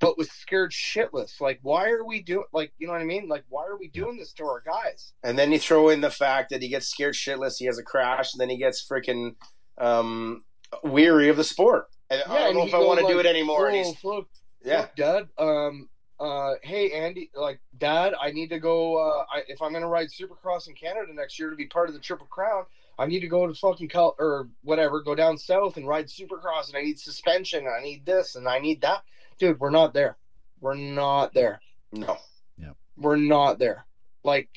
but 0.00 0.18
was 0.18 0.30
scared 0.30 0.72
shitless. 0.72 1.40
Like, 1.40 1.60
why 1.62 1.90
are 1.90 2.04
we 2.04 2.22
doing? 2.22 2.44
Like, 2.52 2.72
you 2.78 2.86
know 2.86 2.92
what 2.92 3.02
I 3.02 3.06
mean? 3.06 3.28
Like, 3.28 3.44
why 3.48 3.64
are 3.66 3.76
we 3.78 3.88
doing 3.88 4.18
this 4.18 4.32
to 4.34 4.44
our 4.44 4.62
guys? 4.64 5.12
And 5.22 5.38
then 5.38 5.52
you 5.52 5.58
throw 5.58 5.88
in 5.88 6.00
the 6.00 6.10
fact 6.10 6.50
that 6.50 6.62
he 6.62 6.68
gets 6.68 6.88
scared 6.88 7.14
shitless, 7.14 7.58
he 7.58 7.66
has 7.66 7.78
a 7.78 7.82
crash, 7.82 8.34
and 8.34 8.40
then 8.40 8.50
he 8.50 8.56
gets 8.56 8.86
freaking 8.86 9.36
um, 9.78 10.44
weary 10.82 11.28
of 11.28 11.36
the 11.36 11.44
sport. 11.44 11.88
And 12.10 12.22
I 12.28 12.38
don't 12.38 12.56
know 12.56 12.66
if 12.66 12.74
I 12.74 12.78
want 12.78 13.00
to 13.00 13.06
do 13.06 13.18
it 13.18 13.26
anymore. 13.26 13.68
And 13.68 13.76
"Oh, 13.76 13.82
he's, 13.82 13.98
fuck, 13.98 14.26
yeah, 14.64 14.80
Look, 14.80 14.94
Dad. 14.96 15.28
Um. 15.38 15.88
Uh. 16.20 16.54
Hey, 16.62 16.92
Andy. 16.92 17.30
Like, 17.34 17.60
Dad, 17.78 18.14
I 18.20 18.30
need 18.30 18.48
to 18.48 18.60
go. 18.60 18.96
Uh. 18.96 19.24
I, 19.32 19.42
if 19.48 19.62
I'm 19.62 19.72
gonna 19.72 19.88
ride 19.88 20.08
Supercross 20.08 20.68
in 20.68 20.74
Canada 20.74 21.12
next 21.14 21.38
year 21.38 21.50
to 21.50 21.56
be 21.56 21.66
part 21.66 21.88
of 21.88 21.94
the 21.94 22.00
Triple 22.00 22.26
Crown, 22.26 22.64
I 22.98 23.06
need 23.06 23.20
to 23.20 23.28
go 23.28 23.46
to 23.46 23.54
fucking 23.54 23.88
Cal 23.88 24.14
or 24.18 24.48
whatever. 24.62 25.02
Go 25.02 25.14
down 25.14 25.36
south 25.38 25.76
and 25.76 25.86
ride 25.86 26.06
Supercross, 26.06 26.68
and 26.68 26.76
I 26.76 26.82
need 26.82 26.98
suspension. 26.98 27.66
and 27.66 27.74
I 27.74 27.82
need 27.82 28.06
this, 28.06 28.36
and 28.36 28.46
I 28.48 28.58
need 28.58 28.80
that. 28.82 29.02
Dude, 29.38 29.58
we're 29.58 29.70
not 29.70 29.94
there. 29.94 30.16
We're 30.60 30.74
not 30.76 31.34
there. 31.34 31.60
no. 31.92 32.16
Yeah. 32.56 32.70
We're 32.96 33.16
not 33.16 33.58
there. 33.58 33.86
Like, 34.22 34.48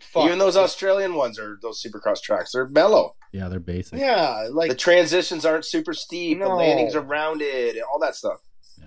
fuck. 0.00 0.26
Even 0.26 0.38
those 0.38 0.56
Australian 0.56 1.14
ones 1.14 1.38
are 1.38 1.58
those 1.62 1.82
supercross 1.82 2.20
tracks. 2.22 2.52
They're 2.52 2.68
mellow. 2.68 3.14
yeah 3.32 3.48
they're 3.48 3.60
basic 3.60 3.98
Yeah. 3.98 4.48
Like, 4.50 4.70
the 4.70 4.76
transitions 4.76 5.44
aren't 5.44 5.64
super 5.64 5.92
steep. 5.92 6.38
The 6.38 6.48
landings 6.48 6.94
are 6.94 7.02
rounded, 7.02 7.76
and 7.76 7.84
all 7.84 7.98
that 8.00 8.14
stuff. 8.16 8.40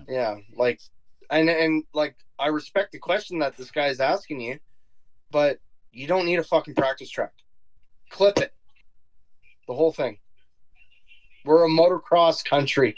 Yeah, 0.08 0.36
like, 0.54 0.80
and 1.30 1.48
and 1.48 1.84
like, 1.94 2.16
I 2.38 2.48
respect 2.48 2.92
the 2.92 2.98
question 2.98 3.38
that 3.38 3.56
this 3.56 3.70
guy 3.70 3.86
is 3.86 3.98
asking 3.98 4.40
you, 4.40 4.58
but 5.30 5.58
you 5.90 6.06
don't 6.06 6.26
need 6.26 6.38
a 6.38 6.44
fucking 6.44 6.74
practice 6.74 7.08
track. 7.08 7.32
Clip 8.10 8.38
it, 8.38 8.52
the 9.68 9.74
whole 9.74 9.92
thing. 9.92 10.18
We're 11.44 11.64
a 11.64 11.68
motocross 11.68 12.44
country. 12.44 12.96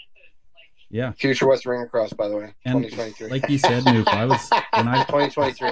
Yeah, 0.91 1.13
Future 1.13 1.47
West 1.47 1.67
Ring 1.67 1.83
Across, 1.83 2.15
by 2.15 2.29
the 2.29 2.37
way, 2.37 2.55
And 2.65 2.83
2023. 2.83 3.29
like 3.29 3.51
you 3.51 3.59
said, 3.59 3.85
Newf, 3.85 4.09
I 4.09 4.25
was 4.25 4.49
when 4.73 4.89
I 4.89 5.05
2023. 5.05 5.71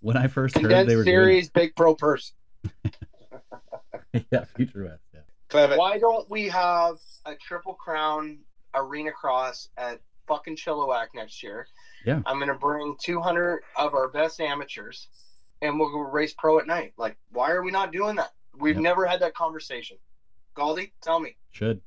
when 0.00 0.16
I 0.16 0.26
first 0.26 0.54
heard 0.54 0.62
Condensed 0.62 0.88
they 0.88 0.96
were 0.96 1.04
doing 1.04 1.12
series, 1.14 1.50
big 1.50 1.76
pro 1.76 1.94
purse. 1.94 2.32
yeah, 4.32 4.44
Future 4.56 4.84
West. 4.84 5.02
Yeah. 5.12 5.20
Clever. 5.50 5.76
Why 5.76 5.98
don't 5.98 6.28
we 6.30 6.48
have 6.48 6.96
a 7.26 7.34
Triple 7.34 7.74
Crown 7.74 8.38
Arena 8.74 9.12
Cross 9.12 9.68
at 9.76 10.00
fucking 10.26 10.56
Chilliwack 10.56 11.08
next 11.14 11.42
year? 11.42 11.66
Yeah. 12.06 12.22
I'm 12.24 12.38
gonna 12.38 12.54
bring 12.56 12.96
200 13.02 13.60
of 13.76 13.92
our 13.94 14.08
best 14.08 14.40
amateurs, 14.40 15.08
and 15.60 15.78
we'll 15.78 15.90
go 15.92 15.98
race 16.00 16.32
pro 16.38 16.58
at 16.58 16.66
night. 16.66 16.94
Like, 16.96 17.18
why 17.32 17.50
are 17.50 17.62
we 17.62 17.70
not 17.70 17.92
doing 17.92 18.16
that? 18.16 18.30
We've 18.58 18.74
Yep. 18.76 18.82
never 18.82 19.06
had 19.06 19.20
that 19.20 19.34
conversation. 19.34 19.98
Galdi, 20.56 20.92
tell 21.02 21.20
me. 21.20 21.36
Should 21.52 21.80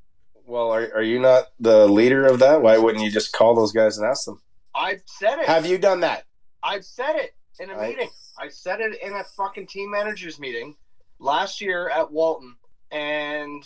Well, 0.46 0.72
are, 0.72 0.92
are 0.96 1.02
you 1.02 1.20
not 1.20 1.50
the 1.60 1.88
leader 1.88 2.26
of 2.26 2.40
that? 2.40 2.62
Why 2.62 2.78
wouldn't 2.78 3.04
you 3.04 3.12
just 3.12 3.32
call 3.34 3.56
those 3.56 3.72
guys 3.72 3.98
and 3.98 4.08
ask 4.08 4.26
them? 4.26 4.42
I've 4.74 5.02
said 5.06 5.40
it. 5.40 5.46
Have 5.48 5.66
you 5.66 5.78
done 5.78 6.00
that? 6.02 6.26
I've 6.64 6.86
said 6.86 7.16
it 7.16 7.36
in 7.60 7.70
a 7.70 7.78
I- 7.78 7.88
meeting. 7.90 8.10
I 8.40 8.48
said 8.50 8.80
it 8.82 9.00
in 9.02 9.14
a 9.14 9.24
fucking 9.24 9.68
team 9.68 9.92
managers 9.92 10.40
meeting 10.40 10.76
last 11.20 11.62
year 11.62 11.90
at 11.90 12.12
Walton, 12.12 12.56
and 12.92 13.64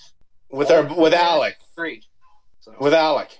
With 0.49 0.69
our 0.72 0.84
with 0.84 1.14
Alec. 1.14 1.57
agreed. 1.77 2.03
So, 2.60 2.76
With 2.80 2.94
Alec. 2.94 3.40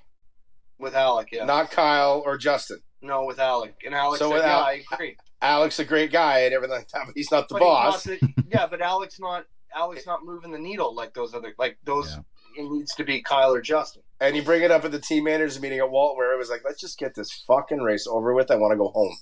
with 0.78 0.96
Alec, 0.96 1.30
yeah. 1.32 1.46
Not 1.46 1.72
Kyle 1.72 2.22
or 2.26 2.38
Justin. 2.38 2.82
no, 3.02 3.26
with 3.26 3.40
Alec, 3.40 3.76
and 3.86 3.94
Alex 3.96 4.20
So 4.20 4.30
said, 4.30 4.36
with 4.36 4.44
"Yeah, 4.46 4.58
Al- 4.58 4.64
I 4.64 4.84
agree." 4.92 5.18
Alec's 5.42 5.80
a 5.80 5.86
great 5.86 6.12
guy 6.12 6.40
and 6.42 6.54
everything 6.54 6.78
like 6.78 6.88
that, 6.90 7.04
but 7.08 7.16
he's 7.16 7.32
not 7.32 7.50
the 7.50 7.56
But 7.56 7.60
boss. 7.62 8.04
thought 8.06 8.20
that- 8.20 8.46
yeah, 8.50 8.68
but 8.68 8.82
Alec's 8.82 9.20
not 9.20 9.46
Alex 9.76 10.06
not 10.06 10.26
moving 10.26 10.52
the 10.52 10.60
needle 10.60 10.96
like 10.96 11.14
those 11.14 11.34
other 11.34 11.54
like 11.58 11.78
those. 11.84 12.10
Yeah. 12.12 12.22
It 12.64 12.72
needs 12.72 12.96
to 12.96 13.04
be 13.04 13.22
Kyle 13.22 13.54
or 13.54 13.60
Justin. 13.60 14.02
And 14.22 14.34
you 14.34 14.42
bring 14.42 14.64
it 14.64 14.72
up 14.72 14.86
at 14.86 14.92
the 14.92 15.00
team 15.00 15.26
managers 15.26 15.60
meeting 15.60 15.80
at 15.80 15.92
Walt 15.92 16.16
where 16.16 16.34
it 16.34 16.38
was 16.38 16.50
like, 16.50 16.62
let's 16.64 16.80
just 16.80 16.98
get 16.98 17.14
this 17.14 17.44
fucking 17.46 17.80
race 17.80 18.08
over 18.08 18.34
with. 18.34 18.50
I 18.50 18.56
want 18.56 18.72
to 18.72 18.78
go 18.78 18.88
home. 18.88 19.14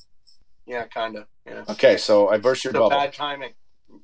Yeah, 0.68 0.86
kind 0.86 1.16
of. 1.18 1.26
Yeah, 1.46 1.64
Okay, 1.68 1.98
so 1.98 2.30
I 2.30 2.38
burst 2.38 2.64
your 2.64 2.70
it's 2.72 2.78
bubble. 2.78 2.92
bad 2.92 3.12
timing. 3.12 3.54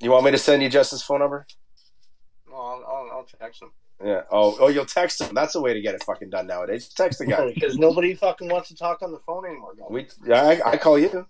You 0.02 0.10
want 0.12 0.26
me 0.26 0.32
to 0.32 0.38
send 0.40 0.64
you 0.64 0.70
Justin's 0.70 1.04
phone 1.04 1.20
number? 1.20 1.46
Well, 2.52 2.60
I'll, 2.60 2.86
I'll, 2.88 3.12
I'll 3.20 3.28
text 3.40 3.62
him 3.62 3.72
Yeah. 4.04 4.22
Oh, 4.32 4.58
oh, 4.60 4.68
you'll 4.68 4.86
text 4.86 5.22
him. 5.22 5.34
That's 5.36 5.54
a 5.56 5.62
way 5.62 5.74
to 5.76 5.82
get 5.82 5.94
it 5.94 6.04
fucking 6.04 6.32
done 6.32 6.48
nowadays. 6.48 6.90
Text 6.90 7.20
the 7.20 7.28
guy. 7.28 7.52
because 7.54 7.78
nobody 7.78 8.16
fucking 8.16 8.50
wants 8.50 8.70
to 8.70 8.76
talk 8.76 9.02
on 9.04 9.12
the 9.12 9.20
phone 9.20 9.46
anymore. 9.46 9.74
Guys. 9.78 9.88
we, 9.90 10.34
I, 10.34 10.60
I 10.72 10.78
call 10.78 10.98
you. 10.98 11.28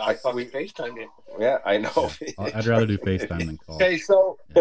I 0.00 0.14
fucking 0.14 0.50
FaceTime 0.50 0.96
you. 0.96 1.10
Yeah, 1.38 1.58
I 1.64 1.78
know. 1.78 2.10
I- 2.38 2.52
I'd 2.54 2.66
rather 2.66 2.86
do 2.86 2.98
FaceTime 2.98 3.46
than 3.46 3.56
call. 3.58 3.76
Okay, 3.76 3.98
so 3.98 4.38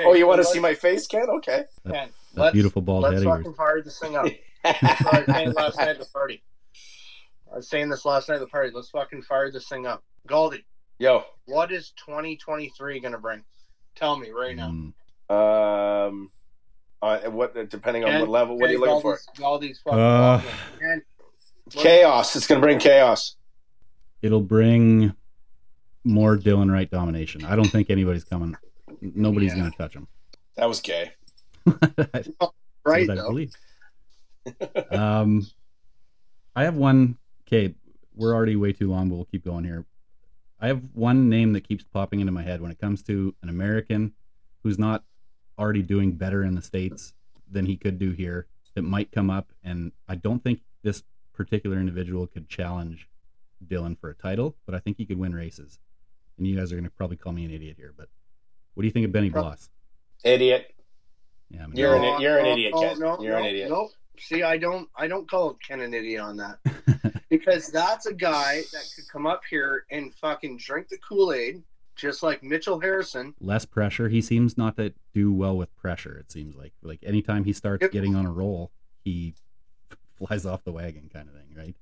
oh, 0.00 0.14
you 0.14 0.26
want 0.26 0.40
to 0.40 0.44
see 0.44 0.58
my 0.58 0.74
face, 0.74 1.06
Ken? 1.06 1.26
Okay. 1.28 1.64
Ken, 1.86 2.08
That 2.34 2.40
let's- 2.42 2.52
beautiful 2.54 2.82
bald 2.82 3.02
let's 3.02 3.14
head 3.14 3.18
of 3.22 3.24
yours. 3.24 3.38
fucking 3.38 3.54
fire 3.54 3.82
this 3.82 3.98
thing 3.98 4.16
up. 4.16 4.26
That's 4.64 5.04
what 5.04 5.14
I 5.14 5.18
was 5.20 5.26
saying 5.26 5.52
last 5.52 5.78
night 5.78 5.88
at 5.88 5.98
the 5.98 6.06
party. 6.06 6.42
I 7.52 7.56
was 7.56 7.68
saying 7.68 7.88
this 7.88 8.04
last 8.04 8.28
night 8.28 8.36
at 8.36 8.40
the 8.40 8.46
party. 8.46 8.70
Let's 8.74 8.90
fucking 8.90 9.22
fire 9.22 9.50
this 9.50 9.68
thing 9.68 9.86
up. 9.86 10.02
Goldie. 10.26 10.64
Yo, 10.98 11.24
what 11.46 11.72
is 11.72 11.92
2023 12.06 13.00
going 13.00 13.12
to 13.12 13.18
bring? 13.18 13.42
Tell 13.96 14.16
me 14.18 14.30
right 14.30 14.54
now. 14.54 14.92
Mm, 15.30 16.06
um, 16.08 16.30
uh, 17.00 17.18
what 17.30 17.54
depending 17.70 18.04
on 18.04 18.10
Ken, 18.10 18.20
what 18.20 18.28
level? 18.28 18.58
What 18.58 18.68
are 18.68 18.72
you 18.72 18.82
okay, 18.82 18.92
looking 18.92 19.02
for? 19.02 19.18
Galdi's, 19.38 19.78
Galdi's 19.78 19.80
fucking 19.80 19.98
Uh, 19.98 20.42
walking. 20.82 21.02
Chaos. 21.70 22.36
It's 22.36 22.46
gonna 22.46 22.60
bring 22.60 22.78
chaos. 22.78 23.36
It'll 24.22 24.40
bring 24.42 25.14
more 26.04 26.36
Dylan 26.36 26.70
Wright 26.72 26.90
domination. 26.90 27.44
I 27.44 27.56
don't 27.56 27.68
think 27.68 27.90
anybody's 27.90 28.24
coming. 28.24 28.56
Nobody's 29.00 29.52
Yeah. 29.52 29.58
going 29.60 29.70
to 29.70 29.76
touch 29.76 29.94
him. 29.94 30.08
That 30.56 30.68
was 30.68 30.80
gay. 30.80 31.12
Right, 32.82 33.08
I 33.10 33.14
believe. 33.16 33.52
um, 34.90 35.46
I 36.56 36.64
have 36.64 36.76
one. 36.76 37.18
Okay, 37.46 37.74
we're 38.14 38.34
already 38.34 38.56
way 38.56 38.72
too 38.72 38.90
long, 38.90 39.10
but 39.10 39.16
we'll 39.16 39.24
keep 39.26 39.44
going 39.44 39.64
here. 39.64 39.84
I 40.58 40.68
have 40.68 40.82
one 40.94 41.28
name 41.28 41.52
that 41.52 41.68
keeps 41.68 41.84
popping 41.84 42.20
into 42.20 42.32
my 42.32 42.42
head 42.42 42.62
when 42.62 42.70
it 42.70 42.78
comes 42.78 43.02
to 43.04 43.34
an 43.42 43.50
American 43.50 44.12
who's 44.62 44.78
not 44.78 45.04
already 45.58 45.82
doing 45.82 46.12
better 46.12 46.42
in 46.42 46.54
the 46.54 46.62
states 46.62 47.12
than 47.50 47.66
he 47.66 47.76
could 47.76 47.98
do 47.98 48.12
here. 48.12 48.46
That 48.74 48.82
might 48.82 49.12
come 49.12 49.28
up, 49.30 49.52
and 49.62 49.92
I 50.08 50.14
don't 50.14 50.42
think 50.42 50.60
this 50.82 51.02
particular 51.34 51.78
individual 51.78 52.26
could 52.26 52.48
challenge 52.48 53.08
Dylan 53.66 53.98
for 53.98 54.10
a 54.10 54.14
title, 54.14 54.56
but 54.66 54.74
I 54.74 54.78
think 54.78 54.96
he 54.96 55.06
could 55.06 55.18
win 55.18 55.34
races. 55.34 55.78
And 56.38 56.46
you 56.46 56.56
guys 56.56 56.72
are 56.72 56.76
going 56.76 56.84
to 56.84 56.90
probably 56.90 57.16
call 57.16 57.32
me 57.32 57.44
an 57.44 57.50
idiot 57.50 57.76
here, 57.78 57.92
but 57.96 58.08
what 58.74 58.82
do 58.82 58.86
you 58.86 58.92
think 58.92 59.04
of 59.06 59.12
Benny 59.12 59.30
Prob- 59.30 59.44
Bloss? 59.44 59.68
Idiot. 60.24 60.74
Yeah, 61.50 61.64
I 61.64 61.66
mean, 61.66 61.76
You're 61.76 61.96
an- 61.96 62.02
oh, 62.04 62.06
oh, 62.06 62.12
No, 62.16 62.20
you're 62.20 62.38
an 62.38 62.44
no, 62.44 62.52
idiot, 62.52 62.72
no, 62.74 62.80
Ken. 62.80 62.98
No, 63.00 63.20
You're 63.22 63.36
an 63.36 63.44
idiot. 63.44 63.70
No, 63.70 63.88
see, 64.18 64.42
I 64.42 64.56
don't, 64.56 64.88
I 64.96 65.08
don't 65.08 65.28
call 65.28 65.54
Ken 65.66 65.80
an 65.80 65.92
idiot 65.94 66.20
on 66.20 66.36
that 66.38 66.58
because 67.28 67.68
that's 67.68 68.06
a 68.06 68.14
guy 68.14 68.62
that 68.72 68.84
could 68.94 69.08
come 69.08 69.26
up 69.26 69.42
here 69.50 69.84
and 69.90 70.14
fucking 70.14 70.58
drink 70.58 70.88
the 70.88 70.98
Kool 70.98 71.32
Aid, 71.32 71.62
just 71.96 72.22
like 72.22 72.42
Mitchell 72.42 72.78
Harrison. 72.80 73.34
less 73.40 73.64
pressure. 73.66 74.08
He 74.08 74.22
seems 74.22 74.56
not 74.56 74.76
to 74.76 74.94
do 75.12 75.32
well 75.32 75.56
with 75.56 75.74
pressure. 75.76 76.16
It 76.18 76.30
seems 76.32 76.54
like 76.56 76.72
like 76.82 77.00
anytime 77.02 77.44
he 77.44 77.52
starts 77.52 77.82
Yep. 77.82 77.92
getting 77.92 78.14
on 78.14 78.24
a 78.26 78.32
roll, 78.32 78.70
he 79.04 79.34
flies 80.16 80.46
off 80.46 80.64
the 80.64 80.72
wagon, 80.72 81.10
kind 81.12 81.28
of 81.28 81.34
thing, 81.34 81.54
right? 81.56 81.74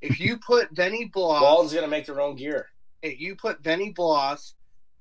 If 0.00 0.18
you 0.20 0.38
put 0.38 0.74
Benny 0.74 1.06
Bloss, 1.06 1.42
Walden's 1.42 1.74
gonna 1.74 1.88
make 1.88 2.06
their 2.06 2.20
own 2.20 2.36
gear. 2.36 2.66
if 3.02 3.20
you 3.20 3.36
put 3.36 3.62
Benny 3.62 3.90
Bloss 3.90 4.54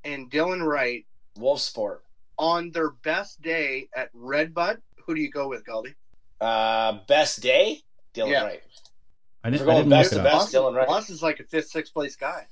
and 0.03 0.29
Dylan 0.31 0.65
Wright 0.65 1.05
Wolf 1.37 1.61
Sport. 1.61 2.03
on 2.37 2.71
their 2.71 2.91
best 2.91 3.41
day 3.41 3.87
at 3.95 4.09
Redbud, 4.13 4.81
who 5.05 5.15
do 5.15 5.21
you 5.21 5.29
go 5.31 5.47
with, 5.47 5.63
Galdi? 5.65 5.95
Uh, 6.41 6.99
best 7.07 7.41
day. 7.41 7.81
Dylan 8.13 8.31
Yeah. 8.31 8.43
Wright. 8.43 8.63
I 9.43 9.47
If 9.47 9.53
didn't, 9.53 9.67
we're 9.67 9.71
I 9.71 9.75
going 9.75 9.83
didn't 9.89 9.99
best 9.99 10.11
look 10.13 10.19
to 10.23 10.29
best, 10.29 10.53
Dylan 10.53 10.75
Wright. 10.75 10.87
Bloss 10.87 11.09
is 11.09 11.21
like 11.23 11.39
a 11.39 11.43
fifth, 11.45 11.69
sixth 11.69 11.93
place 11.93 12.15
guy. 12.15 12.47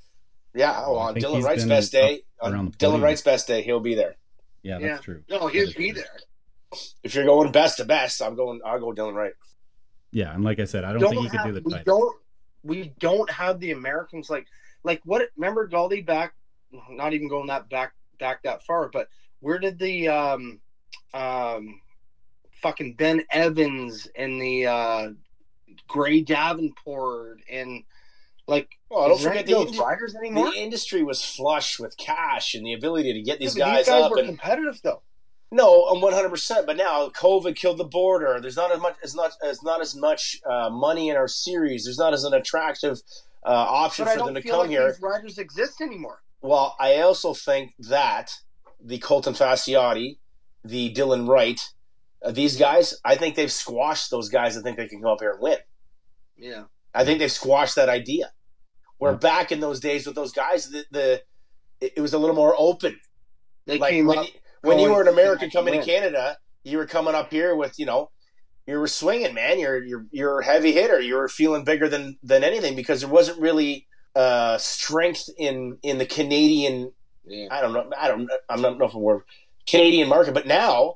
Yeah. 0.53 0.83
Oh, 0.85 0.97
I 0.97 1.09
on 1.09 1.15
Dylan 1.15 1.43
Wright's 1.43 1.65
best 1.65 1.91
day. 1.91 2.21
On 2.41 2.71
Dylan. 2.71 3.01
Wright's 3.01 3.21
best 3.21 3.47
day, 3.47 3.61
he'll 3.61 3.79
be 3.79 3.95
there. 3.95 4.15
Yeah, 4.63 4.79
Yeah. 4.79 4.87
that's 4.89 5.03
true. 5.03 5.23
No, 5.29 5.47
he'll 5.47 5.67
be 5.73 5.91
true. 5.91 6.01
there. 6.01 6.79
If 7.03 7.15
you're 7.15 7.25
going 7.25 7.51
best 7.51 7.77
to 7.77 7.85
best, 7.85 8.21
I'm 8.21 8.35
going. 8.35 8.59
I'll 8.65 8.79
go 8.79 8.91
Dylan 8.93 9.13
Wright. 9.13 9.33
Yeah, 10.11 10.33
and 10.33 10.43
like 10.43 10.59
I 10.59 10.65
said, 10.65 10.83
I 10.83 10.91
don't, 10.93 11.01
don't 11.01 11.11
think 11.11 11.23
he 11.23 11.29
could 11.37 11.43
do 11.45 11.51
the 11.53 11.61
we 11.61 11.71
title. 11.73 11.99
don't 11.99 12.15
we 12.63 12.93
don't 12.99 13.29
have 13.29 13.59
the 13.59 13.71
Americans 13.71 14.29
like 14.29 14.47
like 14.83 15.01
what 15.05 15.27
remember 15.35 15.67
Galdi 15.67 16.05
back 16.05 16.33
not 16.89 17.13
even 17.13 17.27
going 17.27 17.47
that 17.47 17.69
back 17.69 17.93
back 18.19 18.43
that 18.43 18.63
far 18.63 18.89
but 18.89 19.07
where 19.39 19.59
did 19.59 19.79
the 19.79 20.07
um 20.07 20.59
um 21.13 21.79
fucking 22.61 22.93
Ben 22.95 23.21
Evans 23.31 24.07
and 24.15 24.41
the 24.41 24.65
uh 24.65 25.09
Gray 25.87 26.21
Davenport 26.21 27.39
and 27.49 27.83
like 28.47 28.69
Well, 28.89 29.09
don't 29.09 29.17
is 29.17 29.23
there 29.23 29.31
forget 29.31 29.45
the, 29.45 29.53
those 29.53 29.77
riders 29.77 30.15
anymore 30.15 30.51
the 30.51 30.57
industry 30.59 31.03
was 31.03 31.23
flush 31.23 31.79
with 31.79 31.95
cash 31.97 32.53
and 32.55 32.65
the 32.65 32.73
ability 32.73 33.13
to 33.13 33.21
get 33.21 33.39
these 33.39 33.55
Yeah, 33.57 33.65
guys, 33.65 33.77
these 33.79 33.87
guys 33.87 34.03
up. 34.05 34.11
were 34.11 34.17
And 34.17 34.27
competitive 34.27 34.79
though 34.83 35.01
no, 35.51 35.83
I'm 35.85 36.01
100. 36.01 36.29
percent 36.29 36.65
But 36.65 36.77
now 36.77 37.09
COVID 37.09 37.55
killed 37.55 37.77
the 37.77 37.85
border. 37.85 38.39
There's 38.41 38.57
not 38.57 38.71
as 38.71 38.79
much. 38.79 38.95
As 39.03 39.15
not 39.15 39.31
as 39.43 39.63
not 39.63 39.81
as 39.81 39.95
much 39.95 40.37
uh, 40.49 40.69
money 40.69 41.09
in 41.09 41.15
our 41.15 41.27
series. 41.27 41.85
There's 41.85 41.97
not 41.99 42.13
as 42.13 42.23
an 42.23 42.33
attractive 42.33 42.97
uh, 43.45 43.49
option 43.49 44.05
but 44.05 44.11
for 44.13 44.17
them 44.17 44.25
don't 44.27 44.35
to 44.35 44.41
feel 44.41 44.51
come 44.51 44.59
like 44.61 44.69
here. 44.69 44.91
these 44.91 45.01
riders 45.01 45.37
exist 45.37 45.79
anymore 45.79 46.21
Well, 46.41 46.75
I 46.79 46.97
also 46.99 47.33
think 47.33 47.73
that 47.79 48.31
the 48.83 48.97
Colton 48.97 49.33
Facciotti, 49.33 50.17
the 50.65 50.93
Dylan 50.93 51.29
Wright, 51.29 51.61
uh, 52.25 52.31
these 52.31 52.57
guys, 52.57 52.95
I 53.05 53.15
think 53.15 53.35
they've 53.35 53.51
squashed 53.51 54.11
those 54.11 54.27
guys 54.27 54.55
that 54.55 54.63
think 54.63 54.75
they 54.75 54.87
can 54.87 55.01
come 55.01 55.11
up 55.11 55.19
here 55.21 55.31
and 55.31 55.41
win. 55.41 55.57
yeah 56.37 56.63
I 56.93 57.05
think 57.05 57.19
they've 57.19 57.31
squashed 57.31 57.75
that 57.75 57.89
idea. 57.89 58.31
Where 58.97 59.11
Yeah. 59.13 59.17
back 59.17 59.51
in 59.51 59.59
those 59.61 59.79
days 59.79 60.05
with 60.07 60.15
those 60.15 60.31
guys, 60.31 60.69
the, 60.69 60.83
the 60.91 61.21
it, 61.79 61.93
it 61.97 62.01
was 62.01 62.13
a 62.13 62.17
little 62.17 62.35
more 62.35 62.55
open. 62.57 62.99
they 63.65 63.77
like 63.77 63.91
came 63.91 64.07
when, 64.07 64.17
up 64.17 64.25
you, 64.25 64.31
when 64.61 64.79
you 64.79 64.91
were 64.91 65.01
an 65.01 65.07
American 65.07 65.49
to 65.49 65.55
coming 65.57 65.79
to. 65.79 65.85
Canada, 65.85 66.37
you 66.63 66.77
were 66.77 66.85
coming 66.85 67.15
up 67.15 67.31
here 67.31 67.55
with 67.55 67.77
you 67.79 67.85
know. 67.85 68.11
You 68.65 68.79
were 68.79 68.87
swinging, 68.87 69.33
man. 69.33 69.59
You're 69.59 69.81
you're 69.83 70.05
you're 70.11 70.39
a 70.39 70.45
heavy 70.45 70.73
hitter. 70.73 70.99
You 70.99 71.15
were 71.15 71.29
feeling 71.29 71.63
bigger 71.63 71.87
than 71.87 72.17
than 72.21 72.43
anything 72.43 72.75
because 72.75 73.01
there 73.01 73.09
wasn't 73.09 73.39
really 73.39 73.87
uh, 74.15 74.57
strength 74.57 75.29
in 75.37 75.77
in 75.83 75.97
the 75.99 76.05
Canadian 76.05 76.91
yeah 77.25 77.47
I 77.51 77.61
don't 77.61 77.73
know. 77.73 77.91
I 77.97 78.07
don't. 78.07 78.29
I'm 78.49 78.61
not 78.61 78.77
know 78.77 78.85
if 78.85 78.93
we're 78.93 79.21
Canadian 79.67 80.09
market, 80.09 80.33
but 80.33 80.47
now, 80.47 80.95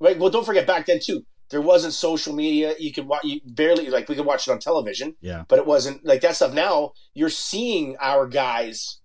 right? 0.00 0.18
Well, 0.18 0.30
don't 0.30 0.44
forget 0.44 0.66
back 0.66 0.86
then 0.86 1.00
too. 1.02 1.24
There 1.50 1.60
wasn't 1.60 1.92
social 1.94 2.34
media. 2.34 2.74
You 2.78 2.92
could 2.92 3.06
watch. 3.06 3.24
You 3.24 3.40
barely 3.44 3.88
like 3.88 4.08
we 4.08 4.16
could 4.16 4.26
watch 4.26 4.48
it 4.48 4.50
on 4.50 4.58
television, 4.58 5.14
Yeah, 5.20 5.44
but 5.48 5.58
it 5.58 5.66
wasn't 5.66 6.04
like 6.04 6.20
that 6.22 6.36
stuff. 6.36 6.52
Now 6.52 6.92
you're 7.12 7.28
seeing 7.30 7.96
our 8.00 8.26
guys' 8.26 8.98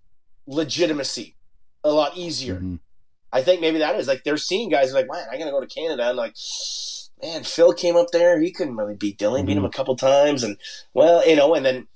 legitimacy 0.46 1.36
a 1.84 1.90
lot 1.92 2.16
easier. 2.16 2.56
Mhm. 2.56 2.80
I 3.32 3.42
think 3.42 3.60
maybe 3.60 3.78
that 3.78 3.98
is 3.98 4.08
like 4.08 4.24
they're 4.24 4.36
seeing 4.36 4.70
guys 4.70 4.92
like, 4.92 5.06
man, 5.10 5.26
I'm 5.30 5.38
gonna 5.38 5.50
go 5.50 5.60
to 5.60 5.66
Canada 5.66 6.08
and 6.08 6.16
like, 6.16 6.34
man, 7.22 7.44
Phil 7.44 7.72
came 7.72 7.96
up 7.96 8.08
there. 8.12 8.40
He 8.40 8.52
couldn't 8.52 8.76
really 8.76 8.96
beat 8.96 9.18
Dylan. 9.18 9.46
Beat 9.46 9.52
him 9.52 9.58
mm-hmm. 9.58 9.66
a 9.66 9.70
couple 9.70 9.96
times, 9.96 10.42
and 10.42 10.56
well, 10.94 11.26
you 11.26 11.36
know, 11.36 11.54
and 11.54 11.64
then 11.64 11.88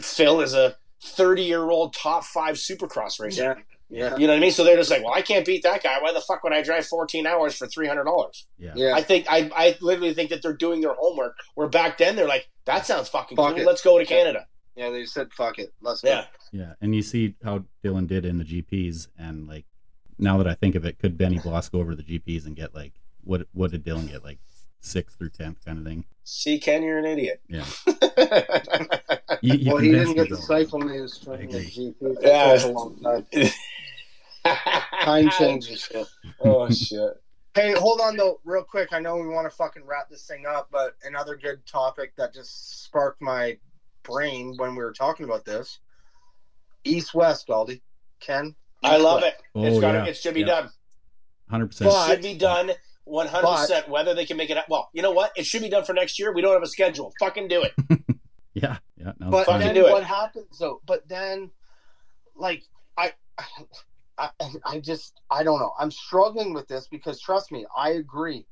Phil 0.00 0.40
is 0.40 0.54
a 0.54 0.76
30 1.02 1.42
year 1.42 1.70
old 1.70 1.94
top 1.94 2.24
five 2.24 2.56
Supercross 2.56 3.20
racer. 3.20 3.42
yeah 3.42 3.54
Yeah. 3.88 4.16
You 4.16 4.26
know 4.26 4.34
what 4.34 4.38
I 4.38 4.40
mean? 4.40 4.52
So 4.52 4.64
they're 4.64 4.76
just 4.76 4.90
like, 4.90 5.02
well, 5.02 5.14
I 5.14 5.22
can't 5.22 5.44
beat 5.44 5.62
that 5.64 5.82
guy. 5.82 6.00
Why 6.00 6.12
the 6.12 6.20
fuck 6.20 6.44
would 6.44 6.52
I 6.52 6.62
drive 6.62 6.86
14 6.86 7.26
hours 7.26 7.56
for 7.56 7.66
$300? 7.66 8.44
Yeah. 8.58 8.72
Yeah. 8.76 8.94
I 8.94 9.02
think 9.02 9.26
I, 9.28 9.50
I 9.54 9.76
literally 9.80 10.14
think 10.14 10.30
that 10.30 10.42
they're 10.42 10.56
doing 10.56 10.80
their 10.80 10.94
homework. 10.94 11.36
Where 11.54 11.68
back 11.68 11.98
then 11.98 12.16
they're 12.16 12.28
like, 12.28 12.48
that 12.66 12.86
sounds 12.86 13.08
fucking 13.08 13.36
Fuck 13.36 13.54
cool. 13.54 13.58
it. 13.62 13.66
Let's 13.66 13.82
go 13.82 13.98
to 13.98 14.04
Canada. 14.04 14.46
Yeah, 14.76 14.90
they 14.90 15.04
said 15.04 15.32
fuck 15.32 15.58
it. 15.58 15.72
Let's 15.80 16.02
Yeah. 16.04 16.24
Yeah, 16.52 16.74
and 16.80 16.94
you 16.94 17.02
see 17.02 17.34
how 17.44 17.64
Dylan 17.84 18.06
did 18.06 18.24
in 18.24 18.38
the 18.38 18.44
GPs, 18.44 19.06
and 19.16 19.46
like 19.46 19.64
now 20.20 20.36
that 20.38 20.46
I 20.46 20.54
think 20.54 20.74
of 20.74 20.84
it, 20.84 20.98
could 20.98 21.16
Benny 21.18 21.38
Bloss 21.38 21.68
go 21.68 21.80
over 21.80 21.94
the 21.94 22.02
GPs 22.02 22.46
and 22.46 22.54
get 22.54 22.74
like 22.74 22.92
what? 23.24 23.46
What 23.52 23.70
did 23.70 23.84
Dylan 23.84 24.10
get? 24.10 24.24
Like 24.24 24.38
sixth 24.80 25.18
through 25.18 25.30
tenth 25.30 25.64
kind 25.64 25.78
of 25.78 25.84
thing. 25.84 26.04
See, 26.24 26.58
Ken, 26.58 26.82
you're 26.82 26.98
an 26.98 27.06
idiot. 27.06 27.40
Yeah. 27.48 27.64
You, 29.42 29.54
you 29.54 29.72
well, 29.72 29.80
he 29.80 29.90
didn't 29.90 30.14
get 30.14 30.24
me, 30.24 30.28
the 30.30 30.34
though. 30.34 30.40
cycle 30.42 30.80
news 30.80 31.16
from 31.16 31.34
I 31.34 31.36
the 31.38 31.42
agree. 31.44 31.94
GP. 32.00 32.16
Yeah. 32.20 32.56
That 32.56 32.64
a 32.64 32.68
long 32.68 33.00
time. 33.00 33.26
Time 35.02 35.30
changes 35.30 35.90
oh 36.40 36.70
shit. 36.70 37.22
Hey, 37.54 37.72
hold 37.72 38.00
on 38.00 38.16
though, 38.16 38.40
real 38.44 38.62
quick. 38.62 38.92
I 38.92 38.98
know 38.98 39.16
we 39.16 39.28
want 39.28 39.50
to 39.50 39.56
fucking 39.56 39.86
wrap 39.86 40.10
this 40.10 40.26
thing 40.26 40.44
up, 40.46 40.68
but 40.70 40.94
another 41.04 41.36
good 41.36 41.64
topic 41.66 42.12
that 42.16 42.34
just 42.34 42.82
sparked 42.84 43.22
my 43.22 43.56
brain 44.02 44.54
when 44.56 44.72
we 44.76 44.82
were 44.82 44.92
talking 44.92 45.24
about 45.24 45.44
this. 45.44 45.78
East 46.84 47.14
West, 47.14 47.48
Galdi. 47.48 47.80
Ken? 48.20 48.54
I 48.82 48.96
love 48.96 49.22
it. 49.22 49.34
Oh, 49.54 49.64
it's 49.64 49.80
got 49.80 49.94
yeah. 49.94 50.04
it 50.06 50.16
should 50.16 50.34
be 50.34 50.40
Yeah. 50.40 50.46
done. 50.46 50.70
Hundred 51.50 51.66
percent. 51.68 51.92
Should 52.08 52.22
be 52.22 52.34
done 52.34 52.70
100%. 53.08 53.88
Whether 53.88 54.14
they 54.14 54.24
can 54.24 54.36
make 54.36 54.50
it 54.50 54.56
up. 54.56 54.66
Well, 54.68 54.88
you 54.92 55.02
know 55.02 55.10
what? 55.10 55.32
It 55.36 55.44
should 55.44 55.62
be 55.62 55.68
done 55.68 55.84
for 55.84 55.92
next 55.92 56.18
year. 56.18 56.32
We 56.32 56.42
don't 56.42 56.52
have 56.54 56.62
a 56.62 56.66
schedule. 56.68 57.12
Fucking 57.20 57.48
do 57.48 57.62
it. 57.62 57.72
Yeah, 58.52 58.78
yeah. 58.96 59.12
No, 59.20 59.30
But 59.30 59.46
Fucking 59.46 59.60
then 59.60 59.74
do 59.76 59.86
it. 59.86 59.92
what 59.92 60.02
happens 60.02 60.58
though? 60.58 60.80
But 60.84 61.06
then, 61.08 61.52
like, 62.34 62.64
I, 62.98 63.12
I, 64.18 64.30
I 64.66 64.80
just, 64.80 65.20
I 65.30 65.44
don't 65.44 65.60
know. 65.60 65.72
I'm 65.78 65.92
struggling 65.92 66.52
with 66.52 66.66
this 66.66 66.88
because 66.88 67.20
trust 67.20 67.52
me, 67.52 67.64
I 67.76 67.90
agree. 67.90 68.46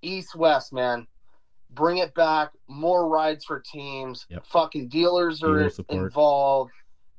East 0.00 0.36
West, 0.36 0.72
man, 0.72 1.08
bring 1.70 1.98
it 1.98 2.14
back. 2.14 2.50
More 2.68 3.08
rides 3.08 3.44
for 3.44 3.60
teams. 3.60 4.26
Yep. 4.30 4.46
Fucking 4.46 4.88
dealers 4.88 5.42
are 5.42 5.68
involved. 5.88 6.70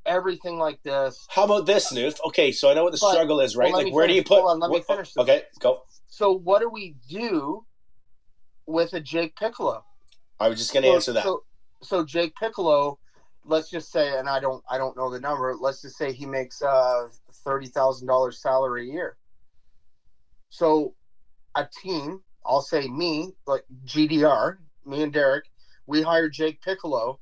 Everything 0.08 0.58
like 0.58 0.82
this. 0.84 1.28
How 1.30 1.44
about 1.44 1.66
this, 1.66 1.92
Newf? 1.92 2.18
Okay, 2.28 2.52
so 2.54 2.72
I 2.72 2.74
know 2.74 2.84
what 2.86 2.94
the 2.94 2.98
But- 3.00 3.12
struggle 3.12 3.42
is, 3.42 3.56
right? 3.58 3.72
well, 3.74 3.84
like, 3.84 3.94
where 3.94 4.08
do 4.08 4.14
you 4.14 4.24
put? 4.24 4.40
Hold 4.40 4.52
on, 4.52 4.60
let 4.60 4.72
me 4.72 4.82
finish 4.82 5.14
this. 5.14 5.22
Okay, 5.22 5.44
go. 5.60 5.84
So 6.08 6.32
what 6.32 6.60
do 6.62 6.70
we 6.70 6.96
do 7.10 7.66
with 8.66 8.94
a 8.94 9.02
Jake 9.02 9.36
Piccolo? 9.36 9.84
I 10.40 10.48
was 10.48 10.58
just 10.58 10.74
going 10.74 10.84
to 10.84 10.90
so, 10.90 10.96
answer 10.96 11.14
that. 11.14 11.24
So, 11.24 11.44
so 11.84 12.06
Jake 12.06 12.36
Piccolo, 12.36 13.00
let's 13.44 13.70
just 13.70 13.92
say, 13.92 14.18
and 14.18 14.30
I 14.30 14.40
don't, 14.40 14.64
I 14.70 14.78
don't 14.78 14.96
know 14.96 15.12
the 15.12 15.20
number. 15.20 15.56
Let's 15.60 15.82
just 15.82 15.98
say 15.98 16.14
he 16.14 16.26
makes 16.26 16.62
uh 16.62 17.10
thirty 17.44 17.68
thousand 17.68 18.08
dollars 18.08 18.42
salary 18.42 18.90
a 18.90 18.94
year. 18.94 19.18
So, 20.50 20.96
a 21.56 21.68
team, 21.82 22.22
I'll 22.46 22.62
say 22.62 22.88
me, 22.88 23.34
like 23.46 23.66
GDR, 23.86 24.58
me 24.86 25.04
and 25.04 25.12
Derek, 25.12 25.46
we 25.86 26.02
hired 26.02 26.32
Jake 26.34 26.62
Piccolo 26.62 27.20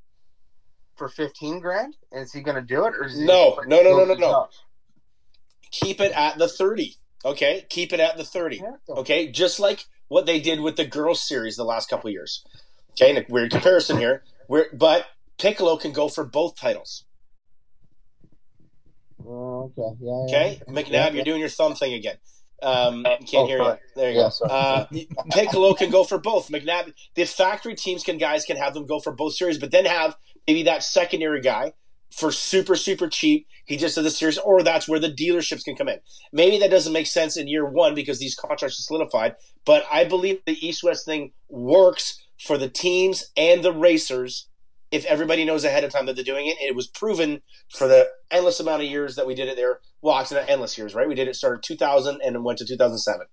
for 0.96 1.10
fifteen 1.10 1.60
grand. 1.60 1.96
Is 2.12 2.32
he 2.34 2.42
going 2.42 2.56
to 2.56 2.62
do 2.62 2.86
it, 2.86 2.96
or 2.96 3.06
is 3.06 3.18
he 3.18 3.26
No, 3.26 3.60
no, 3.68 3.82
no, 3.82 3.98
no, 3.98 4.06
no, 4.06 4.14
no. 4.14 4.48
Keep 5.72 6.00
it 6.00 6.12
at 6.14 6.38
the 6.38 6.48
30. 6.48 6.96
Okay, 7.26 7.66
keep 7.70 7.92
it 7.92 8.00
at 8.00 8.18
the 8.18 8.24
30. 8.24 8.62
Okay, 8.88 9.30
just 9.30 9.60
like 9.60 9.86
what 10.08 10.26
they 10.26 10.40
did 10.40 10.62
with 10.62 10.78
the 10.78 10.86
girls 10.86 11.22
series 11.22 11.56
the 11.58 11.66
last 11.66 11.90
couple 11.90 12.08
of 12.08 12.14
years. 12.14 12.46
Okay, 12.92 13.10
and 13.10 13.18
a 13.20 13.26
weird 13.28 13.52
comparison 13.52 13.98
here. 13.98 14.24
We're, 14.48 14.68
but 14.74 15.08
Piccolo 15.38 15.76
can 15.76 15.92
go 15.92 16.08
for 16.08 16.24
both 16.24 16.56
titles. 16.56 17.04
Oh, 19.28 19.72
okay. 19.78 19.98
Yeah. 20.02 20.12
Okay, 20.14 20.62
yeah. 20.68 20.74
McNabb, 20.74 20.92
Yeah, 20.92 21.10
you're 21.12 21.24
doing 21.26 21.40
your 21.40 21.50
thumb 21.50 21.76
thing 21.76 21.94
again. 21.94 22.18
Um, 22.62 23.04
can't 23.04 23.28
Oh, 23.34 23.48
hear 23.48 23.58
you. 23.58 23.78
There 23.96 24.12
you 24.12 24.18
go. 24.40 24.46
Uh, 24.46 24.86
Piccolo 25.32 25.74
can 25.74 25.90
go 25.90 26.04
for 26.04 26.18
both. 26.18 26.50
McNabb, 26.50 26.94
the 27.16 27.26
factory 27.26 27.76
teams 27.76 28.04
can 28.04 28.18
guys 28.18 28.46
can 28.46 28.58
have 28.58 28.74
them 28.74 28.86
go 28.86 29.00
for 29.00 29.12
both 29.12 29.34
series, 29.36 29.58
but 29.58 29.72
then 29.72 29.86
have 29.86 30.16
maybe 30.48 30.64
that 30.64 30.84
secondary 30.84 31.42
guy 31.42 31.74
for 32.12 32.32
super 32.32 32.76
super 32.76 33.08
cheap. 33.08 33.48
He 33.66 33.78
just 33.78 33.96
does 33.96 34.04
the 34.04 34.12
series, 34.12 34.38
or 34.38 34.62
that's 34.62 34.88
where 34.88 35.00
the 35.00 35.12
dealerships 35.12 35.64
can 35.64 35.76
come 35.76 35.90
in. 35.90 36.00
Maybe 36.32 36.60
that 36.60 36.70
doesn't 36.70 36.94
make 36.94 37.08
sense 37.08 37.36
in 37.36 37.48
year 37.48 37.66
one 37.66 37.96
because 37.96 38.20
these 38.20 38.36
contracts 38.36 38.80
are 38.80 38.84
solidified. 38.84 39.36
But 39.66 39.86
I 39.92 40.04
believe 40.04 40.40
the 40.46 40.66
East 40.66 40.84
West 40.84 41.06
thing 41.06 41.32
works 41.50 42.22
for 42.40 42.58
the 42.58 42.70
teams 42.70 43.32
and 43.36 43.64
the 43.64 43.74
racers 43.74 44.48
if 44.92 45.04
everybody 45.06 45.44
knows 45.46 45.64
ahead 45.64 45.84
of 45.84 45.92
time 45.92 46.06
that 46.06 46.16
they're 46.16 46.24
doing 46.24 46.46
it. 46.46 46.58
And 46.60 46.70
it 46.70 46.76
was 46.76 46.88
proven 46.88 47.42
for 47.74 47.88
the 47.88 48.08
endless 48.30 48.60
amount 48.60 48.84
of 48.84 48.90
years 48.90 49.16
that 49.16 49.26
we 49.26 49.34
did 49.36 49.48
it 49.48 49.56
there. 49.56 49.80
Well, 50.02 50.20
it's 50.20 50.32
not 50.32 50.48
endless 50.48 50.78
years, 50.78 50.94
right? 50.94 51.08
We 51.08 51.16
did 51.16 51.28
it 51.28 51.36
started 51.36 51.64
2000 51.64 52.22
and 52.24 52.36
then 52.36 52.44
went 52.44 52.60
to 52.60 52.66
2007. 52.66 53.26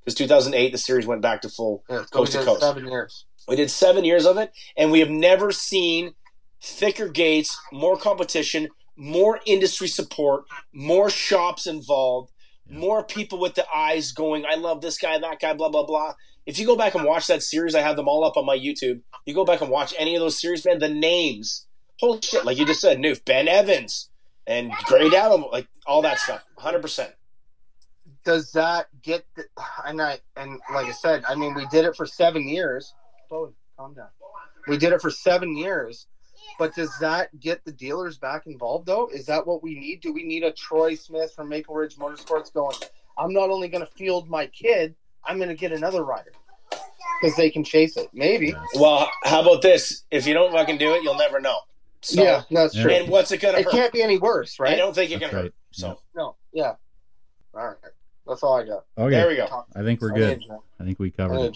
Because 0.00 0.14
2008, 0.14 0.72
the 0.72 0.78
series 0.78 1.06
went 1.06 1.22
back 1.22 1.42
to 1.42 1.48
full 1.48 1.84
Yeah, 1.88 2.04
coast 2.10 2.32
to 2.32 2.44
coast. 2.44 2.60
Seven 2.60 2.86
years. 2.86 3.24
We 3.48 3.56
did 3.56 3.70
seven 3.70 4.04
years 4.04 4.26
of 4.26 4.36
it, 4.36 4.52
and 4.76 4.90
we 4.90 5.00
have 5.00 5.10
never 5.10 5.50
seen 5.50 6.14
thicker 6.62 7.08
gates, 7.08 7.58
more 7.72 7.96
competition, 7.96 8.68
more 8.96 9.40
industry 9.46 9.88
support, 9.88 10.44
more 10.72 11.10
shops 11.10 11.66
involved, 11.66 12.30
more 12.68 13.02
people 13.02 13.38
with 13.38 13.54
the 13.54 13.66
eyes 13.74 14.12
going, 14.12 14.44
I 14.46 14.54
love 14.56 14.80
this 14.80 14.98
guy, 14.98 15.18
that 15.18 15.40
guy, 15.40 15.54
blah, 15.54 15.68
blah, 15.70 15.84
blah. 15.84 16.14
If 16.46 16.58
you 16.58 16.66
go 16.66 16.76
back 16.76 16.94
and 16.94 17.04
watch 17.04 17.26
that 17.26 17.42
series, 17.42 17.74
I 17.74 17.80
have 17.80 17.96
them 17.96 18.08
all 18.08 18.24
up 18.24 18.36
on 18.36 18.46
my 18.46 18.56
YouTube. 18.56 19.00
You 19.26 19.34
go 19.34 19.44
back 19.44 19.60
and 19.60 19.70
watch 19.70 19.94
any 19.98 20.14
of 20.16 20.20
those 20.20 20.40
series, 20.40 20.64
man, 20.64 20.78
the 20.78 20.88
names, 20.88 21.66
holy 21.98 22.20
shit, 22.22 22.44
like 22.44 22.58
you 22.58 22.66
just 22.66 22.80
said, 22.80 22.98
Newf, 22.98 23.24
Ben 23.24 23.48
Evans, 23.48 24.10
and 24.46 24.72
Gray 24.84 25.10
Allen, 25.14 25.44
like 25.52 25.68
all 25.86 26.02
that 26.02 26.18
stuff, 26.18 26.44
100%. 26.58 27.12
does 28.24 28.52
that 28.52 28.86
get 29.02 29.24
the, 29.36 29.44
and 29.86 30.00
I 30.00 30.18
and 30.36 30.60
like 30.72 30.86
I 30.86 30.92
said, 30.92 31.24
I 31.28 31.34
mean 31.34 31.54
we 31.54 31.66
did 31.66 31.84
it 31.84 31.94
for 31.96 32.06
seven 32.06 32.48
years. 32.48 32.92
Chloe, 33.28 33.52
calm 33.78 33.94
down. 33.94 34.08
We 34.66 34.76
did 34.76 34.92
it 34.92 35.00
for 35.00 35.10
seven 35.10 35.56
years, 35.56 36.06
but 36.58 36.74
does 36.74 36.90
that 37.00 37.38
get 37.40 37.64
the 37.64 37.72
dealers 37.72 38.18
back 38.18 38.46
involved 38.46 38.86
though? 38.86 39.08
Is 39.08 39.26
that 39.26 39.46
what 39.46 39.62
we 39.62 39.78
need? 39.78 40.00
Do 40.00 40.12
we 40.12 40.22
need 40.22 40.42
a 40.42 40.52
Troy 40.52 40.94
Smith 40.94 41.32
from 41.34 41.48
Maple 41.48 41.74
Ridge 41.74 41.96
Motorsports 41.96 42.52
going? 42.52 42.76
I'm 43.18 43.32
not 43.32 43.50
only 43.50 43.68
going 43.68 43.84
to 43.84 43.92
field 43.92 44.28
my 44.28 44.46
kid, 44.46 44.94
I'm 45.24 45.36
going 45.36 45.48
to 45.48 45.54
get 45.54 45.72
another 45.72 46.04
rider 46.04 46.32
because 47.20 47.36
they 47.36 47.50
can 47.50 47.64
chase 47.64 47.96
it. 47.96 48.08
Maybe. 48.12 48.48
Yeah. 48.48 48.64
Well, 48.76 49.10
how 49.24 49.42
about 49.42 49.62
this? 49.62 50.04
If 50.10 50.26
you 50.26 50.34
don't 50.34 50.52
fucking 50.52 50.78
do 50.78 50.94
it, 50.94 51.02
you'll 51.02 51.16
never 51.18 51.40
know. 51.40 51.58
So, 52.02 52.22
yeah, 52.22 52.42
that's 52.50 52.74
true. 52.74 52.90
And 52.90 53.08
what's 53.10 53.30
it 53.30 53.38
going 53.42 53.54
to 53.54 53.60
It 53.60 53.64
hurt? 53.64 53.72
can't 53.72 53.92
be 53.92 54.02
any 54.02 54.16
worse, 54.18 54.58
right? 54.58 54.72
I 54.72 54.76
don't 54.76 54.94
think 54.94 55.10
it 55.10 55.20
can 55.20 55.30
That's 55.30 55.32
hurt. 55.34 55.54
So 55.70 56.00
No. 56.14 56.36
Yeah. 56.52 56.74
All 57.54 57.66
right. 57.66 57.76
That's 58.26 58.42
all 58.42 58.54
I 58.58 58.64
got. 58.64 58.84
Okay, 58.96 59.10
there 59.10 59.28
we 59.28 59.36
go. 59.36 59.64
I 59.74 59.82
think 59.82 60.00
we're 60.00 60.12
I 60.12 60.14
need 60.14 60.22
a 60.22 60.26
good. 60.36 60.42
drink. 60.46 60.62
I 60.80 60.84
think 60.84 60.98
we 60.98 61.10
covered 61.10 61.38
it. 61.40 61.54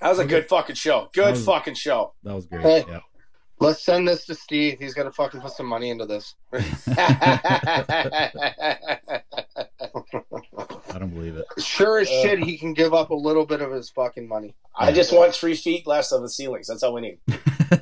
That 0.00 0.08
was 0.10 0.18
a 0.18 0.22
Okay. 0.22 0.30
good 0.30 0.48
fucking 0.48 0.76
show. 0.76 1.10
Good 1.12 1.32
was- 1.32 1.44
fucking 1.44 1.74
show. 1.74 2.14
That 2.22 2.34
was 2.34 2.46
great. 2.46 2.62
Hey. 2.62 2.84
Yeah. 2.88 3.00
Let's 3.58 3.84
send 3.84 4.06
this 4.06 4.26
to 4.26 4.34
Steve. 4.34 4.78
He's 4.78 4.94
gonna 4.94 5.10
fucking 5.12 5.40
put 5.40 5.52
some 5.52 5.66
money 5.66 5.90
into 5.90 6.06
this. 6.06 6.34
I 6.52 6.60
don't 10.98 11.10
believe 11.14 11.36
it. 11.36 11.46
Sure 11.58 11.98
as 11.98 12.08
Uh. 12.08 12.22
shit, 12.22 12.44
he 12.44 12.56
can 12.58 12.74
give 12.74 12.94
up 12.94 13.10
a 13.10 13.14
little 13.14 13.46
bit 13.46 13.60
of 13.60 13.70
his 13.72 13.90
fucking 13.90 14.28
money. 14.28 14.54
I 14.74 14.92
just 14.92 15.12
want 15.12 15.34
three 15.34 15.54
feet 15.54 15.86
less 15.86 16.12
of 16.12 16.22
the 16.22 16.28
ceilings. 16.28 16.66
That's 16.68 16.82
all 16.82 16.94
we 16.94 17.00
need. 17.00 17.18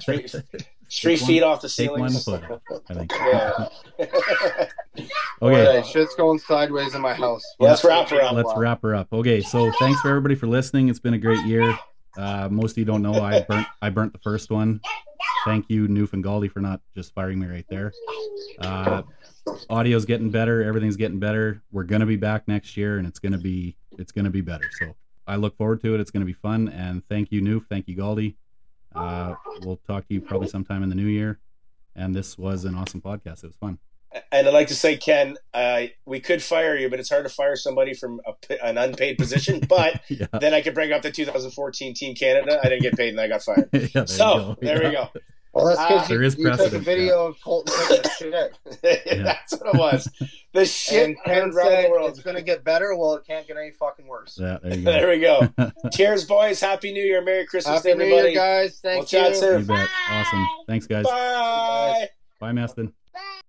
Three, 0.01 0.27
three 0.91 1.17
feet 1.17 1.43
off 1.43 1.61
the 1.61 1.69
Take 1.69 1.91
one 1.91 2.11
ceilings. 2.11 2.61
foot. 2.69 2.83
I 2.91 2.95
think. 2.95 3.13
Yeah. 4.17 4.69
Okay. 5.43 5.81
Hey, 5.81 5.83
shit's 5.91 6.15
going 6.15 6.39
sideways 6.39 6.95
in 6.95 7.03
my 7.03 7.15
house. 7.15 7.43
Let's 7.59 7.83
wrap 7.85 8.09
her 8.11 8.23
up. 8.23 8.33
Let's 8.35 8.53
wrap 8.57 8.81
her 8.83 8.95
up. 8.95 9.13
Okay, 9.13 9.41
so 9.41 9.73
thanks 9.73 10.01
for 10.01 10.09
everybody 10.09 10.37
for 10.37 10.47
listening. 10.47 10.89
It's 10.89 11.01
been 11.01 11.15
a 11.15 11.19
great 11.19 11.45
year. 11.45 11.77
Uh, 12.17 12.49
most 12.51 12.73
of 12.73 12.79
you 12.79 12.85
don't 12.85 13.03
know 13.03 13.15
I 13.21 13.43
burnt 13.43 13.67
I 13.83 13.91
burnt 13.91 14.13
the 14.13 14.19
first 14.21 14.51
one. 14.51 14.81
Thank 15.45 15.69
you, 15.69 15.89
Newf 15.89 16.13
and 16.13 16.25
Galdi, 16.25 16.51
for 16.51 16.61
not 16.61 16.81
just 16.95 17.13
firing 17.15 17.39
me 17.39 17.47
right 17.47 17.67
there. 17.69 17.93
Uh, 18.59 19.03
audio's 19.69 20.05
getting 20.05 20.31
better. 20.31 20.63
Everything's 20.63 20.97
getting 20.97 21.19
better. 21.19 21.63
We're 21.71 21.85
gonna 21.85 22.07
be 22.07 22.17
back 22.17 22.49
next 22.49 22.77
year, 22.77 22.99
and 22.99 23.07
it's 23.07 23.19
gonna 23.19 23.39
be 23.39 23.77
it's 23.99 24.13
gonna 24.13 24.31
be 24.31 24.41
better. 24.41 24.69
So 24.79 24.95
I 25.27 25.37
look 25.37 25.57
forward 25.57 25.83
to 25.83 25.95
it. 25.95 26.01
It's 26.01 26.11
gonna 26.11 26.25
be 26.25 26.33
fun. 26.33 26.69
And 26.69 27.07
thank 27.09 27.31
you, 27.31 27.43
Newf. 27.43 27.67
Thank 27.69 27.89
you, 27.89 27.97
Galdi. 27.97 28.37
Uh, 28.95 29.35
we'll 29.63 29.81
talk 29.87 30.07
to 30.09 30.15
you 30.15 30.21
probably 30.21 30.49
sometime 30.49 30.83
in 30.83 30.89
the 30.89 30.95
new 30.95 31.07
year. 31.07 31.41
And 31.97 32.15
this 32.15 32.39
was 32.39 32.65
an 32.65 32.75
awesome 32.75 33.01
podcast. 33.01 33.45
It 33.45 33.49
was 33.49 33.57
fun. 33.57 33.79
And 34.31 34.47
I'd 34.47 34.55
like 34.55 34.69
to 34.69 34.75
say, 34.75 34.97
Ken, 34.97 35.37
uh, 35.53 35.83
we 36.07 36.21
could 36.21 36.43
fire 36.43 36.77
you, 36.77 36.89
but 36.89 37.01
it's 37.01 37.11
hard 37.11 37.25
to 37.25 37.29
fire 37.29 37.57
somebody 37.57 37.95
from 37.95 38.21
a, 38.27 38.33
p- 38.47 38.59
an 38.63 38.79
unpaid 38.79 39.19
position. 39.19 39.61
But 39.69 40.03
yeah. 40.09 40.27
then 40.41 40.55
I 40.55 40.61
could 40.61 40.75
bring 40.75 40.93
up 40.93 41.03
the 41.03 41.11
2014 41.11 41.95
Team 41.95 42.15
Canada. 42.15 42.61
I 42.63 42.69
didn't 42.69 42.83
get 42.83 42.97
paid, 42.97 43.09
and 43.11 43.21
I 43.21 43.27
got 43.29 43.43
fired. 43.43 43.69
Yeah, 43.73 43.81
there 43.81 43.91
you 44.03 44.07
So 44.07 44.25
go. 44.25 44.57
there 44.61 44.83
Yeah. 44.83 44.89
we 44.89 44.95
go. 44.95 45.09
Well, 45.53 45.67
that's 45.67 45.81
because 45.81 46.09
there 46.09 46.21
you, 46.21 46.27
is 46.27 46.37
you 46.37 46.45
took 46.47 46.55
a 46.55 46.57
precedent, 46.57 46.85
video 46.85 47.27
of 47.27 47.41
Colton 47.41 47.75
taking 47.89 48.35
a 48.35 48.49
shit. 48.49 48.59
That's 49.23 49.53
what 49.53 49.73
it 49.73 49.79
was. 49.79 50.09
The 50.53 50.65
shit 50.67 51.07
And 51.11 51.17
Ken 51.25 51.43
around 51.51 51.53
said 51.53 51.85
the 51.87 51.91
world. 51.91 52.11
it's 52.11 52.19
going 52.23 52.35
to 52.35 52.43
get 52.43 52.65
better. 52.65 52.97
Well, 52.97 53.15
it 53.15 53.25
can't 53.25 53.47
get 53.47 53.57
any 53.57 53.71
fucking 53.71 54.05
worse. 54.05 54.37
Yeah, 54.41 54.59
there 54.65 54.75
you 54.77 54.85
go. 54.85 54.91
There 54.91 55.09
we 55.11 55.73
go. 55.73 55.91
Cheers, 55.93 56.25
boys. 56.25 56.61
Happy 56.61 56.93
New 56.93 57.05
Year. 57.05 57.23
Merry 57.23 57.47
Christmas 57.47 57.85
Happy 57.85 57.93
to 57.97 57.99
New. 57.99 58.05
Year, 58.05 58.35
guys. 58.35 58.81
Thank 58.83 58.99
We'll 58.99 59.07
chat 59.07 59.37
soon. 59.37 59.61
You 59.61 59.67
bet. 59.67 59.89
Awesome. 60.11 60.45
Thanks, 60.67 60.89
guys. 60.89 61.05
Bye. 61.05 62.09
Bye, 62.41 62.51
Maston. 62.51 62.93